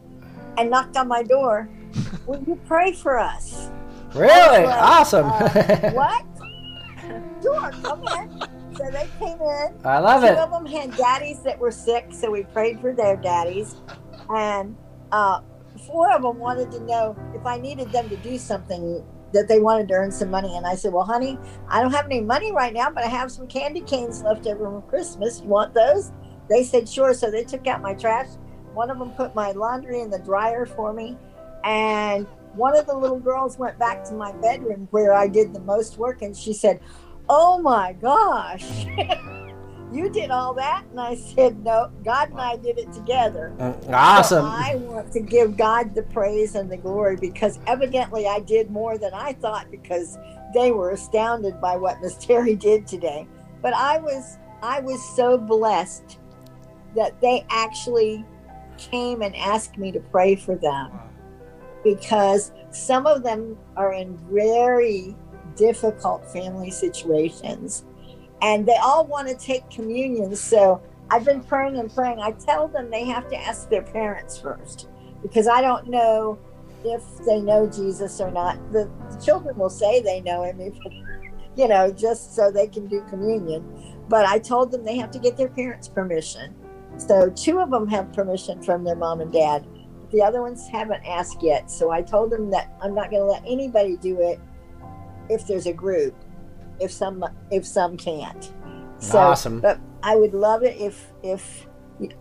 and 0.57 0.69
knocked 0.69 0.97
on 0.97 1.07
my 1.07 1.23
door. 1.23 1.69
Will 2.27 2.43
you 2.45 2.59
pray 2.67 2.91
for 2.93 3.17
us? 3.19 3.69
Really? 4.13 4.65
Like, 4.65 4.81
Awesome. 4.81 5.27
uh, 5.27 5.91
what? 5.91 6.25
Sure, 7.41 7.71
come 7.83 8.03
in. 8.19 8.41
So 8.75 8.89
they 8.91 9.07
came 9.19 9.39
in. 9.39 9.75
I 9.85 9.99
love 9.99 10.21
Two 10.21 10.27
it. 10.27 10.37
of 10.37 10.49
them 10.51 10.65
had 10.65 10.95
daddies 10.97 11.41
that 11.43 11.59
were 11.59 11.71
sick, 11.71 12.07
so 12.11 12.31
we 12.31 12.43
prayed 12.43 12.79
for 12.79 12.93
their 12.93 13.15
daddies. 13.17 13.75
And 14.29 14.75
uh, 15.11 15.41
four 15.87 16.11
of 16.11 16.23
them 16.23 16.39
wanted 16.39 16.71
to 16.71 16.79
know 16.81 17.15
if 17.35 17.45
I 17.45 17.57
needed 17.59 17.91
them 17.91 18.09
to 18.09 18.15
do 18.17 18.37
something 18.37 19.03
that 19.33 19.47
they 19.47 19.59
wanted 19.59 19.87
to 19.89 19.95
earn 19.95 20.11
some 20.11 20.29
money. 20.29 20.55
And 20.55 20.65
I 20.65 20.75
said, 20.75 20.93
Well, 20.93 21.03
honey, 21.03 21.37
I 21.67 21.81
don't 21.81 21.91
have 21.91 22.05
any 22.05 22.21
money 22.21 22.51
right 22.51 22.73
now, 22.73 22.89
but 22.89 23.03
I 23.03 23.07
have 23.07 23.31
some 23.31 23.47
candy 23.47 23.81
canes 23.81 24.23
left 24.23 24.47
over 24.47 24.65
from 24.65 24.81
Christmas. 24.83 25.41
You 25.41 25.47
want 25.47 25.73
those? 25.73 26.11
They 26.49 26.63
said, 26.63 26.87
Sure. 26.87 27.13
So 27.13 27.29
they 27.29 27.43
took 27.43 27.67
out 27.67 27.81
my 27.81 27.93
trash. 27.93 28.27
One 28.73 28.89
of 28.89 28.97
them 28.97 29.11
put 29.11 29.35
my 29.35 29.51
laundry 29.51 30.01
in 30.01 30.09
the 30.09 30.19
dryer 30.19 30.65
for 30.65 30.93
me. 30.93 31.17
And 31.63 32.27
one 32.53 32.75
of 32.75 32.85
the 32.85 32.95
little 32.95 33.19
girls 33.19 33.57
went 33.57 33.77
back 33.79 34.03
to 34.05 34.13
my 34.13 34.31
bedroom 34.33 34.87
where 34.91 35.13
I 35.13 35.27
did 35.27 35.53
the 35.53 35.61
most 35.61 35.97
work. 35.97 36.21
And 36.21 36.35
she 36.35 36.53
said, 36.53 36.79
Oh 37.29 37.61
my 37.61 37.93
gosh. 37.93 38.85
you 39.93 40.09
did 40.09 40.31
all 40.31 40.53
that? 40.55 40.83
And 40.91 40.99
I 40.99 41.15
said, 41.15 41.63
No, 41.63 41.91
God 42.03 42.31
and 42.31 42.41
I 42.41 42.57
did 42.57 42.77
it 42.77 42.91
together. 42.93 43.53
Uh, 43.59 43.73
so 43.81 43.93
Awesome. 43.93 44.45
I 44.45 44.75
want 44.75 45.11
to 45.13 45.19
give 45.19 45.57
God 45.57 45.93
the 45.95 46.03
praise 46.03 46.55
and 46.55 46.71
the 46.71 46.77
glory 46.77 47.15
because 47.15 47.59
evidently 47.67 48.27
I 48.27 48.39
did 48.39 48.71
more 48.71 48.97
than 48.97 49.13
I 49.13 49.33
thought 49.33 49.69
because 49.71 50.17
they 50.53 50.71
were 50.71 50.91
astounded 50.91 51.59
by 51.59 51.75
what 51.75 52.01
Miss 52.01 52.15
Terry 52.15 52.55
did 52.55 52.87
today. 52.87 53.27
But 53.61 53.73
I 53.73 53.99
was 53.99 54.37
I 54.61 54.79
was 54.79 55.03
so 55.15 55.37
blessed 55.37 56.19
that 56.95 57.19
they 57.21 57.45
actually 57.49 58.25
came 58.77 59.21
and 59.21 59.35
asked 59.35 59.77
me 59.77 59.91
to 59.91 59.99
pray 59.99 60.35
for 60.35 60.55
them 60.55 60.91
because 61.83 62.51
some 62.71 63.05
of 63.05 63.23
them 63.23 63.57
are 63.75 63.93
in 63.93 64.17
very 64.31 65.15
difficult 65.55 66.25
family 66.31 66.71
situations 66.71 67.85
and 68.43 68.65
they 68.65 68.75
all 68.75 69.07
want 69.07 69.27
to 69.29 69.35
take 69.35 69.67
communion. 69.69 70.35
So 70.35 70.81
I've 71.09 71.23
been 71.23 71.41
praying 71.41 71.77
and 71.77 71.93
praying. 71.93 72.19
I 72.19 72.31
tell 72.31 72.67
them 72.67 72.91
they 72.91 73.05
have 73.05 73.27
to 73.29 73.37
ask 73.37 73.69
their 73.69 73.81
parents 73.81 74.37
first 74.37 74.89
because 75.21 75.47
I 75.47 75.61
don't 75.61 75.87
know 75.87 76.37
if 76.83 77.03
they 77.25 77.39
know 77.39 77.67
Jesus 77.67 78.19
or 78.19 78.29
not. 78.31 78.59
The, 78.73 78.91
the 79.09 79.21
children 79.23 79.57
will 79.57 79.69
say 79.69 80.01
they 80.01 80.19
know 80.19 80.43
him, 80.43 80.59
if, 80.59 80.75
you 81.55 81.69
know, 81.69 81.89
just 81.91 82.35
so 82.35 82.51
they 82.51 82.67
can 82.67 82.87
do 82.87 83.01
communion. 83.09 83.65
But 84.09 84.25
I 84.25 84.39
told 84.39 84.71
them 84.71 84.83
they 84.83 84.97
have 84.97 85.11
to 85.11 85.19
get 85.19 85.37
their 85.37 85.47
parents' 85.47 85.87
permission. 85.87 86.53
So 86.97 87.29
two 87.29 87.59
of 87.59 87.71
them 87.71 87.87
have 87.87 88.11
permission 88.11 88.61
from 88.61 88.83
their 88.83 88.97
mom 88.97 89.21
and 89.21 89.31
dad. 89.31 89.65
The 90.11 90.21
other 90.21 90.41
ones 90.41 90.67
haven't 90.67 91.03
asked 91.05 91.41
yet. 91.41 91.71
So 91.71 91.91
I 91.91 92.01
told 92.01 92.29
them 92.29 92.51
that 92.51 92.75
I'm 92.81 92.93
not 92.93 93.09
going 93.09 93.21
to 93.21 93.25
let 93.25 93.43
anybody 93.47 93.95
do 93.95 94.19
it 94.19 94.39
if 95.29 95.47
there's 95.47 95.65
a 95.65 95.73
group, 95.73 96.13
if 96.79 96.91
some 96.91 97.23
if 97.51 97.65
some 97.65 97.97
can't. 97.97 98.51
So, 98.99 99.19
Awesome. 99.19 99.59
But 99.59 99.79
I 100.01 100.15
would 100.15 100.33
love 100.33 100.63
it 100.63 100.77
if 100.79 101.11
if 101.23 101.67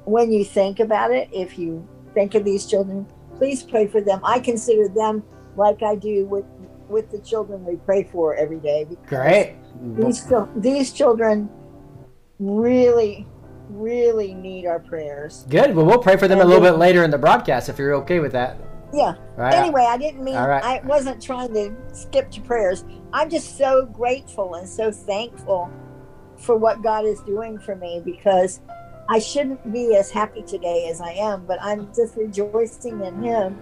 when 0.04 0.32
you 0.32 0.44
think 0.44 0.80
about 0.80 1.10
it, 1.10 1.28
if 1.32 1.58
you 1.58 1.86
think 2.14 2.34
of 2.34 2.44
these 2.44 2.66
children, 2.66 3.06
please 3.36 3.62
pray 3.62 3.86
for 3.86 4.00
them. 4.00 4.20
I 4.24 4.38
consider 4.38 4.88
them 4.88 5.22
like 5.56 5.82
I 5.82 5.96
do 5.96 6.26
with 6.26 6.44
with 6.88 7.10
the 7.10 7.18
children 7.18 7.64
we 7.64 7.76
pray 7.76 8.04
for 8.04 8.34
every 8.34 8.60
day. 8.60 8.86
Great. 9.06 9.56
These 9.96 10.30
these 10.56 10.92
children 10.92 11.48
really 12.38 13.26
really 13.70 14.34
need 14.34 14.66
our 14.66 14.78
prayers. 14.78 15.46
Good. 15.48 15.74
Well, 15.74 15.86
we'll 15.86 15.98
pray 15.98 16.16
for 16.16 16.28
them 16.28 16.40
a 16.40 16.44
little 16.44 16.60
then- 16.60 16.74
bit 16.74 16.78
later 16.78 17.04
in 17.04 17.10
the 17.10 17.18
broadcast 17.18 17.68
if 17.68 17.78
you're 17.78 17.94
okay 17.94 18.20
with 18.20 18.32
that. 18.32 18.58
Yeah. 18.92 19.14
Right. 19.36 19.54
Anyway, 19.54 19.86
I 19.88 19.96
didn't 19.96 20.22
mean 20.22 20.34
right. 20.34 20.62
I 20.62 20.80
wasn't 20.84 21.22
trying 21.22 21.54
to 21.54 21.74
skip 21.92 22.30
to 22.32 22.40
prayers. 22.42 22.84
I'm 23.12 23.28
just 23.28 23.58
so 23.58 23.86
grateful 23.86 24.54
and 24.54 24.68
so 24.68 24.90
thankful 24.90 25.70
for 26.36 26.56
what 26.56 26.82
God 26.82 27.04
is 27.04 27.20
doing 27.20 27.58
for 27.58 27.76
me 27.76 28.00
because 28.04 28.60
I 29.08 29.18
shouldn't 29.18 29.72
be 29.72 29.94
as 29.96 30.10
happy 30.10 30.42
today 30.42 30.88
as 30.90 31.00
I 31.00 31.10
am, 31.10 31.44
but 31.44 31.58
I'm 31.60 31.92
just 31.94 32.16
rejoicing 32.16 33.04
in 33.04 33.22
him 33.22 33.58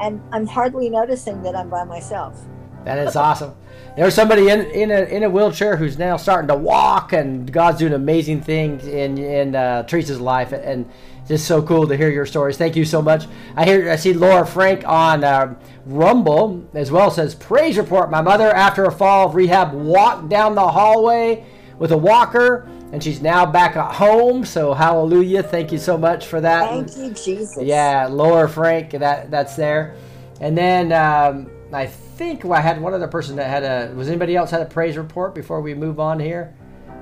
and 0.00 0.22
I'm 0.32 0.46
hardly 0.46 0.88
noticing 0.88 1.42
that 1.42 1.54
I'm 1.54 1.68
by 1.68 1.84
myself. 1.84 2.40
That 2.84 2.98
is 2.98 3.16
awesome. 3.16 3.54
There's 3.96 4.14
somebody 4.14 4.48
in, 4.48 4.60
in 4.66 4.92
a 4.92 5.00
in 5.06 5.24
a 5.24 5.30
wheelchair 5.30 5.76
who's 5.76 5.98
now 5.98 6.16
starting 6.16 6.46
to 6.48 6.54
walk, 6.54 7.12
and 7.12 7.52
God's 7.52 7.78
doing 7.78 7.92
amazing 7.92 8.42
things 8.42 8.86
in 8.86 9.18
in 9.18 9.56
uh, 9.56 9.82
Teresa's 9.82 10.20
life, 10.20 10.52
and 10.52 10.88
just 11.26 11.46
so 11.46 11.62
cool 11.62 11.86
to 11.88 11.96
hear 11.96 12.10
your 12.10 12.26
stories. 12.26 12.56
Thank 12.56 12.76
you 12.76 12.84
so 12.84 13.02
much. 13.02 13.26
I 13.56 13.64
hear 13.64 13.90
I 13.90 13.96
see 13.96 14.12
Laura 14.12 14.46
Frank 14.46 14.86
on 14.86 15.24
uh, 15.24 15.54
Rumble 15.84 16.68
as 16.74 16.90
well. 16.90 17.10
Says 17.10 17.34
praise 17.34 17.76
report. 17.76 18.10
My 18.10 18.22
mother, 18.22 18.50
after 18.50 18.84
a 18.84 18.92
fall 18.92 19.28
of 19.28 19.34
rehab, 19.34 19.72
walked 19.72 20.28
down 20.28 20.54
the 20.54 20.66
hallway 20.66 21.44
with 21.78 21.92
a 21.92 21.96
walker, 21.96 22.68
and 22.92 23.02
she's 23.02 23.20
now 23.20 23.44
back 23.44 23.76
at 23.76 23.94
home. 23.94 24.44
So 24.44 24.72
hallelujah! 24.72 25.42
Thank 25.42 25.72
you 25.72 25.78
so 25.78 25.98
much 25.98 26.26
for 26.26 26.40
that. 26.40 26.70
Thank 26.70 26.96
you, 26.96 27.10
Jesus. 27.14 27.58
Yeah, 27.60 28.06
Laura 28.10 28.48
Frank, 28.48 28.90
that 28.92 29.30
that's 29.30 29.56
there. 29.56 29.96
And 30.40 30.56
then 30.56 30.92
um, 30.92 31.50
I 31.72 31.86
think 31.86 32.44
I 32.44 32.60
had 32.60 32.80
one 32.80 32.94
other 32.94 33.08
person 33.08 33.36
that 33.36 33.48
had 33.48 33.64
a. 33.64 33.92
Was 33.94 34.08
anybody 34.08 34.36
else 34.36 34.50
had 34.50 34.62
a 34.62 34.66
praise 34.66 34.96
report 34.96 35.34
before 35.34 35.60
we 35.60 35.74
move 35.74 35.98
on 35.98 36.20
here? 36.20 36.54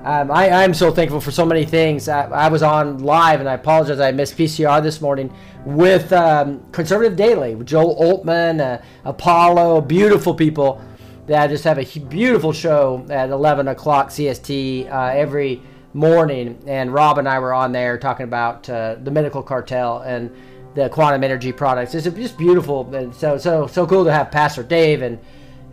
Um, 0.05 0.29
I, 0.29 0.51
I'm 0.51 0.75
so 0.75 0.91
thankful 0.91 1.19
for 1.19 1.31
so 1.31 1.47
many 1.47 1.65
things. 1.65 2.07
I, 2.07 2.25
I 2.27 2.47
was 2.47 2.61
on 2.61 2.99
live, 2.99 3.39
and 3.39 3.49
I 3.49 3.55
apologize. 3.55 3.99
I 3.99 4.11
missed 4.11 4.37
PCR 4.37 4.81
this 4.83 5.01
morning 5.01 5.33
with 5.65 6.13
um, 6.13 6.63
Conservative 6.71 7.17
Daily, 7.17 7.55
Joel 7.63 7.95
Oltmann, 7.99 8.61
uh, 8.61 8.83
Apollo, 9.03 9.81
beautiful 9.81 10.35
people 10.35 10.79
that 11.25 11.47
just 11.47 11.63
have 11.63 11.79
a 11.79 11.99
beautiful 12.01 12.53
show 12.53 13.03
at 13.09 13.31
11 13.31 13.67
o'clock 13.67 14.09
CST 14.09 14.91
uh, 14.91 15.05
every 15.07 15.59
morning. 15.95 16.63
And 16.67 16.93
Rob 16.93 17.17
and 17.17 17.27
I 17.27 17.39
were 17.39 17.51
on 17.51 17.71
there 17.71 17.97
talking 17.97 18.25
about 18.25 18.69
uh, 18.69 18.97
the 19.01 19.09
medical 19.09 19.41
cartel 19.41 20.01
and 20.01 20.29
the 20.75 20.87
quantum 20.87 21.23
energy 21.23 21.51
products. 21.51 21.95
It's 21.95 22.05
just 22.05 22.37
beautiful, 22.37 22.93
and 22.93 23.15
so 23.15 23.39
so 23.39 23.65
so 23.65 23.87
cool 23.87 24.05
to 24.05 24.13
have 24.13 24.29
Pastor 24.29 24.61
Dave 24.61 25.01
and 25.01 25.17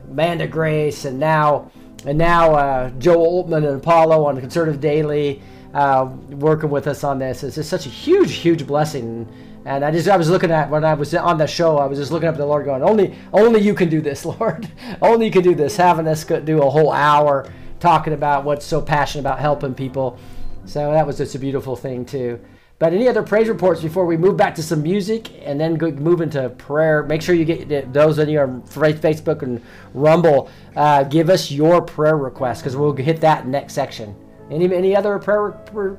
Amanda 0.09 0.47
Grace, 0.47 1.05
and 1.05 1.21
now 1.21 1.71
and 2.07 2.19
now 2.19 2.55
uh, 2.55 2.91
Joe 2.99 3.19
Oltmann 3.19 3.67
and 3.69 3.77
Apollo 3.77 4.25
on 4.25 4.41
Conservative 4.41 4.81
Daily 4.81 5.43
uh, 5.75 6.11
working 6.31 6.71
with 6.71 6.87
us 6.87 7.05
on 7.05 7.19
this. 7.19 7.43
It's 7.43 7.57
just 7.57 7.71
such 7.71 7.87
a 7.87 7.89
huge, 7.89 8.35
huge 8.35 8.67
blessing. 8.67 9.29
And 9.65 9.85
I 9.85 9.91
just 9.93 10.09
I 10.09 10.17
was 10.17 10.29
looking 10.29 10.51
at 10.51 10.69
when 10.71 10.85
I 10.85 10.95
was 10.95 11.15
on 11.15 11.39
the 11.39 11.47
show, 11.47 11.79
I 11.79 11.87
was 11.87 11.99
just 11.99 12.11
looking 12.11 12.29
up 12.29 12.37
the 12.37 12.45
Lord, 12.45 12.65
going, 12.65 12.83
"Only, 12.83 13.15
only 13.33 13.61
you 13.61 13.75
can 13.75 13.89
do 13.89 14.01
this, 14.01 14.25
Lord. 14.25 14.69
only 15.01 15.27
you 15.27 15.33
can 15.33 15.43
do 15.43 15.55
this." 15.55 15.77
Having 15.77 16.09
us 16.09 16.25
do 16.25 16.63
a 16.63 16.71
whole 16.71 16.93
hour 16.93 17.49
talking 17.79 18.13
about 18.13 18.45
what's 18.45 18.67
so 18.67 18.81
passionate 18.81 19.23
about 19.23 19.39
helping 19.39 19.75
people. 19.75 20.19
So 20.65 20.93
that 20.93 21.07
was 21.07 21.19
just 21.19 21.35
a 21.35 21.39
beautiful 21.39 21.77
thing 21.77 22.05
too. 22.05 22.41
But 22.83 22.93
any 22.93 23.07
other 23.07 23.23
praise 23.23 23.47
reports 23.47 23.81
before 23.81 24.07
we 24.07 24.17
move 24.17 24.37
back 24.37 24.57
to 24.57 24.63
some 24.63 24.83
music 24.83 25.31
and 25.47 25.61
then 25.61 25.77
go, 25.77 25.93
move 25.93 26.21
into 26.21 26.49
prayer? 26.49 27.05
Make 27.05 27.23
sure 27.23 27.33
you 27.33 27.45
get 27.45 27.93
those 27.93 28.19
on 28.19 28.29
your 28.29 28.49
Facebook 28.49 29.43
and 29.43 29.63
Rumble. 29.95 30.51
Uh, 30.75 31.05
give 31.05 31.31
us 31.31 31.49
your 31.49 31.81
prayer 31.81 32.17
requests 32.17 32.59
because 32.59 32.77
we'll 32.77 32.93
hit 32.93 33.21
that 33.21 33.47
next 33.47 33.75
section. 33.75 34.17
Any 34.51 34.75
any 34.75 34.97
other 34.97 35.21
prayer 35.21 35.53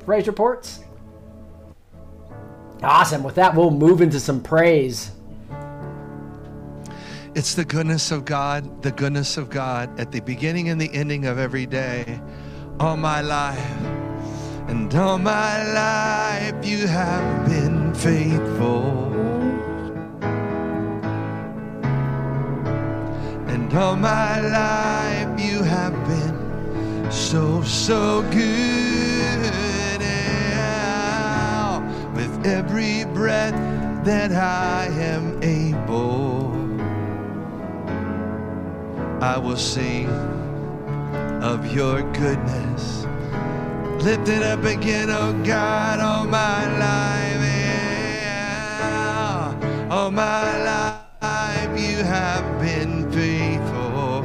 praise 0.04 0.26
reports? 0.26 0.84
Awesome. 2.82 3.22
With 3.22 3.36
that, 3.36 3.54
we'll 3.54 3.70
move 3.70 4.02
into 4.02 4.20
some 4.20 4.42
praise. 4.42 5.12
It's 7.34 7.54
the 7.54 7.64
goodness 7.64 8.10
of 8.10 8.26
God, 8.26 8.82
the 8.82 8.92
goodness 8.92 9.38
of 9.38 9.48
God 9.48 9.98
at 9.98 10.12
the 10.12 10.20
beginning 10.20 10.68
and 10.68 10.78
the 10.78 10.92
ending 10.92 11.24
of 11.24 11.38
every 11.38 11.64
day. 11.64 12.20
All 12.78 12.98
my 12.98 13.22
life, 13.22 13.93
and 14.68 14.94
all 14.94 15.18
my 15.18 15.72
life, 15.72 16.64
you 16.64 16.86
have 16.86 17.48
been 17.48 17.92
faithful. 17.94 19.12
And 23.48 23.72
all 23.74 23.96
my 23.96 24.40
life, 24.40 25.40
you 25.40 25.62
have 25.62 25.94
been 26.08 27.10
so, 27.10 27.62
so 27.62 28.22
good. 28.30 29.52
And 30.02 30.14
with 32.14 32.46
every 32.46 33.04
breath 33.12 33.54
that 34.04 34.32
I 34.32 34.86
am 34.86 35.42
able. 35.42 36.52
I 39.22 39.38
will 39.38 39.56
sing 39.56 40.08
of 41.42 41.74
your 41.74 42.02
goodness. 42.12 43.06
Lift 44.04 44.28
it 44.28 44.42
up 44.42 44.62
again, 44.64 45.08
oh 45.08 45.32
God, 45.44 45.98
all 45.98 46.26
my 46.26 46.66
life. 46.78 47.40
Yeah. 48.20 49.56
All 49.90 50.10
my 50.10 50.62
life 50.62 51.70
you 51.80 52.04
have 52.04 52.44
been 52.60 53.10
faithful. 53.10 54.22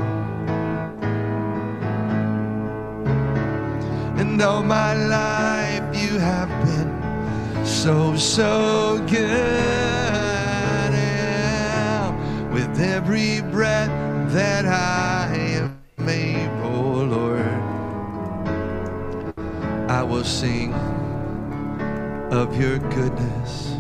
And 4.20 4.42
all 4.42 4.64
my 4.64 4.94
life 4.96 5.96
you 5.96 6.20
have 6.20 6.50
been 6.66 6.92
so, 7.66 8.18
so 8.18 8.98
good. 9.08 10.92
Yeah. 10.92 12.12
With 12.52 12.82
every 12.82 13.40
breath 13.44 13.90
that 14.34 14.66
I 14.66 15.09
will 20.10 20.24
sing 20.24 20.74
of 22.32 22.60
your 22.60 22.80
goodness, 22.80 23.76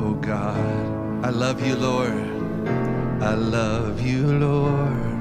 oh 0.00 0.18
God. 0.20 0.58
I 1.24 1.30
love 1.30 1.64
you, 1.64 1.76
Lord. 1.76 2.26
I 3.22 3.34
love 3.34 4.00
you, 4.00 4.26
Lord. 4.26 5.12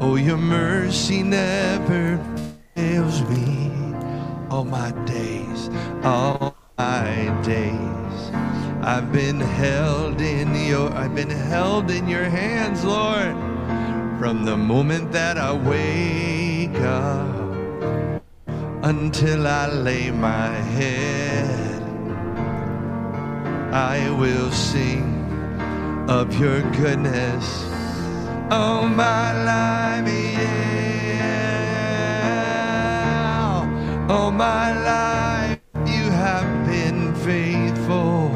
Oh, 0.00 0.16
your 0.16 0.38
mercy 0.38 1.22
never 1.22 2.18
fails 2.74 3.22
me 3.28 3.70
all 4.50 4.64
my 4.64 4.90
days, 5.06 5.70
all 6.02 6.56
my 6.78 7.40
days. 7.44 8.30
I've 8.82 9.12
been 9.12 9.38
held 9.38 10.20
in 10.20 10.52
your 10.66 10.92
I've 10.94 11.14
been 11.14 11.30
held 11.30 11.92
in 11.92 12.08
your 12.08 12.24
hands, 12.24 12.84
Lord, 12.84 13.36
from 14.18 14.44
the 14.44 14.56
moment 14.56 15.12
that 15.12 15.38
I 15.38 15.52
wake 15.52 16.39
up 16.82 18.22
until 18.82 19.46
I 19.46 19.68
lay 19.68 20.10
my 20.10 20.50
head. 20.76 21.82
I 23.72 24.10
will 24.10 24.50
sing 24.50 25.06
of 26.08 26.34
your 26.40 26.62
goodness 26.72 27.70
all 28.50 28.86
my 28.88 29.32
life, 29.44 30.08
yeah. 30.08 31.26
All 34.10 34.32
my 34.32 34.72
life 34.82 35.60
you 35.86 36.10
have 36.10 36.66
been 36.66 37.14
faithful. 37.14 38.32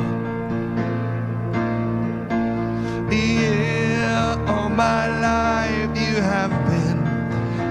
Yeah, 3.11 4.37
all 4.47 4.69
my 4.69 5.09
life 5.21 5.99
you 5.99 6.23
have 6.23 6.64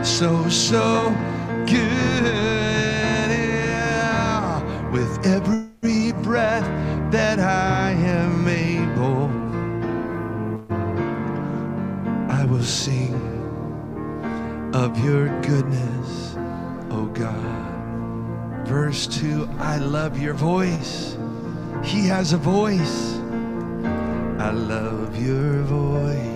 so, 0.03 0.49
so 0.49 1.09
good. 1.65 2.23
Yeah, 3.29 4.89
with 4.91 5.25
every 5.25 6.11
breath 6.21 6.65
that 7.11 7.39
I 7.39 7.91
am 7.91 8.47
able, 8.47 9.29
I 12.29 12.45
will 12.45 12.63
sing 12.63 13.13
of 14.73 15.03
your 15.03 15.29
goodness, 15.41 16.35
oh 16.89 17.09
God. 17.13 18.67
Verse 18.67 19.07
2 19.07 19.49
I 19.59 19.77
love 19.77 20.19
your 20.19 20.33
voice. 20.33 21.17
He 21.83 22.07
has 22.07 22.33
a 22.33 22.37
voice. 22.37 23.17
I 24.39 24.51
love 24.51 25.15
your 25.21 25.61
voice. 25.63 26.32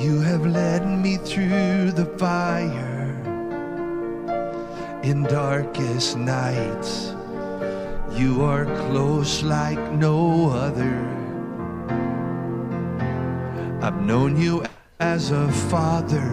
You 0.00 0.22
have 0.22 0.46
led 0.46 0.88
me 0.88 1.18
through 1.18 1.90
the 1.90 2.06
fire 2.16 3.12
in 5.02 5.24
darkest 5.24 6.16
nights. 6.16 7.14
You 8.10 8.42
are 8.42 8.64
close 8.64 9.42
like 9.42 9.78
no 9.92 10.48
other. 10.48 10.96
I've 13.82 14.00
known 14.00 14.40
you 14.40 14.64
as 15.00 15.32
a 15.32 15.52
father. 15.68 16.32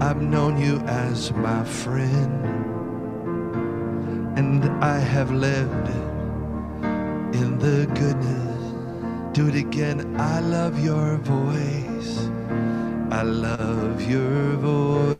I've 0.00 0.22
known 0.22 0.58
you 0.58 0.78
as 0.88 1.32
my 1.34 1.62
friend. 1.62 2.44
And 4.36 4.64
I 4.82 4.98
have 4.98 5.30
lived 5.30 5.88
in 7.32 7.58
the 7.60 7.86
goodness. 7.94 8.43
Do 9.34 9.48
it 9.48 9.56
again. 9.56 10.14
I 10.16 10.38
love 10.38 10.78
your 10.78 11.16
voice. 11.16 12.30
I 13.10 13.22
love 13.22 14.00
your 14.08 14.56
voice. 14.62 15.18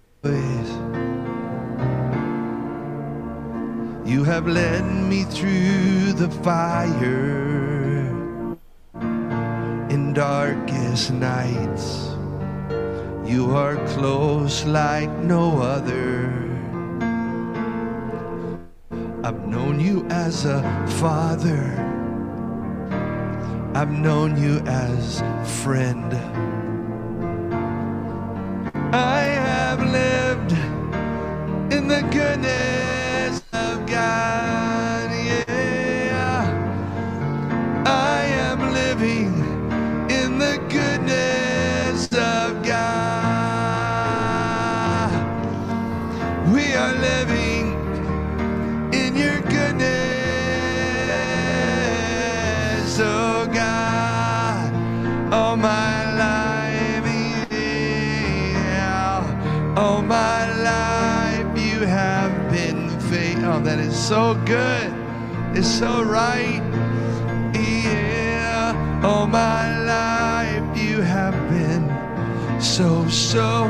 You 4.06 4.22
have 4.22 4.46
led 4.46 4.84
me 4.84 5.24
through 5.24 6.12
the 6.12 6.30
fire 6.44 8.06
in 9.90 10.12
darkest 10.12 11.10
nights. 11.10 12.14
You 13.26 13.50
are 13.56 13.84
close 13.96 14.64
like 14.64 15.10
no 15.24 15.58
other. 15.58 16.30
I've 19.24 19.44
known 19.48 19.80
you 19.80 20.06
as 20.08 20.44
a 20.44 20.62
father. 21.00 21.93
I've 23.76 23.90
known 23.90 24.40
you 24.40 24.60
as 24.66 25.20
friend. 25.62 26.33
So 64.08 64.34
good. 64.44 64.92
It's 65.56 65.66
so 65.66 66.02
right. 66.02 66.60
Yeah, 67.54 69.00
all 69.02 69.26
my 69.26 69.78
life 69.82 70.76
you 70.76 71.00
have 71.00 71.32
been 71.48 71.88
so, 72.60 73.08
so 73.08 73.64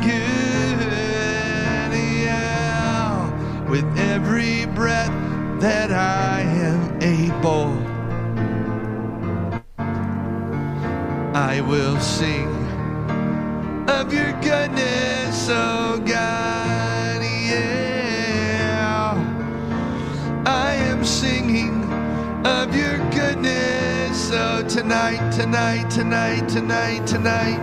good. 0.00 1.92
Yeah, 1.92 3.68
with 3.68 3.84
every 3.98 4.64
breath 4.74 5.12
that 5.60 5.92
I 5.92 6.40
am 6.40 7.02
able, 7.02 7.68
I 11.36 11.60
will 11.60 12.00
sing 12.00 12.48
of 13.90 14.14
your 14.14 14.32
goodness, 14.40 15.48
oh 15.50 16.02
God. 16.06 16.53
Oh, 24.36 24.64
tonight, 24.68 25.30
tonight, 25.30 25.88
tonight, 25.90 26.48
tonight, 26.48 27.06
tonight, 27.06 27.60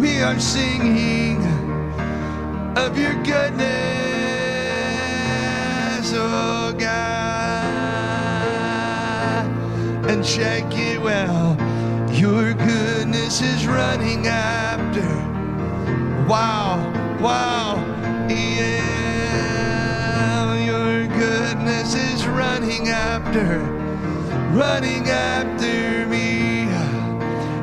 we 0.00 0.22
are 0.22 0.40
singing 0.40 1.44
of 2.74 2.96
your 2.96 3.12
goodness, 3.22 3.70
oh 6.14 6.72
God. 6.78 6.94
And 10.08 10.24
check 10.24 10.64
it 10.72 10.98
well, 11.02 11.54
your 12.10 12.54
goodness 12.54 13.42
is 13.42 13.66
running 13.66 14.28
after. 14.28 15.06
Wow, 16.26 16.80
wow, 17.20 17.76
yeah, 18.30 18.94
your 20.64 21.06
goodness 21.08 21.94
is 21.94 22.26
running 22.26 22.88
after, 22.88 23.60
running 24.52 25.08
after 25.08 26.06
me. 26.06 26.68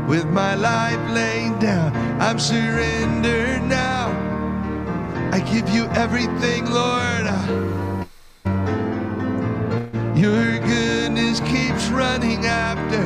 With 0.07 0.25
my 0.25 0.55
life 0.55 0.99
laid 1.11 1.59
down, 1.59 1.95
I'm 2.19 2.39
surrendered 2.39 3.63
now. 3.63 4.09
I 5.31 5.39
give 5.39 5.69
you 5.69 5.85
everything, 5.89 6.65
Lord. 6.65 7.25
Your 10.17 10.59
goodness 10.59 11.39
keeps 11.41 11.89
running 11.89 12.45
after. 12.47 13.03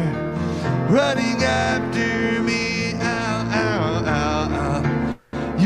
running 0.94 1.44
after 1.44 2.44
me. 2.44 2.94
Ow, 2.96 3.50
ow. 3.54 3.99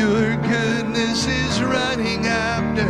Your 0.03 0.35
goodness 0.35 1.27
is 1.27 1.63
running 1.63 2.27
after, 2.27 2.89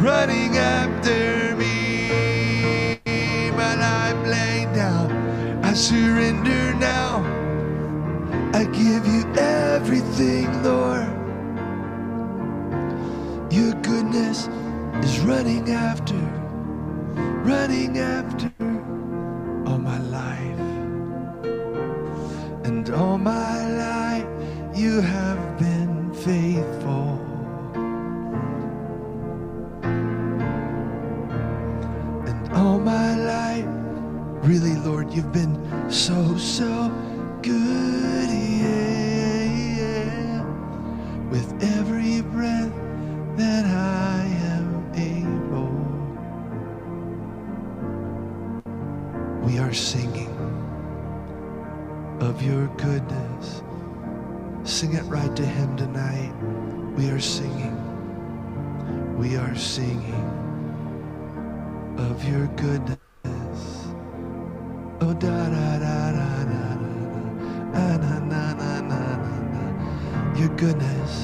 running 0.00 0.56
after 0.58 1.54
me. 1.54 2.98
My 3.52 3.74
life 3.76 4.26
laid 4.26 4.74
down, 4.74 5.12
I 5.64 5.72
surrender 5.74 6.74
now. 6.74 7.22
I 8.52 8.64
give 8.64 9.06
you 9.06 9.22
everything, 9.36 10.46
Lord. 10.64 11.06
Your 13.52 13.74
goodness 13.74 14.48
is 15.04 15.20
running 15.20 15.70
after, 15.70 16.18
running 17.46 17.96
after 17.98 18.50
all 19.68 19.78
my 19.78 20.00
life. 20.18 20.66
And 22.66 22.90
all 22.90 23.18
my 23.18 23.70
life 23.70 24.26
you 24.76 25.00
have 25.00 25.47
really, 34.48 34.76
Lord, 34.76 35.12
you've 35.12 35.30
been 35.30 35.56
so, 35.90 36.34
so 36.38 36.88
good. 37.42 38.28
Yeah, 38.30 39.44
yeah. 39.76 40.42
With 41.28 41.52
every 41.62 42.22
breath 42.22 42.72
that 43.36 43.66
I 43.66 44.24
am 44.56 44.90
able, 44.96 45.68
we 49.46 49.58
are 49.58 49.74
singing 49.74 50.34
of 52.20 52.42
your 52.42 52.68
goodness. 52.78 53.62
Sing 54.64 54.94
it 54.94 55.02
right 55.02 55.36
to 55.36 55.44
Him 55.44 55.76
tonight. 55.76 56.32
We 56.96 57.10
are 57.10 57.20
singing. 57.20 57.76
We 59.18 59.36
are 59.36 59.54
singing 59.54 60.24
of 61.98 62.26
your 62.26 62.46
goodness. 62.56 63.07
Oh, 65.00 65.12
da 65.14 65.48
da 65.50 65.78
da 65.78 66.12
da 66.12 66.44
da 66.44 66.76
da 67.72 67.96
na 67.98 68.18
na 68.30 68.54
na 68.54 68.80
na 68.82 69.00
na. 69.20 69.28
Your 70.38 70.48
goodness. 70.56 71.14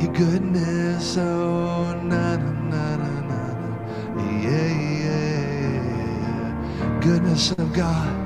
Your 0.00 0.12
goodness. 0.12 1.16
Oh, 1.18 1.94
na 2.04 2.36
na 2.36 2.96
na 2.96 2.96
na 2.96 3.20
na. 3.30 3.40
Yeah, 4.44 4.72
yeah. 5.04 7.00
Goodness 7.00 7.52
of 7.52 7.72
God 7.72 8.18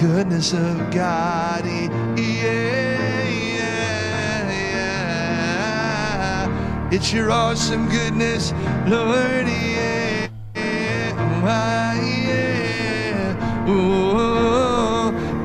goodness 0.00 0.52
of 0.54 0.90
God. 0.90 1.66
Yeah, 1.66 3.28
yeah, 3.28 4.50
yeah. 4.50 5.60
It's 6.90 7.12
your 7.12 7.30
awesome 7.30 7.86
goodness, 7.90 8.52
Lord. 8.88 9.46
Yeah, 9.46 9.79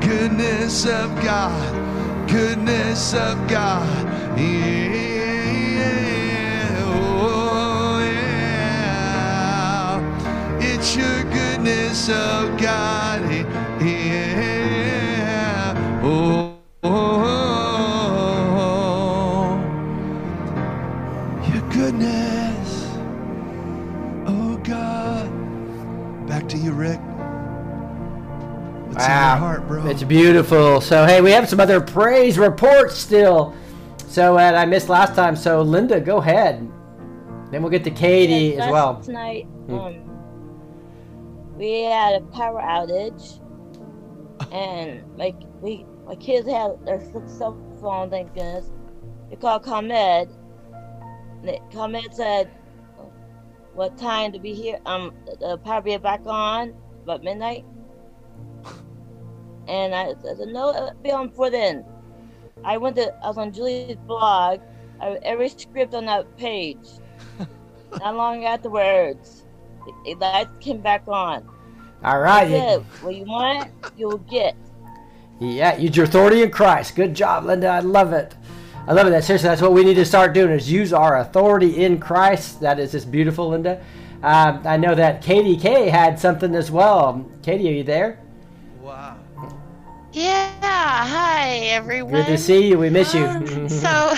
Goodness 0.01 0.85
of 0.85 1.15
God, 1.23 2.27
goodness 2.27 3.13
of 3.13 3.47
God. 3.47 3.87
Yeah, 4.39 4.65
oh, 6.85 7.99
yeah. 8.03 8.99
It's 10.59 10.95
your 10.95 11.23
goodness 11.25 12.09
of 12.09 12.57
God. 12.59 13.14
What's 29.35 29.43
in 29.43 29.57
your 29.57 29.57
Wow, 29.57 29.57
heart, 29.57 29.67
bro? 29.67 29.85
it's 29.87 30.03
beautiful. 30.03 30.81
So 30.81 31.05
hey, 31.05 31.21
we 31.21 31.31
have 31.31 31.49
some 31.49 31.59
other 31.59 31.81
praise 31.81 32.37
reports 32.37 32.95
still. 32.95 33.53
So 34.07 34.37
and 34.37 34.55
I 34.55 34.65
missed 34.65 34.89
last 34.89 35.15
time. 35.15 35.35
So 35.35 35.61
Linda, 35.61 35.99
go 35.99 36.17
ahead. 36.17 36.59
Then 37.51 37.61
we'll 37.61 37.71
get 37.71 37.83
to 37.83 37.91
Katie 37.91 38.55
Yeah, 38.55 38.65
as 38.65 38.71
well. 38.71 39.01
Tonight, 39.01 39.45
Hmm. 39.67 39.75
um, 39.75 41.55
we 41.57 41.83
had 41.83 42.21
a 42.21 42.25
power 42.27 42.61
outage, 42.61 43.39
and 44.51 45.03
like 45.17 45.35
we, 45.61 45.85
my 46.05 46.15
kids 46.15 46.47
had 46.47 46.85
their 46.85 46.99
cell 47.27 47.57
phone. 47.81 48.09
Thank 48.09 48.33
goodness. 48.33 48.71
They 49.29 49.35
called 49.37 49.63
ComEd. 49.63 50.29
And 51.39 51.47
they, 51.47 51.61
ComEd 51.71 52.13
said 52.13 52.49
what 53.73 53.97
time 53.97 54.31
to 54.33 54.39
be 54.39 54.53
here. 54.53 54.79
Um, 54.85 55.13
the 55.39 55.57
power 55.57 55.81
be 55.81 55.95
back 55.97 56.21
on 56.25 56.73
about 57.03 57.23
midnight. 57.23 57.65
And 59.67 59.95
I 59.95 60.13
said, 60.23 60.47
no, 60.47 60.69
it'll 60.69 60.93
be 61.01 61.11
on 61.11 61.29
before 61.29 61.49
then. 61.49 61.85
I 62.63 62.77
went 62.77 62.95
to, 62.97 63.13
I 63.23 63.27
was 63.27 63.37
on 63.37 63.51
Julie's 63.51 63.97
blog. 64.07 64.61
I, 65.01 65.17
every 65.23 65.49
script 65.49 65.93
on 65.93 66.05
that 66.05 66.37
page. 66.37 66.87
Not 67.99 68.15
long 68.15 68.45
afterwards, 68.45 69.45
the, 69.85 70.13
the 70.13 70.19
lights 70.19 70.51
came 70.59 70.81
back 70.81 71.03
on. 71.07 71.47
All 72.03 72.19
right. 72.19 72.49
That's 72.49 72.81
it. 72.81 73.03
What 73.03 73.15
you 73.15 73.25
want, 73.25 73.71
you'll 73.97 74.17
get. 74.19 74.55
Yeah, 75.39 75.75
use 75.77 75.97
your 75.97 76.05
authority 76.05 76.43
in 76.43 76.51
Christ. 76.51 76.95
Good 76.95 77.13
job, 77.13 77.45
Linda. 77.45 77.67
I 77.67 77.79
love 77.79 78.13
it. 78.13 78.35
I 78.87 78.93
love 78.93 79.07
it. 79.07 79.09
That 79.09 79.23
seriously, 79.23 79.49
that's 79.49 79.61
what 79.61 79.73
we 79.73 79.83
need 79.83 79.95
to 79.95 80.05
start 80.05 80.33
doing 80.33 80.51
is 80.51 80.71
use 80.71 80.93
our 80.93 81.19
authority 81.19 81.83
in 81.83 81.99
Christ. 81.99 82.61
That 82.61 82.79
is 82.79 82.91
just 82.91 83.11
beautiful, 83.11 83.49
Linda. 83.49 83.83
Um, 84.23 84.61
I 84.65 84.77
know 84.77 84.95
that 84.95 85.21
Katie 85.21 85.57
K 85.57 85.89
had 85.89 86.19
something 86.19 86.55
as 86.55 86.71
well. 86.71 87.29
Katie, 87.43 87.67
are 87.69 87.73
you 87.73 87.83
there? 87.83 88.19
Wow. 90.15 90.21
Yeah, 90.21 91.05
hi 91.05 91.49
everyone. 91.71 92.13
Good 92.13 92.27
to 92.27 92.37
see 92.37 92.69
you. 92.69 92.77
We 92.79 92.89
miss 92.89 93.13
you. 93.13 93.25
Um, 93.25 93.67
so, 93.67 94.15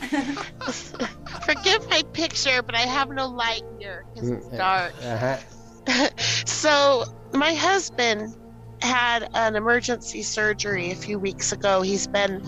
forgive 1.46 1.88
my 1.88 2.02
picture, 2.12 2.62
but 2.62 2.74
I 2.74 2.80
have 2.80 3.08
no 3.10 3.28
light 3.28 3.62
here 3.78 4.04
because 4.14 4.30
it's 4.30 4.48
dark. 4.48 4.92
Uh-huh. 5.00 6.08
so, 6.44 7.04
my 7.32 7.54
husband 7.54 8.36
had 8.80 9.28
an 9.34 9.54
emergency 9.54 10.22
surgery 10.22 10.90
a 10.90 10.96
few 10.96 11.20
weeks 11.20 11.52
ago. 11.52 11.82
He's 11.82 12.08
been 12.08 12.44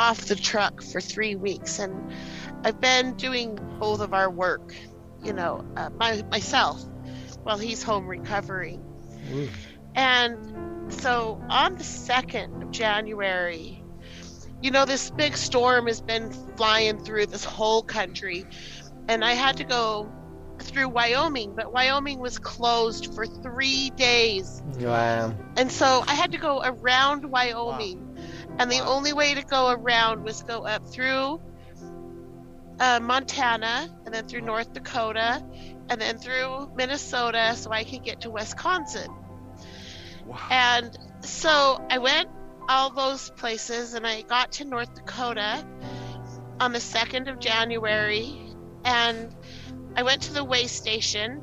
off 0.00 0.22
the 0.22 0.34
truck 0.34 0.82
for 0.82 1.00
three 1.00 1.36
weeks, 1.36 1.78
and 1.78 2.12
I've 2.64 2.80
been 2.80 3.14
doing 3.14 3.58
both 3.78 4.00
of 4.00 4.12
our 4.12 4.28
work, 4.28 4.74
you 5.22 5.32
know, 5.32 5.64
uh, 5.76 5.90
my, 6.00 6.22
myself, 6.32 6.82
while 7.44 7.58
he's 7.58 7.82
home 7.82 8.08
recovering. 8.08 8.82
Ooh. 9.32 9.48
And 9.94 10.92
so 10.92 11.42
on 11.48 11.76
the 11.76 11.84
2nd 11.84 12.62
of 12.62 12.70
January, 12.70 13.82
you 14.62 14.70
know, 14.70 14.84
this 14.84 15.10
big 15.10 15.36
storm 15.36 15.86
has 15.86 16.00
been 16.00 16.30
flying 16.56 17.02
through 17.04 17.26
this 17.26 17.44
whole 17.44 17.82
country. 17.82 18.46
And 19.08 19.24
I 19.24 19.32
had 19.32 19.56
to 19.56 19.64
go 19.64 20.10
through 20.60 20.88
Wyoming, 20.88 21.54
but 21.54 21.72
Wyoming 21.72 22.20
was 22.20 22.38
closed 22.38 23.14
for 23.14 23.26
three 23.26 23.90
days. 23.90 24.62
Wow. 24.78 25.34
And 25.56 25.70
so 25.70 26.04
I 26.06 26.14
had 26.14 26.32
to 26.32 26.38
go 26.38 26.62
around 26.62 27.24
Wyoming. 27.24 28.16
And 28.58 28.70
the 28.70 28.80
only 28.80 29.12
way 29.12 29.34
to 29.34 29.42
go 29.42 29.70
around 29.70 30.22
was 30.22 30.42
go 30.42 30.64
up 30.64 30.86
through 30.86 31.40
uh, 32.78 33.00
Montana 33.02 33.88
and 34.04 34.14
then 34.14 34.28
through 34.28 34.42
North 34.42 34.72
Dakota 34.72 35.44
and 35.88 36.00
then 36.00 36.18
through 36.18 36.70
Minnesota 36.76 37.54
so 37.56 37.70
I 37.70 37.84
could 37.84 38.04
get 38.04 38.22
to 38.22 38.30
Wisconsin. 38.30 39.08
And 40.50 40.96
so 41.20 41.84
I 41.90 41.98
went 41.98 42.28
all 42.68 42.90
those 42.90 43.30
places 43.30 43.94
and 43.94 44.06
I 44.06 44.22
got 44.22 44.52
to 44.52 44.64
North 44.64 44.94
Dakota 44.94 45.64
on 46.60 46.72
the 46.72 46.78
2nd 46.78 47.30
of 47.30 47.38
January 47.38 48.38
and 48.84 49.34
I 49.96 50.02
went 50.02 50.22
to 50.22 50.32
the 50.32 50.44
way 50.44 50.66
station 50.66 51.42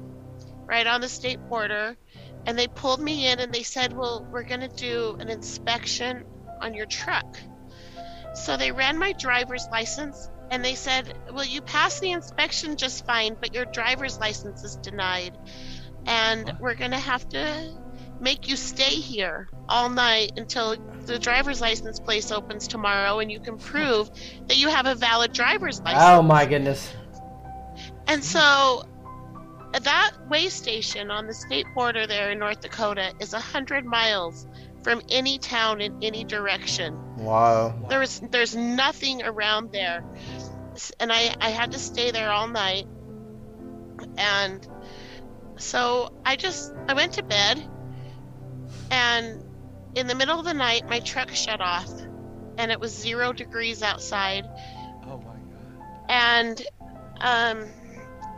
right 0.65 0.87
on 0.87 1.01
the 1.01 1.09
state 1.09 1.39
border 1.49 1.97
and 2.45 2.57
they 2.57 2.67
pulled 2.67 3.01
me 3.01 3.27
in 3.27 3.39
and 3.39 3.53
they 3.53 3.63
said, 3.63 3.95
Well, 3.95 4.27
we're 4.31 4.43
going 4.43 4.61
to 4.61 4.69
do 4.69 5.17
an 5.19 5.29
inspection 5.29 6.23
on 6.61 6.73
your 6.73 6.85
truck. 6.85 7.37
So 8.33 8.57
they 8.57 8.71
ran 8.71 8.97
my 8.97 9.13
driver's 9.13 9.67
license 9.71 10.29
and 10.49 10.63
they 10.63 10.75
said, 10.75 11.13
Well, 11.31 11.45
you 11.45 11.61
passed 11.61 12.01
the 12.01 12.11
inspection 12.11 12.77
just 12.77 13.05
fine, 13.05 13.35
but 13.39 13.53
your 13.53 13.65
driver's 13.65 14.19
license 14.19 14.63
is 14.63 14.77
denied. 14.77 15.37
And 16.05 16.53
we're 16.59 16.75
going 16.75 16.91
to 16.91 16.97
have 16.97 17.27
to 17.29 17.71
make 18.19 18.47
you 18.47 18.55
stay 18.55 18.83
here 18.83 19.47
all 19.67 19.89
night 19.89 20.33
until 20.37 20.75
the 21.05 21.17
driver's 21.17 21.61
license 21.61 21.99
place 21.99 22.31
opens 22.31 22.67
tomorrow 22.67 23.19
and 23.19 23.31
you 23.31 23.39
can 23.39 23.57
prove 23.57 24.09
that 24.47 24.57
you 24.57 24.67
have 24.67 24.85
a 24.85 24.95
valid 24.95 25.33
driver's 25.33 25.79
oh 25.79 25.83
license. 25.83 26.03
Oh 26.03 26.21
my 26.21 26.45
goodness. 26.45 26.93
And 28.07 28.23
so 28.23 28.83
that 29.73 30.11
way 30.29 30.49
station 30.49 31.11
on 31.11 31.27
the 31.27 31.33
state 31.33 31.65
border 31.75 32.07
there 32.07 32.31
in 32.31 32.39
North 32.39 32.61
Dakota 32.61 33.13
is 33.19 33.33
100 33.33 33.85
miles 33.85 34.47
from 34.83 35.01
any 35.09 35.37
town 35.37 35.81
in 35.81 35.97
any 36.01 36.23
direction. 36.23 36.97
Wow. 37.17 37.75
There 37.89 37.99
was 37.99 38.21
there's 38.31 38.55
nothing 38.55 39.23
around 39.23 39.71
there. 39.71 40.03
And 40.99 41.11
I 41.11 41.35
I 41.39 41.49
had 41.49 41.71
to 41.73 41.79
stay 41.79 42.11
there 42.11 42.31
all 42.31 42.47
night. 42.47 42.85
And 44.17 44.67
so 45.57 46.13
I 46.25 46.35
just 46.35 46.73
I 46.87 46.93
went 46.93 47.13
to 47.13 47.23
bed 47.23 47.69
and 48.91 49.43
in 49.95 50.07
the 50.07 50.15
middle 50.15 50.39
of 50.39 50.45
the 50.45 50.53
night 50.53 50.87
my 50.87 50.99
truck 50.99 51.29
shut 51.29 51.61
off 51.61 51.89
and 52.57 52.71
it 52.71 52.79
was 52.79 52.95
0 52.95 53.33
degrees 53.33 53.81
outside 53.83 54.45
Oh 55.05 55.17
my 55.17 55.33
God. 55.33 56.05
and 56.09 56.61
um, 57.21 57.65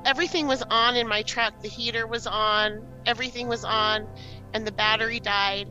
everything 0.05 0.47
was 0.47 0.63
on 0.63 0.95
in 0.95 1.07
my 1.07 1.21
truck. 1.21 1.61
The 1.61 1.67
heater 1.67 2.07
was 2.07 2.25
on, 2.25 2.85
everything 3.05 3.47
was 3.47 3.63
on, 3.63 4.07
and 4.53 4.65
the 4.65 4.71
battery 4.71 5.19
died. 5.19 5.67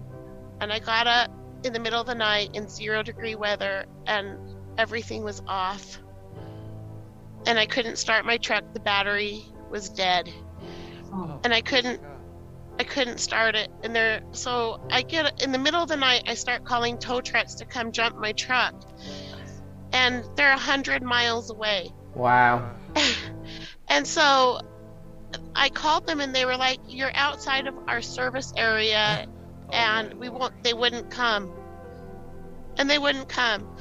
And 0.61 0.73
I 0.73 0.78
got 0.78 1.07
up 1.09 1.31
in 1.65 1.73
the 1.73 1.81
middle 1.81 2.01
of 2.01 2.07
the 2.07 2.15
night 2.15 2.51
in 2.55 2.69
zero 2.69 3.02
degree 3.02 3.35
weather, 3.35 3.86
and 4.07 4.39
everything 4.78 5.24
was 5.24 5.43
off. 5.48 5.98
And 7.47 7.59
I 7.59 7.66
couldn't 7.66 7.97
start 7.97 8.24
my 8.24 8.36
truck. 8.36 8.62
The 8.74 8.81
battery 8.81 9.43
was 9.70 9.89
dead, 9.89 10.31
and 11.43 11.52
I 11.52 11.61
couldn't. 11.61 12.01
I 12.81 12.85
couldn't 12.85 13.19
start 13.19 13.57
it, 13.57 13.70
and 13.82 13.94
there. 13.94 14.23
So 14.32 14.81
I 14.90 15.02
get 15.02 15.43
in 15.43 15.52
the 15.52 15.59
middle 15.59 15.82
of 15.82 15.89
the 15.90 15.98
night. 15.98 16.23
I 16.27 16.32
start 16.35 16.65
calling 16.65 16.97
tow 16.97 17.20
trucks 17.20 17.57
to 17.57 17.66
come 17.66 17.93
jump 17.93 18.16
my 18.16 18.32
truck, 18.32 18.74
and 19.93 20.24
they're 20.35 20.52
a 20.52 20.59
hundred 20.59 21.02
miles 21.02 21.51
away. 21.51 21.93
Wow. 22.15 22.74
And 23.90 24.07
so 24.07 24.61
I 25.57 25.69
called 25.69 26.07
them 26.07 26.20
and 26.20 26.35
they 26.35 26.44
were 26.44 26.57
like, 26.57 26.78
You're 26.86 27.11
outside 27.15 27.66
of 27.66 27.74
our 27.89 28.01
service 28.01 28.52
area 28.57 29.27
and 29.73 30.15
we 30.15 30.28
won't 30.28 30.62
they 30.62 30.73
wouldn't 30.73 31.11
come. 31.11 31.52
And 32.78 32.89
they 32.89 32.98
wouldn't 32.98 33.28
come. 33.28 33.77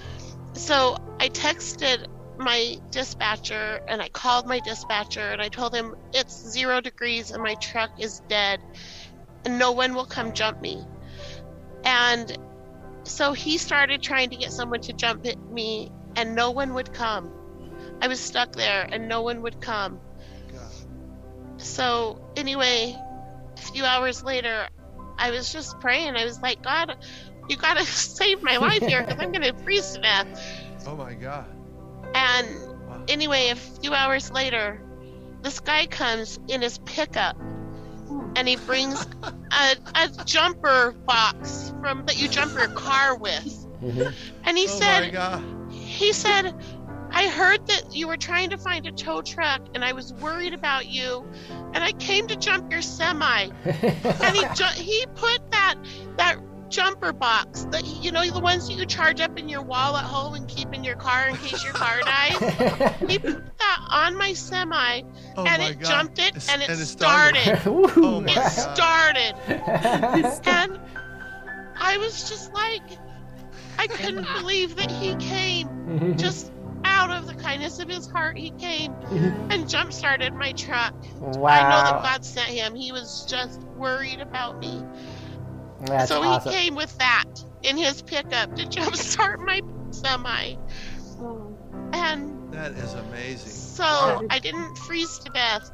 So 0.54 0.98
I 1.20 1.30
texted 1.30 2.08
my 2.40 2.78
dispatcher 2.90 3.82
and 3.88 4.02
I 4.02 4.10
called 4.10 4.48
my 4.48 4.60
dispatcher 4.60 5.32
and 5.32 5.42
I 5.42 5.50
told 5.50 5.76
him 5.76 5.96
it's 6.14 6.34
zero 6.50 6.82
degrees 6.82 7.32
and 7.32 7.44
my 7.44 7.56
truck 7.56 7.92
is 8.00 8.22
dead 8.30 8.62
and 9.46 9.60
no 9.60 9.74
one 9.74 9.94
will 9.94 10.06
come 10.06 10.34
jump 10.34 10.62
me. 10.62 10.84
And 11.84 12.38
so 13.04 13.34
he 13.34 13.58
started 13.58 14.02
trying 14.02 14.30
to 14.30 14.38
get 14.38 14.52
someone 14.52 14.82
to 14.82 14.94
jump 14.94 15.26
at 15.26 15.38
me 15.52 15.92
and 16.16 16.34
no 16.36 16.52
one 16.52 16.74
would 16.74 16.94
come. 16.94 17.32
I 18.02 18.08
was 18.08 18.20
stuck 18.20 18.54
there 18.54 18.88
and 18.90 19.08
no 19.08 19.22
one 19.22 19.42
would 19.42 19.60
come. 19.62 20.00
So, 21.60 22.22
anyway, 22.38 22.98
a 23.58 23.62
few 23.62 23.84
hours 23.84 24.24
later, 24.24 24.70
I 25.18 25.32
was 25.32 25.52
just 25.52 25.80
praying. 25.82 26.16
I 26.16 26.24
was 26.24 26.42
like, 26.42 26.64
God, 26.64 26.96
you 27.50 27.58
gotta 27.58 27.86
save 27.86 28.42
my 28.42 28.58
life 28.58 28.86
here 28.86 29.04
because 29.06 29.22
I'm 29.22 29.34
gonna 29.34 29.54
freeze 29.64 29.94
to 29.94 30.02
death. 30.02 30.64
Oh 30.88 30.96
my 30.96 31.14
God. 31.14 31.59
And 32.14 32.48
anyway, 33.08 33.50
a 33.50 33.56
few 33.56 33.94
hours 33.94 34.32
later, 34.32 34.82
this 35.42 35.60
guy 35.60 35.86
comes 35.86 36.40
in 36.48 36.62
his 36.62 36.78
pickup 36.80 37.38
and 38.36 38.48
he 38.48 38.56
brings 38.56 39.06
a, 39.24 39.76
a 39.96 40.10
jumper 40.26 40.92
box 41.06 41.74
from 41.82 42.06
that 42.06 42.20
you 42.22 42.28
jump 42.28 42.54
your 42.54 42.70
car 42.70 43.16
with. 43.16 43.66
Mm-hmm. 43.82 44.10
And 44.44 44.58
he 44.58 44.66
oh 44.66 44.80
said, 44.80 45.72
he 45.72 46.14
said, 46.14 46.54
I 47.12 47.28
heard 47.28 47.66
that 47.68 47.96
you 47.96 48.08
were 48.08 48.18
trying 48.18 48.52
to 48.52 48.58
find 48.58 48.86
a 48.86 48.92
tow 48.92 49.22
truck 49.22 49.62
and 49.74 49.84
I 49.84 49.94
was 49.94 50.14
worried 50.14 50.54
about 50.54 50.88
you 50.88 51.26
and 51.74 51.84
I 51.84 51.92
came 51.94 52.28
to 52.28 52.36
jump 52.36 52.72
your 52.72 52.82
semi. 52.82 53.50
and 53.66 54.36
he 54.36 54.46
ju- 54.54 54.82
he 54.82 55.06
put 55.16 55.52
that 55.52 55.76
that 56.18 56.38
jumper 56.70 57.12
box 57.14 57.66
that 57.72 57.86
you 57.86 58.12
know 58.12 58.26
the 58.30 58.40
ones 58.40 58.68
that 58.68 58.74
you 58.76 58.86
charge 58.86 59.20
up 59.22 59.38
in 59.40 59.50
your 59.50 59.62
wall 59.62 59.98
at 59.98 60.04
home 60.06 60.36
and 60.36 60.48
keep 60.48 60.74
in 60.74 60.84
your 60.84 60.96
car 60.96 61.28
in 61.30 61.36
case 61.38 61.64
your 61.64 61.74
car 61.74 62.00
dies. 62.02 62.38
he 63.10 63.18
put 63.20 63.58
that 63.58 63.86
on 63.90 64.16
my 64.18 64.34
semi 64.34 65.02
Oh 65.36 65.46
and 65.46 65.62
my 65.62 65.70
it 65.70 65.80
God. 65.80 65.90
jumped 65.90 66.20
it 66.20 66.28
It's- 66.30 66.50
and 66.50 66.62
it, 66.62 66.70
and 66.70 66.80
it 66.80 66.86
started. 66.86 67.42
started. 67.60 67.62
Oh 67.98 68.22
it 68.22 68.36
God. 68.36 68.50
started. 68.50 69.34
and 70.48 70.80
I 71.78 71.98
was 71.98 72.30
just 72.30 72.54
like 72.54 72.84
I 73.78 73.88
couldn't 73.88 74.28
believe 74.40 74.76
that 74.76 74.92
he 74.92 75.16
came 75.16 76.18
just 76.18 76.52
out 76.84 77.10
of 77.12 77.28
the 77.28 77.34
kindness 77.36 77.80
of 77.80 77.88
his 77.90 78.08
heart 78.10 78.38
he 78.38 78.52
came 78.52 78.94
and 79.50 79.70
jump 79.70 79.92
started 79.94 80.34
my 80.34 80.52
truck. 80.54 80.94
I 81.22 81.22
know 81.22 81.38
that 81.40 82.02
God 82.04 82.26
sent 82.26 82.50
him. 82.50 82.76
He 82.76 82.92
was 82.92 83.26
just 83.28 83.62
worried 83.78 84.20
about 84.22 84.60
me. 84.60 84.84
That's 85.86 86.10
so 86.10 86.22
awesome. 86.22 86.52
he 86.52 86.58
came 86.58 86.76
with 86.76 86.98
that 86.98 87.26
in 87.64 87.78
his 87.78 88.02
pickup 88.02 88.56
to 88.56 88.66
jump 88.70 88.96
start 88.96 89.40
my 89.42 89.62
semi. 89.92 90.56
And 91.94 92.54
That 92.54 92.72
is 92.74 92.94
amazing. 92.94 93.50
so 93.52 94.26
I 94.30 94.40
didn't 94.40 94.76
freeze 94.78 95.20
to 95.20 95.32
death. 95.32 95.72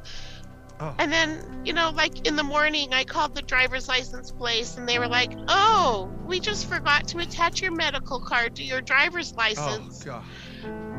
Oh. 0.78 0.94
And 0.98 1.10
then, 1.10 1.62
you 1.64 1.72
know, 1.72 1.90
like 1.90 2.26
in 2.26 2.36
the 2.36 2.42
morning, 2.42 2.92
I 2.92 3.04
called 3.04 3.34
the 3.34 3.40
driver's 3.42 3.88
license 3.88 4.30
place 4.30 4.76
and 4.76 4.86
they 4.86 4.98
were 4.98 5.08
like, 5.08 5.32
oh, 5.48 6.10
we 6.26 6.38
just 6.38 6.68
forgot 6.68 7.08
to 7.08 7.18
attach 7.18 7.62
your 7.62 7.72
medical 7.72 8.20
card 8.20 8.56
to 8.56 8.62
your 8.62 8.82
driver's 8.82 9.32
Oh 9.32 9.36
license. 9.38 10.04
God. 10.04 10.22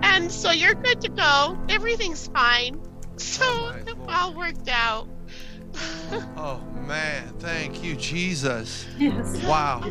And 0.02 0.32
so 0.32 0.52
you're 0.52 0.74
good 0.74 1.02
to 1.02 1.10
go. 1.10 1.58
Everything's 1.70 2.28
fine. 2.28 2.82
So 3.18 3.44
Oh, 3.46 3.76
it 3.86 3.98
Lord. 3.98 4.10
all 4.10 4.34
worked 4.34 4.68
out. 4.70 5.08
Oh 6.38 6.62
man, 6.88 7.34
thank 7.40 7.84
you, 7.84 7.96
Jesus. 7.96 8.86
Yes. 8.98 9.44
Wow. 9.44 9.84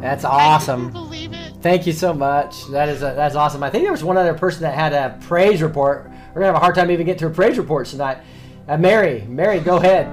That's 0.00 0.24
I 0.24 0.30
awesome. 0.30 0.86
couldn't 0.86 0.92
believe 0.92 1.32
it. 1.32 1.52
Thank 1.60 1.86
you 1.86 1.92
so 1.92 2.12
much. 2.12 2.66
That 2.68 2.88
is 2.88 3.02
a, 3.02 3.12
that's 3.14 3.36
awesome. 3.36 3.62
I 3.62 3.70
think 3.70 3.84
there 3.84 3.92
was 3.92 4.02
one 4.02 4.16
other 4.16 4.34
person 4.34 4.62
that 4.62 4.74
had 4.74 4.92
a 4.92 5.16
praise 5.26 5.62
report. 5.62 6.10
We're 6.34 6.40
gonna 6.40 6.46
have 6.46 6.56
a 6.56 6.58
hard 6.58 6.74
time 6.74 6.90
even 6.90 7.06
getting 7.06 7.20
to 7.20 7.26
a 7.28 7.30
praise 7.30 7.58
report 7.58 7.86
tonight. 7.86 8.18
Uh, 8.66 8.76
Mary, 8.76 9.24
Mary, 9.28 9.60
go 9.60 9.76
ahead. 9.76 10.08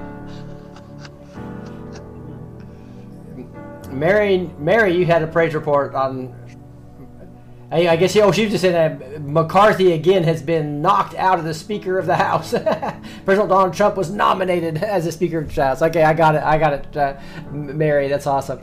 Mary, 3.92 4.48
Mary, 4.58 4.94
you 4.96 5.04
had 5.06 5.22
a 5.22 5.26
praise 5.26 5.54
report 5.54 5.94
on. 5.94 6.32
I, 7.72 7.88
I 7.88 7.96
guess 7.96 8.16
oh 8.16 8.32
she 8.32 8.42
was 8.44 8.50
just 8.52 8.62
saying 8.62 8.74
that 8.74 9.22
McCarthy 9.22 9.92
again 9.92 10.24
has 10.24 10.42
been 10.42 10.82
knocked 10.82 11.14
out 11.14 11.38
of 11.38 11.44
the 11.44 11.54
Speaker 11.54 11.98
of 11.98 12.06
the 12.06 12.16
House. 12.16 12.50
President 13.24 13.48
Donald 13.48 13.74
Trump 13.74 13.96
was 13.96 14.10
nominated 14.10 14.78
as 14.78 15.04
the 15.04 15.12
Speaker 15.12 15.38
of 15.38 15.54
the 15.54 15.64
House. 15.64 15.80
Okay, 15.82 16.02
I 16.02 16.12
got 16.12 16.34
it. 16.34 16.42
I 16.42 16.58
got 16.58 16.72
it, 16.72 16.96
uh, 16.96 17.14
Mary. 17.52 18.08
That's 18.08 18.26
awesome. 18.26 18.60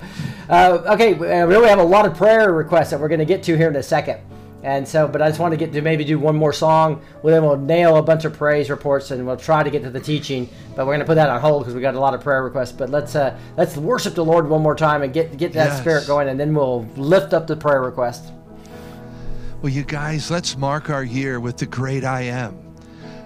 Uh, 0.50 0.80
okay, 0.88 1.14
we 1.14 1.28
uh, 1.32 1.48
we 1.48 1.56
really 1.56 1.70
have 1.70 1.80
a 1.80 1.84
lot 1.84 2.06
of 2.06 2.18
prayer 2.18 2.52
requests 2.52 2.90
that 2.90 3.00
we're 3.00 3.08
going 3.08 3.20
to 3.20 3.26
get 3.26 3.44
to 3.44 3.56
here 3.56 3.70
in 3.70 3.76
a 3.78 3.84
second. 3.84 4.20
And 4.64 4.86
so, 4.86 5.08
but 5.08 5.22
I 5.22 5.30
just 5.30 5.40
want 5.40 5.54
to 5.54 5.58
get 5.58 5.72
to 5.74 5.82
maybe 5.82 6.04
do 6.04 6.20
one 6.20 6.36
more 6.36 6.52
song. 6.52 7.02
Well, 7.24 7.34
then 7.34 7.44
we'll 7.44 7.58
nail 7.58 7.96
a 7.96 8.02
bunch 8.02 8.26
of 8.26 8.34
praise 8.34 8.70
reports, 8.70 9.12
and 9.12 9.26
we'll 9.26 9.38
try 9.38 9.64
to 9.64 9.70
get 9.70 9.84
to 9.84 9.90
the 9.90 10.00
teaching. 10.00 10.50
But 10.76 10.86
we're 10.86 10.94
going 10.94 11.00
to 11.00 11.06
put 11.06 11.16
that 11.16 11.30
on 11.30 11.40
hold 11.40 11.62
because 11.62 11.76
we 11.76 11.80
got 11.80 11.96
a 11.96 12.00
lot 12.00 12.14
of 12.14 12.22
prayer 12.22 12.44
requests. 12.44 12.74
But 12.74 12.90
let's 12.90 13.16
uh, 13.16 13.38
let's 13.56 13.78
worship 13.78 14.16
the 14.16 14.26
Lord 14.26 14.50
one 14.50 14.62
more 14.62 14.76
time 14.76 15.04
and 15.04 15.14
get 15.14 15.38
get 15.38 15.54
that 15.54 15.68
Yes. 15.68 15.80
spirit 15.80 16.08
going, 16.08 16.28
and 16.28 16.38
then 16.38 16.54
we'll 16.54 16.86
lift 16.98 17.34
up 17.34 17.48
the 17.48 17.56
prayer 17.56 17.82
request. 17.82 18.34
Well, 19.60 19.74
you 19.74 19.84
guys, 19.84 20.30
let's 20.30 20.56
mark 20.56 20.92
our 20.92 21.04
year 21.04 21.40
with 21.40 21.58
the 21.58 21.66
great 21.66 22.04
I 22.04 22.22
am. 22.22 22.76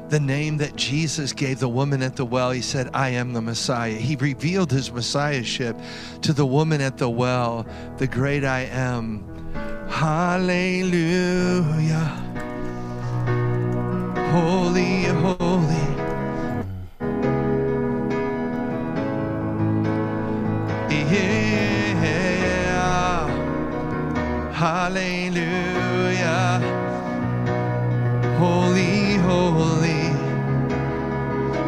The 0.08 0.20
name 0.20 0.56
that 0.58 0.78
Jesus 0.78 1.34
gave 1.34 1.60
the 1.60 1.68
woman 1.68 2.02
at 2.02 2.16
the 2.16 2.24
well, 2.24 2.52
he 2.52 2.62
said, 2.62 2.90
I 2.94 3.10
am 3.10 3.34
the 3.34 3.42
Messiah. 3.42 3.96
He 3.96 4.16
revealed 4.16 4.72
his 4.72 4.94
Messiahship 4.94 5.76
to 6.22 6.32
the 6.32 6.46
woman 6.46 6.80
at 6.80 6.98
the 6.98 7.10
well, 7.10 7.68
the 7.98 8.08
great 8.08 8.46
I 8.46 8.62
am. 8.62 9.26
Hallelujah. 9.90 11.18
Holy, 14.32 15.04
holy. 15.04 15.76
Yeah. 21.12 21.52
Hallelujah. 24.54 25.81
Holy, 28.42 29.18
holy. 29.18 30.10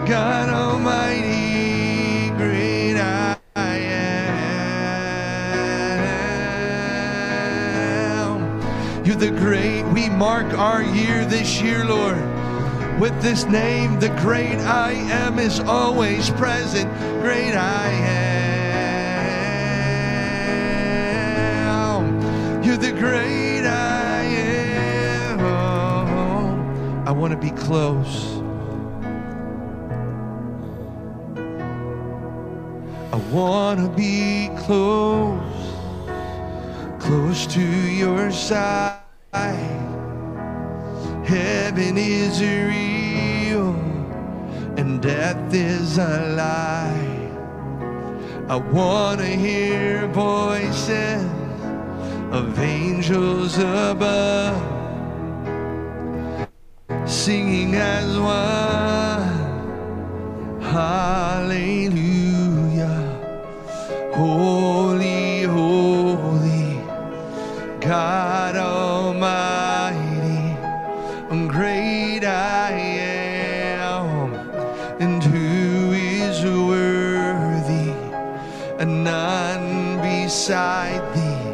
God 0.09 0.49
Almighty, 0.49 2.29
great 2.35 2.95
I 2.97 3.37
am. 8.35 9.05
You're 9.05 9.15
the 9.17 9.29
great. 9.29 9.83
We 9.93 10.09
mark 10.09 10.57
our 10.57 10.81
year 10.81 11.25
this 11.25 11.61
year, 11.61 11.85
Lord. 11.85 12.17
With 12.99 13.21
this 13.21 13.45
name, 13.45 13.99
the 13.99 14.09
great 14.21 14.57
I 14.57 14.93
am 14.93 15.37
is 15.37 15.59
always 15.59 16.31
present. 16.31 16.91
Great 17.21 17.53
I 17.53 17.89
am. 21.69 22.63
You're 22.63 22.77
the 22.77 22.93
great 22.93 23.42
want 27.13 27.31
to 27.31 27.37
be 27.37 27.51
close. 27.51 28.37
I 33.13 33.17
want 33.31 33.79
to 33.79 33.89
be 33.95 34.49
close, 34.57 35.39
close 36.99 37.45
to 37.47 37.61
your 37.61 38.31
side. 38.31 38.99
Heaven 41.23 41.97
is 41.97 42.41
real 42.41 43.75
and 44.77 45.01
death 45.01 45.53
is 45.53 45.97
a 45.99 46.33
lie. 46.35 47.13
I 48.49 48.55
want 48.55 49.19
to 49.19 49.27
hear 49.27 50.07
voices 50.07 51.23
of 52.31 52.59
angels 52.59 53.57
above 53.59 54.72
singing 57.23 57.73
as 57.75 58.19
one. 58.19 59.21
Hallelujah. 60.61 61.93
Holy, 64.13 65.43
holy, 65.43 66.77
God 67.79 68.57
Almighty, 68.57 70.43
great 71.47 72.25
I 72.25 72.71
am, 72.73 74.33
and 74.99 75.23
who 75.23 75.93
is 75.93 76.43
worthy, 76.43 77.93
and 78.81 79.05
none 79.05 80.01
beside 80.01 81.01
thee. 81.15 81.53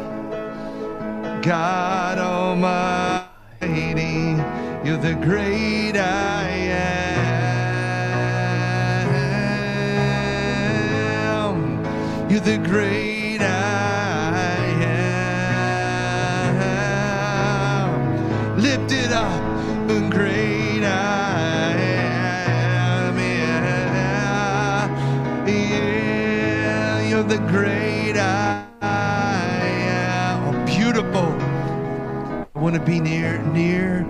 God 1.42 1.79
the 5.00 5.14
great 5.14 5.96
I 5.96 6.46
am. 6.48 7.10
You're 12.30 12.40
the 12.40 12.58
great 12.58 13.40
I 13.40 14.58
am. 18.52 18.58
Lift 18.58 18.92
it 18.92 19.10
up, 19.10 19.40
and 19.88 20.12
great 20.12 20.84
I 20.84 21.72
am. 21.72 23.16
Yeah, 25.48 25.48
yeah, 25.48 27.00
you're 27.08 27.22
the 27.22 27.38
great 27.48 28.18
I 28.18 28.66
am. 28.82 30.54
Oh, 30.54 30.66
beautiful. 30.66 31.34
I 32.54 32.58
want 32.60 32.74
to 32.74 32.80
be 32.82 33.00
near, 33.00 33.38
near 33.44 34.06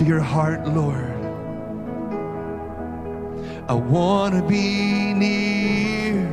to 0.00 0.06
your 0.06 0.20
heart, 0.20 0.66
Lord. 0.66 1.12
I 3.68 3.74
want 3.74 4.34
to 4.34 4.42
be 4.42 5.12
near, 5.12 6.26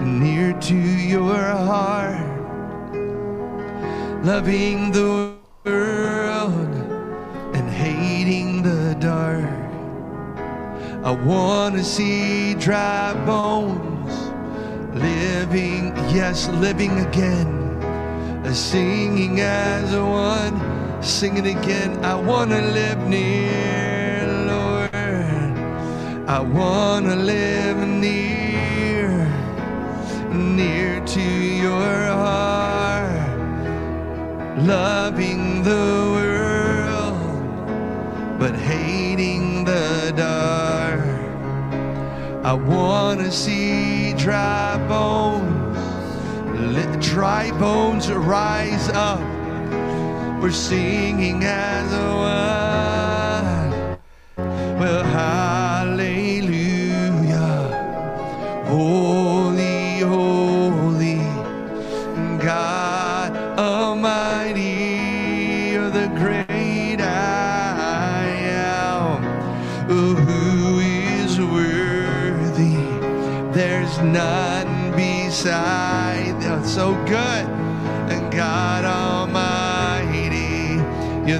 near 0.00 0.52
to 0.52 0.76
your 0.76 1.34
heart, 1.34 2.22
loving 4.24 4.92
the 4.92 5.34
world 5.64 6.74
and 7.52 7.68
hating 7.68 8.62
the 8.62 8.94
dark. 9.00 9.50
I 11.04 11.10
want 11.10 11.74
to 11.74 11.82
see 11.82 12.54
dry 12.54 13.12
bones 13.26 14.14
living, 14.94 15.96
yes, 16.14 16.46
living 16.48 17.00
again 17.00 17.58
singing 18.54 19.40
as 19.40 19.94
one, 19.94 20.67
singing 21.00 21.46
again. 21.46 22.04
I 22.04 22.14
want 22.14 22.50
to 22.50 22.60
live 22.60 22.98
near, 23.08 24.26
Lord. 24.46 24.94
I 26.28 26.40
want 26.40 27.06
to 27.06 27.16
live 27.16 27.78
near, 27.88 29.08
near 30.32 31.04
to 31.04 31.20
your 31.22 32.06
heart, 32.06 33.38
loving 34.58 35.62
the 35.62 36.10
world, 36.16 37.18
but 38.38 38.54
hating 38.54 39.64
the 39.64 40.12
dark. 40.16 41.00
I 42.44 42.52
want 42.52 43.20
to 43.20 43.30
see 43.30 44.14
dry 44.14 44.76
bones 44.88 45.58
let 46.74 47.00
dry 47.00 47.50
bones 47.52 48.10
rise 48.10 48.88
up. 48.90 49.37
We're 50.48 50.54
singing 50.54 51.44
as 51.44 51.92
one. 51.92 53.68
Well, 54.78 55.04
hallelujah. 55.04 55.67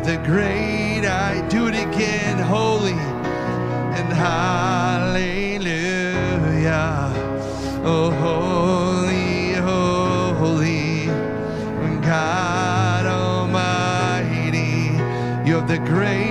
The 0.04 0.16
great 0.18 1.04
I 1.06 1.46
do 1.48 1.66
it 1.66 1.74
again, 1.74 2.38
holy 2.38 2.92
and 2.92 4.12
hallelujah. 4.12 5.52
Oh, 7.84 8.10
holy, 8.10 9.54
holy, 9.54 11.06
God 12.02 13.06
Almighty, 13.06 14.92
you're 15.48 15.66
the 15.66 15.78
great 15.78 16.27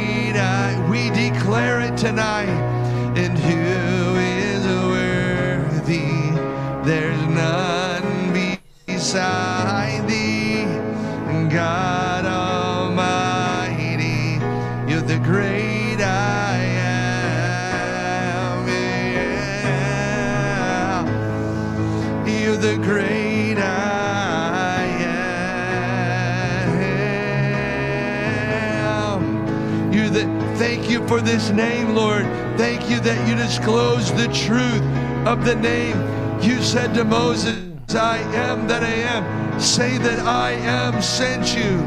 for 31.08 31.22
this 31.22 31.50
name, 31.52 31.96
Lord. 31.96 32.26
Thank 32.58 32.90
you 32.90 33.00
that 33.00 33.28
you 33.28 33.36
disclosed 33.36 34.18
the 34.18 34.28
truth 34.28 34.82
of 35.26 35.46
the 35.46 35.56
name. 35.56 35.98
You 36.42 36.62
said 36.62 36.94
to 36.96 37.06
Moses, 37.06 37.64
I 37.96 38.18
am 38.36 38.68
that 38.68 38.84
I 38.84 38.94
am. 39.16 39.60
Say 39.60 39.98
that 39.98 40.20
I 40.20 40.52
am 40.52 41.02
sent 41.02 41.56
you. 41.56 41.80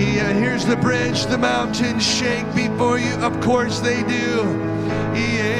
Yeah, 0.00 0.32
here's 0.32 0.64
the 0.64 0.76
bridge, 0.76 1.26
the 1.26 1.38
mountains 1.38 2.06
shake 2.06 2.46
before 2.54 2.98
you. 2.98 3.14
Of 3.16 3.40
course 3.40 3.80
they 3.80 4.02
do. 4.04 4.44
Yeah. 5.14 5.56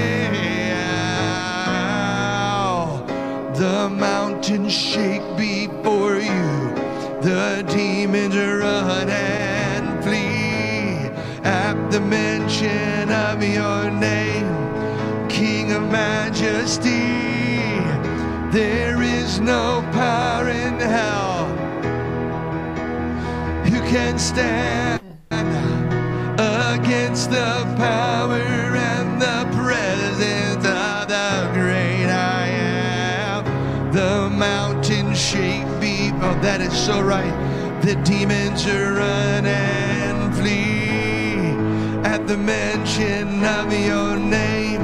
The 3.55 3.89
mountains 3.89 4.73
shake 4.73 5.23
before 5.37 6.17
you. 6.17 6.75
The 7.23 7.65
demons 7.69 8.37
run 8.37 9.09
mention 12.07 13.11
of 13.11 13.43
your 13.43 13.91
name, 13.91 15.29
King 15.29 15.73
of 15.73 15.83
majesty. 15.91 17.27
There 18.51 19.03
is 19.03 19.41
no 19.41 19.83
power 19.93 20.49
in 20.49 20.79
hell 20.79 21.47
who 23.65 23.81
can 23.91 24.19
stand 24.19 25.03
against 25.31 27.31
the 27.31 27.75
power 27.77 28.41
and 28.41 29.21
the 29.21 29.57
presence 29.57 30.65
of 30.65 31.09
the 31.09 31.51
great 31.55 32.07
I 32.07 32.47
am. 32.47 33.93
The 33.93 34.31
mountains 34.31 35.21
shake 35.21 35.67
be 35.81 36.13
oh 36.23 36.39
that 36.43 36.61
is 36.61 36.73
so 36.73 37.03
right. 37.03 37.35
The 37.83 37.97
demons 37.97 38.67
are 38.67 38.95
run 38.95 39.47
and 39.47 40.35
flee 40.35 40.86
at 42.07 42.29
the 42.29 42.37
mention 42.37 43.45
of 43.45 43.73
your 43.73 44.17
name, 44.17 44.81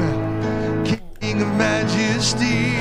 King 0.85 1.41
of 1.41 1.49
majesty. 1.55 2.75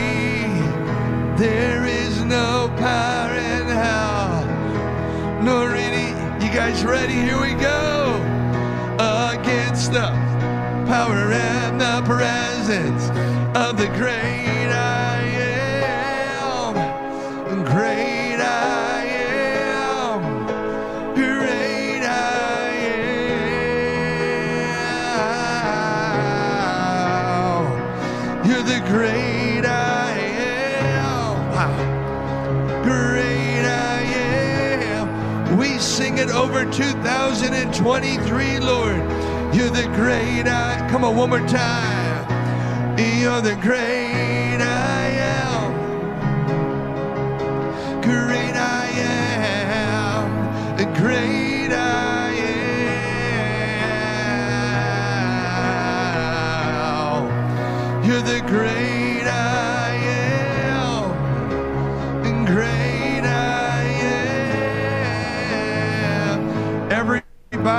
There 1.38 1.86
is 1.86 2.24
no 2.24 2.74
power 2.78 3.36
in 3.36 3.68
hell 3.68 4.44
nor 5.44 5.76
any. 5.76 6.10
You 6.44 6.52
guys 6.52 6.84
ready? 6.84 7.14
Here 7.14 7.40
we 7.40 7.54
go. 7.54 8.18
Against 8.98 9.94
the 9.94 10.10
power 10.88 11.32
and 11.32 11.80
the 11.80 12.02
presence 12.04 13.10
of 13.56 13.78
the 13.78 13.90
great 14.00 14.51
sing 36.12 36.28
it 36.28 36.34
over 36.34 36.66
2023, 36.66 38.60
Lord. 38.60 38.98
You're 39.54 39.70
the 39.70 39.90
great 39.96 40.48
I. 40.48 40.88
Come 40.90 41.04
on, 41.04 41.16
one 41.16 41.30
more 41.30 41.48
time. 41.48 42.28
You're 42.98 43.42
the 43.42 43.56
great 43.56 44.58
I 44.60 45.10
am. 45.40 45.72
Great 48.02 48.56
I 48.56 48.88
am. 48.98 50.78
The 50.78 50.86
great 51.00 51.72
I 51.72 52.34
am. 58.00 58.04
You're 58.06 58.22
the 58.22 58.42
great 58.48 59.01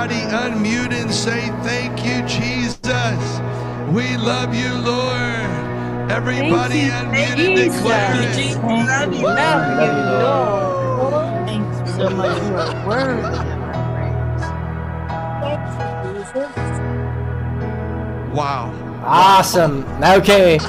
Everybody 0.03 0.51
unmute 0.51 0.91
and 0.91 1.13
say, 1.13 1.47
Thank 1.63 2.03
you, 2.03 2.27
Jesus. 2.27 3.39
We 3.93 4.17
love 4.17 4.53
you, 4.53 4.73
Lord. 4.73 6.11
Everybody 6.11 6.79
you, 6.79 6.91
unmute 6.91 7.15
and 7.15 7.37
Jesus. 7.39 7.75
declare 7.77 8.11
Thank 8.11 8.35
you, 8.35 8.41
it. 8.43 8.47
Jesus. 8.47 8.63
Love 8.63 9.13
you, 9.13 9.23
Love 9.23 9.79
you, 9.79 9.93
Lord. 10.27 11.47
Thank 11.47 11.87
you 11.87 11.93
so 11.93 12.09
much 12.09 12.37
for 12.37 12.43
your 12.49 12.85
word. 12.85 13.23
Wow. 18.35 18.73
Awesome. 19.05 19.85
Okay. 20.03 20.59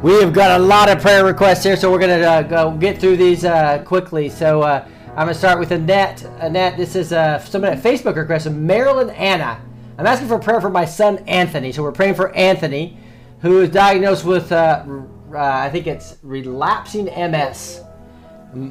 We 0.00 0.12
have 0.20 0.32
got 0.32 0.60
a 0.60 0.62
lot 0.62 0.88
of 0.88 1.00
prayer 1.00 1.24
requests 1.24 1.64
here, 1.64 1.76
so 1.76 1.90
we're 1.90 1.98
going 1.98 2.20
to 2.20 2.24
uh, 2.24 2.42
go 2.42 2.70
get 2.76 3.00
through 3.00 3.16
these 3.16 3.44
uh, 3.44 3.82
quickly. 3.84 4.28
So 4.28 4.62
uh, 4.62 4.86
I'm 5.16 5.28
to 5.28 5.34
start 5.34 5.60
with 5.60 5.70
Annette. 5.70 6.24
Annette, 6.40 6.76
this 6.76 6.96
is 6.96 7.12
uh, 7.12 7.38
someone 7.38 7.70
at 7.70 7.80
Facebook 7.80 8.16
request 8.16 8.46
of 8.46 8.56
Marilyn 8.56 9.10
Anna. 9.10 9.60
I'm 9.96 10.06
asking 10.08 10.26
for 10.26 10.40
prayer 10.40 10.60
for 10.60 10.70
my 10.70 10.84
son 10.84 11.18
Anthony. 11.28 11.70
So 11.70 11.84
we're 11.84 11.92
praying 11.92 12.16
for 12.16 12.34
Anthony, 12.34 12.98
who 13.38 13.60
is 13.60 13.70
diagnosed 13.70 14.24
with, 14.24 14.50
uh, 14.50 14.84
uh, 15.32 15.38
I 15.38 15.70
think 15.70 15.86
it's 15.86 16.16
relapsing 16.24 17.04
MS. 17.04 17.82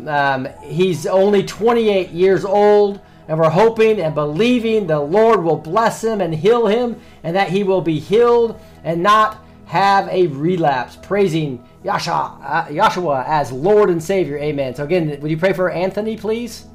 Um, 0.05 0.49
he's 0.65 1.05
only 1.05 1.43
28 1.43 2.09
years 2.09 2.43
old, 2.43 2.99
and 3.29 3.39
we're 3.39 3.49
hoping 3.49 4.01
and 4.01 4.13
believing 4.13 4.85
the 4.85 4.99
Lord 4.99 5.41
will 5.41 5.55
bless 5.55 6.03
him 6.03 6.19
and 6.19 6.35
heal 6.35 6.67
him, 6.67 6.99
and 7.23 7.33
that 7.37 7.51
he 7.51 7.63
will 7.63 7.81
be 7.81 7.99
healed 7.99 8.59
and 8.83 9.01
not 9.01 9.41
have 9.67 10.09
a 10.09 10.27
relapse. 10.27 10.97
Praising 11.01 11.65
Yasha, 11.83 12.13
uh, 12.13 12.65
Yahshua 12.67 13.25
as 13.27 13.51
Lord 13.51 13.89
and 13.89 14.01
Savior. 14.01 14.37
Amen. 14.37 14.73
So 14.75 14.83
again, 14.83 15.19
would 15.21 15.29
you 15.29 15.37
pray 15.37 15.53
for 15.53 15.69
Anthony, 15.69 16.17
please? 16.17 16.65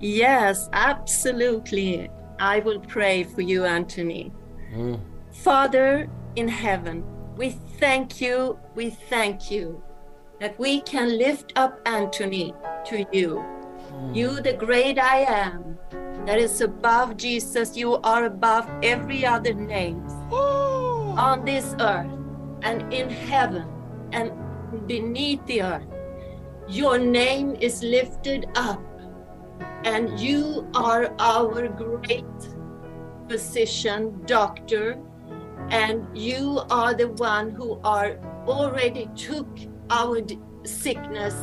Yes, 0.00 0.68
absolutely. 0.72 2.10
I 2.38 2.60
will 2.60 2.80
pray 2.80 3.22
for 3.22 3.42
you, 3.42 3.64
Anthony. 3.64 4.32
Father 5.32 6.08
in 6.36 6.48
heaven, 6.48 7.04
we 7.36 7.50
thank 7.78 8.20
you, 8.20 8.58
we 8.74 8.90
thank 8.90 9.50
you 9.50 9.82
that 10.40 10.58
we 10.58 10.80
can 10.80 11.18
lift 11.18 11.52
up 11.56 11.80
Anthony 11.84 12.54
to 12.86 13.06
you. 13.12 13.44
You, 14.12 14.40
the 14.40 14.54
great 14.54 14.98
I 14.98 15.18
am, 15.18 15.78
that 16.24 16.38
is 16.38 16.60
above 16.60 17.16
Jesus, 17.16 17.76
you 17.76 17.96
are 17.96 18.24
above 18.24 18.68
every 18.82 19.26
other 19.26 19.52
name 19.52 20.06
on 20.30 21.44
this 21.44 21.74
earth 21.80 22.10
and 22.62 22.92
in 22.92 23.10
heaven 23.10 23.66
and 24.12 24.32
beneath 24.86 25.44
the 25.46 25.62
earth. 25.62 25.86
Your 26.68 26.98
name 26.98 27.56
is 27.60 27.82
lifted 27.82 28.46
up, 28.54 28.82
and 29.84 30.18
you 30.20 30.68
are 30.74 31.12
our 31.18 31.68
great 31.68 32.24
physician, 33.28 34.22
doctor, 34.26 34.98
and 35.70 36.06
you 36.16 36.60
are 36.70 36.94
the 36.94 37.08
one 37.08 37.50
who 37.50 37.80
are 37.84 38.18
already 38.46 39.08
took 39.16 39.48
our 39.90 40.20
sickness 40.64 41.34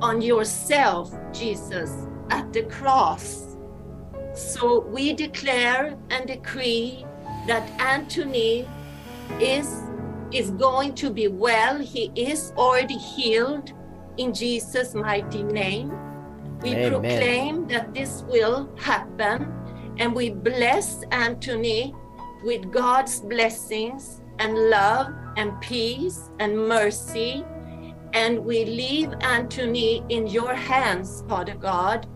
on 0.00 0.22
yourself, 0.22 1.12
Jesus, 1.32 2.06
at 2.30 2.52
the 2.52 2.62
cross. 2.62 3.56
So 4.34 4.80
we 4.80 5.12
declare 5.12 5.96
and 6.10 6.26
decree 6.26 7.04
that 7.46 7.68
Anthony 7.80 8.68
is 9.40 9.82
is 10.32 10.50
going 10.52 10.94
to 10.94 11.10
be 11.10 11.28
well. 11.28 11.78
He 11.78 12.10
is 12.14 12.52
already 12.56 12.96
healed 12.96 13.72
in 14.16 14.34
Jesus' 14.34 14.94
mighty 14.94 15.42
name. 15.42 15.90
We 16.62 16.74
Amen. 16.74 16.90
proclaim 16.92 17.66
that 17.68 17.94
this 17.94 18.22
will 18.28 18.68
happen 18.76 19.52
and 19.98 20.14
we 20.14 20.30
bless 20.30 21.02
Anthony 21.10 21.94
with 22.44 22.70
God's 22.72 23.20
blessings 23.20 24.20
and 24.38 24.70
love 24.70 25.12
and 25.36 25.58
peace 25.60 26.30
and 26.38 26.56
mercy. 26.56 27.44
And 28.12 28.44
we 28.44 28.64
leave 28.64 29.12
Anthony 29.20 30.02
in 30.08 30.26
your 30.26 30.54
hands, 30.54 31.22
Father 31.28 31.54
God. 31.54 32.06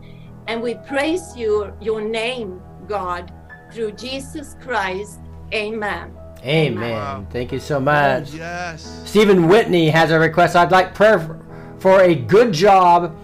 And 0.49 0.63
we 0.63 0.75
praise 0.87 1.37
you, 1.37 1.73
your 1.81 2.01
name, 2.01 2.61
God, 2.87 3.33
through 3.73 3.93
Jesus 3.93 4.57
Christ. 4.61 5.21
Amen. 5.53 6.17
Amen. 6.45 7.27
Thank 7.31 7.53
you 7.53 7.59
so 7.59 7.81
much. 7.81 8.33
Yes. 8.33 9.03
Stephen 9.07 9.49
Whitney 9.49 9.89
has 9.91 10.11
a 10.11 10.19
request. 10.19 10.57
I'd 10.57 10.71
like 10.71 10.95
prayer 10.95 11.19
for- 11.19 11.41
for 11.79 12.01
a 12.03 12.15
good 12.15 12.53
job 12.53 13.15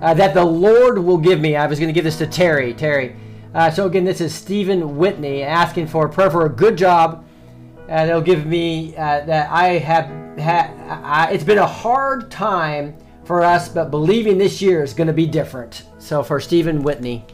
uh, 0.00 0.14
that 0.14 0.32
the 0.34 0.44
Lord 0.44 0.98
will 0.98 1.18
give 1.18 1.40
me. 1.40 1.54
I 1.56 1.66
was 1.66 1.78
going 1.78 1.88
to 1.88 1.92
give 1.92 2.04
this 2.04 2.18
to 2.18 2.26
Terry. 2.26 2.72
Terry. 2.74 3.14
Uh, 3.54 3.70
so 3.70 3.86
again, 3.86 4.04
this 4.04 4.20
is 4.22 4.34
Stephen 4.34 4.96
Whitney 4.96 5.42
asking 5.42 5.86
for 5.86 6.08
prayer 6.08 6.30
for 6.30 6.46
a 6.46 6.48
good 6.48 6.76
job 6.78 7.24
uh, 7.82 8.06
that'll 8.06 8.22
give 8.22 8.46
me 8.46 8.96
uh, 8.96 9.24
that 9.26 9.50
I 9.50 9.78
have 9.78 10.06
had. 10.38 11.30
It's 11.32 11.44
been 11.44 11.58
a 11.58 11.66
hard 11.66 12.30
time 12.30 12.96
for 13.24 13.42
us, 13.42 13.68
but 13.68 13.90
believing 13.90 14.38
this 14.38 14.62
year 14.62 14.82
is 14.82 14.94
going 14.94 15.06
to 15.08 15.12
be 15.12 15.26
different. 15.26 15.82
So 15.98 16.22
for 16.22 16.40
Stephen 16.40 16.82
Whitney. 16.82 17.24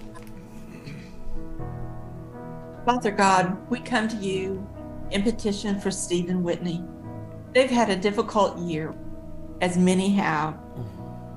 Father 2.88 3.10
God, 3.10 3.68
we 3.68 3.80
come 3.80 4.08
to 4.08 4.16
you 4.16 4.66
in 5.10 5.22
petition 5.22 5.78
for 5.78 5.90
Stephen 5.90 6.42
Whitney. 6.42 6.82
They've 7.52 7.68
had 7.68 7.90
a 7.90 7.96
difficult 7.96 8.56
year, 8.56 8.94
as 9.60 9.76
many 9.76 10.08
have. 10.14 10.58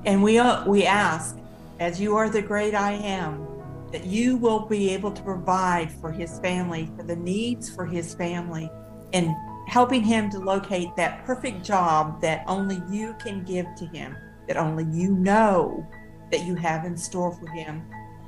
And 0.06 0.22
we, 0.22 0.38
uh, 0.38 0.66
we 0.66 0.86
ask, 0.86 1.36
as 1.78 2.00
you 2.00 2.16
are 2.16 2.30
the 2.30 2.40
great 2.40 2.74
I 2.74 2.92
am, 2.92 3.46
that 3.90 4.06
you 4.06 4.38
will 4.38 4.60
be 4.60 4.94
able 4.94 5.10
to 5.10 5.22
provide 5.22 5.92
for 5.92 6.10
his 6.10 6.38
family, 6.38 6.90
for 6.96 7.02
the 7.02 7.16
needs 7.16 7.68
for 7.68 7.84
his 7.84 8.14
family, 8.14 8.70
and 9.12 9.36
helping 9.68 10.02
him 10.02 10.30
to 10.30 10.38
locate 10.38 10.96
that 10.96 11.22
perfect 11.26 11.62
job 11.62 12.18
that 12.22 12.44
only 12.46 12.80
you 12.88 13.14
can 13.22 13.44
give 13.44 13.66
to 13.76 13.84
him, 13.88 14.16
that 14.48 14.56
only 14.56 14.84
you 14.84 15.12
know 15.16 15.86
that 16.30 16.46
you 16.46 16.54
have 16.54 16.86
in 16.86 16.96
store 16.96 17.30
for 17.30 17.46
him. 17.48 17.84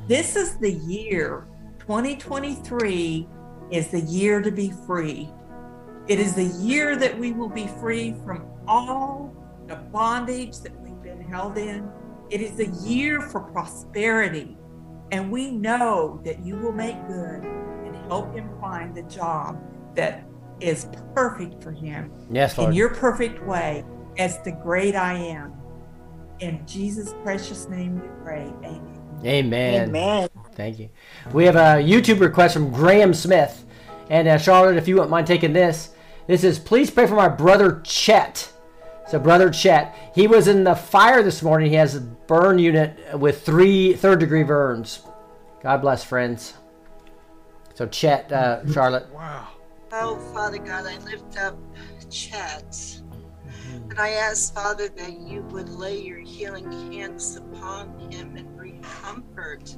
This 0.09 0.37
is 0.37 0.59
the 0.59 0.73
year 0.73 1.47
2023 1.87 3.29
is 3.71 3.89
the 3.89 4.01
year 4.01 4.41
to 4.41 4.51
be 4.51 4.73
free. 4.87 5.31
It 6.09 6.19
is 6.19 6.35
the 6.35 6.47
year 6.65 6.97
that 6.97 7.19
we 7.19 7.33
will 7.33 7.51
be 7.51 7.67
free 7.67 8.15
from 8.25 8.47
all 8.67 9.37
the 9.67 9.77
bondage 9.77 10.61
that 10.61 10.79
we've 10.81 11.03
been 11.03 11.21
held 11.21 11.59
in. 11.59 11.91
It 12.31 12.41
is 12.41 12.59
a 12.59 12.67
year 12.89 13.21
for 13.21 13.41
prosperity. 13.41 14.57
And 15.13 15.31
we 15.31 15.51
know 15.51 16.23
that 16.25 16.45
you 16.45 16.57
will 16.57 16.73
make 16.73 16.97
good 17.07 17.45
and 17.45 17.97
help 18.09 18.35
him 18.35 18.49
find 18.61 18.95
the 18.95 19.03
job 19.03 19.63
that 19.95 20.27
is 20.61 20.89
perfect 21.15 21.63
for 21.63 21.73
him 21.73 22.11
Yes, 22.31 22.57
in 22.57 22.73
your 22.73 22.95
perfect 22.95 23.45
way 23.45 23.85
as 24.17 24.41
the 24.43 24.53
great 24.53 24.95
I 24.95 25.15
am. 25.15 25.53
In 26.41 26.67
Jesus' 26.67 27.15
precious 27.23 27.69
name 27.69 28.01
we 28.01 28.09
pray. 28.23 28.53
Amen. 28.65 29.21
Amen. 29.23 29.89
Amen. 29.89 30.29
Thank 30.55 30.79
you. 30.79 30.89
We 31.33 31.45
have 31.45 31.57
a 31.57 31.83
YouTube 31.83 32.21
request 32.21 32.55
from 32.55 32.71
Graham 32.71 33.15
Smith. 33.15 33.65
And 34.11 34.29
uh, 34.29 34.39
Charlotte, 34.39 34.77
if 34.77 34.87
you 34.87 34.95
wouldn't 34.97 35.11
mind 35.11 35.27
taking 35.27 35.53
this, 35.53 35.91
this 36.27 36.45
is 36.45 36.59
please 36.59 36.91
pray 36.91 37.07
for 37.07 37.15
my 37.15 37.29
brother 37.29 37.81
Chet. 37.85 38.51
So, 39.09 39.19
brother 39.19 39.51
Chet, 39.51 39.95
he 40.15 40.27
was 40.27 40.49
in 40.49 40.65
the 40.65 40.75
fire 40.75 41.23
this 41.23 41.43
morning. 41.43 41.71
He 41.71 41.77
has 41.77 41.95
a 41.95 42.01
burn 42.01 42.59
unit 42.59 43.19
with 43.19 43.43
three 43.43 43.93
third 43.93 44.21
degree 44.21 44.43
burns. 44.43 45.03
God 45.63 45.83
bless, 45.83 46.03
friends. 46.03 46.55
So, 47.75 47.87
Chet, 47.87 48.33
uh, 48.33 48.71
Charlotte. 48.73 49.11
Wow. 49.13 49.49
Oh, 49.93 50.17
Father 50.33 50.59
God, 50.59 50.87
I 50.87 50.99
lift 50.99 51.39
up 51.39 51.59
Chet. 52.11 53.01
And 53.73 53.99
I 53.99 54.11
ask, 54.11 54.55
Father, 54.55 54.89
that 54.89 55.21
you 55.21 55.43
would 55.51 55.69
lay 55.69 56.01
your 56.01 56.21
healing 56.21 56.71
hands 56.93 57.37
upon 57.37 58.11
him 58.11 58.37
and 58.37 58.57
bring 58.57 58.83
comfort 58.83 59.77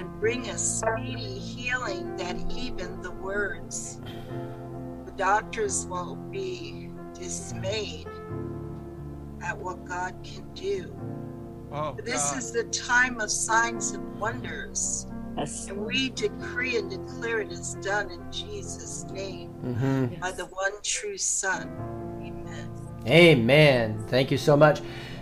and 0.00 0.20
bring 0.20 0.48
a 0.48 0.56
speedy 0.58 1.38
healing 1.38 2.16
that 2.16 2.36
even 2.50 3.00
the 3.02 3.10
words, 3.10 4.00
the 5.04 5.12
doctors 5.12 5.86
will 5.86 6.16
be 6.16 6.90
dismayed 7.14 8.08
at 9.42 9.56
what 9.58 9.84
God 9.84 10.14
can 10.24 10.44
do. 10.54 10.94
Oh, 11.72 11.96
This 12.02 12.30
God. 12.30 12.38
is 12.38 12.52
the 12.52 12.64
time 12.64 13.20
of 13.20 13.30
signs 13.30 13.92
and 13.92 14.18
wonders. 14.18 15.06
Yes. 15.36 15.68
And 15.68 15.86
we 15.86 16.10
decree 16.10 16.76
and 16.76 16.90
declare 16.90 17.40
it 17.40 17.52
is 17.52 17.74
done 17.82 18.10
in 18.10 18.20
Jesus' 18.32 19.04
name 19.12 19.50
Mhm. 19.62 20.18
by 20.20 20.32
the 20.32 20.46
one 20.46 20.72
true 20.82 21.16
Son. 21.16 21.70
Amen. 22.20 22.68
Amen. 23.06 24.04
Thank 24.08 24.30
you 24.30 24.38
so 24.38 24.56
much. 24.56 24.80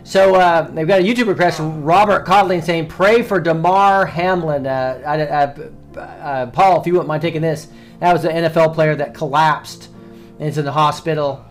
So 0.08 0.36
uh, 0.36 0.62
they've 0.70 0.88
got 0.88 1.00
a 1.00 1.02
YouTube 1.02 1.26
request 1.26 1.58
from 1.58 1.84
Robert 1.84 2.24
Codling 2.24 2.62
saying, 2.62 2.86
"Pray 2.86 3.22
for 3.22 3.38
Damar 3.38 4.06
Hamlin." 4.06 4.66
Uh, 4.66 5.02
I, 5.06 5.20
uh, 5.20 6.00
uh, 6.00 6.46
Paul, 6.46 6.80
if 6.80 6.86
you 6.86 6.94
wouldn't 6.94 7.08
mind 7.08 7.20
taking 7.20 7.42
this, 7.42 7.68
that 8.00 8.14
was 8.14 8.24
an 8.24 8.30
NFL 8.30 8.72
player 8.72 8.96
that 8.96 9.12
collapsed 9.12 9.90
and 10.38 10.48
is 10.48 10.56
in 10.56 10.64
the 10.64 10.72
hospital 10.72 11.44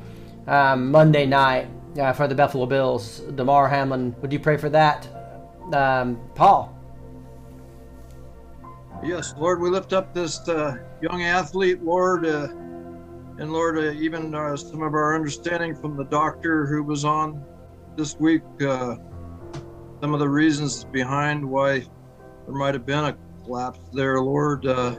um, 0.47 0.89
Monday 0.89 1.27
night 1.27 1.67
uh, 1.99 2.13
for 2.13 2.27
the 2.27 2.33
Buffalo 2.33 2.65
Bills. 2.65 3.19
Damar 3.35 3.67
Hamlin, 3.67 4.15
would 4.23 4.33
you 4.33 4.39
pray 4.39 4.57
for 4.57 4.69
that, 4.69 5.07
um, 5.71 6.19
Paul? 6.33 6.75
Yes, 9.03 9.35
Lord, 9.37 9.61
we 9.61 9.69
lift 9.69 9.93
up 9.93 10.15
this 10.15 10.39
uh, 10.49 10.77
young 11.03 11.21
athlete, 11.21 11.83
Lord, 11.83 12.25
uh, 12.25 12.47
and 13.37 13.53
Lord, 13.53 13.77
uh, 13.77 13.91
even 13.91 14.33
uh, 14.33 14.57
some 14.57 14.81
of 14.81 14.95
our 14.95 15.13
understanding 15.13 15.75
from 15.75 15.95
the 15.95 16.05
doctor 16.05 16.65
who 16.65 16.81
was 16.81 17.05
on 17.05 17.45
this 17.97 18.15
week, 18.19 18.43
uh, 18.61 18.95
some 20.01 20.13
of 20.13 20.19
the 20.19 20.29
reasons 20.29 20.83
behind 20.85 21.43
why 21.43 21.79
there 21.79 22.55
might 22.55 22.75
have 22.75 22.85
been 22.85 23.03
a 23.03 23.17
collapse 23.43 23.79
there, 23.91 24.21
Lord. 24.21 24.65
Uh, 24.67 24.95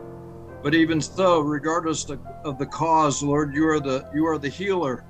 but 0.62 0.74
even 0.74 1.00
so, 1.00 1.38
regardless 1.40 2.10
of, 2.10 2.20
of 2.44 2.58
the 2.58 2.66
cause, 2.66 3.22
Lord, 3.22 3.54
you 3.54 3.68
are 3.68 3.78
the 3.78 4.10
you 4.12 4.26
are 4.26 4.36
the 4.36 4.48
healer. 4.48 5.04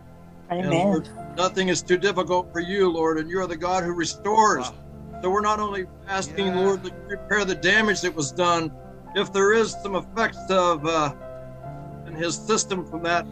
And 0.50 0.66
Amen. 0.66 0.70
Lord, 0.70 1.08
nothing 1.36 1.68
is 1.68 1.82
too 1.82 1.96
difficult 1.96 2.52
for 2.52 2.60
you, 2.60 2.90
Lord, 2.90 3.18
and 3.18 3.30
you 3.30 3.40
are 3.40 3.46
the 3.46 3.56
God 3.56 3.84
who 3.84 3.92
restores. 3.92 4.70
So 5.22 5.30
we're 5.30 5.40
not 5.40 5.58
only 5.58 5.86
asking, 6.06 6.54
Lord, 6.54 6.84
to 6.84 6.92
repair 7.06 7.44
the 7.44 7.54
damage 7.54 8.02
that 8.02 8.14
was 8.14 8.30
done, 8.30 8.70
if 9.16 9.32
there 9.32 9.52
is 9.52 9.72
some 9.82 9.96
effects 9.96 10.50
of 10.50 10.86
uh, 10.86 11.14
in 12.06 12.14
his 12.14 12.36
system 12.36 12.86
from 12.86 13.02
that 13.02 13.26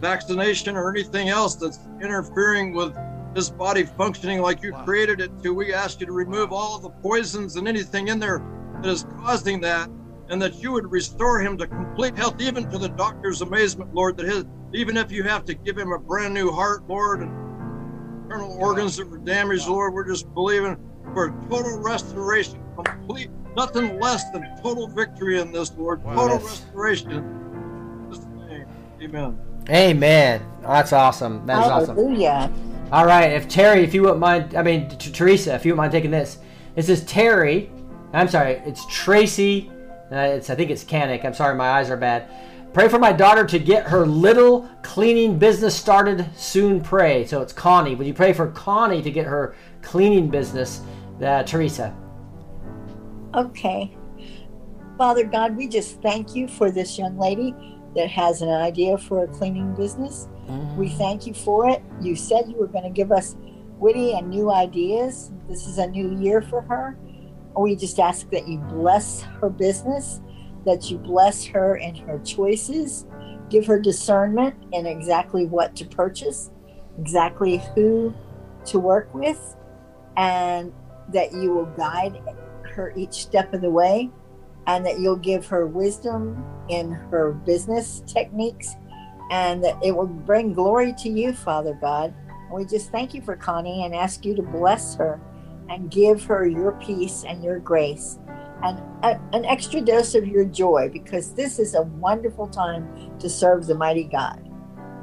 vaccination 0.00 0.76
or 0.76 0.90
anything 0.90 1.28
else 1.28 1.54
that's 1.54 1.78
interfering 2.02 2.74
with 2.74 2.96
his 3.34 3.50
body 3.50 3.84
functioning 3.84 4.40
like 4.40 4.62
you 4.62 4.72
created 4.84 5.20
it 5.20 5.30
to, 5.42 5.54
we 5.54 5.72
ask 5.72 6.00
you 6.00 6.06
to 6.06 6.12
remove 6.12 6.52
all 6.52 6.78
the 6.78 6.90
poisons 7.02 7.56
and 7.56 7.66
anything 7.66 8.08
in 8.08 8.18
there 8.18 8.42
that 8.82 8.90
is 8.90 9.04
causing 9.20 9.60
that, 9.60 9.88
and 10.28 10.40
that 10.40 10.62
you 10.62 10.72
would 10.72 10.90
restore 10.90 11.40
him 11.40 11.56
to 11.58 11.66
complete 11.66 12.16
health, 12.16 12.40
even 12.40 12.68
to 12.70 12.78
the 12.78 12.88
doctor's 12.90 13.40
amazement, 13.40 13.94
Lord, 13.94 14.16
that 14.16 14.26
his 14.26 14.44
even 14.74 14.96
if 14.96 15.12
you 15.12 15.22
have 15.24 15.44
to 15.44 15.54
give 15.54 15.76
him 15.76 15.92
a 15.92 15.98
brand 15.98 16.32
new 16.32 16.50
heart, 16.50 16.82
Lord, 16.88 17.20
and 17.20 17.30
internal 18.24 18.56
organs 18.58 18.96
that 18.96 19.10
were 19.10 19.18
damaged, 19.18 19.68
Lord, 19.68 19.92
we're 19.92 20.08
just 20.08 20.32
believing 20.34 20.78
for 21.12 21.30
total 21.50 21.82
restoration, 21.82 22.58
complete, 22.74 23.28
nothing 23.54 24.00
less 24.00 24.24
than 24.30 24.48
total 24.62 24.88
victory 24.88 25.40
in 25.40 25.52
this, 25.52 25.70
Lord. 25.76 26.02
Total 26.02 26.36
Yes. 26.36 26.44
restoration. 26.44 27.10
In 27.12 28.10
Jesus' 28.10 28.26
name. 28.48 28.66
Amen. 29.02 29.38
Amen. 29.68 30.42
That's 30.62 30.92
awesome. 30.92 31.46
That 31.46 31.64
is 31.64 31.68
awesome. 31.68 31.96
Hallelujah. 31.96 32.50
All 32.92 33.06
right, 33.06 33.32
if 33.32 33.48
Terry, 33.48 33.82
if 33.82 33.94
you 33.94 34.02
wouldn't 34.02 34.20
mind, 34.20 34.54
I 34.54 34.62
mean 34.62 34.86
T- 34.90 35.10
Teresa, 35.10 35.54
if 35.54 35.64
you 35.64 35.72
wouldn't 35.72 35.78
mind 35.78 35.92
taking 35.92 36.10
this. 36.10 36.36
This 36.74 36.90
is 36.90 37.02
Terry. 37.06 37.70
I'm 38.12 38.28
sorry, 38.28 38.62
it's 38.66 38.84
Tracy. 38.84 39.70
Uh, 40.12 40.16
it's 40.16 40.50
I 40.50 40.54
think 40.54 40.70
it's 40.70 40.84
Canic. 40.84 41.24
I'm 41.24 41.32
sorry, 41.32 41.54
my 41.54 41.70
eyes 41.70 41.88
are 41.88 41.96
bad. 41.96 42.28
Pray 42.74 42.88
for 42.88 42.98
my 42.98 43.10
daughter 43.10 43.46
to 43.46 43.58
get 43.58 43.86
her 43.86 44.04
little 44.04 44.68
cleaning 44.82 45.38
business 45.38 45.74
started 45.74 46.28
soon. 46.36 46.82
Pray. 46.82 47.26
So 47.26 47.40
it's 47.40 47.52
Connie. 47.54 47.94
Would 47.94 48.06
you 48.06 48.12
pray 48.12 48.34
for 48.34 48.48
Connie 48.48 49.00
to 49.00 49.10
get 49.10 49.24
her 49.24 49.54
cleaning 49.80 50.28
business, 50.28 50.82
uh, 51.24 51.44
Teresa? 51.44 51.96
Okay. 53.34 53.96
Father 54.98 55.24
God, 55.24 55.56
we 55.56 55.66
just 55.66 56.02
thank 56.02 56.34
you 56.34 56.46
for 56.46 56.70
this 56.70 56.98
young 56.98 57.16
lady 57.16 57.54
that 57.96 58.10
has 58.10 58.42
an 58.42 58.50
idea 58.50 58.98
for 58.98 59.24
a 59.24 59.28
cleaning 59.28 59.74
business. 59.74 60.28
We 60.76 60.88
mm. 60.88 60.98
thank 60.98 61.26
you 61.26 61.34
for 61.34 61.68
it. 61.68 61.82
You 62.00 62.16
said 62.16 62.48
you 62.48 62.56
were 62.56 62.66
going 62.66 62.84
to 62.84 62.90
give 62.90 63.12
us 63.12 63.36
witty 63.78 64.14
and 64.14 64.28
new 64.28 64.50
ideas. 64.50 65.30
This 65.48 65.66
is 65.66 65.78
a 65.78 65.86
new 65.86 66.16
year 66.18 66.42
for 66.42 66.62
her. 66.62 66.98
We 67.56 67.76
just 67.76 67.98
ask 67.98 68.30
that 68.30 68.48
you 68.48 68.58
bless 68.58 69.22
her 69.22 69.50
business, 69.50 70.20
that 70.64 70.90
you 70.90 70.98
bless 70.98 71.44
her 71.46 71.76
in 71.76 71.94
her 71.96 72.18
choices, 72.20 73.06
give 73.50 73.66
her 73.66 73.78
discernment 73.78 74.54
in 74.72 74.86
exactly 74.86 75.46
what 75.46 75.76
to 75.76 75.84
purchase, 75.84 76.50
exactly 76.98 77.62
who 77.74 78.14
to 78.66 78.78
work 78.78 79.14
with, 79.14 79.56
and 80.16 80.72
that 81.12 81.32
you 81.32 81.52
will 81.52 81.66
guide 81.66 82.20
her 82.64 82.92
each 82.96 83.14
step 83.14 83.52
of 83.52 83.60
the 83.60 83.70
way, 83.70 84.10
and 84.66 84.86
that 84.86 85.00
you'll 85.00 85.16
give 85.16 85.46
her 85.46 85.66
wisdom 85.66 86.44
in 86.68 86.92
her 86.92 87.32
business 87.32 88.02
techniques, 88.06 88.76
and 89.32 89.64
it 89.82 89.96
will 89.96 90.06
bring 90.06 90.52
glory 90.52 90.92
to 90.98 91.08
you, 91.08 91.32
Father 91.32 91.72
God. 91.80 92.12
We 92.52 92.66
just 92.66 92.90
thank 92.90 93.14
you 93.14 93.22
for 93.22 93.34
Connie 93.34 93.86
and 93.86 93.94
ask 93.94 94.26
you 94.26 94.36
to 94.36 94.42
bless 94.42 94.94
her 94.96 95.18
and 95.70 95.90
give 95.90 96.22
her 96.24 96.46
your 96.46 96.72
peace 96.72 97.24
and 97.26 97.42
your 97.42 97.58
grace 97.58 98.18
and 98.62 98.78
a, 99.02 99.18
an 99.32 99.46
extra 99.46 99.80
dose 99.80 100.14
of 100.14 100.28
your 100.28 100.44
joy 100.44 100.90
because 100.92 101.32
this 101.32 101.58
is 101.58 101.74
a 101.74 101.80
wonderful 101.80 102.46
time 102.46 103.18
to 103.20 103.30
serve 103.30 103.66
the 103.66 103.74
mighty 103.74 104.04
God. 104.04 104.38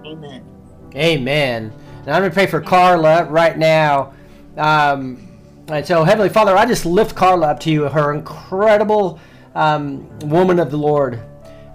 Amen. 0.06 0.46
Amen. 0.94 1.74
And 2.02 2.10
I'm 2.10 2.22
going 2.22 2.30
to 2.30 2.34
pray 2.34 2.46
for 2.46 2.62
Carla 2.62 3.26
right 3.26 3.58
now. 3.58 4.14
Um, 4.58 5.28
and 5.70 5.86
so, 5.86 6.04
Heavenly 6.04 6.30
Father, 6.30 6.56
I 6.56 6.68
just 6.68 6.86
lift 6.86 7.16
Carla 7.16 7.48
up 7.48 7.60
to 7.62 7.72
you, 7.72 7.90
her 7.90 8.14
incredible 8.14 9.20
um, 9.56 10.08
woman 10.20 10.60
of 10.60 10.70
the 10.70 10.78
Lord. 10.78 11.20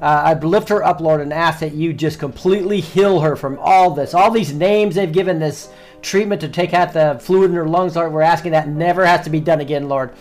Uh, 0.04 0.22
I 0.22 0.34
lift 0.34 0.68
her 0.68 0.84
up, 0.84 1.00
Lord, 1.00 1.22
and 1.22 1.32
ask 1.32 1.60
that 1.60 1.72
you 1.72 1.94
just 1.94 2.18
completely 2.18 2.78
heal 2.78 3.20
her 3.20 3.36
from 3.36 3.58
all 3.58 3.92
this. 3.92 4.12
All 4.12 4.30
these 4.30 4.52
names 4.52 4.96
they've 4.96 5.10
given 5.10 5.38
this 5.38 5.70
treatment 6.02 6.42
to 6.42 6.48
take 6.50 6.74
out 6.74 6.92
the 6.92 7.18
fluid 7.22 7.48
in 7.48 7.56
her 7.56 7.66
lungs, 7.66 7.96
Lord, 7.96 8.12
we're 8.12 8.20
asking 8.20 8.52
that 8.52 8.68
never 8.68 9.06
has 9.06 9.24
to 9.24 9.30
be 9.30 9.40
done 9.40 9.62
again, 9.62 9.88
Lord. 9.88 10.12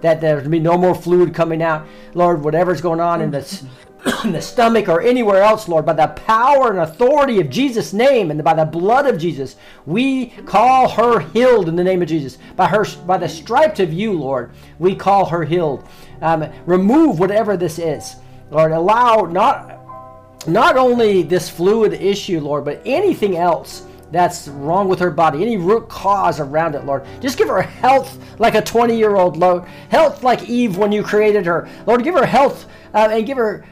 That 0.00 0.20
there's 0.20 0.48
be 0.48 0.58
no 0.58 0.76
more 0.76 0.92
fluid 0.92 1.34
coming 1.34 1.62
out, 1.62 1.86
Lord. 2.14 2.42
Whatever's 2.42 2.80
going 2.80 2.98
on 2.98 3.20
in 3.20 3.30
the 3.30 3.64
in 4.24 4.32
the 4.32 4.42
stomach 4.42 4.88
or 4.88 5.00
anywhere 5.00 5.40
else, 5.44 5.68
Lord, 5.68 5.86
by 5.86 5.92
the 5.92 6.08
power 6.08 6.70
and 6.70 6.80
authority 6.80 7.40
of 7.40 7.48
Jesus' 7.48 7.92
name 7.92 8.32
and 8.32 8.42
by 8.42 8.54
the 8.54 8.64
blood 8.64 9.06
of 9.06 9.20
Jesus, 9.20 9.54
we 9.86 10.26
call 10.46 10.88
her 10.88 11.20
healed 11.20 11.68
in 11.68 11.76
the 11.76 11.84
name 11.84 12.02
of 12.02 12.08
Jesus. 12.08 12.38
By 12.56 12.66
her, 12.66 12.84
by 13.06 13.18
the 13.18 13.28
stripes 13.28 13.78
of 13.78 13.92
you, 13.92 14.14
Lord, 14.14 14.50
we 14.80 14.96
call 14.96 15.26
her 15.26 15.44
healed. 15.44 15.86
Um, 16.22 16.50
remove 16.66 17.20
whatever 17.20 17.56
this 17.56 17.78
is, 17.78 18.16
Lord. 18.50 18.72
Allow 18.72 19.22
not 19.22 19.78
not 20.46 20.76
only 20.76 21.22
this 21.22 21.50
fluid 21.50 21.92
issue, 21.92 22.40
Lord, 22.40 22.64
but 22.64 22.80
anything 22.84 23.36
else 23.36 23.82
that's 24.10 24.48
wrong 24.48 24.88
with 24.88 24.98
her 25.00 25.10
body, 25.10 25.42
any 25.42 25.56
root 25.58 25.88
cause 25.88 26.40
around 26.40 26.74
it, 26.74 26.84
Lord. 26.84 27.04
Just 27.20 27.36
give 27.36 27.48
her 27.48 27.60
health 27.60 28.18
like 28.38 28.54
a 28.54 28.62
20 28.62 28.96
year 28.96 29.16
old, 29.16 29.36
Lord. 29.36 29.64
Health 29.90 30.22
like 30.22 30.48
Eve 30.48 30.78
when 30.78 30.92
you 30.92 31.02
created 31.02 31.44
her. 31.46 31.68
Lord, 31.86 32.04
give 32.04 32.14
her 32.14 32.24
health 32.26 32.66
uh, 32.94 33.08
and 33.10 33.26
give 33.26 33.36
her 33.36 33.66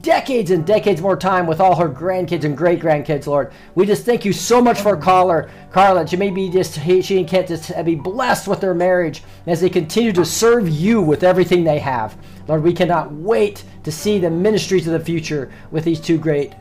decades 0.00 0.50
and 0.50 0.66
decades 0.66 1.00
more 1.00 1.16
time 1.16 1.46
with 1.46 1.60
all 1.60 1.76
her 1.76 1.88
grandkids 1.88 2.44
and 2.44 2.56
great 2.56 2.80
grandkids, 2.80 3.26
Lord. 3.26 3.52
We 3.74 3.86
just 3.86 4.04
thank 4.04 4.24
you 4.24 4.32
so 4.32 4.60
much 4.62 4.80
for 4.80 4.96
Carla. 4.96 5.50
Carla, 5.70 6.06
she 6.06 6.16
may 6.16 6.30
be 6.30 6.48
just, 6.50 6.80
she 6.80 7.18
and 7.18 7.28
Kent 7.28 7.48
just 7.48 7.72
be 7.84 7.94
blessed 7.94 8.46
with 8.46 8.60
their 8.60 8.74
marriage 8.74 9.22
as 9.46 9.60
they 9.60 9.70
continue 9.70 10.12
to 10.12 10.24
serve 10.24 10.68
you 10.68 11.00
with 11.00 11.24
everything 11.24 11.64
they 11.64 11.78
have. 11.78 12.16
Lord, 12.48 12.62
we 12.62 12.72
cannot 12.72 13.12
wait 13.12 13.64
to 13.84 13.92
see 13.92 14.18
the 14.18 14.30
ministries 14.30 14.86
of 14.86 14.92
the 14.92 15.04
future 15.04 15.52
with 15.70 15.84
these 15.84 16.00
two 16.00 16.18
great, 16.18 16.52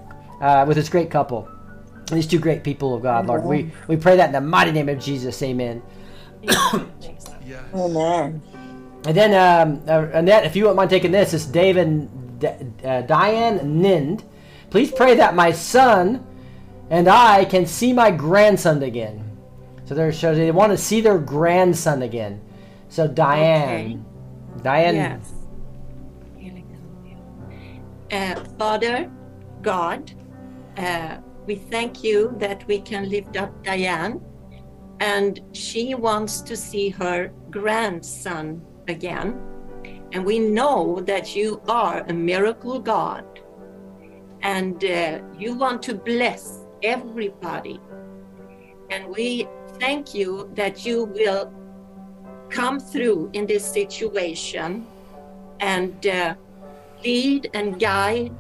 uh, 0.42 0.66
with 0.68 0.78
this 0.78 0.90
great 0.90 1.12
couple 1.12 1.48
these 2.12 2.28
two 2.28 2.40
great 2.40 2.64
people 2.64 2.94
of 2.94 3.02
God, 3.02 3.28
Lord. 3.28 3.44
We 3.44 3.72
we 3.88 3.96
pray 3.96 4.18
that 4.18 4.28
in 4.28 4.32
the 4.34 4.42
mighty 4.42 4.72
name 4.72 4.90
of 4.90 5.00
Jesus, 5.00 5.42
Amen. 5.42 5.82
Amen. 7.74 8.42
And 9.06 9.18
then 9.18 9.34
um, 9.34 9.82
uh, 9.88 10.08
Annette, 10.14 10.46
if 10.46 10.56
you 10.56 10.64
wouldn't 10.64 10.78
mind 10.78 10.90
taking 10.90 11.12
this, 11.12 11.34
it's 11.34 11.46
David 11.46 12.10
uh, 12.44 13.02
Diane 13.02 13.82
Nind. 13.82 14.24
Please 14.70 14.92
pray 14.92 15.16
that 15.16 15.36
my 15.36 15.52
son 15.52 16.26
and 16.90 17.08
I 17.08 17.46
can 17.46 17.66
see 17.66 17.94
my 17.94 18.12
grandson 18.12 18.84
again. 18.84 19.38
So 19.86 19.96
they're 19.96 20.12
so 20.12 20.34
they 20.34 20.52
want 20.52 20.72
to 20.72 20.78
see 20.78 21.02
their 21.02 21.18
grandson 21.18 22.02
again. 22.02 22.42
So 22.90 23.08
Diane, 23.08 24.06
Diane. 24.62 24.96
Yes. 24.96 25.34
Uh, 28.12 28.44
Father, 28.58 29.10
God, 29.62 30.12
uh, 30.78 31.18
we 31.46 31.56
thank 31.56 32.04
you 32.04 32.36
that 32.40 32.68
we 32.68 32.80
can 32.82 33.10
lift 33.10 33.38
up 33.38 33.64
Diane 33.64 34.22
and 35.00 35.42
she 35.54 35.96
wants 35.96 36.42
to 36.42 36.56
see 36.56 36.90
her 36.90 37.32
grandson 37.50 38.62
again. 38.88 39.51
And 40.12 40.26
we 40.26 40.40
know 40.40 41.00
that 41.02 41.36
you 41.36 41.62
are 41.68 42.00
a 42.08 42.14
miracle 42.14 42.80
God 42.80 43.26
and 44.42 44.84
uh, 44.84 45.20
you 45.38 45.56
want 45.56 45.82
to 45.84 45.94
bless 45.94 46.66
everybody. 46.84 47.80
And 48.90 49.08
we 49.08 49.48
thank 49.80 50.14
you 50.14 50.52
that 50.56 50.86
you 50.86 51.06
will 51.06 51.54
come 52.50 52.80
through 52.80 53.30
in 53.34 53.46
this 53.46 53.66
situation 53.66 54.86
and 55.60 56.06
uh, 56.08 56.36
lead 57.04 57.50
and 57.54 57.80
guide 57.80 58.36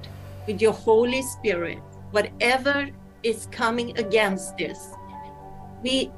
with 0.48 0.62
your 0.62 0.74
Holy 0.74 1.22
Spirit 1.22 1.80
whatever 2.12 2.90
is 3.24 3.48
coming 3.52 3.98
against 3.98 4.58
this. 4.58 4.90
We 5.82 6.12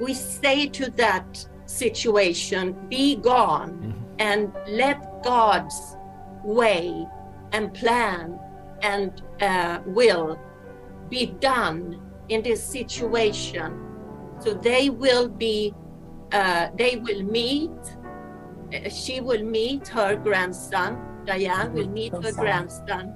we 0.00 0.14
say 0.14 0.68
to 0.68 0.90
that 0.92 1.46
situation, 1.66 2.76
be 2.88 3.16
gone 3.16 3.97
and 4.18 4.52
let 4.66 5.22
God's 5.22 5.96
way 6.44 7.06
and 7.52 7.72
plan 7.74 8.38
and 8.82 9.22
uh, 9.40 9.80
will 9.86 10.38
be 11.08 11.26
done 11.26 12.00
in 12.28 12.42
this 12.42 12.62
situation. 12.62 13.84
So 14.40 14.54
they 14.54 14.90
will 14.90 15.28
be, 15.28 15.74
uh, 16.32 16.68
they 16.76 16.96
will 16.96 17.22
meet, 17.22 17.70
uh, 18.72 18.88
she 18.88 19.20
will 19.20 19.42
meet 19.42 19.88
her 19.88 20.16
grandson, 20.16 21.24
Diane 21.24 21.72
will 21.72 21.88
meet 21.88 22.12
her 22.12 22.32
grandson. 22.32 23.14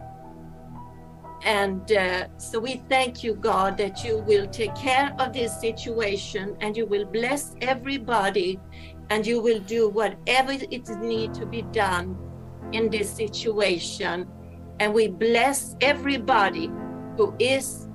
And 1.45 1.91
uh, 1.93 2.29
so 2.39 2.61
we 2.61 2.83
thank 2.89 3.25
you, 3.25 3.35
God, 3.35 3.77
that 3.79 4.05
you 4.05 4.19
will 4.19 4.47
take 4.47 4.75
care 4.77 5.13
of 5.19 5.33
this 5.33 5.61
situation 5.61 6.57
and 6.61 6.77
you 6.77 6.87
will 6.87 7.05
bless 7.05 7.57
everybody 7.61 8.61
and 9.13 9.27
you 9.27 9.43
will 9.43 9.61
do 9.61 9.91
whatever 9.91 10.53
it 10.53 10.89
needs 11.03 11.39
to 11.39 11.45
be 11.45 11.61
done 11.71 12.17
in 12.73 12.89
this 12.89 13.11
situation. 13.11 14.27
And 14.81 14.95
we 14.95 15.09
bless 15.09 15.77
everybody 15.83 16.73
who 17.19 17.35
is 17.39 17.89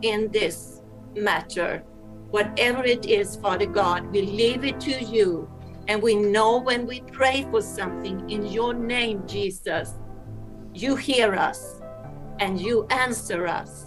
in 0.00 0.30
this 0.32 0.80
matter. 1.14 1.84
Whatever 2.30 2.82
it 2.82 3.04
is, 3.04 3.36
Father 3.36 3.66
God, 3.66 4.06
we 4.10 4.22
leave 4.22 4.64
it 4.64 4.80
to 4.80 5.04
you. 5.04 5.50
And 5.86 6.02
we 6.02 6.14
know 6.14 6.62
when 6.62 6.86
we 6.86 7.02
pray 7.02 7.46
for 7.50 7.60
something 7.60 8.30
in 8.30 8.46
your 8.46 8.72
name, 8.72 9.26
Jesus, 9.26 9.98
you 10.72 10.96
hear 10.96 11.34
us 11.34 11.82
and 12.40 12.58
you 12.58 12.86
answer 12.88 13.46
us. 13.46 13.84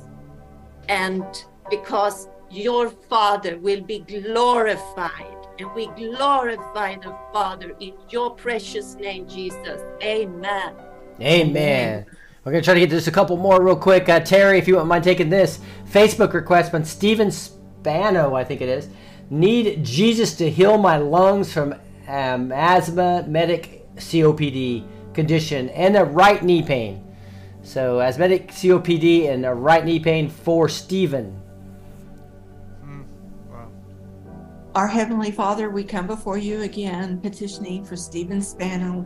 And 0.89 1.25
because 1.71 2.29
your 2.51 2.91
Father 2.91 3.57
will 3.57 3.81
be 3.81 4.01
glorified, 4.01 5.40
and 5.61 5.71
we 5.75 5.87
glorify 5.87 6.95
the 6.95 7.15
Father 7.31 7.75
in 7.79 7.93
your 8.09 8.31
precious 8.31 8.95
name, 8.95 9.27
Jesus. 9.27 9.81
Amen. 10.01 10.73
Amen. 11.19 12.05
We're 12.43 12.51
going 12.51 12.63
to 12.63 12.65
try 12.65 12.73
to 12.73 12.79
get 12.79 12.89
just 12.89 13.07
a 13.07 13.11
couple 13.11 13.37
more 13.37 13.61
real 13.61 13.75
quick. 13.75 14.09
Uh, 14.09 14.19
Terry, 14.21 14.57
if 14.57 14.67
you 14.67 14.73
wouldn't 14.73 14.89
mind 14.89 15.03
taking 15.03 15.29
this 15.29 15.59
Facebook 15.91 16.33
request 16.33 16.71
from 16.71 16.83
Steven 16.83 17.29
Spano, 17.29 18.33
I 18.33 18.43
think 18.43 18.61
it 18.61 18.69
is. 18.69 18.89
Need 19.29 19.85
Jesus 19.85 20.33
to 20.37 20.49
heal 20.49 20.79
my 20.79 20.97
lungs 20.97 21.53
from 21.53 21.75
um, 22.07 22.47
medic 22.47 23.85
COPD 23.95 25.13
condition 25.13 25.69
and 25.69 25.95
a 25.95 26.03
right 26.03 26.43
knee 26.43 26.63
pain. 26.63 27.03
So, 27.61 28.01
asthmatic 28.01 28.47
COPD 28.47 29.29
and 29.29 29.45
a 29.45 29.53
right 29.53 29.85
knee 29.85 29.99
pain 29.99 30.27
for 30.27 30.67
Stephen. 30.67 31.40
Our 34.73 34.87
Heavenly 34.87 35.31
Father, 35.31 35.69
we 35.69 35.83
come 35.83 36.07
before 36.07 36.37
you 36.37 36.61
again, 36.61 37.19
petitioning 37.19 37.83
for 37.83 37.97
Stephen 37.97 38.41
Spano. 38.41 39.05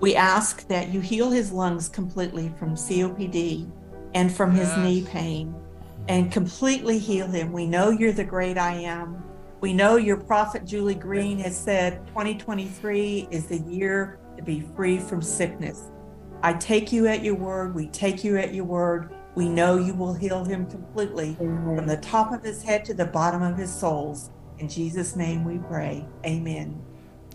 We 0.00 0.16
ask 0.16 0.66
that 0.66 0.88
you 0.88 0.98
heal 0.98 1.30
his 1.30 1.52
lungs 1.52 1.88
completely 1.88 2.52
from 2.58 2.74
COPD 2.74 3.70
and 4.14 4.32
from 4.34 4.50
his 4.50 4.76
knee 4.78 5.02
pain 5.02 5.54
and 6.08 6.32
completely 6.32 6.98
heal 6.98 7.28
him. 7.28 7.52
We 7.52 7.64
know 7.64 7.90
you're 7.90 8.10
the 8.10 8.24
great 8.24 8.58
I 8.58 8.74
am. 8.74 9.22
We 9.60 9.72
know 9.72 9.98
your 9.98 10.16
prophet 10.16 10.64
Julie 10.64 10.96
Green 10.96 11.38
has 11.38 11.56
said 11.56 12.04
2023 12.08 13.28
is 13.30 13.46
the 13.46 13.58
year 13.58 14.18
to 14.36 14.42
be 14.42 14.66
free 14.74 14.98
from 14.98 15.22
sickness. 15.22 15.92
I 16.42 16.54
take 16.54 16.90
you 16.90 17.06
at 17.06 17.22
your 17.22 17.36
word. 17.36 17.72
We 17.72 17.86
take 17.86 18.24
you 18.24 18.36
at 18.36 18.52
your 18.52 18.64
word. 18.64 19.14
We 19.36 19.48
know 19.48 19.76
you 19.76 19.94
will 19.94 20.14
heal 20.14 20.44
him 20.44 20.66
completely 20.66 21.36
from 21.36 21.86
the 21.86 21.98
top 21.98 22.32
of 22.32 22.42
his 22.42 22.64
head 22.64 22.84
to 22.86 22.94
the 22.94 23.06
bottom 23.06 23.42
of 23.42 23.56
his 23.56 23.72
soles. 23.72 24.32
In 24.58 24.68
Jesus' 24.68 25.16
name 25.16 25.44
we 25.44 25.58
pray. 25.58 26.04
Amen. 26.26 26.80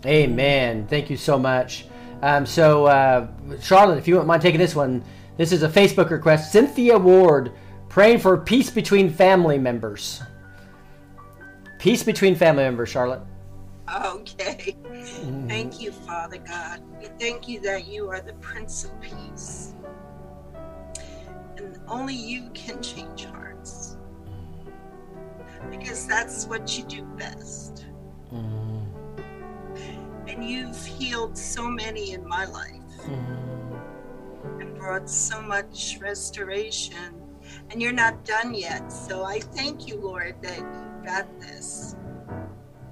Amen. 0.04 0.86
Thank 0.86 1.08
you 1.08 1.16
so 1.16 1.38
much. 1.38 1.86
Um, 2.22 2.46
so, 2.46 2.86
uh, 2.86 3.28
Charlotte, 3.60 3.98
if 3.98 4.08
you 4.08 4.14
wouldn't 4.14 4.28
mind 4.28 4.42
taking 4.42 4.60
this 4.60 4.74
one, 4.74 5.04
this 5.36 5.52
is 5.52 5.62
a 5.62 5.68
Facebook 5.68 6.10
request. 6.10 6.52
Cynthia 6.52 6.98
Ward 6.98 7.52
praying 7.88 8.18
for 8.18 8.36
peace 8.36 8.70
between 8.70 9.10
family 9.10 9.58
members. 9.58 10.22
Peace 11.78 12.02
between 12.02 12.34
family 12.34 12.62
members, 12.62 12.88
Charlotte. 12.88 13.20
Okay. 13.94 14.76
Thank 15.46 15.80
you, 15.80 15.92
Father 15.92 16.38
God. 16.38 16.80
We 17.00 17.08
thank 17.18 17.48
you 17.48 17.60
that 17.60 17.86
you 17.86 18.08
are 18.08 18.20
the 18.20 18.32
Prince 18.34 18.84
of 18.84 19.00
Peace. 19.00 19.74
And 21.56 21.78
only 21.88 22.14
you 22.14 22.50
can 22.54 22.82
change 22.82 23.26
hearts. 23.26 23.43
Because 25.70 26.06
that's 26.06 26.46
what 26.46 26.78
you 26.78 26.84
do 26.84 27.02
best. 27.16 27.86
And 30.26 30.44
you've 30.44 30.84
healed 30.84 31.36
so 31.36 31.68
many 31.68 32.12
in 32.12 32.26
my 32.26 32.46
life 32.46 32.80
and 33.06 34.74
brought 34.76 35.08
so 35.08 35.40
much 35.42 35.98
restoration. 36.00 37.14
And 37.70 37.80
you're 37.80 37.92
not 37.92 38.24
done 38.24 38.54
yet. 38.54 38.90
So 38.90 39.24
I 39.24 39.38
thank 39.38 39.86
you, 39.86 39.96
Lord, 39.96 40.36
that 40.42 40.58
you 40.58 41.04
got 41.04 41.40
this. 41.40 41.94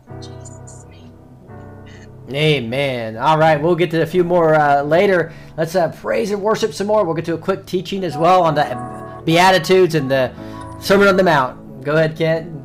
In 0.08 0.22
Jesus' 0.22 0.86
name. 0.88 1.12
Amen. 2.30 3.16
All 3.16 3.38
right, 3.38 3.60
we'll 3.60 3.74
get 3.74 3.90
to 3.90 4.02
a 4.02 4.06
few 4.06 4.22
more 4.24 4.54
uh, 4.54 4.82
later. 4.82 5.32
Let's 5.56 5.74
uh, 5.74 5.90
praise 5.90 6.30
and 6.30 6.40
worship 6.40 6.72
some 6.72 6.86
more. 6.86 7.04
We'll 7.04 7.14
get 7.14 7.24
to 7.24 7.34
a 7.34 7.38
quick 7.38 7.66
teaching 7.66 8.04
as 8.04 8.16
well 8.16 8.42
on 8.42 8.54
the 8.54 9.22
Beatitudes 9.24 9.94
and 9.94 10.10
the 10.10 10.32
Sermon 10.80 11.08
on 11.08 11.16
the 11.16 11.24
Mount. 11.24 11.82
Go 11.82 11.96
ahead, 11.96 12.16
Kent. 12.16 12.61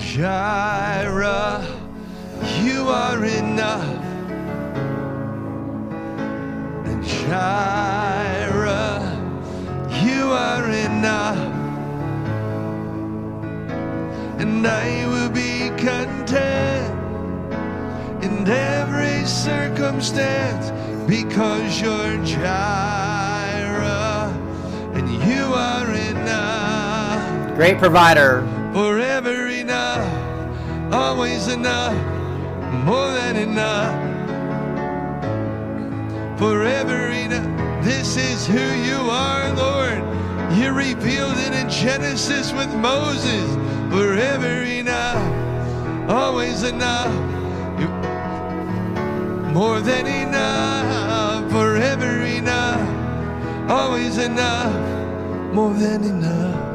Jireh, 0.00 1.62
you 2.62 2.88
are 2.88 3.24
enough. 3.24 4.04
And 6.86 7.04
Jireh, 7.04 9.02
you 10.02 10.32
are 10.32 10.68
enough. 10.70 11.38
And 14.40 14.66
I 14.66 15.06
will 15.06 15.30
be 15.30 15.68
content 15.76 16.94
in 18.24 18.48
every 18.48 19.24
circumstance 19.26 20.70
because 21.06 21.80
you're 21.80 22.24
Jireh 22.24 24.32
and 24.94 25.08
you 25.28 25.44
are 25.54 25.94
enough. 25.94 27.54
Great 27.54 27.78
provider. 27.78 28.59
Forever 28.72 29.48
enough, 29.48 30.92
always 30.92 31.48
enough, 31.48 31.92
more 32.84 33.10
than 33.10 33.36
enough. 33.36 34.08
Forever 36.38 37.08
enough, 37.08 37.84
this 37.84 38.16
is 38.16 38.46
who 38.46 38.60
you 38.60 39.10
are, 39.10 39.52
Lord. 39.54 39.98
You 40.56 40.72
revealed 40.72 41.36
it 41.38 41.52
in 41.52 41.68
Genesis 41.68 42.52
with 42.52 42.72
Moses. 42.76 43.56
Forever 43.90 44.62
enough, 44.62 45.20
always 46.08 46.62
enough, 46.62 47.12
more 49.52 49.80
than 49.80 50.06
enough. 50.06 51.50
Forever 51.50 52.22
enough, 52.22 53.68
always 53.68 54.16
enough, 54.16 54.72
more 55.52 55.74
than 55.74 56.04
enough. 56.04 56.69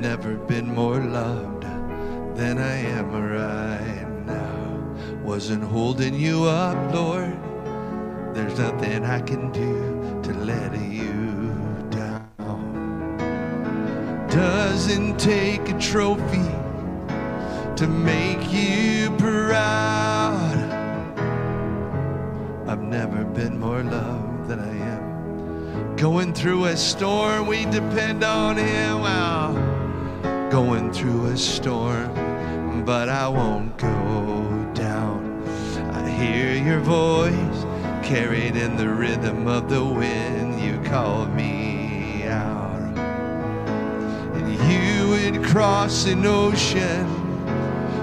Never 0.00 0.34
been 0.34 0.74
more 0.74 0.98
loved 0.98 1.64
than 2.34 2.56
I 2.56 2.76
am 2.96 3.12
right 3.12 4.24
now. 4.24 5.22
Wasn't 5.22 5.62
holding 5.62 6.14
you 6.14 6.44
up, 6.44 6.94
Lord. 6.94 7.36
There's 8.34 8.58
nothing 8.58 9.04
I 9.04 9.20
can 9.20 9.52
do 9.52 10.22
to 10.22 10.32
let 10.38 10.72
you 10.80 11.52
down. 11.90 13.18
Doesn't 14.30 15.18
take 15.18 15.68
a 15.68 15.78
trophy 15.78 16.50
to 17.76 17.86
make 17.86 18.50
you 18.50 19.14
proud. 19.18 20.56
I've 22.66 22.82
never 22.82 23.24
been 23.24 23.60
more 23.60 23.82
loved 23.82 24.48
than 24.48 24.60
I 24.60 24.76
am. 24.94 25.96
Going 25.96 26.32
through 26.32 26.64
a 26.66 26.76
storm, 26.76 27.46
we 27.46 27.66
depend 27.66 28.24
on 28.24 28.56
Him. 28.56 29.02
Wow. 29.02 29.59
Going 30.50 30.92
through 30.92 31.26
a 31.26 31.36
storm, 31.36 32.84
but 32.84 33.08
I 33.08 33.28
won't 33.28 33.78
go 33.78 34.70
down. 34.74 35.44
I 35.94 36.08
hear 36.10 36.52
your 36.54 36.80
voice 36.80 37.64
carried 38.02 38.56
in 38.56 38.76
the 38.76 38.88
rhythm 38.88 39.46
of 39.46 39.68
the 39.70 39.84
wind. 39.84 40.60
You 40.60 40.80
called 40.90 41.32
me 41.36 42.24
out, 42.24 42.98
and 44.34 44.52
you 44.70 45.08
would 45.10 45.44
cross 45.44 46.06
an 46.06 46.26
ocean 46.26 47.06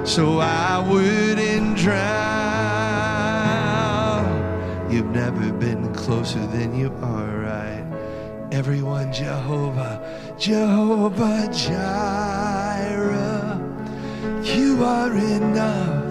so 0.05 0.39
I 0.39 0.79
wouldn't 0.79 1.77
drown. 1.77 2.07
You've 4.89 5.11
never 5.11 5.51
been 5.51 5.93
closer 5.93 6.47
than 6.47 6.73
you 6.73 6.93
are 7.01 7.39
right. 7.41 7.83
Everyone, 8.53 9.11
Jehovah, 9.11 9.99
Jehovah 10.39 11.49
Jireh, 11.51 12.26
you 14.77 14.83
are 14.83 15.11
enough. 15.11 16.05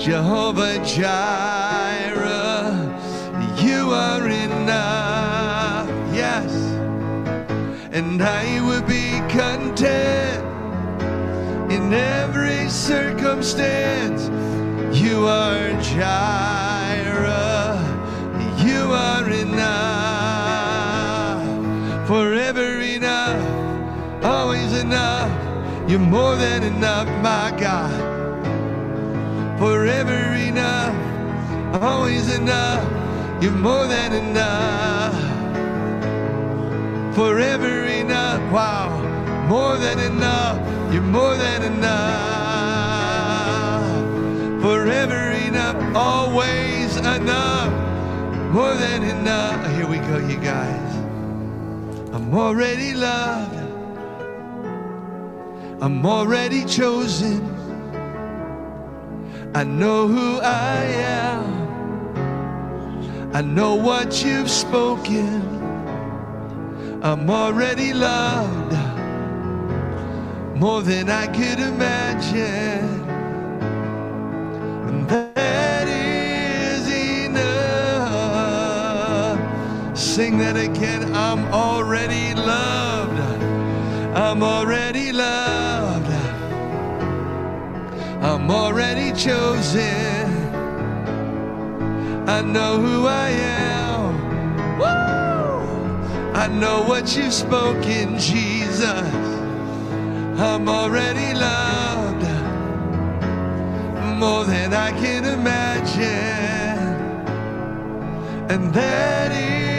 Jehovah 0.00 0.82
Jireh, 0.82 2.72
you 3.58 3.90
are 3.90 4.26
enough. 4.26 5.86
Yes, 6.14 6.50
and 7.92 8.22
I 8.22 8.62
will 8.66 8.80
be 8.82 9.20
content 9.28 10.42
in 11.70 11.92
every 11.92 12.70
circumstance. 12.70 14.30
You 14.98 15.26
are 15.26 15.72
Jireh, 15.82 17.76
you 18.64 18.80
are 18.92 19.28
enough, 19.28 19.79
You're 25.90 25.98
more 25.98 26.36
than 26.36 26.62
enough, 26.62 27.08
my 27.20 27.50
God. 27.58 27.90
Forever 29.58 30.34
enough, 30.34 30.94
always 31.82 32.32
enough. 32.32 32.84
You're 33.42 33.50
more 33.50 33.88
than 33.88 34.12
enough. 34.12 35.18
Forever 37.16 37.86
enough, 37.86 38.40
wow, 38.52 38.88
more 39.48 39.76
than 39.78 39.98
enough. 39.98 40.60
You're 40.92 41.02
more 41.02 41.34
than 41.34 41.62
enough. 41.64 41.90
Forever 44.62 45.32
enough, 45.48 45.96
always 45.96 46.96
enough. 46.98 47.72
More 48.52 48.74
than 48.74 49.02
enough. 49.02 49.66
Here 49.74 49.88
we 49.88 49.98
go, 49.98 50.18
you 50.18 50.36
guys. 50.36 50.94
I'm 52.14 52.32
already 52.32 52.94
loved. 52.94 53.59
I'm 55.82 56.04
already 56.04 56.66
chosen. 56.66 57.40
I 59.54 59.64
know 59.64 60.06
who 60.06 60.38
I 60.40 60.84
am. 60.84 61.40
I 63.32 63.40
know 63.40 63.76
what 63.76 64.22
you've 64.22 64.50
spoken. 64.50 65.40
I'm 67.02 67.30
already 67.30 67.94
loved 67.94 68.74
more 70.60 70.82
than 70.82 71.08
I 71.08 71.26
could 71.28 71.58
imagine. 71.58 73.00
And 74.86 75.08
that 75.08 75.88
is 75.88 76.86
enough. 77.26 77.48
Sing 79.96 80.36
that 80.38 80.56
again. 80.58 81.14
I'm 81.14 81.46
already 81.54 82.34
loved. 82.34 83.39
I'm 84.14 84.42
already 84.42 85.12
loved. 85.12 86.10
I'm 88.22 88.50
already 88.50 89.12
chosen. 89.12 90.26
I 92.28 92.42
know 92.42 92.80
who 92.80 93.06
I 93.06 93.28
am. 93.28 94.78
Woo! 94.78 96.32
I 96.34 96.48
know 96.48 96.82
what 96.82 97.16
you've 97.16 97.32
spoken, 97.32 98.18
Jesus. 98.18 99.14
I'm 100.38 100.68
already 100.68 101.34
loved 101.34 101.90
more 104.20 104.44
than 104.44 104.74
I 104.74 104.90
can 104.90 105.24
imagine. 105.24 106.00
And 108.50 108.74
that 108.74 109.32
is 109.32 109.69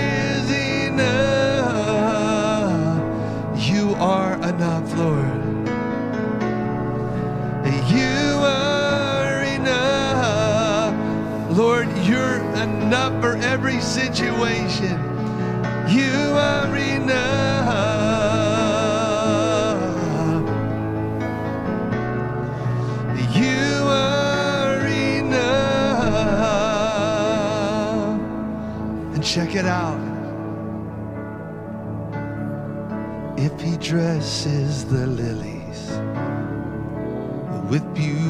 enough 12.91 13.21
for 13.21 13.37
every 13.37 13.79
situation. 13.79 14.99
You 15.87 16.11
are 16.35 16.75
enough. 16.75 17.71
You 23.33 23.87
are 23.87 24.85
enough. 24.87 25.39
And 29.15 29.23
check 29.23 29.55
it 29.55 29.65
out. 29.65 30.01
If 33.37 33.57
he 33.61 33.77
dresses 33.77 34.83
the 34.83 35.07
lilies 35.07 35.91
with 37.71 37.85
beauty 37.93 38.20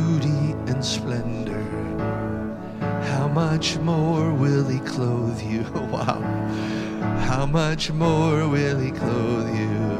much 3.31 3.77
more 3.77 4.33
will 4.33 4.67
he 4.67 4.79
clothe 4.79 5.41
you? 5.41 5.63
Wow. 5.91 6.21
How 7.27 7.45
much 7.45 7.91
more 7.91 8.47
will 8.47 8.79
he 8.79 8.91
clothe 8.91 9.49
you 9.57 9.97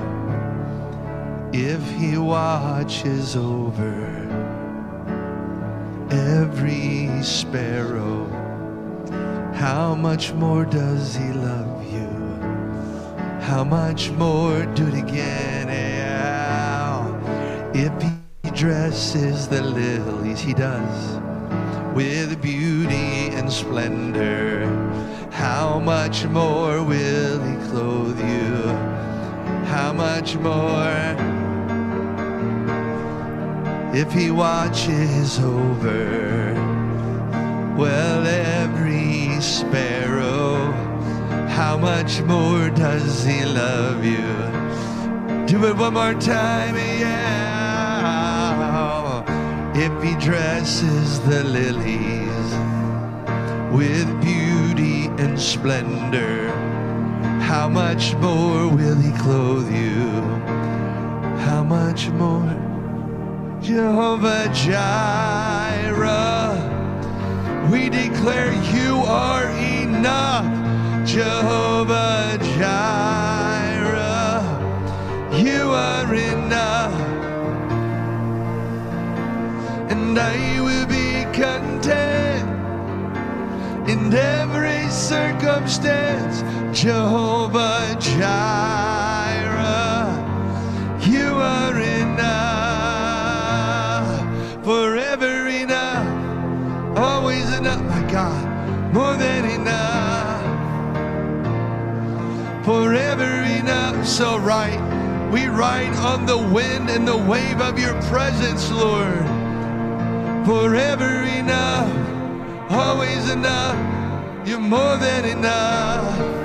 if 1.54 1.82
he 1.92 2.18
watches 2.18 3.36
over 3.36 3.96
every 6.12 7.24
sparrow? 7.24 8.28
How 9.54 9.96
much 9.96 10.34
more 10.34 10.66
does 10.66 11.16
he 11.16 11.32
love 11.32 11.92
you? 11.92 12.10
How 13.42 13.64
much 13.64 14.12
more 14.12 14.66
do 14.66 14.88
it 14.88 14.96
again? 14.96 15.68
Yeah. 15.68 17.06
If 17.74 17.94
he 18.02 18.52
dresses 18.52 19.48
the 19.48 19.62
lilies, 19.62 20.40
he 20.42 20.54
does 20.54 21.22
with 21.94 22.42
beauty 22.42 23.21
and 23.42 23.52
splendor. 23.52 24.68
How 25.32 25.80
much 25.80 26.26
more 26.26 26.84
will 26.84 27.42
he 27.42 27.56
clothe 27.70 28.20
you? 28.20 28.54
How 29.66 29.92
much 29.94 30.36
more? 30.36 31.16
If 34.02 34.12
he 34.14 34.30
watches 34.30 35.40
over, 35.40 36.54
well, 37.76 38.28
every 38.28 39.42
sparrow, 39.42 40.72
how 41.58 41.78
much 41.78 42.22
more 42.22 42.70
does 42.70 43.26
he 43.26 43.44
love 43.44 44.06
you? 44.06 44.30
Do 45.48 45.66
it 45.66 45.76
one 45.78 45.96
more 45.96 46.14
time, 46.14 46.76
yeah. 46.76 47.32
If 49.74 49.94
he 50.04 50.14
dresses 50.28 51.20
the 51.22 51.44
lilies 51.44 52.31
with 53.72 54.22
beauty 54.22 55.06
and 55.22 55.40
splendor, 55.40 56.50
how 57.42 57.70
much 57.70 58.16
more 58.16 58.68
will 58.68 58.96
he 58.96 59.12
clothe 59.20 59.72
you? 59.74 60.22
How 61.46 61.64
much 61.64 62.10
more? 62.10 62.58
Jehovah 63.62 64.50
Jireh, 64.54 64.90
we 67.72 67.90
declare 67.90 68.52
you 68.74 68.98
are 69.06 69.50
enough. 69.50 70.46
Jehovah 71.08 72.38
Jireh, 72.58 74.44
you 75.42 75.70
are 75.72 76.14
enough. 76.14 76.94
And 79.92 80.18
I 80.20 80.60
will 80.62 80.88
be 80.88 81.26
content 81.32 82.41
in 83.92 84.14
every 84.14 84.90
circumstance. 84.90 86.44
Jehovah 86.72 87.98
Jireh, 88.00 88.26
you 91.02 91.36
are 91.36 91.78
enough, 91.78 92.24
forever 94.64 95.48
enough, 95.48 96.08
always 96.98 97.52
enough, 97.58 97.82
my 97.82 98.02
God, 98.10 98.94
more 98.94 99.16
than 99.18 99.44
enough, 99.60 100.42
forever 102.64 103.44
enough. 103.60 104.08
So 104.08 104.38
right, 104.40 104.80
we 105.34 105.48
ride 105.48 105.96
on 105.98 106.26
the 106.26 106.38
wind 106.38 106.90
and 106.90 107.06
the 107.06 107.18
wave 107.18 107.60
of 107.60 107.78
your 107.78 108.02
presence, 108.04 108.72
Lord, 108.72 109.28
forever 110.46 111.24
enough, 111.24 112.01
always 112.72 113.30
enough, 113.30 113.78
you're 114.48 114.60
more 114.60 114.98
than 114.98 115.26
enough 115.26 116.42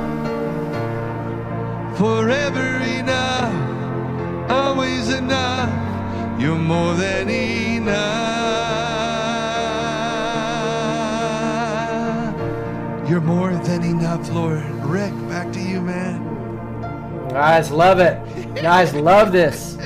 forever 1.97 2.79
enough, 2.85 4.51
always 4.51 5.09
enough. 5.11 5.71
You're 6.39 6.59
more 6.59 6.95
than 6.95 7.31
enough. 7.31 7.97
You're 13.09 13.23
more 13.23 13.55
than 13.55 13.83
enough, 13.83 14.29
Lord. 14.31 14.63
Rick, 14.85 15.13
back 15.29 15.51
to 15.55 15.61
you, 15.61 15.81
man. 15.81 16.23
Guys, 17.31 17.71
love 17.71 17.99
it. 18.01 18.21
Guys, 18.63 18.93
love 18.95 19.33
this. 19.33 19.79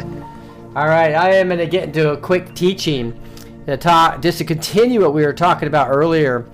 All 0.75 0.89
right, 0.89 1.15
I 1.15 1.35
am 1.35 1.49
going 1.49 1.59
to 1.59 1.67
get 1.67 1.85
into 1.85 2.11
a 2.11 2.17
quick 2.17 2.55
teaching 2.55 3.19
to 3.71 3.77
talk, 3.77 4.23
just 4.23 4.39
to 4.39 4.45
continue 4.45 5.01
what 5.01 5.15
we 5.15 5.25
were 5.25 5.33
talking 5.33 5.69
about 5.69 5.89
earlier 5.89 6.47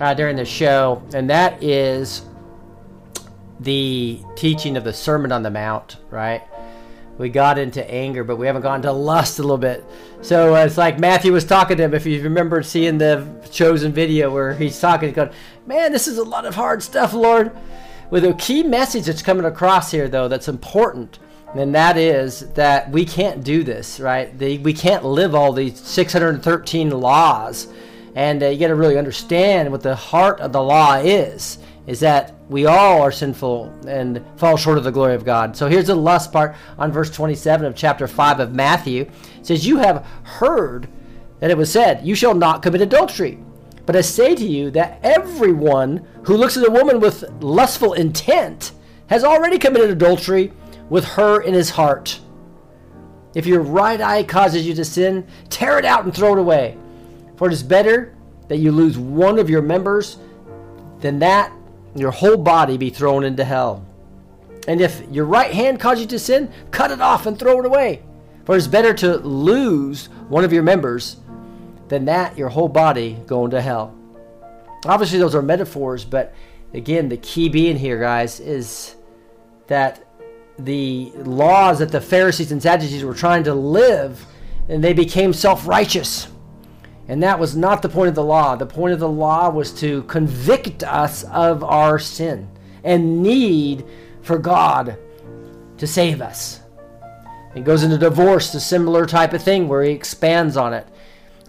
uh, 0.00 0.14
during 0.14 0.36
the 0.36 0.44
show, 0.44 1.02
and 1.14 1.30
that 1.30 1.62
is 1.62 2.22
the 3.60 4.20
teaching 4.34 4.76
of 4.76 4.84
the 4.84 4.92
Sermon 4.92 5.32
on 5.32 5.42
the 5.42 5.50
Mount, 5.50 5.98
right? 6.10 6.42
We 7.18 7.28
got 7.28 7.58
into 7.58 7.88
anger, 7.88 8.24
but 8.24 8.36
we 8.36 8.46
haven't 8.46 8.62
gone 8.62 8.82
to 8.82 8.92
lust 8.92 9.38
a 9.38 9.42
little 9.42 9.58
bit. 9.58 9.84
So 10.22 10.54
uh, 10.54 10.64
it's 10.64 10.78
like 10.78 10.98
Matthew 10.98 11.32
was 11.32 11.44
talking 11.44 11.76
to 11.76 11.84
him. 11.84 11.94
If 11.94 12.06
you 12.06 12.22
remember 12.22 12.62
seeing 12.62 12.98
the 12.98 13.26
chosen 13.50 13.92
video 13.92 14.32
where 14.32 14.54
he's 14.54 14.80
talking, 14.80 15.08
he's 15.08 15.16
going, 15.16 15.30
Man, 15.66 15.92
this 15.92 16.08
is 16.08 16.18
a 16.18 16.24
lot 16.24 16.46
of 16.46 16.54
hard 16.54 16.82
stuff, 16.82 17.12
Lord. 17.12 17.52
With 18.10 18.24
a 18.24 18.34
key 18.34 18.62
message 18.62 19.06
that's 19.06 19.22
coming 19.22 19.44
across 19.44 19.90
here, 19.90 20.08
though, 20.08 20.28
that's 20.28 20.48
important, 20.48 21.18
and 21.54 21.74
that 21.74 21.96
is 21.96 22.40
that 22.54 22.90
we 22.90 23.04
can't 23.04 23.44
do 23.44 23.62
this, 23.62 24.00
right? 24.00 24.34
We 24.38 24.72
can't 24.72 25.04
live 25.04 25.34
all 25.34 25.52
these 25.52 25.78
613 25.80 26.90
laws. 26.90 27.68
And 28.14 28.42
uh, 28.42 28.48
you 28.48 28.58
got 28.58 28.68
to 28.68 28.74
really 28.74 28.98
understand 28.98 29.70
what 29.70 29.82
the 29.82 29.94
heart 29.94 30.40
of 30.40 30.52
the 30.52 30.62
law 30.62 30.96
is 30.96 31.58
is 31.86 32.00
that 32.00 32.34
we 32.48 32.66
all 32.66 33.02
are 33.02 33.10
sinful 33.10 33.72
and 33.88 34.24
fall 34.36 34.56
short 34.56 34.78
of 34.78 34.84
the 34.84 34.92
glory 34.92 35.14
of 35.14 35.24
God. 35.24 35.56
So 35.56 35.68
here's 35.68 35.88
the 35.88 35.94
lust 35.94 36.32
part 36.32 36.54
on 36.78 36.92
verse 36.92 37.10
27 37.10 37.66
of 37.66 37.74
chapter 37.74 38.06
5 38.06 38.40
of 38.40 38.54
Matthew. 38.54 39.02
It 39.38 39.46
says, 39.46 39.66
You 39.66 39.78
have 39.78 40.06
heard 40.22 40.88
that 41.40 41.50
it 41.50 41.56
was 41.56 41.72
said, 41.72 42.06
You 42.06 42.14
shall 42.14 42.34
not 42.34 42.62
commit 42.62 42.82
adultery. 42.82 43.38
But 43.84 43.96
I 43.96 44.00
say 44.00 44.36
to 44.36 44.46
you 44.46 44.70
that 44.72 45.00
everyone 45.02 46.06
who 46.22 46.36
looks 46.36 46.56
at 46.56 46.66
a 46.66 46.70
woman 46.70 47.00
with 47.00 47.24
lustful 47.40 47.94
intent 47.94 48.72
has 49.08 49.24
already 49.24 49.58
committed 49.58 49.90
adultery 49.90 50.52
with 50.92 51.06
her 51.06 51.40
in 51.40 51.54
his 51.54 51.70
heart. 51.70 52.20
If 53.34 53.46
your 53.46 53.62
right 53.62 53.98
eye 53.98 54.24
causes 54.24 54.66
you 54.66 54.74
to 54.74 54.84
sin, 54.84 55.26
tear 55.48 55.78
it 55.78 55.86
out 55.86 56.04
and 56.04 56.14
throw 56.14 56.34
it 56.34 56.38
away. 56.38 56.76
For 57.36 57.46
it 57.46 57.54
is 57.54 57.62
better 57.62 58.14
that 58.48 58.58
you 58.58 58.72
lose 58.72 58.98
one 58.98 59.38
of 59.38 59.48
your 59.48 59.62
members 59.62 60.18
than 61.00 61.18
that 61.20 61.50
your 61.94 62.10
whole 62.10 62.36
body 62.36 62.76
be 62.76 62.90
thrown 62.90 63.24
into 63.24 63.42
hell. 63.42 63.86
And 64.68 64.82
if 64.82 65.02
your 65.10 65.24
right 65.24 65.50
hand 65.50 65.80
causes 65.80 66.02
you 66.02 66.08
to 66.08 66.18
sin, 66.18 66.52
cut 66.72 66.90
it 66.90 67.00
off 67.00 67.24
and 67.24 67.38
throw 67.38 67.58
it 67.60 67.64
away. 67.64 68.02
For 68.44 68.54
it's 68.54 68.66
better 68.66 68.92
to 68.92 69.16
lose 69.16 70.10
one 70.28 70.44
of 70.44 70.52
your 70.52 70.62
members 70.62 71.16
than 71.88 72.04
that 72.04 72.36
your 72.36 72.50
whole 72.50 72.68
body 72.68 73.16
go 73.26 73.46
into 73.46 73.62
hell. 73.62 73.96
Obviously, 74.84 75.18
those 75.18 75.34
are 75.34 75.40
metaphors, 75.40 76.04
but 76.04 76.34
again, 76.74 77.08
the 77.08 77.16
key 77.16 77.48
being 77.48 77.78
here, 77.78 77.98
guys, 77.98 78.40
is 78.40 78.94
that 79.68 80.01
the 80.64 81.12
laws 81.16 81.78
that 81.78 81.90
the 81.90 82.00
Pharisees 82.00 82.52
and 82.52 82.62
Sadducees 82.62 83.04
were 83.04 83.14
trying 83.14 83.44
to 83.44 83.54
live, 83.54 84.24
and 84.68 84.82
they 84.82 84.92
became 84.92 85.32
self 85.32 85.66
righteous. 85.66 86.28
And 87.08 87.22
that 87.22 87.38
was 87.38 87.56
not 87.56 87.82
the 87.82 87.88
point 87.88 88.08
of 88.08 88.14
the 88.14 88.24
law. 88.24 88.54
The 88.54 88.66
point 88.66 88.94
of 88.94 89.00
the 89.00 89.08
law 89.08 89.50
was 89.50 89.72
to 89.80 90.02
convict 90.04 90.82
us 90.84 91.24
of 91.24 91.64
our 91.64 91.98
sin 91.98 92.48
and 92.84 93.22
need 93.22 93.84
for 94.22 94.38
God 94.38 94.96
to 95.78 95.86
save 95.86 96.20
us. 96.22 96.60
It 97.54 97.64
goes 97.64 97.82
into 97.82 97.98
divorce, 97.98 98.54
a 98.54 98.60
similar 98.60 99.04
type 99.04 99.32
of 99.32 99.42
thing 99.42 99.68
where 99.68 99.82
he 99.82 99.90
expands 99.90 100.56
on 100.56 100.72
it. 100.72 100.86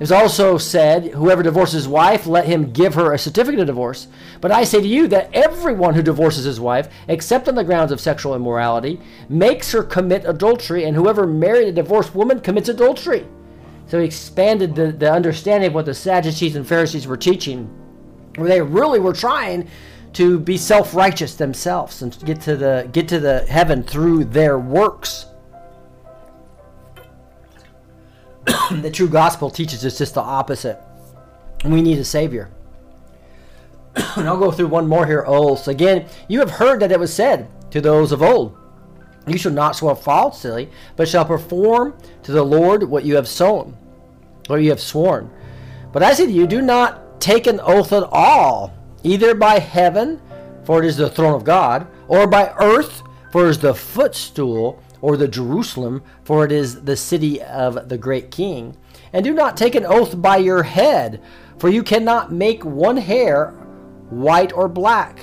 It 0.03 0.11
was 0.11 0.21
also 0.21 0.57
said, 0.57 1.13
Whoever 1.13 1.43
divorces 1.43 1.75
his 1.75 1.88
wife, 1.88 2.27
let 2.27 2.45
him 2.45 2.73
give 2.73 2.95
her 2.95 3.13
a 3.13 3.17
certificate 3.17 3.61
of 3.61 3.67
divorce. 3.67 4.07
But 4.41 4.51
I 4.51 4.65
say 4.65 4.81
to 4.81 4.85
you 4.85 5.07
that 5.07 5.30
everyone 5.31 5.93
who 5.93 6.01
divorces 6.01 6.43
his 6.43 6.59
wife, 6.59 6.89
except 7.07 7.47
on 7.47 7.55
the 7.55 7.63
grounds 7.63 7.89
of 7.93 8.01
sexual 8.01 8.35
immorality, 8.35 8.99
makes 9.30 9.71
her 9.71 9.81
commit 9.81 10.25
adultery, 10.25 10.84
and 10.84 10.93
whoever 10.93 11.25
married 11.25 11.69
a 11.69 11.71
divorced 11.71 12.13
woman 12.13 12.41
commits 12.41 12.67
adultery. 12.67 13.25
So 13.88 13.97
he 13.97 14.05
expanded 14.05 14.75
the, 14.75 14.91
the 14.91 15.09
understanding 15.09 15.69
of 15.69 15.73
what 15.73 15.85
the 15.85 15.93
Sadducees 15.93 16.57
and 16.57 16.67
Pharisees 16.67 17.07
were 17.07 17.15
teaching, 17.15 17.67
where 18.35 18.49
they 18.49 18.61
really 18.61 18.99
were 18.99 19.13
trying 19.13 19.69
to 20.11 20.38
be 20.38 20.57
self-righteous 20.57 21.35
themselves 21.35 22.01
and 22.01 22.19
get 22.25 22.41
to 22.41 22.57
the 22.57 22.89
get 22.91 23.07
to 23.07 23.21
the 23.21 23.45
heaven 23.47 23.81
through 23.81 24.25
their 24.25 24.59
works. 24.59 25.27
the 28.82 28.91
true 28.91 29.07
gospel 29.07 29.49
teaches 29.49 29.86
us 29.86 29.98
just 29.98 30.15
the 30.15 30.22
opposite. 30.22 30.80
We 31.65 31.82
need 31.82 31.98
a 31.98 32.06
savior. 32.06 32.52
and 34.15 34.28
I'll 34.28 34.38
go 34.38 34.52
through 34.52 34.68
one 34.68 34.88
more 34.88 35.06
here, 35.06 35.24
oaths. 35.26 35.68
Again, 35.68 36.07
you 36.28 36.40
have 36.40 36.52
heard 36.52 36.80
that 36.82 36.91
it 36.91 36.99
was 36.99 37.14
said 37.14 37.48
to 37.72 37.82
those 37.82 38.11
of 38.11 38.22
old, 38.22 38.57
You 39.28 39.38
shall 39.38 39.52
not 39.52 39.76
swear 39.76 39.95
falsely, 39.95 40.70
but 40.95 41.07
shall 41.07 41.26
perform 41.26 41.95
to 42.24 42.32
the 42.32 42.44
Lord 42.44 42.84
what 42.84 43.06
you 43.06 43.15
have 43.15 43.28
sown, 43.28 43.78
what 44.48 44.57
you 44.57 44.70
have 44.70 44.82
sworn. 44.82 45.30
But 45.91 46.03
I 46.03 46.14
say 46.14 46.26
to 46.26 46.32
you, 46.32 46.48
do 46.48 46.61
not 46.61 47.22
take 47.22 47.48
an 47.48 47.60
oath 47.61 47.94
at 47.94 48.03
all, 48.03 48.74
either 49.03 49.36
by 49.36 49.60
heaven, 49.60 50.20
for 50.64 50.84
it 50.84 50.88
is 50.88 50.98
the 50.98 51.10
throne 51.10 51.36
of 51.36 51.44
God, 51.44 51.88
or 52.07 52.26
by 52.26 52.53
earth, 52.60 53.03
for 53.32 53.45
it 53.45 53.52
is 53.52 53.60
the 53.60 53.76
footstool, 53.76 54.82
or 55.03 55.17
the 55.17 55.27
Jerusalem, 55.27 56.01
for 56.23 56.45
it 56.45 56.51
is 56.53 56.84
the 56.84 56.95
city 56.95 57.41
of 57.41 57.89
the 57.89 57.97
great 57.97 58.31
king. 58.31 58.77
And 59.11 59.25
do 59.25 59.34
not 59.34 59.57
take 59.57 59.75
an 59.75 59.85
oath 59.85 60.19
by 60.21 60.38
your 60.38 60.63
head, 60.63 61.21
for 61.59 61.67
you 61.67 61.84
cannot 61.84 62.31
make 62.31 62.63
one 62.63 62.95
hair 62.95 63.49
white 64.09 64.53
or 64.53 64.69
black. 64.69 65.19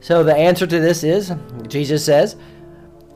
So 0.00 0.22
the 0.22 0.36
answer 0.36 0.66
to 0.66 0.78
this 0.78 1.04
is 1.04 1.32
Jesus 1.68 2.04
says, 2.04 2.36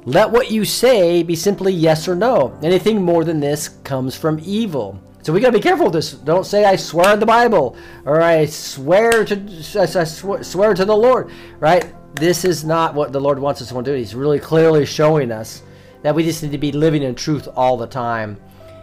Let 0.06 0.30
what 0.30 0.50
you 0.50 0.64
say 0.64 1.22
be 1.22 1.36
simply 1.36 1.74
yes 1.74 2.08
or 2.08 2.16
no. 2.16 2.58
Anything 2.62 3.02
more 3.02 3.22
than 3.22 3.38
this 3.38 3.68
comes 3.84 4.16
from 4.16 4.40
evil. 4.42 4.98
So 5.20 5.30
we 5.30 5.40
got 5.40 5.48
to 5.48 5.58
be 5.58 5.62
careful 5.62 5.86
with 5.86 5.94
this. 5.94 6.12
Don't 6.12 6.46
say 6.46 6.64
I 6.64 6.76
swear 6.76 7.10
on 7.10 7.20
the 7.20 7.26
Bible 7.26 7.76
or 8.06 8.22
I 8.22 8.46
swear 8.46 9.26
to 9.26 9.36
I 9.78 9.84
swear 9.84 10.72
to 10.72 10.84
the 10.86 10.96
Lord, 10.96 11.30
right? 11.60 11.92
This 12.14 12.46
is 12.46 12.64
not 12.64 12.94
what 12.94 13.12
the 13.12 13.20
Lord 13.20 13.38
wants 13.38 13.60
us 13.60 13.68
to 13.68 13.82
do. 13.82 13.92
He's 13.92 14.14
really 14.14 14.38
clearly 14.38 14.86
showing 14.86 15.30
us 15.30 15.62
that 16.06 16.14
we 16.14 16.22
just 16.22 16.40
need 16.40 16.52
to 16.52 16.58
be 16.58 16.70
living 16.70 17.02
in 17.02 17.16
truth 17.16 17.48
all 17.56 17.76
the 17.76 17.88
time. 17.88 18.40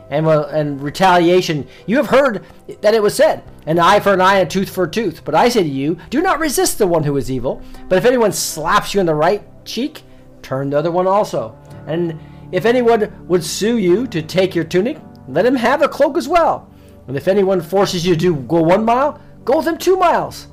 And, 0.10 0.26
well, 0.26 0.44
and 0.44 0.82
retaliation, 0.82 1.66
you 1.86 1.96
have 1.96 2.08
heard 2.08 2.44
that 2.82 2.94
it 2.94 3.02
was 3.02 3.16
said, 3.16 3.46
an 3.66 3.80
eye 3.80 4.02
for 4.02 4.12
an 4.12 4.20
eye 4.20 4.40
and 4.40 4.48
a 4.48 4.52
tooth 4.52 4.70
for 4.70 4.84
a 4.84 4.92
tooth. 4.92 5.24
But 5.24 5.34
I 5.34 5.48
say 5.48 5.64
to 5.64 5.70
you, 5.70 5.98
do 6.10 6.22
not 6.22 6.42
resist 6.42 6.78
the 6.78 6.86
one 6.86 7.02
who 7.02 7.16
is 7.16 7.32
evil. 7.32 7.62
But 7.88 7.98
if 7.98 8.04
anyone 8.04 8.34
slaps 8.34 8.94
you 8.94 9.00
on 9.00 9.06
the 9.06 9.16
right 9.16 9.42
cheek, 9.64 10.04
turn 10.42 10.70
the 10.70 10.78
other 10.78 10.92
one 10.92 11.08
also. 11.08 11.58
And 11.88 12.20
if 12.52 12.66
anyone 12.66 13.10
would 13.30 13.42
sue 13.42 13.78
you 13.78 14.06
to 14.08 14.22
take 14.22 14.54
your 14.54 14.66
tunic, 14.66 14.98
let 15.30 15.46
him 15.46 15.56
have 15.56 15.82
a 15.82 15.88
cloak 15.88 16.18
as 16.18 16.28
well. 16.28 16.70
And 17.08 17.16
if 17.16 17.30
anyone 17.30 17.62
forces 17.62 18.06
you 18.06 18.18
to 18.18 18.36
go 18.36 18.62
one 18.62 18.84
mile, 18.84 19.22
go 19.46 19.60
with 19.60 19.68
him 19.68 19.78
two 19.78 19.96
miles. 19.96 20.48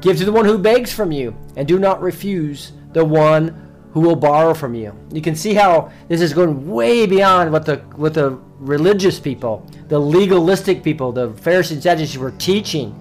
Give 0.00 0.16
to 0.16 0.24
the 0.24 0.32
one 0.32 0.44
who 0.44 0.58
begs 0.58 0.92
from 0.92 1.12
you, 1.12 1.36
and 1.54 1.68
do 1.68 1.78
not 1.78 2.02
refuse 2.02 2.72
the 2.94 3.04
one 3.04 3.69
who 3.92 4.00
will 4.00 4.16
borrow 4.16 4.54
from 4.54 4.74
you. 4.74 4.94
You 5.12 5.20
can 5.20 5.34
see 5.34 5.54
how 5.54 5.90
this 6.08 6.20
is 6.20 6.32
going 6.32 6.70
way 6.70 7.06
beyond 7.06 7.52
what 7.52 7.66
the 7.66 7.76
what 7.96 8.14
the 8.14 8.38
religious 8.58 9.18
people, 9.18 9.66
the 9.88 9.98
legalistic 9.98 10.82
people, 10.82 11.12
the 11.12 11.30
Pharisees 11.30 11.72
and 11.72 11.82
Sadducees 11.82 12.18
were 12.18 12.32
teaching. 12.32 12.94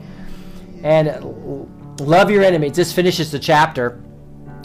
And 0.84 1.70
love 2.00 2.32
your 2.32 2.44
enemies. 2.44 2.74
This 2.74 2.94
finishes 2.94 3.32
the 3.32 3.40
chapter. 3.40 4.02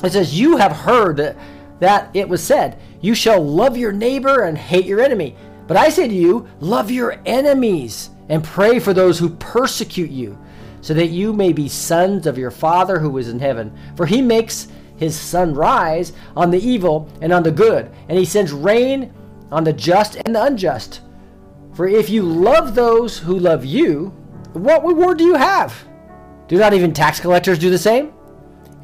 It 0.02 0.12
says, 0.12 0.38
"You 0.38 0.56
have 0.56 0.72
heard 0.72 1.16
that, 1.16 1.36
that 1.80 2.10
it 2.14 2.28
was 2.28 2.42
said, 2.42 2.78
you 3.00 3.14
shall 3.14 3.44
love 3.44 3.76
your 3.76 3.92
neighbor 3.92 4.44
and 4.44 4.56
hate 4.56 4.86
your 4.86 5.00
enemy. 5.00 5.36
But 5.66 5.76
I 5.76 5.88
say 5.88 6.06
to 6.08 6.14
you, 6.14 6.46
love 6.60 6.90
your 6.90 7.20
enemies 7.26 8.10
and 8.28 8.44
pray 8.44 8.78
for 8.78 8.94
those 8.94 9.18
who 9.18 9.30
persecute 9.30 10.10
you." 10.10 10.38
So 10.80 10.94
that 10.94 11.08
you 11.08 11.32
may 11.32 11.52
be 11.52 11.68
sons 11.68 12.26
of 12.26 12.38
your 12.38 12.50
Father 12.50 12.98
who 12.98 13.16
is 13.18 13.28
in 13.28 13.40
heaven. 13.40 13.72
For 13.96 14.06
he 14.06 14.22
makes 14.22 14.68
his 14.96 15.18
sun 15.18 15.54
rise 15.54 16.12
on 16.36 16.50
the 16.50 16.58
evil 16.58 17.08
and 17.20 17.32
on 17.32 17.42
the 17.42 17.50
good, 17.50 17.90
and 18.08 18.18
he 18.18 18.24
sends 18.24 18.52
rain 18.52 19.12
on 19.50 19.64
the 19.64 19.72
just 19.72 20.16
and 20.24 20.34
the 20.34 20.44
unjust. 20.44 21.00
For 21.74 21.88
if 21.88 22.08
you 22.08 22.22
love 22.22 22.74
those 22.74 23.18
who 23.18 23.38
love 23.38 23.64
you, 23.64 24.06
what 24.52 24.84
reward 24.84 25.18
do 25.18 25.24
you 25.24 25.34
have? 25.34 25.74
Do 26.46 26.58
not 26.58 26.74
even 26.74 26.92
tax 26.92 27.18
collectors 27.18 27.58
do 27.58 27.70
the 27.70 27.78
same? 27.78 28.12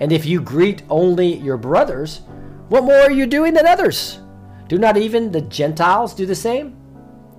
And 0.01 0.11
if 0.13 0.25
you 0.25 0.41
greet 0.41 0.83
only 0.89 1.37
your 1.37 1.57
brothers, 1.57 2.23
what 2.69 2.85
more 2.85 3.01
are 3.01 3.11
you 3.11 3.27
doing 3.27 3.55
than 3.55 3.67
others? 3.67 4.19
Do 4.69 4.79
not 4.79 4.97
even 4.97 5.31
the 5.31 5.43
Gentiles 5.43 6.15
do 6.15 6.27
the 6.27 6.35
same? 6.35 6.77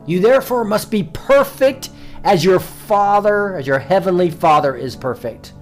You 0.06 0.20
therefore 0.20 0.64
must 0.64 0.92
be 0.92 1.04
perfect 1.04 1.90
as 2.24 2.46
your 2.46 2.60
Father, 2.60 3.56
as 3.56 3.66
your 3.66 3.80
heavenly 3.80 4.30
Father 4.30 4.76
is 4.76 4.96
perfect. 4.96 5.54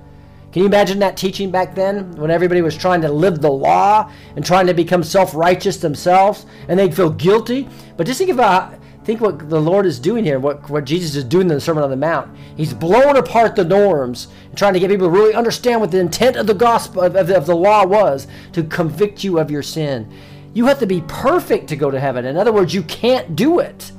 Can 0.51 0.63
you 0.63 0.67
imagine 0.67 0.99
that 0.99 1.15
teaching 1.15 1.51
back 1.51 1.75
then 1.75 2.11
when 2.13 2.31
everybody 2.31 2.61
was 2.61 2.75
trying 2.75 3.01
to 3.01 3.11
live 3.11 3.39
the 3.39 3.51
law 3.51 4.11
and 4.35 4.43
trying 4.43 4.65
to 4.65 4.73
become 4.73 5.03
self-righteous 5.03 5.77
themselves 5.77 6.47
and 6.67 6.79
they'd 6.79 6.95
feel 6.95 7.11
guilty? 7.11 7.67
But 7.97 8.07
just 8.07 8.17
think 8.17 8.31
about 8.31 8.73
think 9.03 9.21
what 9.21 9.49
the 9.49 9.59
Lord 9.59 9.85
is 9.85 9.99
doing 9.99 10.23
here, 10.23 10.39
what, 10.39 10.69
what 10.69 10.85
Jesus 10.85 11.15
is 11.15 11.23
doing 11.23 11.49
in 11.49 11.55
the 11.55 11.61
Sermon 11.61 11.83
on 11.83 11.89
the 11.89 11.95
Mount. 11.95 12.35
He's 12.55 12.73
blowing 12.73 13.17
apart 13.17 13.55
the 13.55 13.63
norms 13.63 14.27
and 14.45 14.57
trying 14.57 14.73
to 14.73 14.79
get 14.79 14.89
people 14.89 15.07
to 15.07 15.11
really 15.11 15.33
understand 15.33 15.81
what 15.81 15.89
the 15.89 15.99
intent 15.99 16.35
of 16.35 16.45
the 16.45 16.53
gospel 16.53 17.01
of, 17.01 17.15
of, 17.15 17.29
of 17.31 17.45
the 17.45 17.55
law 17.55 17.85
was 17.85 18.27
to 18.53 18.63
convict 18.63 19.23
you 19.23 19.39
of 19.39 19.49
your 19.49 19.63
sin. 19.63 20.11
You 20.53 20.65
have 20.65 20.79
to 20.79 20.85
be 20.85 21.01
perfect 21.07 21.69
to 21.69 21.75
go 21.75 21.89
to 21.89 21.99
heaven. 21.99 22.25
In 22.25 22.37
other 22.37 22.51
words, 22.51 22.73
you 22.73 22.83
can't 22.83 23.35
do 23.35 23.59
it. 23.59 23.91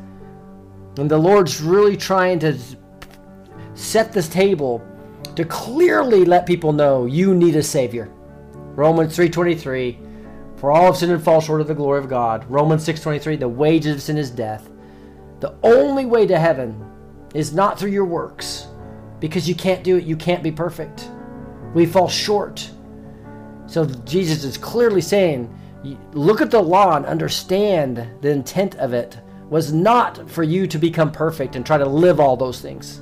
And 0.97 1.11
the 1.11 1.19
Lord's 1.19 1.61
really 1.61 1.97
trying 1.97 2.39
to 2.41 2.59
set 3.75 4.13
this 4.13 4.29
table 4.29 4.85
to 5.37 5.45
clearly 5.45 6.25
let 6.25 6.47
people 6.47 6.73
know 6.73 7.07
you 7.07 7.35
need 7.35 7.57
a 7.57 7.63
savior. 7.63 8.11
Romans 8.75 9.17
3:23 9.17 9.99
For 10.57 10.71
all 10.71 10.87
have 10.87 10.97
sinned 10.97 11.13
and 11.13 11.23
fall 11.23 11.41
short 11.41 11.61
of 11.61 11.69
the 11.69 11.75
glory 11.75 11.99
of 11.99 12.09
God. 12.09 12.45
Romans 12.49 12.85
6:23 12.85 13.37
The 13.37 13.49
wages 13.49 13.97
of 13.97 14.03
sin 14.03 14.19
is 14.19 14.31
death. 14.31 14.71
The 15.41 15.55
only 15.63 16.07
way 16.07 16.27
to 16.27 16.39
heaven 16.39 16.85
is 17.35 17.53
not 17.53 17.79
through 17.79 17.91
your 17.91 18.05
works 18.05 18.69
because 19.21 19.49
you 19.49 19.55
can't 19.55 19.85
do 19.85 19.97
it. 19.97 20.05
You 20.05 20.17
can't 20.17 20.43
be 20.43 20.53
perfect. 20.53 21.09
We 21.75 21.87
fall 21.87 22.09
short. 22.09 22.71
So 23.67 23.87
Jesus 23.87 24.43
is 24.45 24.59
clearly 24.59 25.01
saying, 25.01 25.49
look 26.13 26.41
at 26.41 26.51
the 26.51 26.61
law 26.61 26.97
and 26.97 27.07
understand 27.07 28.07
the 28.21 28.31
intent 28.31 28.75
of 28.77 28.93
it 28.93 29.19
was 29.49 29.73
not 29.73 30.29
for 30.31 30.43
you 30.43 30.67
to 30.67 30.79
become 30.79 31.11
perfect 31.11 31.57
and 31.57 31.65
try 31.65 31.79
to 31.79 31.87
live 31.87 32.21
all 32.21 32.37
those 32.37 32.61
things. 32.61 33.01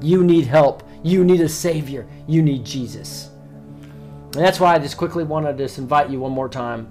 You 0.00 0.24
need 0.24 0.46
help. 0.46 0.82
You 1.02 1.24
need 1.24 1.40
a 1.40 1.48
Savior. 1.48 2.06
You 2.26 2.42
need 2.42 2.64
Jesus. 2.64 3.30
And 4.34 4.44
that's 4.44 4.60
why 4.60 4.74
I 4.74 4.78
just 4.78 4.96
quickly 4.96 5.24
wanted 5.24 5.58
to 5.58 5.80
invite 5.80 6.10
you 6.10 6.20
one 6.20 6.32
more 6.32 6.48
time 6.48 6.88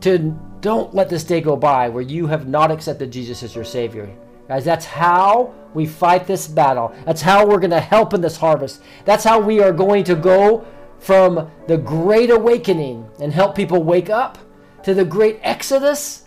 to 0.00 0.38
don't 0.60 0.94
let 0.94 1.08
this 1.08 1.24
day 1.24 1.40
go 1.40 1.56
by 1.56 1.88
where 1.88 2.02
you 2.02 2.26
have 2.28 2.46
not 2.46 2.70
accepted 2.70 3.10
Jesus 3.10 3.42
as 3.42 3.54
your 3.54 3.64
Savior. 3.64 4.08
Guys, 4.48 4.64
that's 4.64 4.84
how 4.84 5.54
we 5.74 5.86
fight 5.86 6.26
this 6.26 6.46
battle. 6.46 6.94
That's 7.04 7.22
how 7.22 7.46
we're 7.46 7.58
going 7.58 7.70
to 7.70 7.80
help 7.80 8.14
in 8.14 8.20
this 8.20 8.36
harvest. 8.36 8.82
That's 9.04 9.24
how 9.24 9.40
we 9.40 9.60
are 9.60 9.72
going 9.72 10.04
to 10.04 10.14
go 10.14 10.64
from 10.98 11.50
the 11.66 11.78
great 11.78 12.30
awakening 12.30 13.08
and 13.20 13.32
help 13.32 13.56
people 13.56 13.82
wake 13.82 14.10
up 14.10 14.38
to 14.84 14.94
the 14.94 15.04
great 15.04 15.40
exodus 15.42 16.24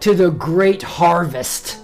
to 0.00 0.14
the 0.14 0.30
great 0.30 0.82
harvest. 0.82 1.78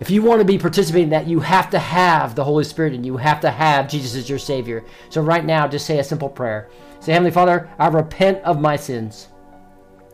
If 0.00 0.08
you 0.08 0.22
want 0.22 0.40
to 0.40 0.46
be 0.46 0.58
participating 0.58 1.04
in 1.04 1.10
that, 1.10 1.26
you 1.26 1.40
have 1.40 1.68
to 1.70 1.78
have 1.78 2.34
the 2.34 2.42
Holy 2.42 2.64
Spirit 2.64 2.94
and 2.94 3.04
you 3.04 3.18
have 3.18 3.38
to 3.40 3.50
have 3.50 3.86
Jesus 3.86 4.16
as 4.16 4.30
your 4.30 4.38
Savior. 4.38 4.82
So, 5.10 5.20
right 5.20 5.44
now, 5.44 5.68
just 5.68 5.84
say 5.84 5.98
a 5.98 6.04
simple 6.04 6.30
prayer. 6.30 6.70
Say, 7.00 7.12
Heavenly 7.12 7.30
Father, 7.30 7.70
I 7.78 7.88
repent 7.88 8.42
of 8.44 8.60
my 8.60 8.76
sins. 8.76 9.28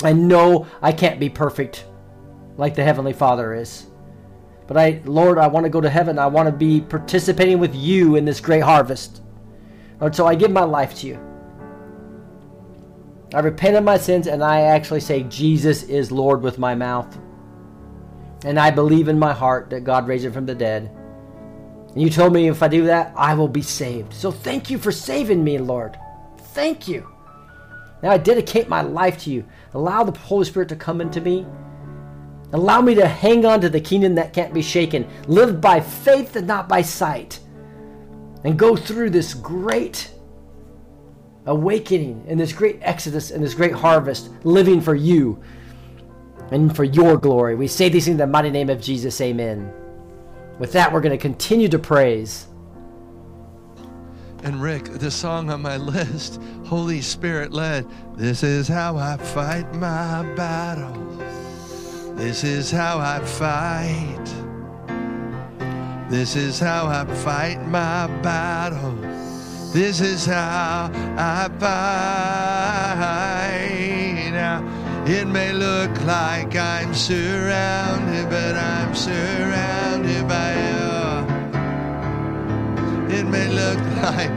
I 0.03 0.13
know 0.13 0.67
I 0.83 0.91
can't 0.91 1.21
be 1.21 1.29
perfect 1.29 1.87
like 2.57 2.75
the 2.75 2.83
Heavenly 2.83 3.13
Father 3.13 3.55
is. 3.55 3.87
But 4.67 4.77
I, 4.77 5.01
Lord, 5.05 5.39
I 5.39 5.47
want 5.47 5.65
to 5.65 5.71
go 5.71 5.81
to 5.81 5.89
heaven. 5.89 6.19
I 6.19 6.27
want 6.27 6.47
to 6.47 6.53
be 6.53 6.81
participating 6.81 7.61
with 7.61 7.75
you 7.75 8.17
in 8.17 8.25
this 8.25 8.41
great 8.41 8.65
harvest. 8.65 9.23
Lord, 10.01 10.17
so 10.17 10.27
I 10.27 10.35
give 10.35 10.51
my 10.51 10.65
life 10.65 10.97
to 10.97 11.07
you. 11.07 11.21
I 13.33 13.39
repent 13.39 13.77
of 13.77 13.85
my 13.85 13.99
sins 13.99 14.27
and 14.27 14.43
I 14.43 14.63
actually 14.63 15.01
say, 15.01 15.23
Jesus 15.25 15.85
is 15.85 16.11
Lord 16.11 16.43
with 16.43 16.59
my 16.59 16.75
mouth 16.75 17.17
and 18.45 18.59
I 18.59 18.71
believe 18.71 19.09
in 19.09 19.19
my 19.19 19.33
heart 19.33 19.71
that 19.71 19.85
God 19.85 20.07
raised 20.07 20.25
him 20.25 20.33
from 20.33 20.47
the 20.47 20.55
dead. 20.55 20.91
And 21.89 22.03
you 22.03 22.11
told 22.11 22.33
me 22.33 22.49
if 22.49 22.63
I 22.63 22.69
do 22.69 22.85
that, 22.85 23.13
I 23.17 23.35
will 23.35 23.49
be 23.49 23.63
saved. 23.63 24.13
So 24.13 24.31
thank 24.31 24.71
you 24.71 24.79
for 24.79 24.93
saving 24.93 25.43
me, 25.43 25.59
Lord. 25.59 25.99
Thank 26.53 26.87
you. 26.89 27.09
Now 28.03 28.11
I 28.11 28.19
dedicate 28.19 28.69
my 28.69 28.83
life 28.83 29.19
to 29.23 29.31
you. 29.31 29.45
Allow 29.73 30.05
the 30.05 30.19
Holy 30.19 30.45
Spirit 30.45 30.69
to 30.69 30.77
come 30.77 31.01
into 31.01 31.21
me. 31.21 31.47
Allow 32.53 32.83
me 32.83 32.95
to 32.95 33.09
hang 33.09 33.45
on 33.45 33.61
to 33.63 33.69
the 33.69 33.81
kingdom 33.81 34.15
that 34.17 34.33
can't 34.33 34.55
be 34.55 34.63
shaken. 34.63 35.09
Live 35.27 35.61
by 35.61 35.81
faith 35.81 36.37
and 36.37 36.47
not 36.47 36.69
by 36.69 36.83
sight. 36.83 37.41
And 38.45 38.59
go 38.59 38.77
through 38.77 39.11
this 39.11 39.35
great 39.35 40.11
awakening 41.47 42.25
and 42.29 42.39
this 42.39 42.53
great 42.53 42.79
exodus 42.83 43.31
and 43.31 43.43
this 43.43 43.55
great 43.55 43.73
harvest, 43.73 44.31
living 44.45 44.81
for 44.81 44.95
you 44.95 45.43
and 46.51 46.75
for 46.75 46.85
your 46.85 47.17
glory. 47.17 47.55
We 47.55 47.67
say 47.67 47.89
these 47.89 48.09
in 48.09 48.17
the 48.17 48.27
mighty 48.27 48.51
name 48.51 48.71
of 48.71 48.81
Jesus. 48.81 49.21
Amen. 49.21 49.73
With 50.59 50.73
that, 50.73 50.93
we're 50.93 51.01
going 51.01 51.17
to 51.17 51.23
continue 51.23 51.69
to 51.69 51.79
praise. 51.79 52.47
And 54.43 54.63
Rick, 54.63 54.85
the 54.85 55.11
song 55.11 55.51
on 55.51 55.63
my 55.63 55.77
list, 55.77 56.41
Holy 56.67 57.01
Spirit 57.01 57.53
led, 57.53 57.87
This 58.15 58.43
is 58.43 58.69
how 58.69 58.97
I 58.97 59.17
fight 59.17 59.75
my 59.75 60.23
battles. 60.35 61.19
This 62.17 62.45
is 62.45 62.71
how 62.71 62.99
I 62.99 63.21
fight. 63.21 64.25
This 66.09 66.37
is 66.37 66.59
how 66.59 66.87
I 66.87 67.05
fight 67.17 67.67
my 67.67 68.07
battles. 68.23 69.73
This 69.73 70.01
is 70.01 70.25
how 70.25 70.91
I 71.19 71.49
fight. 71.59 73.27
It 75.09 75.29
may 75.29 75.53
look 75.53 76.05
like 76.05 76.57
I'm 76.57 76.93
surrounded, 76.93 78.29
but 78.29 78.57
I'm 78.57 78.93
surrounded 78.93 80.27
by 80.27 80.53
you. 80.53 81.27
It 83.17 83.25
may 83.25 83.47
look 83.47 83.79
like 84.03 84.33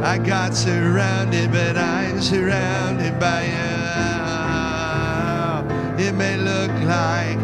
I 0.00 0.18
got 0.24 0.54
surrounded, 0.54 1.50
but 1.50 1.76
I'm 1.76 2.20
surrounded 2.20 3.18
by 3.18 3.46
you. 3.46 3.82
It 6.06 6.14
may 6.14 6.36
look 6.36 6.70
like 6.86 7.38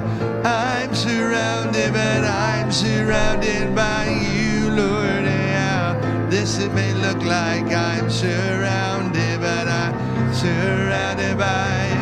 I'm 0.47 0.95
surrounded, 0.95 1.93
but 1.93 2.25
I'm 2.25 2.71
surrounded 2.71 3.75
by 3.75 4.07
you, 4.07 4.71
Lord. 4.71 5.25
Yeah. 5.25 6.29
This 6.31 6.61
it 6.61 6.73
may 6.75 6.95
look 6.95 7.25
like 7.25 7.73
I'm 7.73 8.09
surrounded, 8.09 9.41
but 9.41 9.67
I'm 9.67 10.33
surrounded 10.33 11.37
by 11.37 11.89
you. 11.93 11.98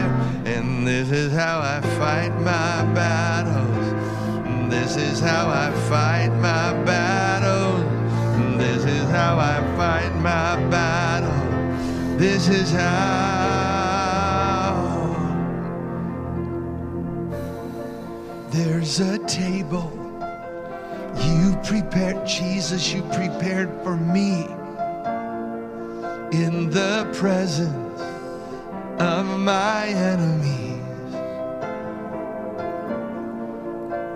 This 0.86 1.10
is 1.10 1.32
how 1.32 1.58
I 1.58 1.80
fight 1.98 2.32
my 2.42 2.84
battles. 2.94 4.70
This 4.70 4.94
is 4.96 5.18
how 5.18 5.48
I 5.48 5.72
fight 5.90 6.28
my 6.36 6.72
battles. 6.84 7.82
This 8.56 8.84
is 8.84 9.10
how 9.10 9.36
I 9.36 9.56
fight 9.76 10.14
my 10.20 10.54
battle. 10.70 12.16
This 12.16 12.48
is 12.48 12.70
how. 12.70 12.86
There's 18.50 19.00
a 19.00 19.18
table 19.26 19.90
you 21.20 21.56
prepared, 21.64 22.24
Jesus, 22.24 22.92
you 22.92 23.02
prepared 23.02 23.70
for 23.82 23.96
me 23.96 24.44
in 26.30 26.70
the 26.70 27.10
presence 27.12 28.00
of 29.00 29.26
my 29.40 29.88
enemies. 29.88 30.75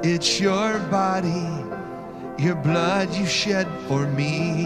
It's 0.03 0.41
your 0.41 0.79
body, 0.91 1.47
your 2.43 2.55
blood 2.55 3.15
you 3.15 3.27
shed 3.27 3.69
for 3.87 4.07
me. 4.07 4.65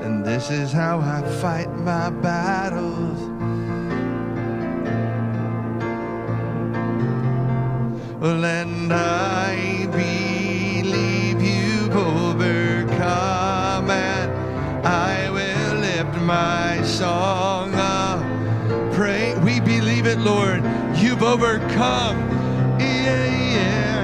And 0.00 0.24
this 0.24 0.50
is 0.50 0.72
how 0.72 0.98
I 0.98 1.22
fight 1.40 1.70
my 1.76 2.10
battles. 2.10 3.20
Well, 8.20 8.44
and 8.44 8.92
I 8.92 9.86
believe 9.86 11.40
you've 11.40 11.94
overcome, 11.94 13.88
and 13.88 14.32
I 14.84 15.30
will 15.30 15.78
lift 15.78 16.20
my 16.22 16.82
song 16.82 17.72
up. 17.74 18.20
Pray, 18.92 19.38
we 19.44 19.60
believe 19.60 20.06
it, 20.06 20.18
Lord. 20.18 20.64
You've 20.96 21.22
overcome. 21.22 22.18
Yeah, 22.80 23.26
yeah, 23.26 23.95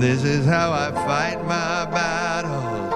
This 0.00 0.24
is 0.24 0.44
how 0.44 0.72
I 0.72 0.90
fight 0.92 1.44
my 1.44 1.86
battles. 1.86 2.90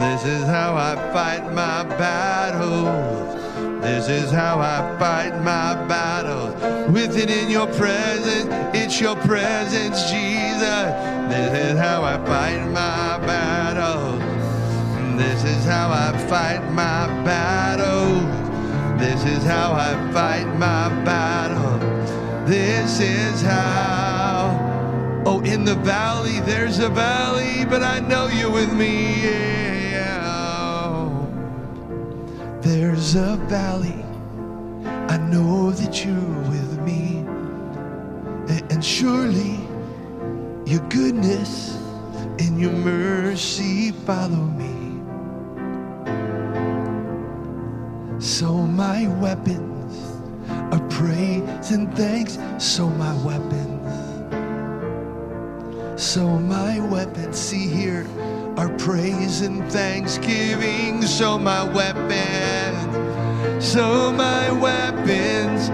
This 0.00 0.24
is 0.24 0.44
how 0.46 0.74
I 0.74 0.94
fight 1.12 1.52
my 1.52 1.84
battles. 1.84 3.34
This 3.82 4.08
is 4.08 4.30
how 4.30 4.58
I 4.58 4.96
fight 4.98 5.38
my 5.42 5.74
battles. 5.86 6.54
With 6.92 7.16
it 7.16 7.30
in 7.30 7.50
your 7.50 7.66
presence, 7.66 8.46
it's 8.74 9.00
your 9.00 9.16
presence, 9.16 10.10
Jesus. 10.10 11.13
This 11.28 11.72
is 11.72 11.78
how 11.78 12.02
I 12.02 12.16
fight 12.26 12.66
my 12.70 13.18
battles. 13.26 14.20
This 15.16 15.44
is 15.44 15.64
how 15.64 15.90
I 15.90 16.16
fight 16.28 16.62
my 16.72 17.06
battles. 17.24 18.44
This 19.00 19.24
is 19.24 19.44
how 19.44 19.72
I 19.72 19.94
fight 20.12 20.46
my 20.58 20.88
battle. 21.04 21.78
This 22.46 23.00
is 23.00 23.42
how. 23.42 25.22
Oh, 25.26 25.40
in 25.40 25.64
the 25.64 25.76
valley, 25.76 26.40
there's 26.40 26.78
a 26.78 26.88
valley, 26.88 27.64
but 27.64 27.82
I 27.82 28.00
know 28.00 28.26
you're 28.26 28.50
with 28.50 28.72
me. 28.72 29.22
Yeah. 29.22 30.04
There's 32.60 33.14
a 33.14 33.36
valley. 33.48 34.04
I 35.08 35.16
know 35.16 35.70
that 35.70 36.04
you're 36.04 36.14
with 36.50 36.80
me. 36.80 37.24
And 38.70 38.84
surely 38.84 39.63
your 40.66 40.80
goodness 40.88 41.76
and 42.38 42.58
your 42.60 42.72
mercy 42.72 43.92
follow 43.92 44.44
me. 44.58 45.00
So 48.18 48.52
my 48.54 49.06
weapons 49.20 50.20
are 50.48 50.88
praise 50.88 51.70
and 51.70 51.94
thanks. 51.94 52.38
So 52.58 52.88
my 52.88 53.14
weapons. 53.24 53.70
So 56.02 56.26
my 56.26 56.80
weapons, 56.80 57.38
see 57.38 57.68
here, 57.68 58.06
are 58.56 58.70
praise 58.78 59.42
and 59.42 59.70
thanksgiving. 59.70 61.02
So 61.02 61.38
my 61.38 61.62
weapons, 61.74 62.94
so 63.64 64.12
my 64.12 64.50
weapons 64.50 65.68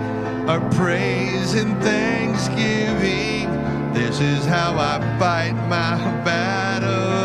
are 0.49 0.61
praise 0.71 1.55
and 1.55 1.81
thanksgiving. 1.83 3.30
This 4.01 4.19
is 4.19 4.47
how 4.47 4.79
I 4.79 4.99
fight 5.19 5.53
my 5.69 6.25
battle. 6.25 7.20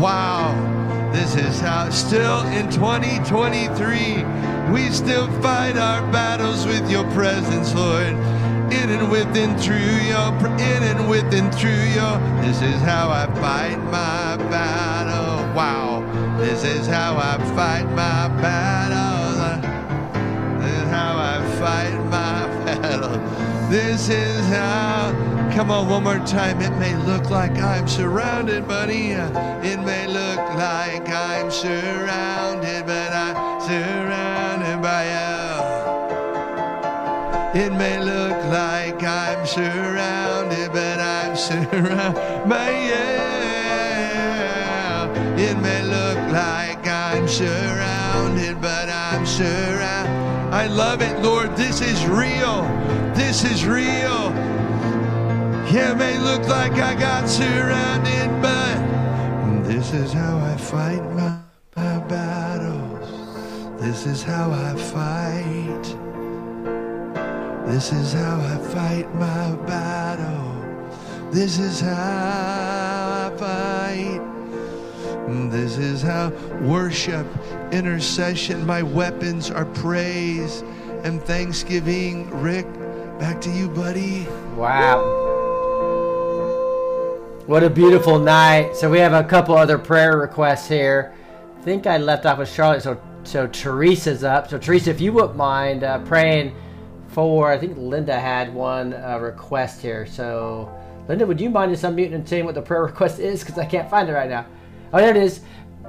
Wow. 0.00 0.56
This 1.12 1.36
is 1.36 1.60
how, 1.60 1.90
still 1.90 2.40
in 2.46 2.70
2023, 2.70 4.24
we 4.72 4.90
still 4.90 5.30
fight 5.42 5.76
our 5.76 6.00
battles 6.10 6.64
with 6.64 6.90
your 6.90 7.04
presence, 7.12 7.74
Lord. 7.74 8.14
In 8.72 8.88
and 8.88 9.10
within 9.10 9.58
through 9.58 9.76
your, 9.76 10.32
in 10.56 10.82
and 10.84 11.10
with 11.10 11.34
and 11.34 11.54
through 11.54 11.70
your. 11.70 12.18
This 12.40 12.62
is 12.62 12.80
how 12.80 13.10
I 13.10 13.26
fight 13.42 13.76
my 13.90 14.38
battle. 14.48 15.54
Wow. 15.54 16.00
This 16.38 16.64
is 16.64 16.86
how 16.86 17.18
I 17.18 17.36
fight 17.54 17.84
my 17.90 18.28
battle. 18.40 19.60
This 20.62 20.78
is 20.78 20.88
how 20.88 21.18
I 21.18 21.42
fight 21.60 21.94
my 22.04 22.46
battle. 22.64 23.18
This 23.68 24.08
is 24.08 24.46
how. 24.46 25.39
Come 25.54 25.70
on, 25.70 25.88
one 25.88 26.04
more 26.04 26.18
time. 26.26 26.60
It 26.62 26.70
may 26.78 26.94
look 26.96 27.28
like 27.28 27.58
I'm 27.58 27.86
surrounded, 27.86 28.66
buddy. 28.66 29.10
It 29.10 29.80
may 29.80 30.06
look 30.06 30.38
like 30.54 31.08
I'm 31.08 31.50
surrounded, 31.50 32.86
but 32.86 33.12
I'm 33.12 33.60
surrounded 33.60 34.80
by 34.80 35.04
you. 35.04 35.20
It 37.60 37.72
may 37.72 37.98
look 37.98 38.44
like 38.50 39.02
I'm 39.02 39.44
surrounded, 39.44 40.72
but 40.72 40.98
I'm 41.00 41.36
surrounded 41.36 42.48
by 42.48 42.70
you. 42.70 42.94
It 45.44 45.58
may 45.60 45.82
look 45.82 46.18
like 46.32 46.86
I'm 46.86 47.26
surrounded, 47.28 48.60
but 48.62 48.88
I'm 48.88 49.26
surrounded. 49.26 50.54
I 50.54 50.68
love 50.68 51.02
it, 51.02 51.20
Lord. 51.22 51.56
This 51.56 51.80
is 51.80 52.06
real. 52.06 52.62
This 53.14 53.44
is 53.44 53.66
real. 53.66 54.32
Yeah, 55.72 55.94
may 55.94 56.18
look 56.18 56.48
like 56.48 56.72
I 56.72 56.96
got 56.96 57.28
surrounded, 57.28 58.42
but 58.42 59.62
this 59.62 59.92
is 59.92 60.12
how 60.12 60.36
I 60.38 60.56
fight 60.56 61.00
my, 61.12 61.38
my 61.76 61.98
battles. 62.08 63.80
This 63.80 64.04
is 64.04 64.20
how 64.20 64.50
I 64.50 64.74
fight. 64.74 65.84
This 67.68 67.92
is 67.92 68.12
how 68.12 68.40
I 68.40 68.58
fight 68.74 69.14
my 69.14 69.54
battle. 69.64 71.30
This 71.30 71.60
is 71.60 71.80
how 71.80 71.92
I 71.92 73.36
fight. 73.38 74.20
This 75.52 75.78
is 75.78 76.02
how 76.02 76.30
worship, 76.62 77.28
intercession, 77.70 78.66
my 78.66 78.82
weapons 78.82 79.52
are 79.52 79.66
praise 79.66 80.62
and 81.04 81.22
thanksgiving. 81.22 82.28
Rick, 82.40 82.66
back 83.20 83.40
to 83.42 83.50
you, 83.50 83.68
buddy. 83.68 84.26
Wow. 84.56 85.29
What 87.50 87.64
a 87.64 87.68
beautiful 87.68 88.20
night. 88.20 88.76
So 88.76 88.88
we 88.88 89.00
have 89.00 89.12
a 89.12 89.24
couple 89.24 89.56
other 89.56 89.76
prayer 89.76 90.16
requests 90.18 90.68
here. 90.68 91.12
I 91.58 91.62
think 91.62 91.84
I 91.84 91.96
left 91.96 92.24
off 92.24 92.38
with 92.38 92.48
Charlotte, 92.48 92.80
so 92.80 93.02
so 93.24 93.48
Teresa's 93.48 94.22
up. 94.22 94.48
So 94.48 94.56
Teresa, 94.56 94.90
if 94.90 95.00
you 95.00 95.12
wouldn't 95.12 95.34
mind 95.34 95.82
uh, 95.82 95.98
praying 96.04 96.54
for, 97.08 97.50
I 97.50 97.58
think 97.58 97.76
Linda 97.76 98.16
had 98.16 98.54
one 98.54 98.94
uh, 98.94 99.18
request 99.20 99.82
here. 99.82 100.06
So 100.06 100.72
Linda, 101.08 101.26
would 101.26 101.40
you 101.40 101.50
mind 101.50 101.72
just 101.72 101.82
unmuting 101.82 102.14
and 102.14 102.28
saying 102.28 102.44
what 102.44 102.54
the 102.54 102.62
prayer 102.62 102.82
request 102.84 103.18
is? 103.18 103.40
Because 103.40 103.58
I 103.58 103.66
can't 103.66 103.90
find 103.90 104.08
it 104.08 104.12
right 104.12 104.30
now. 104.30 104.46
Oh, 104.92 104.98
there 104.98 105.10
it 105.10 105.16
is. 105.16 105.40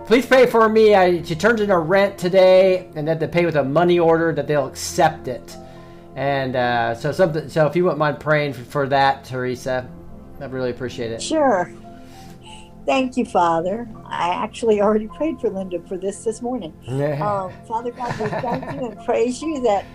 Please 0.07 0.25
pray 0.25 0.47
for 0.47 0.67
me. 0.67 0.95
I, 0.95 1.21
she 1.21 1.35
turns 1.35 1.61
in 1.61 1.69
her 1.69 1.81
rent 1.81 2.17
today, 2.17 2.89
and 2.95 3.07
that 3.07 3.19
they 3.19 3.27
pay 3.27 3.45
with 3.45 3.57
a 3.57 3.63
money 3.63 3.99
order 3.99 4.33
that 4.33 4.47
they'll 4.47 4.65
accept 4.65 5.27
it. 5.27 5.55
And 6.15 6.55
uh, 6.55 6.95
so 6.95 7.11
something. 7.11 7.49
So 7.49 7.67
if 7.67 7.75
you 7.75 7.83
wouldn't 7.83 7.99
mind 7.99 8.19
praying 8.19 8.53
for, 8.53 8.63
for 8.63 8.87
that, 8.87 9.25
Teresa, 9.25 9.87
I'd 10.41 10.51
really 10.51 10.71
appreciate 10.71 11.11
it. 11.11 11.21
Sure. 11.21 11.71
Thank 12.85 13.15
you, 13.15 13.25
Father. 13.25 13.87
I 14.05 14.29
actually 14.29 14.81
already 14.81 15.07
prayed 15.07 15.39
for 15.39 15.49
Linda 15.49 15.79
for 15.87 15.97
this 15.97 16.23
this 16.23 16.41
morning. 16.41 16.73
Um, 17.21 17.51
Father 17.67 17.91
God, 17.91 18.19
we 18.19 18.27
thank 18.29 18.73
you 18.73 18.87
and 18.87 19.05
praise 19.05 19.41
you 19.41 19.61
that 19.61 19.85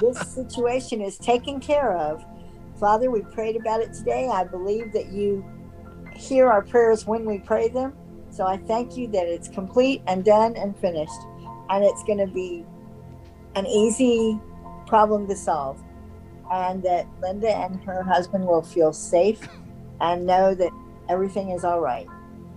this 0.00 0.18
situation 0.18 1.00
is 1.00 1.16
taken 1.16 1.58
care 1.58 1.96
of. 1.96 2.22
Father, 2.78 3.10
we 3.10 3.22
prayed 3.22 3.56
about 3.56 3.80
it 3.80 3.94
today. 3.94 4.28
I 4.28 4.44
believe 4.44 4.92
that 4.92 5.10
you 5.10 5.42
hear 6.14 6.50
our 6.50 6.60
prayers 6.62 7.06
when 7.06 7.24
we 7.24 7.38
pray 7.38 7.68
them. 7.68 7.94
So 8.30 8.46
I 8.46 8.58
thank 8.58 8.96
you 8.96 9.08
that 9.08 9.26
it's 9.26 9.48
complete 9.48 10.02
and 10.06 10.24
done 10.24 10.56
and 10.56 10.76
finished. 10.76 11.20
And 11.70 11.84
it's 11.84 12.02
going 12.04 12.18
to 12.18 12.26
be 12.26 12.66
an 13.54 13.66
easy 13.66 14.38
problem 14.86 15.26
to 15.28 15.36
solve. 15.36 15.82
And 16.52 16.82
that 16.82 17.06
Linda 17.22 17.56
and 17.56 17.82
her 17.84 18.02
husband 18.02 18.44
will 18.44 18.62
feel 18.62 18.92
safe 18.92 19.48
and 20.00 20.26
know 20.26 20.54
that 20.54 20.70
everything 21.08 21.50
is 21.50 21.64
all 21.64 21.80
right. 21.80 22.06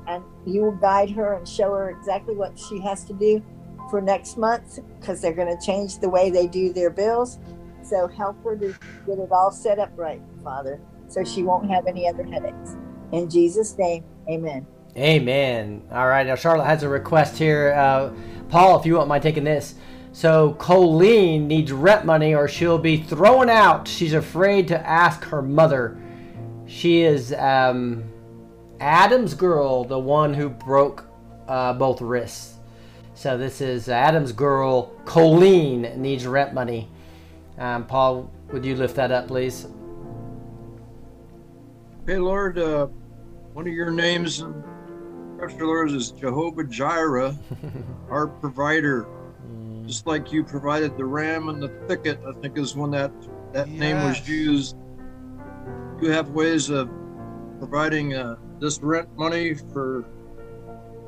And 0.07 0.23
you 0.45 0.63
will 0.63 0.71
guide 0.71 1.09
her 1.11 1.33
and 1.33 1.47
show 1.47 1.73
her 1.73 1.89
exactly 1.89 2.35
what 2.35 2.57
she 2.57 2.79
has 2.81 3.03
to 3.05 3.13
do 3.13 3.43
for 3.89 4.01
next 4.01 4.37
month 4.37 4.79
because 4.99 5.21
they're 5.21 5.33
going 5.33 5.55
to 5.55 5.65
change 5.65 5.99
the 5.99 6.09
way 6.09 6.29
they 6.29 6.47
do 6.47 6.71
their 6.71 6.89
bills. 6.89 7.39
So 7.83 8.07
help 8.07 8.41
her 8.43 8.55
to 8.57 8.75
get 9.05 9.19
it 9.19 9.31
all 9.31 9.51
set 9.51 9.79
up 9.79 9.91
right, 9.95 10.21
Father, 10.43 10.79
so 11.07 11.23
she 11.23 11.43
won't 11.43 11.69
have 11.69 11.87
any 11.87 12.07
other 12.07 12.23
headaches. 12.23 12.75
In 13.11 13.29
Jesus' 13.29 13.77
name, 13.77 14.03
amen. 14.29 14.65
Amen. 14.97 15.83
All 15.91 16.07
right. 16.07 16.25
Now 16.25 16.35
Charlotte 16.35 16.65
has 16.65 16.83
a 16.83 16.89
request 16.89 17.37
here. 17.37 17.73
Uh, 17.73 18.11
Paul, 18.49 18.79
if 18.79 18.85
you 18.85 18.95
won't 18.95 19.07
mind 19.07 19.23
taking 19.23 19.43
this. 19.43 19.75
So 20.11 20.53
Colleen 20.53 21.47
needs 21.47 21.71
rent 21.71 22.05
money 22.05 22.33
or 22.33 22.47
she'll 22.47 22.79
be 22.79 22.97
thrown 22.97 23.49
out. 23.49 23.87
She's 23.87 24.13
afraid 24.13 24.67
to 24.69 24.87
ask 24.87 25.23
her 25.25 25.43
mother. 25.43 26.01
She 26.67 27.01
is 27.01 27.33
um, 27.33 28.03
Adam's 28.79 29.33
girl, 29.33 29.85
the 29.85 29.97
one 29.97 30.33
who 30.33 30.49
broke 30.49 31.05
uh, 31.47 31.73
both 31.73 32.01
wrists. 32.01 32.55
So 33.13 33.37
this 33.37 33.61
is 33.61 33.89
Adam's 33.89 34.31
girl, 34.31 34.87
Colleen, 35.05 35.93
needs 35.99 36.27
rent 36.27 36.53
money. 36.53 36.89
Um, 37.57 37.85
Paul, 37.85 38.29
would 38.51 38.63
you 38.63 38.75
lift 38.75 38.95
that 38.97 39.11
up, 39.11 39.27
please? 39.27 39.67
Hey, 42.05 42.17
Lord, 42.17 42.59
uh, 42.59 42.87
one 43.53 43.65
of 43.65 43.73
your 43.73 43.89
names 43.89 44.41
in 44.41 44.63
Scripture, 45.35 45.65
Lord, 45.65 45.91
is 45.91 46.11
Jehovah 46.11 46.63
Jireh, 46.63 47.35
our 48.09 48.27
provider. 48.27 49.07
Just 49.85 50.05
like 50.05 50.31
you 50.31 50.43
provided 50.43 50.97
the 50.97 51.05
ram 51.05 51.49
in 51.49 51.59
the 51.59 51.69
thicket, 51.87 52.19
I 52.27 52.33
think 52.41 52.57
is 52.57 52.75
when 52.75 52.91
that, 52.91 53.11
that 53.53 53.69
name 53.69 53.97
was 54.03 54.27
used. 54.27 54.75
You 55.99 56.11
have 56.11 56.29
ways 56.29 56.69
of 56.69 56.89
providing 57.57 58.13
uh, 58.13 58.35
this 58.59 58.79
rent 58.83 59.09
money 59.17 59.55
for 59.55 60.05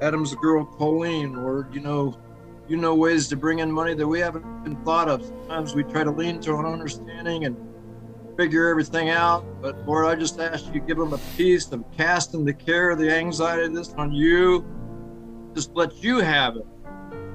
Adam's 0.01 0.33
girl 0.35 0.65
Colleen, 0.65 1.35
or 1.35 1.69
You 1.71 1.81
know, 1.81 2.17
you 2.67 2.75
know 2.75 2.95
ways 2.95 3.27
to 3.27 3.37
bring 3.37 3.59
in 3.59 3.71
money 3.71 3.93
that 3.93 4.07
we 4.07 4.19
haven't 4.19 4.63
been 4.63 4.75
thought 4.83 5.07
of. 5.07 5.23
Sometimes 5.23 5.75
we 5.75 5.83
try 5.83 6.03
to 6.03 6.09
lean 6.09 6.39
to 6.41 6.55
an 6.55 6.65
understanding 6.65 7.45
and 7.45 7.55
figure 8.35 8.67
everything 8.67 9.09
out. 9.09 9.45
But 9.61 9.85
Lord, 9.87 10.07
I 10.07 10.15
just 10.15 10.39
ask 10.39 10.65
you 10.65 10.73
to 10.73 10.79
give 10.79 10.97
them 10.97 11.13
a 11.13 11.19
peace 11.37 11.71
of 11.71 11.83
casting 11.95 12.43
the 12.43 12.53
care, 12.53 12.95
the 12.95 13.11
anxiety 13.11 13.65
of 13.65 13.75
this 13.75 13.93
on 13.93 14.11
you. 14.11 14.65
Just 15.53 15.75
let 15.75 16.03
you 16.03 16.19
have 16.19 16.55
it. 16.55 16.65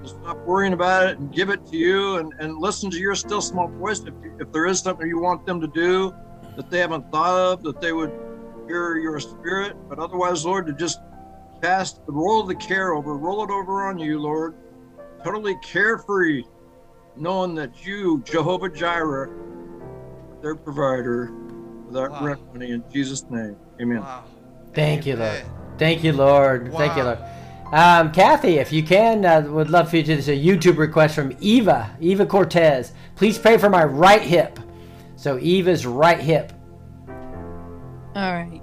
Just 0.03 0.17
stop 0.17 0.39
worrying 0.45 0.73
about 0.73 1.09
it 1.09 1.19
and 1.19 1.33
give 1.33 1.51
it 1.51 1.65
to 1.67 1.77
you 1.77 2.17
and, 2.17 2.33
and 2.41 2.59
listen 2.59 2.91
to 2.91 2.99
your 2.99 3.15
still 3.15 3.41
small 3.41 3.69
voice. 3.69 4.01
If, 4.01 4.15
if 4.41 4.51
there 4.51 4.67
is 4.67 4.81
something 4.81 5.07
you 5.07 5.21
want 5.21 5.47
them 5.47 5.61
to 5.61 5.69
do 5.69 6.13
that 6.57 6.71
they 6.71 6.79
haven't 6.79 7.11
thought 7.11 7.37
of, 7.37 7.63
that 7.65 7.81
they 7.81 7.93
would 7.93 8.13
hear 8.67 8.97
your 8.97 9.21
spirit. 9.21 9.77
But 9.89 9.99
otherwise, 9.99 10.45
Lord, 10.45 10.67
to 10.67 10.73
just 10.73 11.01
cast, 11.63 12.05
the 12.07 12.13
roll 12.13 12.41
of 12.41 12.49
the 12.49 12.55
care 12.55 12.93
over, 12.93 13.17
roll 13.17 13.45
it 13.45 13.51
over 13.51 13.87
on 13.89 13.99
you, 13.99 14.19
Lord. 14.19 14.55
Totally 15.25 15.57
carefree, 15.63 16.45
knowing 17.17 17.55
that 17.55 17.85
you, 17.85 18.23
Jehovah 18.25 18.69
Jireh, 18.69 19.31
their 20.43 20.55
provider 20.55 21.33
for 21.87 21.93
that 21.93 22.11
Wow. 22.11 22.25
rent 22.25 22.41
money 22.53 22.71
in 22.71 22.85
Jesus' 22.93 23.25
name. 23.31 23.57
Amen. 23.81 24.01
Wow. 24.01 24.25
Thank 24.75 25.07
you, 25.07 25.17
Lord. 25.17 25.43
Thank 25.79 26.05
you, 26.05 26.13
Lord. 26.13 26.73
Thank 26.75 26.97
you, 26.97 27.05
Lord. 27.05 27.19
Um, 27.73 28.13
Kathy, 28.13 28.59
if 28.59 28.73
you 28.73 28.83
can, 28.83 29.25
uh, 29.25 29.41
would 29.49 29.71
love 29.71 29.91
for 29.91 29.97
you 29.97 30.03
to. 30.05 30.17
This 30.17 30.29
a 30.29 30.37
YouTube 30.37 30.77
request 30.77 31.15
from 31.15 31.35
Eva, 31.41 31.97
Eva 32.01 32.27
Cortez. 32.27 32.93
Please 33.17 33.39
pray 33.39 33.59
for 33.59 33.71
my 33.71 33.85
right 33.85 34.23
hip. 34.23 34.61
So 35.17 35.39
Eva's 35.39 35.87
right 35.87 36.21
hip. 36.21 36.53
All 38.15 38.33
right. 38.33 38.63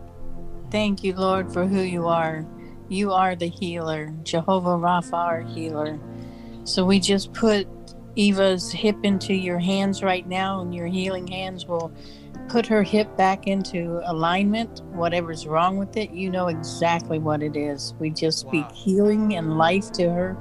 Thank 0.69 1.03
you, 1.03 1.13
Lord, 1.13 1.51
for 1.51 1.65
who 1.67 1.81
you 1.81 2.07
are. 2.07 2.45
You 2.87 3.11
are 3.11 3.35
the 3.35 3.47
healer, 3.47 4.13
Jehovah 4.23 4.77
Rapha, 4.77 5.13
our 5.13 5.41
healer. 5.41 5.99
So 6.63 6.85
we 6.85 6.99
just 6.99 7.33
put 7.33 7.67
Eva's 8.15 8.71
hip 8.71 8.97
into 9.03 9.33
your 9.33 9.59
hands 9.59 10.03
right 10.03 10.27
now, 10.27 10.61
and 10.61 10.73
your 10.75 10.87
healing 10.87 11.27
hands 11.27 11.65
will 11.65 11.91
put 12.49 12.65
her 12.67 12.83
hip 12.83 13.15
back 13.17 13.47
into 13.47 14.01
alignment. 14.05 14.81
Whatever's 14.91 15.47
wrong 15.47 15.77
with 15.77 15.95
it, 15.97 16.11
you 16.11 16.29
know 16.29 16.47
exactly 16.47 17.19
what 17.19 17.41
it 17.41 17.55
is. 17.55 17.93
We 17.99 18.09
just 18.09 18.39
speak 18.39 18.65
Wow. 18.65 18.73
healing 18.73 19.35
and 19.35 19.57
life 19.57 19.91
to 19.93 20.09
her 20.09 20.37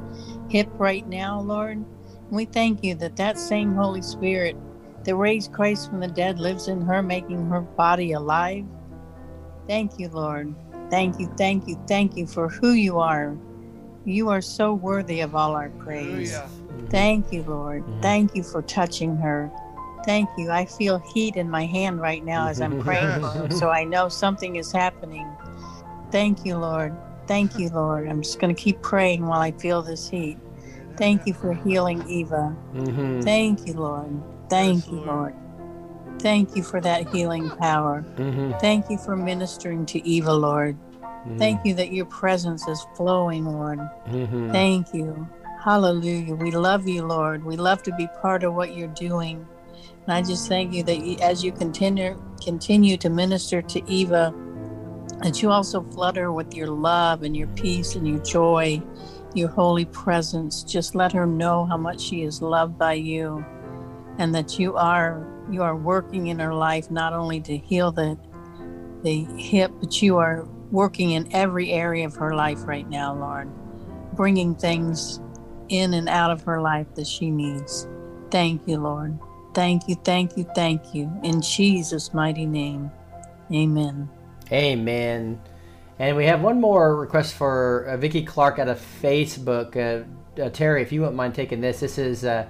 hip 0.48 0.68
right 0.78 1.06
now, 1.08 1.40
Lord. 1.40 1.84
We 2.30 2.44
thank 2.44 2.84
you 2.84 2.94
that 2.97 3.16
that 3.16 3.39
same 3.39 3.74
Holy 3.74 4.02
Spirit 4.02 4.56
that 5.04 5.16
raised 5.16 5.52
Christ 5.52 5.88
from 5.88 6.00
the 6.00 6.08
dead 6.08 6.38
lives 6.38 6.68
in 6.68 6.82
her, 6.82 7.02
making 7.02 7.46
her 7.48 7.60
body 7.60 8.12
alive. 8.12 8.64
Thank 9.66 9.98
you, 9.98 10.08
Lord. 10.08 10.54
Thank 10.90 11.20
you, 11.20 11.32
thank 11.36 11.68
you, 11.68 11.76
thank 11.86 12.16
you 12.16 12.26
for 12.26 12.48
who 12.48 12.72
you 12.72 12.98
are. 12.98 13.36
You 14.04 14.28
are 14.30 14.40
so 14.40 14.74
worthy 14.74 15.20
of 15.20 15.34
all 15.34 15.52
our 15.52 15.70
praise. 15.70 16.32
Hallelujah. 16.32 16.88
Thank 16.90 17.32
you, 17.32 17.42
Lord. 17.42 17.84
Thank 18.02 18.34
you 18.34 18.42
for 18.42 18.62
touching 18.62 19.16
her. 19.16 19.50
Thank 20.04 20.28
you. 20.38 20.50
I 20.50 20.64
feel 20.64 20.98
heat 21.14 21.36
in 21.36 21.48
my 21.48 21.66
hand 21.66 22.00
right 22.00 22.24
now 22.24 22.48
as 22.48 22.60
I'm 22.60 22.80
praying 22.80 23.20
for 23.20 23.28
her, 23.28 23.50
so 23.50 23.68
I 23.68 23.84
know 23.84 24.08
something 24.08 24.56
is 24.56 24.72
happening. 24.72 25.30
Thank 26.10 26.44
you, 26.44 26.56
Lord. 26.56 26.96
Thank 27.26 27.58
you, 27.58 27.68
Lord. 27.68 28.08
I'm 28.08 28.22
just 28.22 28.40
going 28.40 28.54
to 28.54 28.60
keep 28.60 28.82
praying 28.82 29.26
while 29.26 29.40
I 29.40 29.52
feel 29.52 29.82
this 29.82 30.08
heat. 30.08 30.38
Thank 30.96 31.26
you 31.26 31.34
for 31.34 31.52
healing 31.52 32.02
Eva. 32.08 32.56
Mm-hmm. 32.74 33.20
Thank 33.20 33.66
you, 33.66 33.74
Lord. 33.74 34.22
Thank 34.50 34.84
Yes, 34.84 34.88
you, 34.88 35.00
Lord. 35.00 35.34
Lord. 35.34 36.20
Thank 36.20 36.54
you 36.54 36.62
for 36.62 36.80
that 36.82 37.08
healing 37.08 37.48
power. 37.48 38.04
Mm-hmm. 38.16 38.58
Thank 38.58 38.90
you 38.90 38.98
for 38.98 39.16
ministering 39.16 39.86
to 39.86 40.06
Eva, 40.06 40.32
Lord. 40.34 40.76
Thank 41.38 41.64
you 41.64 41.74
that 41.74 41.92
your 41.92 42.06
presence 42.06 42.66
is 42.66 42.84
flowing, 42.96 43.44
Lord. 43.44 43.78
Mm-hmm. 44.08 44.52
Thank 44.52 44.92
you. 44.94 45.28
Hallelujah. 45.62 46.34
We 46.34 46.50
love 46.50 46.88
you, 46.88 47.06
Lord. 47.06 47.44
We 47.44 47.56
love 47.56 47.82
to 47.84 47.94
be 47.94 48.08
part 48.20 48.42
of 48.42 48.54
what 48.54 48.74
you're 48.74 48.88
doing. 48.88 49.46
And 50.06 50.12
I 50.12 50.22
just 50.22 50.48
thank 50.48 50.72
you 50.72 50.82
that 50.84 51.04
you, 51.04 51.18
as 51.20 51.44
you 51.44 51.52
continue 51.52 52.20
continue 52.42 52.96
to 52.96 53.10
minister 53.10 53.60
to 53.60 53.90
Eva, 53.90 54.34
that 55.22 55.42
you 55.42 55.50
also 55.50 55.82
flutter 55.82 56.32
with 56.32 56.54
your 56.54 56.68
love 56.68 57.22
and 57.22 57.36
your 57.36 57.48
peace 57.48 57.94
and 57.96 58.08
your 58.08 58.18
joy, 58.20 58.82
your 59.34 59.48
holy 59.48 59.84
presence. 59.84 60.62
Just 60.62 60.94
let 60.94 61.12
her 61.12 61.26
know 61.26 61.66
how 61.66 61.76
much 61.76 62.00
she 62.00 62.22
is 62.22 62.40
loved 62.40 62.78
by 62.78 62.94
you 62.94 63.44
and 64.20 64.34
that 64.34 64.58
you 64.58 64.76
are 64.76 65.26
you 65.50 65.62
are 65.62 65.74
working 65.74 66.26
in 66.26 66.39
her 66.39 66.55
life 66.55 66.90
not 66.90 67.15
only 67.15 67.40
to 67.40 67.57
heal 67.57 67.90
the 67.90 68.18
the 69.02 69.24
hip, 69.36 69.73
but 69.81 70.02
you 70.02 70.18
are 70.18 70.47
working 70.70 71.12
in 71.12 71.26
every 71.34 71.73
area 71.73 72.05
of 72.05 72.15
her 72.15 72.34
life 72.34 72.58
right 72.66 72.89
now, 72.89 73.15
Lord, 73.15 73.50
bringing 74.12 74.55
things 74.55 75.20
in 75.70 75.94
and 75.94 76.07
out 76.07 76.31
of 76.31 76.42
her 76.42 76.60
life 76.60 76.86
that 76.97 77.07
she 77.07 77.31
needs. 77.31 77.89
Thank 78.31 78.68
you, 78.68 78.76
Lord. 78.76 79.18
Thank 79.55 79.89
you, 79.89 79.94
thank 80.05 80.36
you, 80.36 80.44
thank 80.55 80.94
you. 80.94 81.10
In 81.24 81.40
Jesus' 81.40 82.12
mighty 82.12 82.44
name. 82.44 82.90
Amen. 83.50 84.08
Amen. 84.52 85.40
And 85.99 86.16
we 86.16 86.26
have 86.26 86.42
one 86.42 86.60
more 86.60 86.94
request 86.94 87.34
for 87.34 87.84
uh, 87.84 87.97
Vicky 87.97 88.23
Clark 88.23 88.58
out 88.58 88.68
of 88.68 88.78
Facebook. 88.78 89.76
Uh, 89.76 90.05
uh, 90.40 90.50
Terry, 90.50 90.82
if 90.82 90.92
you 90.92 91.00
wouldn't 91.00 91.16
mind 91.16 91.34
taking 91.34 91.62
this, 91.62 91.81
this 91.81 91.97
is 91.97 92.24
uh, 92.24 92.47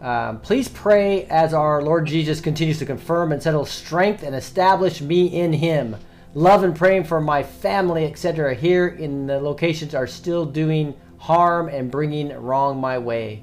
um, 0.00 0.40
please 0.40 0.68
pray 0.68 1.24
as 1.24 1.52
our 1.52 1.82
Lord 1.82 2.06
Jesus 2.06 2.40
continues 2.40 2.78
to 2.78 2.86
confirm 2.86 3.32
and 3.32 3.42
settle 3.42 3.64
strength 3.64 4.22
and 4.22 4.34
establish 4.34 5.00
me 5.00 5.26
in 5.26 5.52
Him. 5.52 5.96
Love 6.34 6.62
and 6.62 6.76
praying 6.76 7.04
for 7.04 7.20
my 7.20 7.42
family, 7.42 8.04
etc. 8.04 8.54
Here 8.54 8.88
in 8.88 9.26
the 9.26 9.40
locations 9.40 9.94
are 9.94 10.06
still 10.06 10.46
doing 10.46 10.94
harm 11.18 11.68
and 11.68 11.90
bringing 11.90 12.32
wrong 12.32 12.78
my 12.78 12.98
way. 12.98 13.42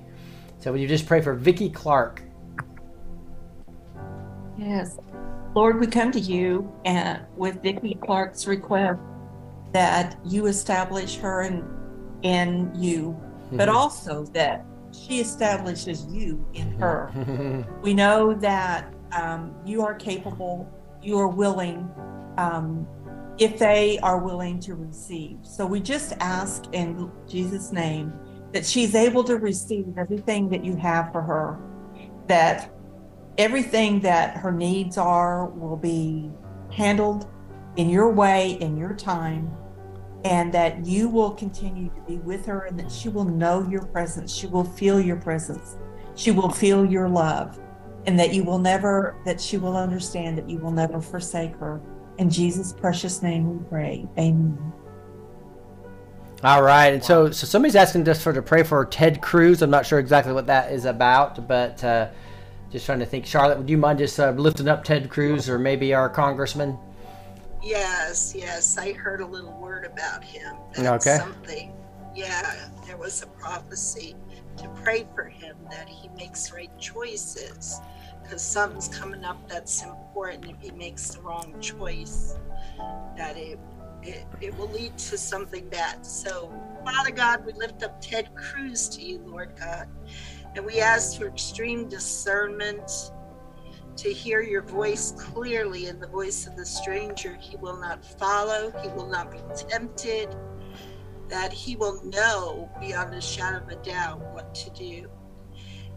So 0.60 0.72
would 0.72 0.80
you 0.80 0.88
just 0.88 1.06
pray 1.06 1.22
for 1.22 1.34
Vicky 1.34 1.70
Clark? 1.70 2.22
Yes. 4.58 4.98
Lord, 5.54 5.80
we 5.80 5.88
come 5.88 6.12
to 6.12 6.20
you 6.20 6.72
and 6.86 7.22
with 7.36 7.62
Vicki 7.62 7.98
Clark's 8.04 8.48
request 8.48 9.00
that 9.74 10.18
you 10.26 10.46
establish 10.48 11.18
her 11.18 11.42
in, 11.44 11.66
in 12.24 12.72
you, 12.76 13.20
but 13.52 13.68
Mhm. 13.68 13.74
also 13.74 14.24
that 14.28 14.66
she 15.06 15.20
establishes 15.20 16.06
you 16.10 16.46
in 16.54 16.72
her. 16.80 17.12
we 17.82 17.94
know 17.94 18.34
that 18.34 18.94
um, 19.12 19.56
you 19.66 19.82
are 19.82 19.94
capable, 19.94 20.70
you 21.02 21.18
are 21.20 21.28
willing, 21.28 21.90
um, 22.38 22.88
if 23.38 23.60
they 23.60 24.00
are 24.00 24.18
willing 24.18 24.60
to 24.62 24.76
receive. 24.76 25.38
So 25.42 25.66
we 25.66 25.80
just 25.80 26.14
ask 26.20 26.66
in 26.74 27.12
Jesus' 27.28 27.72
name 27.72 28.14
that 28.54 28.66
she's 28.66 28.96
able 28.96 29.24
to 29.26 29.38
receive 29.38 29.98
everything 29.98 30.50
that 30.50 30.64
you 30.64 30.76
have 30.78 31.12
for 31.12 31.22
her, 31.22 31.60
that 32.28 32.74
everything 33.38 34.00
that 34.02 34.38
her 34.38 34.52
needs 34.52 34.98
are 34.98 35.48
will 35.48 35.76
be 35.76 36.32
handled 36.72 37.30
in 37.76 37.90
your 37.90 38.10
way, 38.10 38.54
in 38.62 38.78
your 38.78 38.94
time, 38.94 39.52
and 40.26 40.52
that 40.52 40.84
you 40.84 41.08
will 41.08 41.30
continue 41.30 41.88
to 41.88 42.02
be 42.02 42.18
with 42.18 42.48
her 42.48 42.62
and 42.62 42.80
that 42.80 42.92
she 42.92 43.10
will 43.10 43.26
know 43.26 43.66
your 43.70 43.86
presence. 43.86 44.34
She 44.34 44.48
will 44.48 44.64
feel 44.64 45.00
your 45.00 45.18
presence. 45.18 45.78
She 46.16 46.32
will 46.32 46.50
feel 46.50 46.84
your 46.84 47.08
love, 47.08 47.60
and 48.08 48.18
that 48.20 48.34
you 48.34 48.44
will 48.44 48.58
never, 48.58 49.16
that 49.24 49.40
she 49.40 49.58
will 49.58 49.78
understand 49.78 50.38
that 50.38 50.50
you 50.50 50.58
will 50.58 50.72
never 50.72 51.00
forsake 51.00 51.56
her. 51.58 51.80
In 52.18 52.30
Jesus' 52.30 52.74
precious 52.74 53.22
name 53.22 53.56
we 53.56 53.64
pray. 53.70 54.08
Amen. 54.18 54.74
All 56.44 56.64
right, 56.64 56.94
and 56.94 57.04
so 57.04 57.30
so 57.32 57.46
somebody's 57.46 57.76
asking 57.76 58.08
us 58.10 58.22
for 58.22 58.34
to 58.34 58.42
pray 58.42 58.64
for 58.64 58.84
Ted 58.86 59.22
Cruz. 59.22 59.62
I'm 59.62 59.70
not 59.70 59.86
sure 59.86 60.00
exactly 60.00 60.34
what 60.34 60.48
that 60.48 60.72
is 60.72 60.86
about, 60.86 61.48
but 61.48 61.84
uh, 61.84 62.10
just 62.72 62.86
trying 62.86 63.00
to 63.00 63.06
think. 63.06 63.26
Charlotte, 63.26 63.58
would 63.58 63.70
you 63.70 63.78
mind 63.78 64.00
just 64.00 64.20
uh, 64.20 64.32
lifting 64.32 64.68
up 64.68 64.84
Ted 64.84 65.10
Cruz 65.10 65.50
or 65.50 65.60
maybe 65.60 65.94
our 65.94 66.10
congressman? 66.10 66.78
Yes, 67.64 68.34
yes, 68.36 68.78
I 68.78 68.94
heard 68.94 69.22
a 69.22 69.26
little 69.26 69.54
word 69.60 69.86
about 69.86 70.24
him. 70.24 70.56
That's 70.74 71.08
Okay. 71.08 71.18
Something. 71.18 71.74
Yeah, 72.16 72.70
there 72.86 72.98
was 72.98 73.24
a 73.24 73.28
prophecy 73.28 74.16
to 74.58 74.70
pray 74.70 75.06
for 75.16 75.26
him 75.26 75.58
that 75.70 75.90
he 75.90 76.10
makes 76.10 76.54
right 76.54 76.72
choices 76.80 77.82
because 78.24 78.42
something's 78.42 78.88
coming 78.88 79.24
up 79.26 79.38
that's 79.50 79.84
important 79.84 80.46
if 80.46 80.56
he 80.62 80.72
makes 80.72 81.10
the 81.10 81.22
wrong 81.22 81.60
choice 81.60 82.38
that 83.18 83.38
it 83.38 83.60
it, 84.02 84.26
it 84.40 84.58
will 84.58 84.70
lead 84.70 84.96
to 84.98 85.18
something 85.18 85.68
bad. 85.70 86.06
So, 86.06 86.54
Father 86.86 87.12
God, 87.12 87.44
we 87.46 87.54
lift 87.54 87.82
up 87.84 88.00
Ted 88.00 88.34
Cruz 88.36 88.88
to 88.90 89.02
you, 89.02 89.20
Lord 89.26 89.54
God, 89.60 89.88
and 90.56 90.64
we 90.66 90.80
ask 90.80 91.18
for 91.18 91.28
extreme 91.28 91.90
discernment 91.90 93.12
to 93.98 94.12
hear 94.12 94.42
your 94.42 94.62
voice 94.62 95.12
clearly 95.12 95.88
in 95.88 96.00
the 96.00 96.08
voice 96.08 96.48
of 96.48 96.56
the 96.56 96.66
stranger. 96.66 97.38
He 97.40 97.58
will 97.58 97.78
not 97.78 98.04
follow, 98.04 98.72
he 98.82 98.90
will 98.90 99.08
not 99.08 99.32
be 99.32 99.40
tempted, 99.56 100.36
that 101.30 101.54
he 101.54 101.76
will 101.76 102.04
know 102.06 102.70
beyond 102.80 103.14
a 103.14 103.22
shadow 103.22 103.58
of 103.58 103.70
a 103.70 103.76
doubt 103.78 104.22
what 104.34 104.54
to 104.56 104.70
do. 104.72 105.10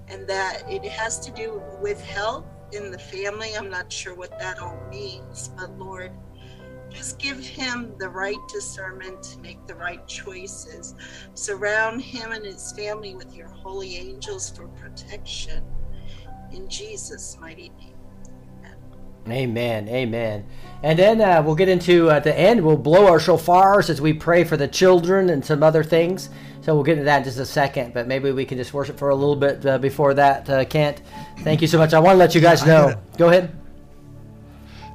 And 0.09 0.27
that 0.29 0.63
it 0.71 0.85
has 0.85 1.19
to 1.21 1.33
do 1.33 1.63
with 1.81 2.01
health 2.01 2.47
in 2.73 2.91
the 2.91 2.99
family. 2.99 3.55
I'm 3.57 3.69
not 3.69 3.93
sure 3.93 4.15
what 4.15 4.39
that 4.39 4.59
all 4.59 4.81
means, 4.91 5.49
but 5.57 5.77
Lord, 5.79 6.13
just 6.91 7.19
give 7.19 7.39
him 7.39 7.93
the 7.99 8.09
right 8.09 8.39
discernment 8.53 9.23
to 9.25 9.39
make 9.41 9.67
the 9.67 9.75
right 9.75 10.07
choices. 10.07 10.95
Surround 11.35 12.01
him 12.01 12.33
and 12.33 12.45
his 12.45 12.73
family 12.73 13.15
with 13.15 13.35
your 13.35 13.49
holy 13.49 13.97
angels 13.97 14.51
for 14.51 14.69
protection. 14.69 15.63
In 16.53 16.69
Jesus' 16.69 17.37
mighty 17.41 17.71
name. 17.79 17.95
Amen, 19.29 19.89
amen. 19.89 20.47
And 20.83 20.99
then 20.99 21.21
uh, 21.21 21.43
we'll 21.43 21.55
get 21.55 21.69
into 21.69 22.11
at 22.11 22.25
the 22.25 22.37
end. 22.39 22.65
We'll 22.65 22.79
blow 22.79 23.07
our 23.07 23.19
shofars 23.19 23.91
as 23.91 24.01
we 24.01 24.15
pray 24.15 24.43
for 24.45 24.57
the 24.57 24.69
children 24.69 25.29
and 25.31 25.45
some 25.45 25.63
other 25.63 25.85
things. 25.85 26.31
So 26.63 26.75
we'll 26.75 26.85
get 26.85 26.93
into 26.93 27.05
that 27.05 27.19
in 27.19 27.25
just 27.25 27.39
a 27.39 27.45
second. 27.45 27.93
But 27.93 28.07
maybe 28.07 28.33
we 28.33 28.47
can 28.47 28.57
just 28.57 28.73
worship 28.73 28.99
for 28.99 29.11
a 29.11 29.15
little 29.15 29.37
bit 29.37 29.65
uh, 29.67 29.77
before 29.79 30.15
that. 30.15 30.49
Uh, 30.49 30.65
Kent, 30.65 31.03
thank 31.41 31.61
you 31.61 31.67
so 31.67 31.77
much. 31.77 31.93
I 31.93 31.99
want 31.99 32.15
to 32.15 32.19
let 32.19 32.35
you 32.35 32.41
guys 32.41 32.65
know. 32.65 32.89
gotta- 32.89 32.99
Go 33.19 33.29
ahead. 33.29 33.55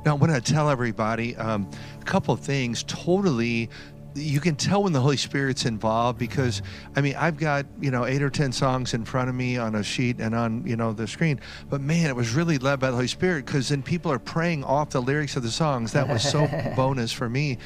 Now, 0.05 0.11
I 0.11 0.13
want 0.15 0.33
to 0.33 0.41
tell 0.53 0.69
everybody 0.69 1.35
um, 1.37 1.69
a 2.01 2.03
couple 2.03 2.33
of 2.33 2.39
things. 2.41 2.83
Totally, 2.83 3.69
you 4.15 4.39
can 4.39 4.55
tell 4.55 4.83
when 4.83 4.93
the 4.93 5.01
Holy 5.01 5.17
Spirit's 5.17 5.65
involved 5.65 6.19
because, 6.19 6.61
I 6.95 7.01
mean, 7.01 7.15
I've 7.15 7.37
got 7.37 7.65
you 7.79 7.91
know 7.91 8.05
eight 8.05 8.21
or 8.21 8.29
ten 8.29 8.51
songs 8.51 8.93
in 8.93 9.05
front 9.05 9.29
of 9.29 9.35
me 9.35 9.57
on 9.57 9.75
a 9.75 9.83
sheet 9.83 10.19
and 10.19 10.35
on 10.35 10.65
you 10.65 10.75
know 10.75 10.93
the 10.93 11.07
screen. 11.07 11.39
But 11.69 11.81
man, 11.81 12.07
it 12.07 12.15
was 12.15 12.33
really 12.33 12.57
led 12.57 12.79
by 12.79 12.89
the 12.89 12.95
Holy 12.95 13.07
Spirit 13.07 13.45
because 13.45 13.69
then 13.69 13.83
people 13.83 14.11
are 14.11 14.19
praying 14.19 14.63
off 14.63 14.91
the 14.91 15.01
lyrics 15.01 15.35
of 15.35 15.43
the 15.43 15.51
songs. 15.51 15.91
That 15.93 16.07
was 16.07 16.21
so 16.21 16.47
bonus 16.75 17.11
for 17.11 17.29
me. 17.29 17.57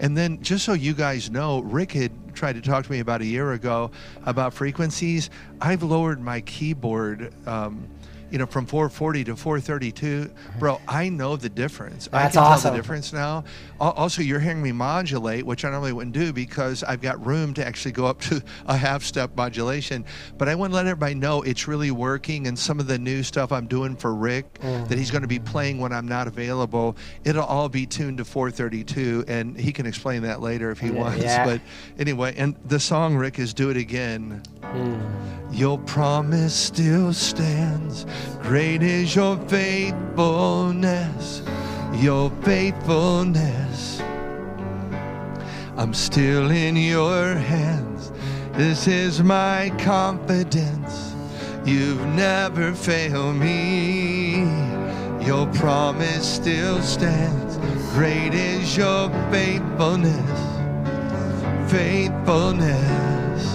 And 0.00 0.16
then, 0.16 0.42
just 0.42 0.64
so 0.64 0.72
you 0.72 0.94
guys 0.94 1.30
know, 1.30 1.60
Rick 1.60 1.92
had 1.92 2.34
tried 2.34 2.54
to 2.54 2.60
talk 2.60 2.84
to 2.86 2.90
me 2.90 3.00
about 3.00 3.20
a 3.20 3.26
year 3.26 3.52
ago 3.52 3.90
about 4.24 4.52
frequencies. 4.52 5.30
I've 5.60 5.82
lowered 5.82 6.20
my 6.20 6.40
keyboard. 6.40 7.32
Um, 7.46 7.88
you 8.32 8.38
know, 8.38 8.46
from 8.46 8.64
440 8.64 9.24
to 9.24 9.36
432, 9.36 10.30
uh-huh. 10.30 10.58
bro, 10.58 10.80
I 10.88 11.10
know 11.10 11.36
the 11.36 11.50
difference. 11.50 12.08
That's 12.10 12.36
I 12.36 12.40
can 12.40 12.60
tell 12.60 12.72
the 12.72 12.76
difference 12.76 13.12
now. 13.12 13.44
Also, 13.78 14.22
you're 14.22 14.40
hearing 14.40 14.62
me 14.62 14.72
modulate, 14.72 15.44
which 15.44 15.66
I 15.66 15.70
normally 15.70 15.92
wouldn't 15.92 16.14
do 16.14 16.32
because 16.32 16.82
I've 16.82 17.02
got 17.02 17.24
room 17.24 17.52
to 17.54 17.66
actually 17.66 17.92
go 17.92 18.06
up 18.06 18.20
to 18.22 18.42
a 18.66 18.76
half 18.76 19.02
step 19.02 19.36
modulation. 19.36 20.06
But 20.38 20.48
I 20.48 20.54
want 20.54 20.72
to 20.72 20.76
let 20.76 20.86
everybody 20.86 21.14
know 21.14 21.42
it's 21.42 21.68
really 21.68 21.90
working. 21.90 22.46
And 22.46 22.58
some 22.58 22.80
of 22.80 22.86
the 22.86 22.98
new 22.98 23.22
stuff 23.22 23.52
I'm 23.52 23.66
doing 23.66 23.96
for 23.96 24.14
Rick 24.14 24.60
that 24.60 24.96
he's 24.96 25.10
going 25.10 25.22
to 25.22 25.28
be 25.28 25.38
mm. 25.38 25.44
playing 25.44 25.78
when 25.78 25.92
I'm 25.92 26.08
not 26.08 26.26
available, 26.26 26.96
it'll 27.24 27.44
all 27.44 27.68
be 27.68 27.84
tuned 27.84 28.18
to 28.18 28.24
432. 28.24 29.24
And 29.28 29.58
he 29.58 29.72
can 29.72 29.84
explain 29.84 30.22
that 30.22 30.40
later 30.40 30.70
if 30.70 30.80
he 30.80 30.88
Yeah, 30.88 30.92
wants. 30.92 31.22
yeah. 31.22 31.44
But 31.44 31.60
anyway, 31.98 32.34
and 32.38 32.56
the 32.64 32.80
song, 32.80 33.16
Rick, 33.16 33.38
is 33.38 33.52
Do 33.52 33.68
It 33.68 33.76
Again. 33.76 34.42
Hmm. 34.62 35.52
Your 35.52 35.78
promise 35.80 36.54
still 36.54 37.12
stands. 37.12 38.06
Great 38.42 38.82
is 38.82 39.14
your 39.14 39.36
faithfulness. 39.48 41.42
Your 41.94 42.30
faithfulness. 42.42 44.00
I'm 45.76 45.94
still 45.94 46.50
in 46.50 46.76
your 46.76 47.34
hands. 47.34 48.12
This 48.52 48.86
is 48.86 49.22
my 49.22 49.72
confidence. 49.78 51.14
You've 51.64 52.04
never 52.08 52.74
failed 52.74 53.36
me. 53.36 54.42
Your 55.24 55.46
promise 55.54 56.34
still 56.34 56.82
stands. 56.82 57.56
Great 57.94 58.34
is 58.34 58.76
your 58.76 59.08
faithfulness. 59.30 60.40
Faithfulness. 61.70 63.46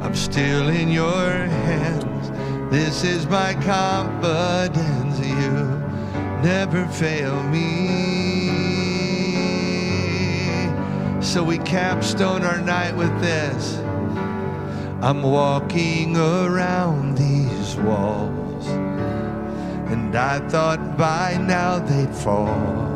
I'm 0.00 0.14
still 0.14 0.68
in 0.68 0.90
your 0.90 1.30
hands. 1.30 2.31
This 2.72 3.04
is 3.04 3.26
my 3.26 3.52
confidence. 3.52 5.18
You 5.20 5.52
never 6.42 6.86
fail 6.86 7.42
me. 7.42 8.48
So 11.20 11.44
we 11.44 11.58
capstone 11.58 12.44
our 12.44 12.62
night 12.62 12.96
with 12.96 13.12
this. 13.20 13.76
I'm 15.02 15.22
walking 15.22 16.16
around 16.16 17.18
these 17.18 17.76
walls, 17.76 18.66
and 19.92 20.16
I 20.16 20.38
thought 20.48 20.96
by 20.96 21.36
now 21.36 21.78
they'd 21.78 22.14
fall. 22.14 22.88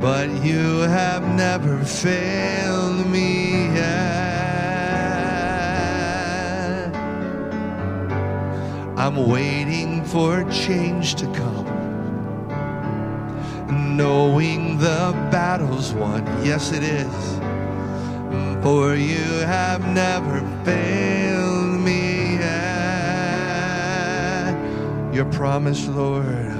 But 0.00 0.28
you 0.42 0.80
have 0.80 1.22
never 1.36 1.84
failed 1.84 3.06
me 3.06 3.66
yet. 3.76 4.55
I'm 8.98 9.28
waiting 9.28 10.02
for 10.06 10.42
change 10.50 11.16
to 11.16 11.26
come. 11.34 11.66
Knowing 13.94 14.78
the 14.78 15.12
battle's 15.30 15.92
won, 15.92 16.24
yes 16.42 16.72
it 16.72 16.82
is. 16.82 17.38
For 18.64 18.94
you 18.94 19.44
have 19.44 19.86
never 19.88 20.40
failed 20.64 21.78
me 21.80 22.36
yet. 22.36 22.86
Your 25.12 25.26
promise, 25.26 25.86
Lord, 25.88 26.56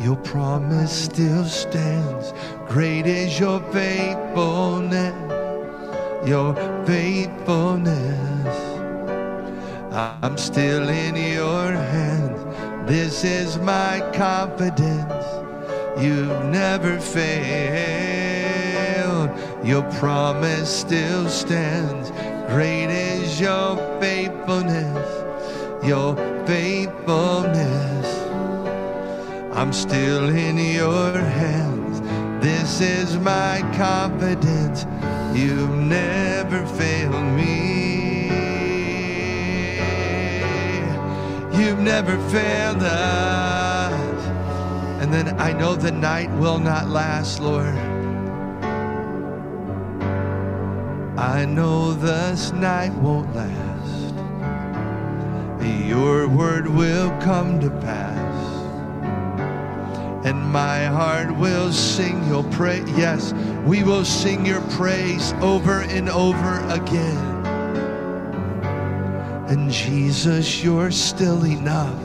your 0.00 0.16
promise 0.16 0.90
still 0.90 1.44
stands. 1.44 2.34
Great 2.68 3.06
is 3.06 3.38
your 3.38 3.60
faithfulness, 3.72 5.14
your 6.28 6.56
faithfulness. 6.84 8.69
I'm 9.92 10.38
still 10.38 10.88
in 10.88 11.16
your 11.16 11.72
hands. 11.72 12.88
This 12.88 13.24
is 13.24 13.58
my 13.58 14.00
confidence. 14.14 15.24
You've 16.00 16.44
never 16.44 17.00
failed. 17.00 17.30
Your 19.66 19.82
promise 19.98 20.70
still 20.70 21.28
stands. 21.28 22.12
Great 22.52 22.86
is 22.86 23.40
your 23.40 23.76
faithfulness, 24.00 25.84
your 25.84 26.14
faithfulness. 26.46 28.06
I'm 29.56 29.72
still 29.72 30.28
in 30.28 30.56
your 30.56 31.12
hands. 31.18 32.00
This 32.40 32.80
is 32.80 33.18
my 33.18 33.60
confidence. 33.76 34.86
You've 35.36 35.74
never 35.74 36.64
failed 36.76 37.24
me. 37.36 37.89
You've 41.60 41.80
never 41.80 42.16
failed 42.30 42.82
us. 42.82 44.26
And 45.02 45.12
then 45.12 45.38
I 45.38 45.52
know 45.52 45.76
the 45.76 45.92
night 45.92 46.30
will 46.38 46.58
not 46.58 46.88
last, 46.88 47.38
Lord. 47.38 47.76
I 51.18 51.44
know 51.44 51.92
this 51.92 52.50
night 52.52 52.94
won't 52.94 53.34
last. 53.34 54.14
Your 55.86 56.28
word 56.28 56.66
will 56.66 57.10
come 57.20 57.60
to 57.60 57.68
pass. 57.68 58.36
And 60.24 60.40
my 60.50 60.84
heart 60.84 61.36
will 61.36 61.72
sing 61.72 62.26
your 62.26 62.44
praise. 62.44 62.88
Yes, 62.96 63.34
we 63.66 63.82
will 63.82 64.06
sing 64.06 64.46
your 64.46 64.62
praise 64.78 65.34
over 65.42 65.82
and 65.82 66.08
over 66.08 66.60
again. 66.70 67.29
And 69.50 69.68
Jesus, 69.68 70.62
you're 70.62 70.92
still 70.92 71.44
enough. 71.44 72.00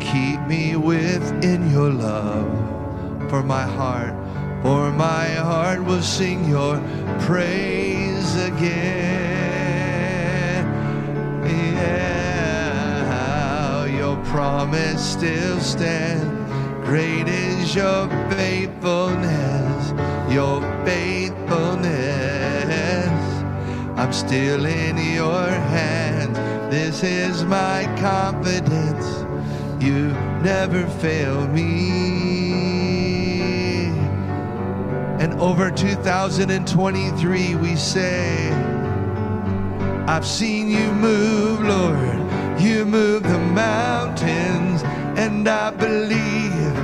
Keep 0.00 0.40
me 0.48 0.76
within 0.76 1.70
your 1.70 1.90
love 1.90 3.28
for 3.28 3.42
my 3.42 3.64
heart, 3.64 4.14
for 4.62 4.90
my 4.92 5.26
heart 5.26 5.84
will 5.84 6.00
sing 6.00 6.48
your 6.48 6.80
praise 7.20 8.34
again. 8.36 8.64
Yeah, 11.44 12.64
your 13.84 14.16
promise 14.24 15.04
still 15.04 15.60
stands. 15.60 16.24
Great 16.86 17.28
is 17.28 17.74
your 17.74 18.08
faithfulness, 18.30 19.92
your 20.32 20.62
faithfulness. 20.86 22.43
I'm 23.96 24.12
still 24.12 24.66
in 24.66 24.96
your 24.96 25.48
hands. 25.48 26.36
This 26.68 27.04
is 27.04 27.44
my 27.44 27.84
confidence. 28.00 29.24
You 29.80 30.08
never 30.42 30.84
fail 30.98 31.46
me. 31.48 32.74
And 35.20 35.34
over 35.40 35.70
2023, 35.70 37.54
we 37.54 37.76
say, 37.76 38.50
I've 40.08 40.26
seen 40.26 40.68
you 40.68 40.92
move, 40.92 41.60
Lord. 41.60 42.60
You 42.60 42.84
move 42.84 43.22
the 43.22 43.38
mountains, 43.38 44.82
and 45.16 45.48
I 45.48 45.70
believe 45.70 46.76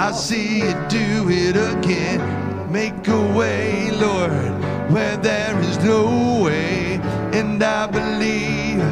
I 0.00 0.10
see 0.12 0.60
you 0.60 0.72
do 0.88 1.28
it 1.28 1.56
again. 1.56 2.72
Make 2.72 3.06
a 3.08 3.20
way, 3.36 3.90
Lord, 3.92 4.53
where 4.92 5.16
there 5.16 5.58
is 5.60 5.78
no 5.78 6.42
way, 6.42 7.00
and 7.32 7.62
I 7.62 7.86
believe 7.86 8.82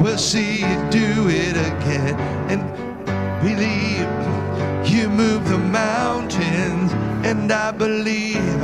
we'll 0.00 0.18
see 0.18 0.60
you 0.60 0.76
do 0.90 1.28
it 1.28 1.56
again. 1.56 2.14
And 2.50 2.62
believe 3.42 4.08
you 4.90 5.08
move 5.08 5.48
the 5.48 5.58
mountains, 5.58 6.92
and 7.24 7.50
I 7.52 7.70
believe 7.70 8.62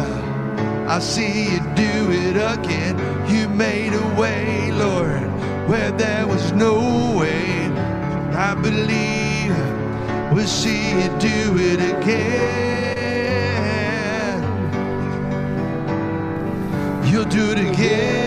I 0.89 0.99
see 0.99 1.53
you 1.53 1.61
do 1.77 2.11
it 2.11 2.37
again. 2.37 2.99
You 3.29 3.49
made 3.49 3.93
a 3.93 4.21
way, 4.21 4.73
Lord, 4.73 5.23
where 5.69 5.93
there 5.93 6.27
was 6.27 6.53
no 6.53 6.75
way. 7.17 7.67
I 8.35 8.55
believe 8.55 9.55
we'll 10.33 10.47
see 10.47 10.91
you 11.01 11.09
do 11.19 11.59
it 11.59 11.81
again. 11.95 12.90
You'll 17.11 17.25
do 17.25 17.51
it 17.51 17.59
again. 17.59 18.21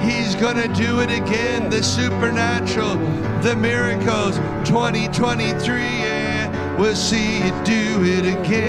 He's 0.00 0.36
gonna 0.36 0.68
do 0.68 1.00
it 1.00 1.10
again. 1.10 1.68
The 1.68 1.82
supernatural, 1.82 2.94
the 3.42 3.56
miracles. 3.56 4.36
2023, 4.64 5.74
yeah. 5.74 6.76
We'll 6.78 6.94
see 6.94 7.38
you 7.38 7.50
do 7.64 8.04
it 8.04 8.26
again. 8.26 8.60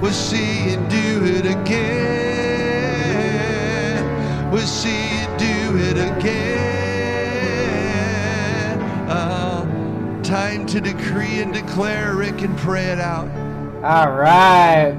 We'll 0.00 0.12
see 0.12 0.70
you 0.70 0.76
do 0.88 1.24
it 1.24 1.44
again. 1.46 2.44
We'll 4.52 4.64
see 4.64 5.18
you 5.18 5.26
do 5.38 5.76
it 5.76 5.98
again. 5.98 7.20
Uh, 9.10 9.64
time 10.22 10.66
to 10.66 10.80
decree 10.80 11.40
and 11.40 11.52
declare. 11.52 12.14
Rick 12.14 12.42
and 12.42 12.56
pray 12.56 12.84
it 12.84 13.00
out. 13.00 13.43
All 13.84 14.12
right. 14.12 14.94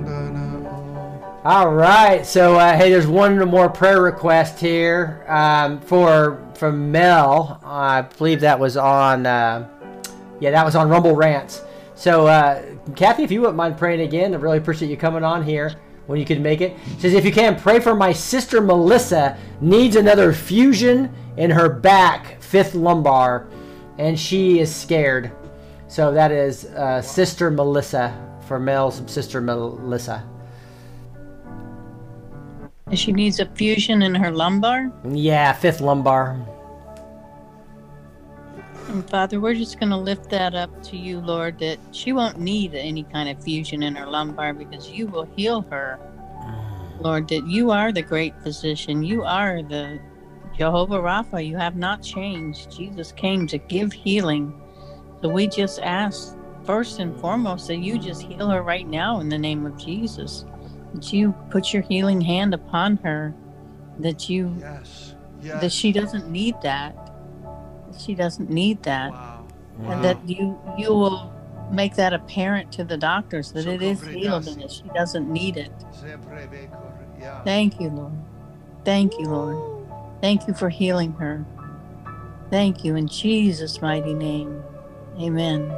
All 1.44 1.74
right. 1.74 2.24
So, 2.24 2.60
uh, 2.60 2.78
hey, 2.78 2.92
there's 2.92 3.08
one 3.08 3.36
more 3.50 3.68
prayer 3.68 4.00
request 4.00 4.60
here 4.60 5.26
um, 5.28 5.82
for 5.82 6.48
from 6.54 6.92
Mel. 6.92 7.60
I 7.66 8.02
believe 8.04 8.42
that 8.42 8.60
was 8.60 8.78
on. 8.78 9.26
Uh, 9.26 9.68
yeah, 10.40 10.52
that 10.52 10.64
was 10.64 10.76
on 10.76 10.88
Rumble 10.88 11.16
Rants. 11.16 11.64
So, 11.96 12.28
uh, 12.28 12.64
Kathy, 12.96 13.24
if 13.24 13.32
you 13.32 13.42
wouldn't 13.42 13.58
mind 13.58 13.76
praying 13.76 14.02
again, 14.02 14.36
I 14.36 14.38
really 14.38 14.60
appreciate 14.60 14.90
you 14.90 14.98
coming 14.98 15.24
on 15.24 15.44
here 15.44 15.74
when 16.06 16.20
you 16.20 16.26
could 16.26 16.42
make 16.42 16.62
it. 16.62 16.78
Says 17.00 17.16
if 17.16 17.26
you 17.26 17.32
can 17.32 17.60
pray 17.60 17.80
for 17.80 17.96
my 17.96 18.14
sister 18.14 18.62
Melissa 18.62 19.36
needs 19.62 19.96
another 19.96 20.32
fusion 20.32 21.12
in 21.38 21.50
her 21.50 21.70
back, 21.70 22.40
fifth 22.40 22.76
lumbar, 22.76 23.48
and 23.98 24.20
she 24.20 24.60
is 24.60 24.72
scared. 24.72 25.32
So 25.88 26.12
that 26.12 26.32
is 26.32 26.66
uh, 26.66 27.02
Sister 27.02 27.50
Melissa 27.50 28.35
for 28.48 28.60
Mel's 28.60 29.02
sister 29.12 29.42
Melissa. 29.42 30.24
She 32.94 33.12
needs 33.12 33.40
a 33.40 33.48
fusion 33.48 34.04
in 34.04 34.14
her 34.14 34.32
lumbar. 34.32 34.92
Yeah, 35.04 35.54
fifth 35.54 35.82
lumbar. 35.82 36.40
And 38.88 39.10
Father, 39.10 39.40
we're 39.40 39.56
just 39.56 39.80
going 39.80 39.90
to 39.90 39.98
lift 39.98 40.30
that 40.30 40.54
up 40.54 40.84
to 40.84 40.98
you, 40.98 41.20
Lord, 41.20 41.58
that 41.60 41.80
she 41.92 42.14
won't 42.14 42.40
need 42.40 42.76
any 42.76 43.04
kind 43.04 43.28
of 43.28 43.44
fusion 43.44 43.82
in 43.82 43.96
her 43.96 44.06
lumbar 44.06 44.54
because 44.54 44.90
you 44.90 45.08
will 45.08 45.28
heal 45.36 45.62
her. 45.64 46.00
Mm. 46.40 47.02
Lord, 47.02 47.28
that 47.30 47.48
you 47.48 47.72
are 47.72 47.92
the 47.92 48.04
great 48.04 48.40
physician. 48.44 49.02
You 49.02 49.24
are 49.24 49.64
the 49.64 50.00
Jehovah 50.56 51.00
Rapha. 51.00 51.46
You 51.46 51.58
have 51.58 51.76
not 51.76 52.04
changed. 52.04 52.72
Jesus 52.72 53.12
came 53.12 53.48
to 53.48 53.58
give 53.58 53.92
healing. 53.92 54.54
So 55.22 55.30
we 55.30 55.48
just 55.48 55.80
ask, 55.82 56.38
first 56.66 57.00
and 57.00 57.18
foremost, 57.20 57.68
that 57.68 57.78
you 57.78 57.98
just 58.00 58.22
heal 58.22 58.50
her 58.50 58.62
right 58.62 58.88
now 58.88 59.20
in 59.20 59.30
the 59.30 59.38
name 59.38 59.66
of 59.66 59.78
Jesus. 59.78 60.46
That 60.94 61.12
you 61.14 61.34
put 61.50 61.74
your 61.74 61.82
healing 61.84 62.22
hand 62.22 62.54
upon 62.54 62.98
her. 62.98 63.34
That 64.00 64.30
you, 64.30 64.56
Yes. 64.60 65.16
that 65.62 65.72
she 65.72 65.92
doesn't 65.92 66.30
need 66.30 66.56
that. 66.64 66.96
That 67.92 68.00
she 68.00 68.16
doesn't 68.16 68.50
need 68.50 68.84
that. 68.84 69.12
And 69.94 70.04
that 70.04 70.28
you 70.28 70.60
you 70.78 70.90
will 70.90 71.32
make 71.72 71.96
that 71.96 72.14
apparent 72.14 72.72
to 72.74 72.84
the 72.84 72.98
doctors 72.98 73.52
that 73.54 73.66
it 73.66 73.82
is 73.82 74.02
healed 74.22 74.48
and 74.48 74.62
that 74.62 74.72
she 74.72 74.84
doesn't 74.94 75.30
need 75.32 75.58
it. 75.58 75.72
Thank 77.44 77.80
you, 77.82 77.90
Lord. 77.90 78.14
Thank 78.86 79.18
you, 79.20 79.26
Lord. 79.26 79.58
Thank 80.22 80.48
you 80.48 80.54
for 80.54 80.70
healing 80.70 81.14
her. 81.14 81.46
Thank 82.50 82.84
you 82.86 82.96
in 82.96 83.08
Jesus' 83.08 83.82
mighty 83.82 84.14
name. 84.14 84.62
Amen. 85.20 85.74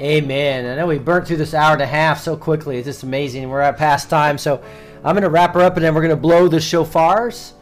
Amen. 0.00 0.64
I 0.64 0.76
know 0.76 0.86
we 0.86 0.98
burnt 0.98 1.26
through 1.26 1.38
this 1.38 1.54
hour 1.54 1.72
and 1.72 1.82
a 1.82 1.86
half 1.86 2.20
so 2.20 2.36
quickly. 2.36 2.78
It's 2.78 2.86
just 2.86 3.02
amazing. 3.02 3.48
We're 3.48 3.60
at 3.60 3.76
past 3.76 4.08
time. 4.08 4.38
So 4.38 4.62
I'm 5.02 5.14
going 5.14 5.22
to 5.24 5.28
wrap 5.28 5.54
her 5.54 5.60
up 5.60 5.76
and 5.76 5.84
then 5.84 5.92
we're 5.92 6.02
going 6.02 6.14
to 6.14 6.16
blow 6.16 6.46
the 6.46 6.58
shofars. 6.58 7.52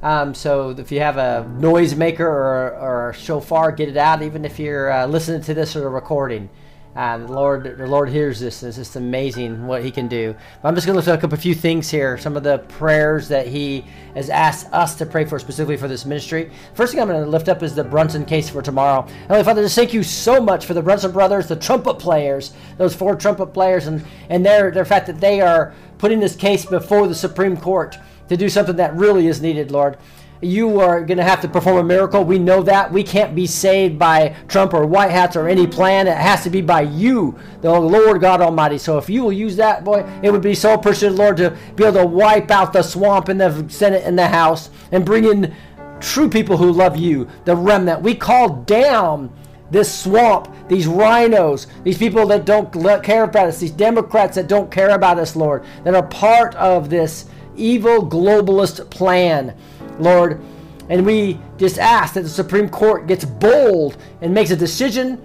Um, 0.00 0.32
so 0.32 0.70
if 0.70 0.92
you 0.92 1.00
have 1.00 1.16
a 1.16 1.48
noise 1.58 1.96
maker 1.96 2.26
or, 2.26 2.76
or 2.76 3.10
a 3.10 3.14
shofar, 3.14 3.72
get 3.72 3.88
it 3.88 3.96
out, 3.96 4.22
even 4.22 4.44
if 4.44 4.60
you're 4.60 4.92
uh, 4.92 5.06
listening 5.06 5.42
to 5.42 5.54
this 5.54 5.74
or 5.74 5.86
a 5.86 5.90
recording. 5.90 6.50
And 6.94 7.26
the 7.26 7.32
Lord, 7.32 7.78
the 7.78 7.86
Lord 7.86 8.10
hears 8.10 8.38
this. 8.38 8.62
It's 8.62 8.76
just 8.76 8.96
amazing 8.96 9.66
what 9.66 9.82
He 9.82 9.90
can 9.90 10.08
do. 10.08 10.34
But 10.60 10.68
I'm 10.68 10.74
just 10.74 10.86
going 10.86 11.00
to 11.00 11.10
look 11.10 11.24
up 11.24 11.32
a 11.32 11.36
few 11.38 11.54
things 11.54 11.88
here. 11.90 12.18
Some 12.18 12.36
of 12.36 12.42
the 12.42 12.58
prayers 12.58 13.28
that 13.28 13.46
He 13.46 13.86
has 14.14 14.28
asked 14.28 14.70
us 14.72 14.94
to 14.96 15.06
pray 15.06 15.24
for, 15.24 15.38
specifically 15.38 15.78
for 15.78 15.88
this 15.88 16.04
ministry. 16.04 16.52
First 16.74 16.92
thing 16.92 17.00
I'm 17.00 17.08
going 17.08 17.24
to 17.24 17.30
lift 17.30 17.48
up 17.48 17.62
is 17.62 17.74
the 17.74 17.84
Brunson 17.84 18.26
case 18.26 18.50
for 18.50 18.60
tomorrow. 18.60 19.06
Heavenly 19.22 19.44
Father, 19.44 19.62
just 19.62 19.74
thank 19.74 19.94
you 19.94 20.02
so 20.02 20.38
much 20.38 20.66
for 20.66 20.74
the 20.74 20.82
Brunson 20.82 21.12
brothers, 21.12 21.48
the 21.48 21.56
trumpet 21.56 21.94
players, 21.94 22.52
those 22.76 22.94
four 22.94 23.16
trumpet 23.16 23.46
players, 23.46 23.86
and 23.86 24.04
and 24.28 24.44
their 24.44 24.70
their 24.70 24.84
fact 24.84 25.06
that 25.06 25.18
they 25.20 25.40
are 25.40 25.74
putting 25.96 26.20
this 26.20 26.36
case 26.36 26.66
before 26.66 27.08
the 27.08 27.14
Supreme 27.14 27.56
Court 27.56 27.96
to 28.28 28.36
do 28.36 28.50
something 28.50 28.76
that 28.76 28.94
really 28.94 29.28
is 29.28 29.40
needed, 29.40 29.70
Lord 29.70 29.96
you 30.42 30.80
are 30.80 31.04
going 31.04 31.18
to 31.18 31.24
have 31.24 31.40
to 31.40 31.48
perform 31.48 31.78
a 31.78 31.84
miracle. 31.84 32.24
We 32.24 32.38
know 32.38 32.62
that. 32.64 32.92
We 32.92 33.04
can't 33.04 33.34
be 33.34 33.46
saved 33.46 33.98
by 33.98 34.34
Trump 34.48 34.74
or 34.74 34.84
White 34.84 35.12
Hats 35.12 35.36
or 35.36 35.48
any 35.48 35.66
plan. 35.66 36.08
It 36.08 36.16
has 36.16 36.42
to 36.42 36.50
be 36.50 36.60
by 36.60 36.82
you, 36.82 37.38
the 37.60 37.70
Lord 37.70 38.20
God 38.20 38.40
Almighty. 38.40 38.78
So 38.78 38.98
if 38.98 39.08
you 39.08 39.22
will 39.22 39.32
use 39.32 39.56
that, 39.56 39.84
boy, 39.84 40.04
it 40.22 40.32
would 40.32 40.42
be 40.42 40.54
so 40.54 40.74
appreciative, 40.74 41.16
Lord, 41.16 41.36
to 41.36 41.56
be 41.76 41.84
able 41.84 42.00
to 42.00 42.06
wipe 42.06 42.50
out 42.50 42.72
the 42.72 42.82
swamp 42.82 43.28
in 43.28 43.38
the 43.38 43.66
Senate 43.68 44.02
and 44.04 44.18
the 44.18 44.26
House 44.26 44.70
and 44.90 45.06
bring 45.06 45.24
in 45.24 45.54
true 46.00 46.28
people 46.28 46.56
who 46.56 46.72
love 46.72 46.96
you, 46.96 47.28
the 47.44 47.54
remnant. 47.54 48.02
We 48.02 48.16
call 48.16 48.48
down 48.64 49.32
this 49.70 49.96
swamp, 49.96 50.52
these 50.68 50.86
RINOs, 50.86 51.66
these 51.84 51.96
people 51.96 52.26
that 52.26 52.44
don't 52.44 52.72
care 53.02 53.24
about 53.24 53.46
us, 53.46 53.60
these 53.60 53.70
Democrats 53.70 54.34
that 54.34 54.48
don't 54.48 54.70
care 54.70 54.90
about 54.90 55.18
us, 55.18 55.36
Lord, 55.36 55.64
that 55.84 55.94
are 55.94 56.02
part 56.02 56.54
of 56.56 56.90
this 56.90 57.26
evil 57.56 58.06
globalist 58.06 58.90
plan. 58.90 59.56
Lord. 59.98 60.40
And 60.88 61.06
we 61.06 61.38
just 61.56 61.78
ask 61.78 62.14
that 62.14 62.22
the 62.22 62.28
Supreme 62.28 62.68
Court 62.68 63.06
gets 63.06 63.24
bold 63.24 63.96
and 64.20 64.34
makes 64.34 64.50
a 64.50 64.56
decision 64.56 65.22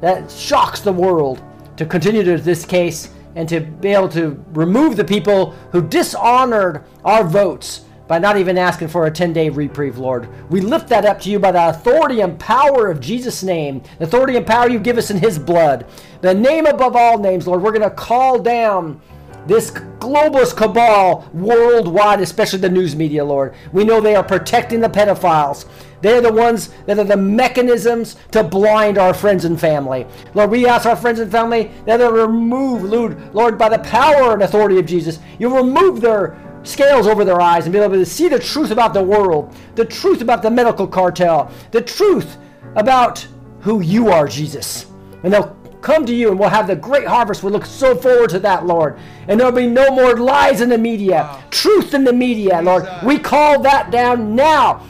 that 0.00 0.30
shocks 0.30 0.80
the 0.80 0.92
world 0.92 1.42
to 1.76 1.86
continue 1.86 2.22
to 2.24 2.38
this 2.38 2.64
case 2.64 3.10
and 3.36 3.48
to 3.48 3.60
be 3.60 3.88
able 3.88 4.08
to 4.08 4.42
remove 4.52 4.96
the 4.96 5.04
people 5.04 5.52
who 5.72 5.80
dishonored 5.80 6.84
our 7.04 7.24
votes 7.24 7.82
by 8.08 8.18
not 8.18 8.38
even 8.38 8.56
asking 8.56 8.88
for 8.88 9.06
a 9.06 9.10
10 9.10 9.32
day 9.32 9.50
reprieve, 9.50 9.98
Lord. 9.98 10.28
We 10.50 10.60
lift 10.60 10.88
that 10.88 11.04
up 11.04 11.20
to 11.20 11.30
you 11.30 11.38
by 11.38 11.52
the 11.52 11.68
authority 11.68 12.20
and 12.20 12.38
power 12.40 12.90
of 12.90 13.00
Jesus' 13.00 13.42
name, 13.42 13.82
the 13.98 14.04
authority 14.04 14.36
and 14.36 14.46
power 14.46 14.68
you 14.68 14.78
give 14.78 14.98
us 14.98 15.10
in 15.10 15.18
His 15.18 15.38
blood, 15.38 15.86
the 16.22 16.34
name 16.34 16.66
above 16.66 16.96
all 16.96 17.18
names, 17.18 17.46
Lord. 17.46 17.62
We're 17.62 17.70
going 17.70 17.82
to 17.82 17.90
call 17.90 18.38
down 18.38 19.00
this 19.48 19.70
globalist 19.70 20.56
cabal 20.56 21.28
worldwide, 21.32 22.20
especially 22.20 22.58
the 22.58 22.68
news 22.68 22.94
media, 22.94 23.24
Lord. 23.24 23.54
We 23.72 23.82
know 23.82 24.00
they 24.00 24.14
are 24.14 24.22
protecting 24.22 24.80
the 24.80 24.88
pedophiles. 24.88 25.66
They're 26.02 26.20
the 26.20 26.32
ones 26.32 26.68
that 26.86 26.98
are 26.98 27.04
the 27.04 27.16
mechanisms 27.16 28.16
to 28.32 28.44
blind 28.44 28.98
our 28.98 29.14
friends 29.14 29.46
and 29.46 29.58
family. 29.58 30.06
Lord, 30.34 30.50
we 30.50 30.66
ask 30.66 30.86
our 30.86 30.94
friends 30.94 31.18
and 31.18 31.32
family 31.32 31.70
that 31.86 31.96
they 31.96 32.06
remove, 32.06 32.84
Lord, 32.84 33.34
Lord, 33.34 33.58
by 33.58 33.70
the 33.70 33.80
power 33.80 34.34
and 34.34 34.42
authority 34.42 34.78
of 34.78 34.86
Jesus, 34.86 35.18
you 35.38 35.56
remove 35.56 36.00
their 36.00 36.38
scales 36.62 37.06
over 37.06 37.24
their 37.24 37.40
eyes 37.40 37.64
and 37.64 37.72
be 37.72 37.78
able 37.78 37.94
to 37.94 38.04
see 38.04 38.28
the 38.28 38.38
truth 38.38 38.70
about 38.70 38.92
the 38.92 39.02
world, 39.02 39.54
the 39.74 39.84
truth 39.84 40.20
about 40.20 40.42
the 40.42 40.50
medical 40.50 40.86
cartel, 40.86 41.50
the 41.70 41.80
truth 41.80 42.36
about 42.76 43.26
who 43.60 43.80
you 43.80 44.08
are, 44.08 44.28
Jesus. 44.28 44.86
And 45.24 45.32
they'll 45.32 45.56
come 45.88 46.04
to 46.04 46.14
you 46.14 46.28
and 46.30 46.38
we'll 46.38 46.50
have 46.50 46.66
the 46.66 46.76
great 46.76 47.06
harvest. 47.06 47.42
We 47.42 47.50
look 47.50 47.64
so 47.64 47.96
forward 47.96 48.28
to 48.30 48.38
that, 48.40 48.66
Lord. 48.66 48.98
And 49.26 49.40
there'll 49.40 49.52
be 49.52 49.66
no 49.66 49.90
more 49.90 50.18
lies 50.18 50.60
in 50.60 50.68
the 50.68 50.76
media, 50.76 51.22
wow. 51.22 51.42
truth 51.50 51.94
in 51.94 52.04
the 52.04 52.12
media, 52.12 52.60
Lord. 52.60 52.86
We 53.02 53.18
call 53.18 53.62
that 53.62 53.90
down 53.90 54.36
now. 54.36 54.86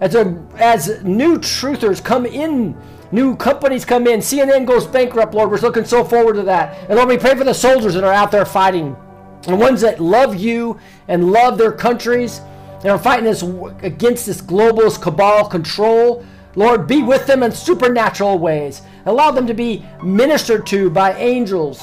As, 0.00 0.16
a, 0.16 0.44
as 0.56 1.04
new 1.04 1.38
truthers 1.38 2.02
come 2.02 2.26
in, 2.26 2.76
new 3.12 3.36
companies 3.36 3.84
come 3.84 4.08
in, 4.08 4.18
CNN 4.18 4.66
goes 4.66 4.84
bankrupt, 4.84 5.32
Lord. 5.32 5.48
We're 5.48 5.58
looking 5.58 5.84
so 5.84 6.02
forward 6.02 6.34
to 6.34 6.42
that. 6.42 6.76
And 6.88 6.96
Lord, 6.96 7.08
we 7.08 7.16
pray 7.16 7.36
for 7.36 7.44
the 7.44 7.54
soldiers 7.54 7.94
that 7.94 8.02
are 8.02 8.12
out 8.12 8.32
there 8.32 8.44
fighting, 8.44 8.96
the 9.42 9.54
ones 9.54 9.80
that 9.82 10.00
love 10.00 10.34
you 10.34 10.80
and 11.06 11.30
love 11.30 11.56
their 11.56 11.72
countries 11.72 12.40
and 12.82 12.88
are 12.88 12.98
fighting 12.98 13.26
this 13.26 13.42
against 13.82 14.26
this 14.26 14.40
globalist 14.40 15.02
cabal 15.02 15.48
control. 15.48 16.24
Lord, 16.56 16.86
be 16.86 17.02
with 17.02 17.26
them 17.26 17.42
in 17.42 17.52
supernatural 17.52 18.38
ways. 18.38 18.82
Allow 19.06 19.30
them 19.30 19.46
to 19.46 19.54
be 19.54 19.84
ministered 20.02 20.66
to 20.68 20.90
by 20.90 21.14
angels. 21.14 21.82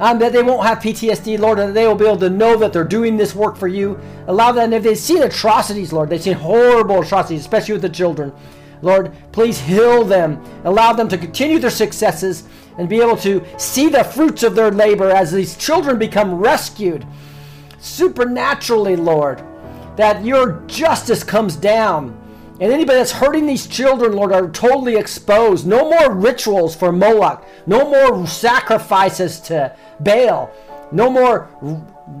Um, 0.00 0.18
that 0.18 0.32
they 0.32 0.42
won't 0.42 0.66
have 0.66 0.78
PTSD, 0.78 1.38
Lord, 1.38 1.60
and 1.60 1.68
that 1.68 1.74
they 1.74 1.86
will 1.86 1.94
be 1.94 2.06
able 2.06 2.16
to 2.18 2.30
know 2.30 2.56
that 2.56 2.72
they're 2.72 2.82
doing 2.82 3.16
this 3.16 3.36
work 3.36 3.56
for 3.56 3.68
you. 3.68 4.00
Allow 4.26 4.50
them, 4.50 4.72
if 4.72 4.82
they've 4.82 4.98
seen 4.98 5.22
atrocities, 5.22 5.92
Lord, 5.92 6.10
they've 6.10 6.20
seen 6.20 6.34
horrible 6.34 7.02
atrocities, 7.02 7.42
especially 7.42 7.74
with 7.74 7.82
the 7.82 7.88
children. 7.88 8.32
Lord, 8.80 9.12
please 9.30 9.60
heal 9.60 10.02
them. 10.02 10.42
Allow 10.64 10.94
them 10.94 11.08
to 11.08 11.16
continue 11.16 11.60
their 11.60 11.70
successes 11.70 12.44
and 12.78 12.88
be 12.88 13.00
able 13.00 13.16
to 13.18 13.44
see 13.58 13.88
the 13.88 14.02
fruits 14.02 14.42
of 14.42 14.56
their 14.56 14.72
labor 14.72 15.08
as 15.08 15.30
these 15.30 15.56
children 15.56 15.98
become 15.98 16.34
rescued 16.34 17.06
supernaturally, 17.78 18.96
Lord. 18.96 19.42
That 19.96 20.24
your 20.24 20.62
justice 20.66 21.22
comes 21.22 21.54
down 21.54 22.18
and 22.62 22.72
anybody 22.72 22.96
that's 22.96 23.10
hurting 23.10 23.46
these 23.46 23.66
children, 23.66 24.12
Lord, 24.12 24.30
are 24.30 24.48
totally 24.48 24.94
exposed. 24.94 25.66
No 25.66 25.90
more 25.90 26.14
rituals 26.14 26.76
for 26.76 26.92
Moloch. 26.92 27.44
No 27.66 27.90
more 27.90 28.24
sacrifices 28.24 29.40
to 29.40 29.76
Baal. 29.98 30.48
No 30.92 31.10
more 31.10 31.48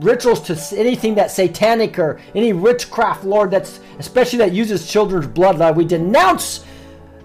rituals 0.00 0.40
to 0.40 0.76
anything 0.76 1.14
that's 1.14 1.34
satanic 1.34 1.96
or 1.96 2.18
any 2.34 2.52
witchcraft, 2.52 3.22
Lord, 3.22 3.52
that's 3.52 3.78
especially 4.00 4.40
that 4.40 4.50
uses 4.50 4.90
children's 4.90 5.28
blood. 5.28 5.58
Lord, 5.58 5.76
we 5.76 5.84
denounce 5.84 6.64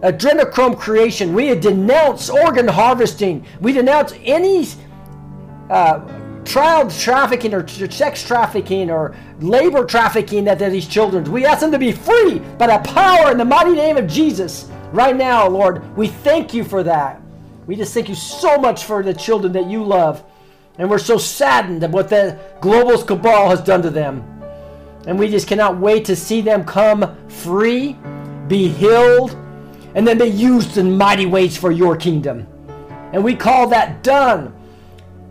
adrenochrome 0.03 0.77
creation. 0.77 1.33
We 1.33 1.55
denounce 1.55 2.29
organ 2.29 2.67
harvesting. 2.67 3.47
We 3.59 3.73
denounce 3.73 4.13
any 4.25 4.67
uh, 5.71 6.07
child 6.48 6.92
trafficking 6.92 7.53
or 7.53 7.67
sex 7.67 8.26
trafficking 8.26 8.90
or 8.90 9.16
labor 9.40 9.85
trafficking 9.85 10.45
that 10.45 10.59
these 10.59 10.88
children. 10.88 11.30
We 11.32 11.45
ask 11.45 11.59
them 11.59 11.72
to 11.72 11.80
be 11.80 11.92
free 11.92 12.40
by 12.58 12.67
the 12.67 12.80
power 12.90 13.32
in 13.32 13.38
the 13.38 13.45
mighty 13.45 13.74
name 13.74 13.98
of 13.98 14.08
Jesus. 14.08 14.69
Right 14.92 15.16
now, 15.16 15.48
Lord, 15.48 15.95
we 15.98 16.08
thank 16.08 16.53
you 16.53 16.64
for 16.64 16.82
that. 16.84 17.22
We 17.67 17.76
just 17.76 17.93
thank 17.93 18.08
you 18.08 18.16
so 18.16 18.58
much 18.58 18.85
for 18.85 19.03
the 19.03 19.14
children 19.14 19.51
that 19.53 19.69
you 19.69 19.84
love. 19.84 20.24
And 20.77 20.90
we're 20.90 21.00
so 21.00 21.17
saddened 21.17 21.84
at 21.84 21.92
what 21.92 22.08
the 22.09 22.40
global 22.61 23.01
cabal 23.03 23.50
has 23.50 23.61
done 23.61 23.82
to 23.82 23.90
them. 23.90 24.24
And 25.06 25.19
we 25.19 25.27
just 25.27 25.48
cannot 25.48 25.77
wait 25.77 26.06
to 26.06 26.16
see 26.16 26.42
them 26.42 26.64
come 26.64 27.16
free, 27.27 27.98
be 28.48 28.69
healed, 28.69 29.32
and 29.95 30.08
then 30.08 30.17
be 30.17 30.26
used 30.26 30.77
in 30.77 30.98
mighty 30.98 31.26
ways 31.26 31.58
for 31.58 31.72
your 31.72 31.98
kingdom. 31.98 32.48
And 33.11 33.24
we 33.24 33.35
call 33.35 33.67
that 33.69 34.03
done. 34.03 34.53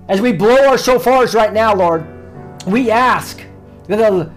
As 0.09 0.20
we 0.20 0.33
blow 0.33 0.68
our 0.68 0.76
shofars 0.76 1.35
right 1.35 1.52
now, 1.52 1.75
Lord, 1.75 2.07
we 2.67 2.91
ask 2.91 3.43
that 3.89 3.97
the, 3.97 4.31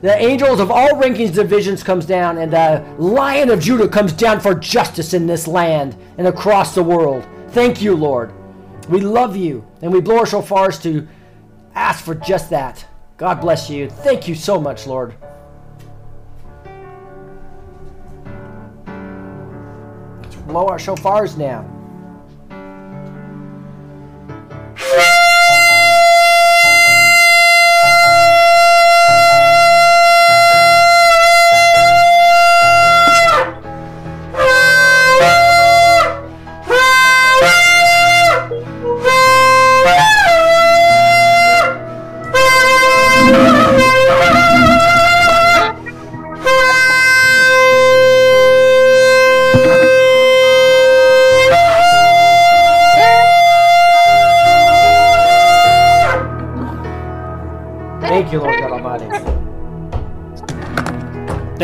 the 0.00 0.16
angels 0.16 0.58
of 0.58 0.72
all 0.72 0.90
rankings 0.90 1.32
divisions 1.34 1.84
comes 1.84 2.04
down 2.04 2.38
and 2.38 2.52
the 2.52 2.84
lion 2.98 3.50
of 3.50 3.60
Judah 3.60 3.88
comes 3.88 4.12
down 4.12 4.40
for 4.40 4.54
justice 4.54 5.14
in 5.14 5.26
this 5.26 5.46
land 5.46 5.96
and 6.18 6.26
across 6.26 6.74
the 6.74 6.82
world. 6.82 7.26
Thank 7.48 7.80
you, 7.80 7.94
Lord. 7.94 8.32
We 8.88 9.00
love 9.00 9.36
you 9.36 9.64
and 9.82 9.92
we 9.92 10.00
blow 10.00 10.18
our 10.18 10.24
shofars 10.24 10.82
to 10.82 11.06
ask 11.76 12.04
for 12.04 12.16
just 12.16 12.50
that. 12.50 12.84
God 13.16 13.40
bless 13.40 13.70
you. 13.70 13.88
Thank 13.88 14.26
you 14.26 14.34
so 14.34 14.60
much, 14.60 14.88
Lord. 14.88 15.14
Let's 20.22 20.36
blow 20.36 20.66
our 20.66 20.78
shofars 20.78 21.38
now. 21.38 21.70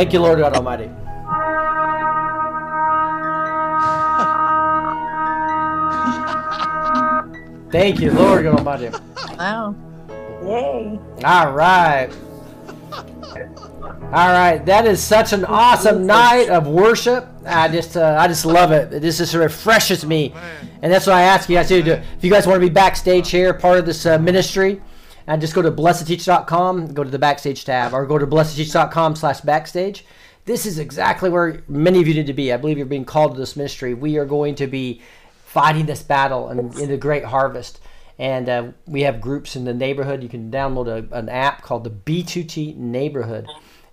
Thank 0.00 0.14
you, 0.14 0.20
Lord 0.20 0.38
God 0.38 0.56
Almighty. 0.56 0.86
Thank 7.70 8.00
you, 8.00 8.10
Lord 8.10 8.44
God 8.44 8.56
Almighty. 8.56 8.88
Wow. 9.36 9.74
Yay. 10.42 10.98
All 11.22 11.52
right. 11.52 12.08
All 12.94 14.32
right, 14.32 14.64
that 14.64 14.86
is 14.86 15.02
such 15.02 15.34
an 15.34 15.44
awesome 15.44 16.06
night 16.06 16.48
of 16.48 16.66
worship. 16.66 17.28
I 17.44 17.68
just, 17.68 17.94
uh, 17.94 18.16
I 18.18 18.26
just 18.26 18.46
love 18.46 18.72
it. 18.72 19.02
This 19.02 19.18
just 19.18 19.34
refreshes 19.34 20.06
me, 20.06 20.32
and 20.80 20.90
that's 20.90 21.06
what 21.06 21.16
I 21.16 21.24
ask 21.24 21.46
you 21.50 21.56
guys 21.56 21.68
to 21.68 21.82
do. 21.82 21.92
If 21.92 22.24
you 22.24 22.30
guys 22.30 22.46
want 22.46 22.56
to 22.56 22.66
be 22.66 22.72
backstage 22.72 23.30
here, 23.30 23.52
part 23.52 23.78
of 23.78 23.84
this 23.84 24.06
uh, 24.06 24.18
ministry, 24.18 24.80
and 25.26 25.40
just 25.40 25.54
go 25.54 25.62
to 25.62 25.70
blessed2teach.com, 25.70 26.94
go 26.94 27.04
to 27.04 27.10
the 27.10 27.18
backstage 27.18 27.64
tab, 27.64 27.92
or 27.92 28.06
go 28.06 28.18
to 28.18 28.26
blessed2teach.com 28.26 29.16
slash 29.16 29.40
backstage. 29.40 30.04
This 30.44 30.66
is 30.66 30.78
exactly 30.78 31.30
where 31.30 31.62
many 31.68 32.00
of 32.00 32.08
you 32.08 32.14
need 32.14 32.26
to 32.26 32.32
be. 32.32 32.52
I 32.52 32.56
believe 32.56 32.76
you're 32.76 32.86
being 32.86 33.04
called 33.04 33.34
to 33.34 33.38
this 33.38 33.56
ministry. 33.56 33.94
We 33.94 34.16
are 34.16 34.24
going 34.24 34.54
to 34.56 34.66
be 34.66 35.02
fighting 35.44 35.86
this 35.86 36.02
battle 36.02 36.48
and 36.48 36.74
in 36.78 36.88
the 36.88 36.96
great 36.96 37.24
harvest. 37.24 37.80
And 38.18 38.48
uh, 38.48 38.68
we 38.86 39.02
have 39.02 39.20
groups 39.20 39.56
in 39.56 39.64
the 39.64 39.74
neighborhood. 39.74 40.22
You 40.22 40.28
can 40.28 40.50
download 40.50 40.86
a, 40.86 41.16
an 41.16 41.28
app 41.28 41.62
called 41.62 41.84
the 41.84 41.90
B2T 41.90 42.76
Neighborhood. 42.76 43.46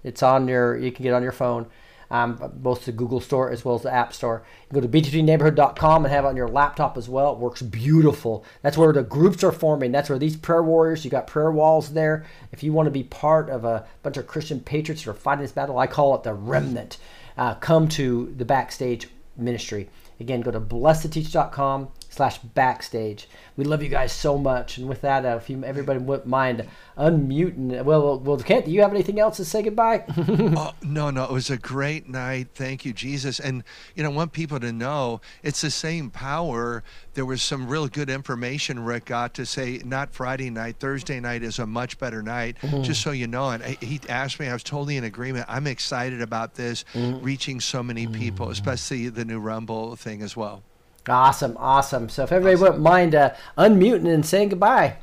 It's 0.03 0.21
on 0.21 0.47
your, 0.47 0.77
you 0.77 0.91
can 0.91 1.03
get 1.03 1.13
on 1.13 1.23
your 1.23 1.31
phone, 1.31 1.67
um, 2.09 2.51
both 2.55 2.85
the 2.85 2.91
Google 2.91 3.19
Store 3.19 3.49
as 3.49 3.65
well 3.65 3.75
as 3.75 3.81
the 3.81 3.93
App 3.93 4.13
Store. 4.13 4.43
You 4.69 4.79
go 4.79 4.87
to 4.87 4.87
b2tneighborhood.com 4.87 6.05
and 6.05 6.13
have 6.13 6.25
it 6.25 6.27
on 6.27 6.37
your 6.37 6.47
laptop 6.47 6.97
as 6.97 7.09
well. 7.09 7.33
It 7.33 7.39
works 7.39 7.61
beautiful. 7.61 8.45
That's 8.61 8.77
where 8.77 8.93
the 8.93 9.03
groups 9.03 9.43
are 9.43 9.51
forming. 9.51 9.91
That's 9.91 10.09
where 10.09 10.19
these 10.19 10.37
prayer 10.37 10.63
warriors, 10.63 11.03
you 11.03 11.11
got 11.11 11.27
prayer 11.27 11.51
walls 11.51 11.93
there. 11.93 12.25
If 12.51 12.63
you 12.63 12.73
want 12.73 12.87
to 12.87 12.91
be 12.91 13.03
part 13.03 13.49
of 13.49 13.65
a 13.65 13.85
bunch 14.03 14.17
of 14.17 14.27
Christian 14.27 14.59
patriots 14.59 15.03
who 15.03 15.11
are 15.11 15.15
fighting 15.15 15.41
this 15.41 15.51
battle, 15.51 15.77
I 15.77 15.87
call 15.87 16.15
it 16.15 16.23
the 16.23 16.33
remnant. 16.33 16.97
Uh, 17.37 17.55
come 17.55 17.87
to 17.89 18.33
the 18.35 18.45
backstage 18.45 19.09
ministry. 19.35 19.89
Again, 20.19 20.41
go 20.41 20.51
to 20.51 20.59
blessed2teach.com 20.59 21.89
slash 22.17 22.39
backstage. 22.39 23.27
We 23.55 23.63
love 23.63 23.81
you 23.83 23.89
guys 23.89 24.11
so 24.11 24.37
much. 24.37 24.77
And 24.77 24.89
with 24.89 25.01
that, 25.01 25.25
uh, 25.25 25.37
if 25.37 25.49
you, 25.49 25.63
everybody 25.63 25.99
wouldn't 25.99 26.27
mind 26.27 26.67
unmuting. 26.97 27.83
Well, 27.83 28.19
well, 28.19 28.37
Kent, 28.37 28.65
do 28.65 28.71
you 28.71 28.81
have 28.81 28.91
anything 28.91 29.19
else 29.19 29.37
to 29.37 29.45
say 29.45 29.61
goodbye? 29.63 30.03
oh, 30.17 30.73
no, 30.81 31.09
no. 31.09 31.23
It 31.25 31.31
was 31.31 31.49
a 31.49 31.57
great 31.57 32.09
night. 32.09 32.49
Thank 32.55 32.85
you, 32.85 32.93
Jesus. 32.93 33.39
And, 33.39 33.63
you 33.95 34.03
know, 34.03 34.09
I 34.11 34.13
want 34.13 34.31
people 34.33 34.59
to 34.59 34.71
know 34.73 35.21
it's 35.43 35.61
the 35.61 35.71
same 35.71 36.09
power. 36.09 36.83
There 37.13 37.25
was 37.25 37.41
some 37.41 37.67
real 37.67 37.87
good 37.87 38.09
information 38.09 38.79
Rick 38.83 39.05
got 39.05 39.33
to 39.35 39.45
say, 39.45 39.79
not 39.85 40.13
Friday 40.13 40.49
night, 40.49 40.77
Thursday 40.79 41.19
night 41.19 41.43
is 41.43 41.59
a 41.59 41.65
much 41.65 41.97
better 41.99 42.21
night, 42.21 42.57
Mm-hmm. 42.61 42.77
Mhm. 42.77 42.83
just 42.83 43.01
so 43.01 43.11
you 43.11 43.27
know. 43.27 43.49
And 43.51 43.63
I- 43.63 43.77
he 43.81 43.99
asked 44.09 44.39
me, 44.39 44.47
I 44.47 44.53
was 44.53 44.63
totally 44.63 44.97
in 44.97 45.03
agreement. 45.03 45.45
I'm 45.47 45.67
excited 45.67 46.21
about 46.21 46.55
this 46.55 46.83
Mm-hmm. 46.93 47.23
reaching 47.23 47.59
so 47.59 47.81
many 47.83 48.07
people, 48.07 48.49
especially 48.49 49.09
the 49.09 49.23
new 49.25 49.39
Rumble 49.39 49.95
thing 49.95 50.21
as 50.21 50.35
well. 50.35 50.63
Awesome, 51.09 51.55
awesome. 51.57 52.09
So 52.09 52.23
if 52.23 52.31
everybody 52.31 52.61
wouldn't 52.61 52.81
mind 52.81 53.15
uh, 53.15 53.33
unmuting 53.57 54.13
and 54.13 54.25
saying 54.25 54.49
goodbye. 54.49 54.97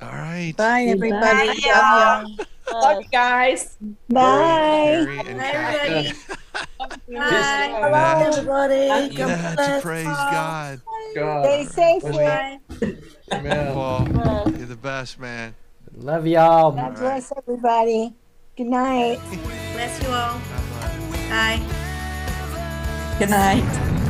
All 0.00 0.08
right. 0.08 0.52
Bye, 0.56 0.84
everybody. 0.84 1.48
Bye, 1.48 1.54
y'all. 1.62 2.36
Love 2.72 3.02
you 3.02 3.08
guys. 3.10 3.76
Bye. 4.08 5.04
Carrie 5.04 5.18
and 5.20 5.40
Everybody. 5.40 6.12
Bye. 6.78 6.94
Hello, 7.08 8.26
everybody. 8.26 9.14
You 9.14 9.28
have 9.28 9.56
to 9.56 9.78
praise 9.82 10.06
God. 10.06 10.80
God. 11.14 11.44
Stay 11.44 12.00
safe. 12.00 12.02
Paul, 13.72 14.08
you're 14.56 14.66
the 14.66 14.78
best, 14.80 15.18
man. 15.18 15.54
Love 15.96 16.26
y'all. 16.26 16.72
God 16.72 16.96
bless 16.96 17.32
everybody. 17.36 18.12
Good 18.56 18.66
night. 18.66 19.20
Bless 19.72 20.02
you 20.02 20.08
all. 20.08 20.40
Bye. 21.28 21.60
Good 23.18 23.30
night. 23.30 24.00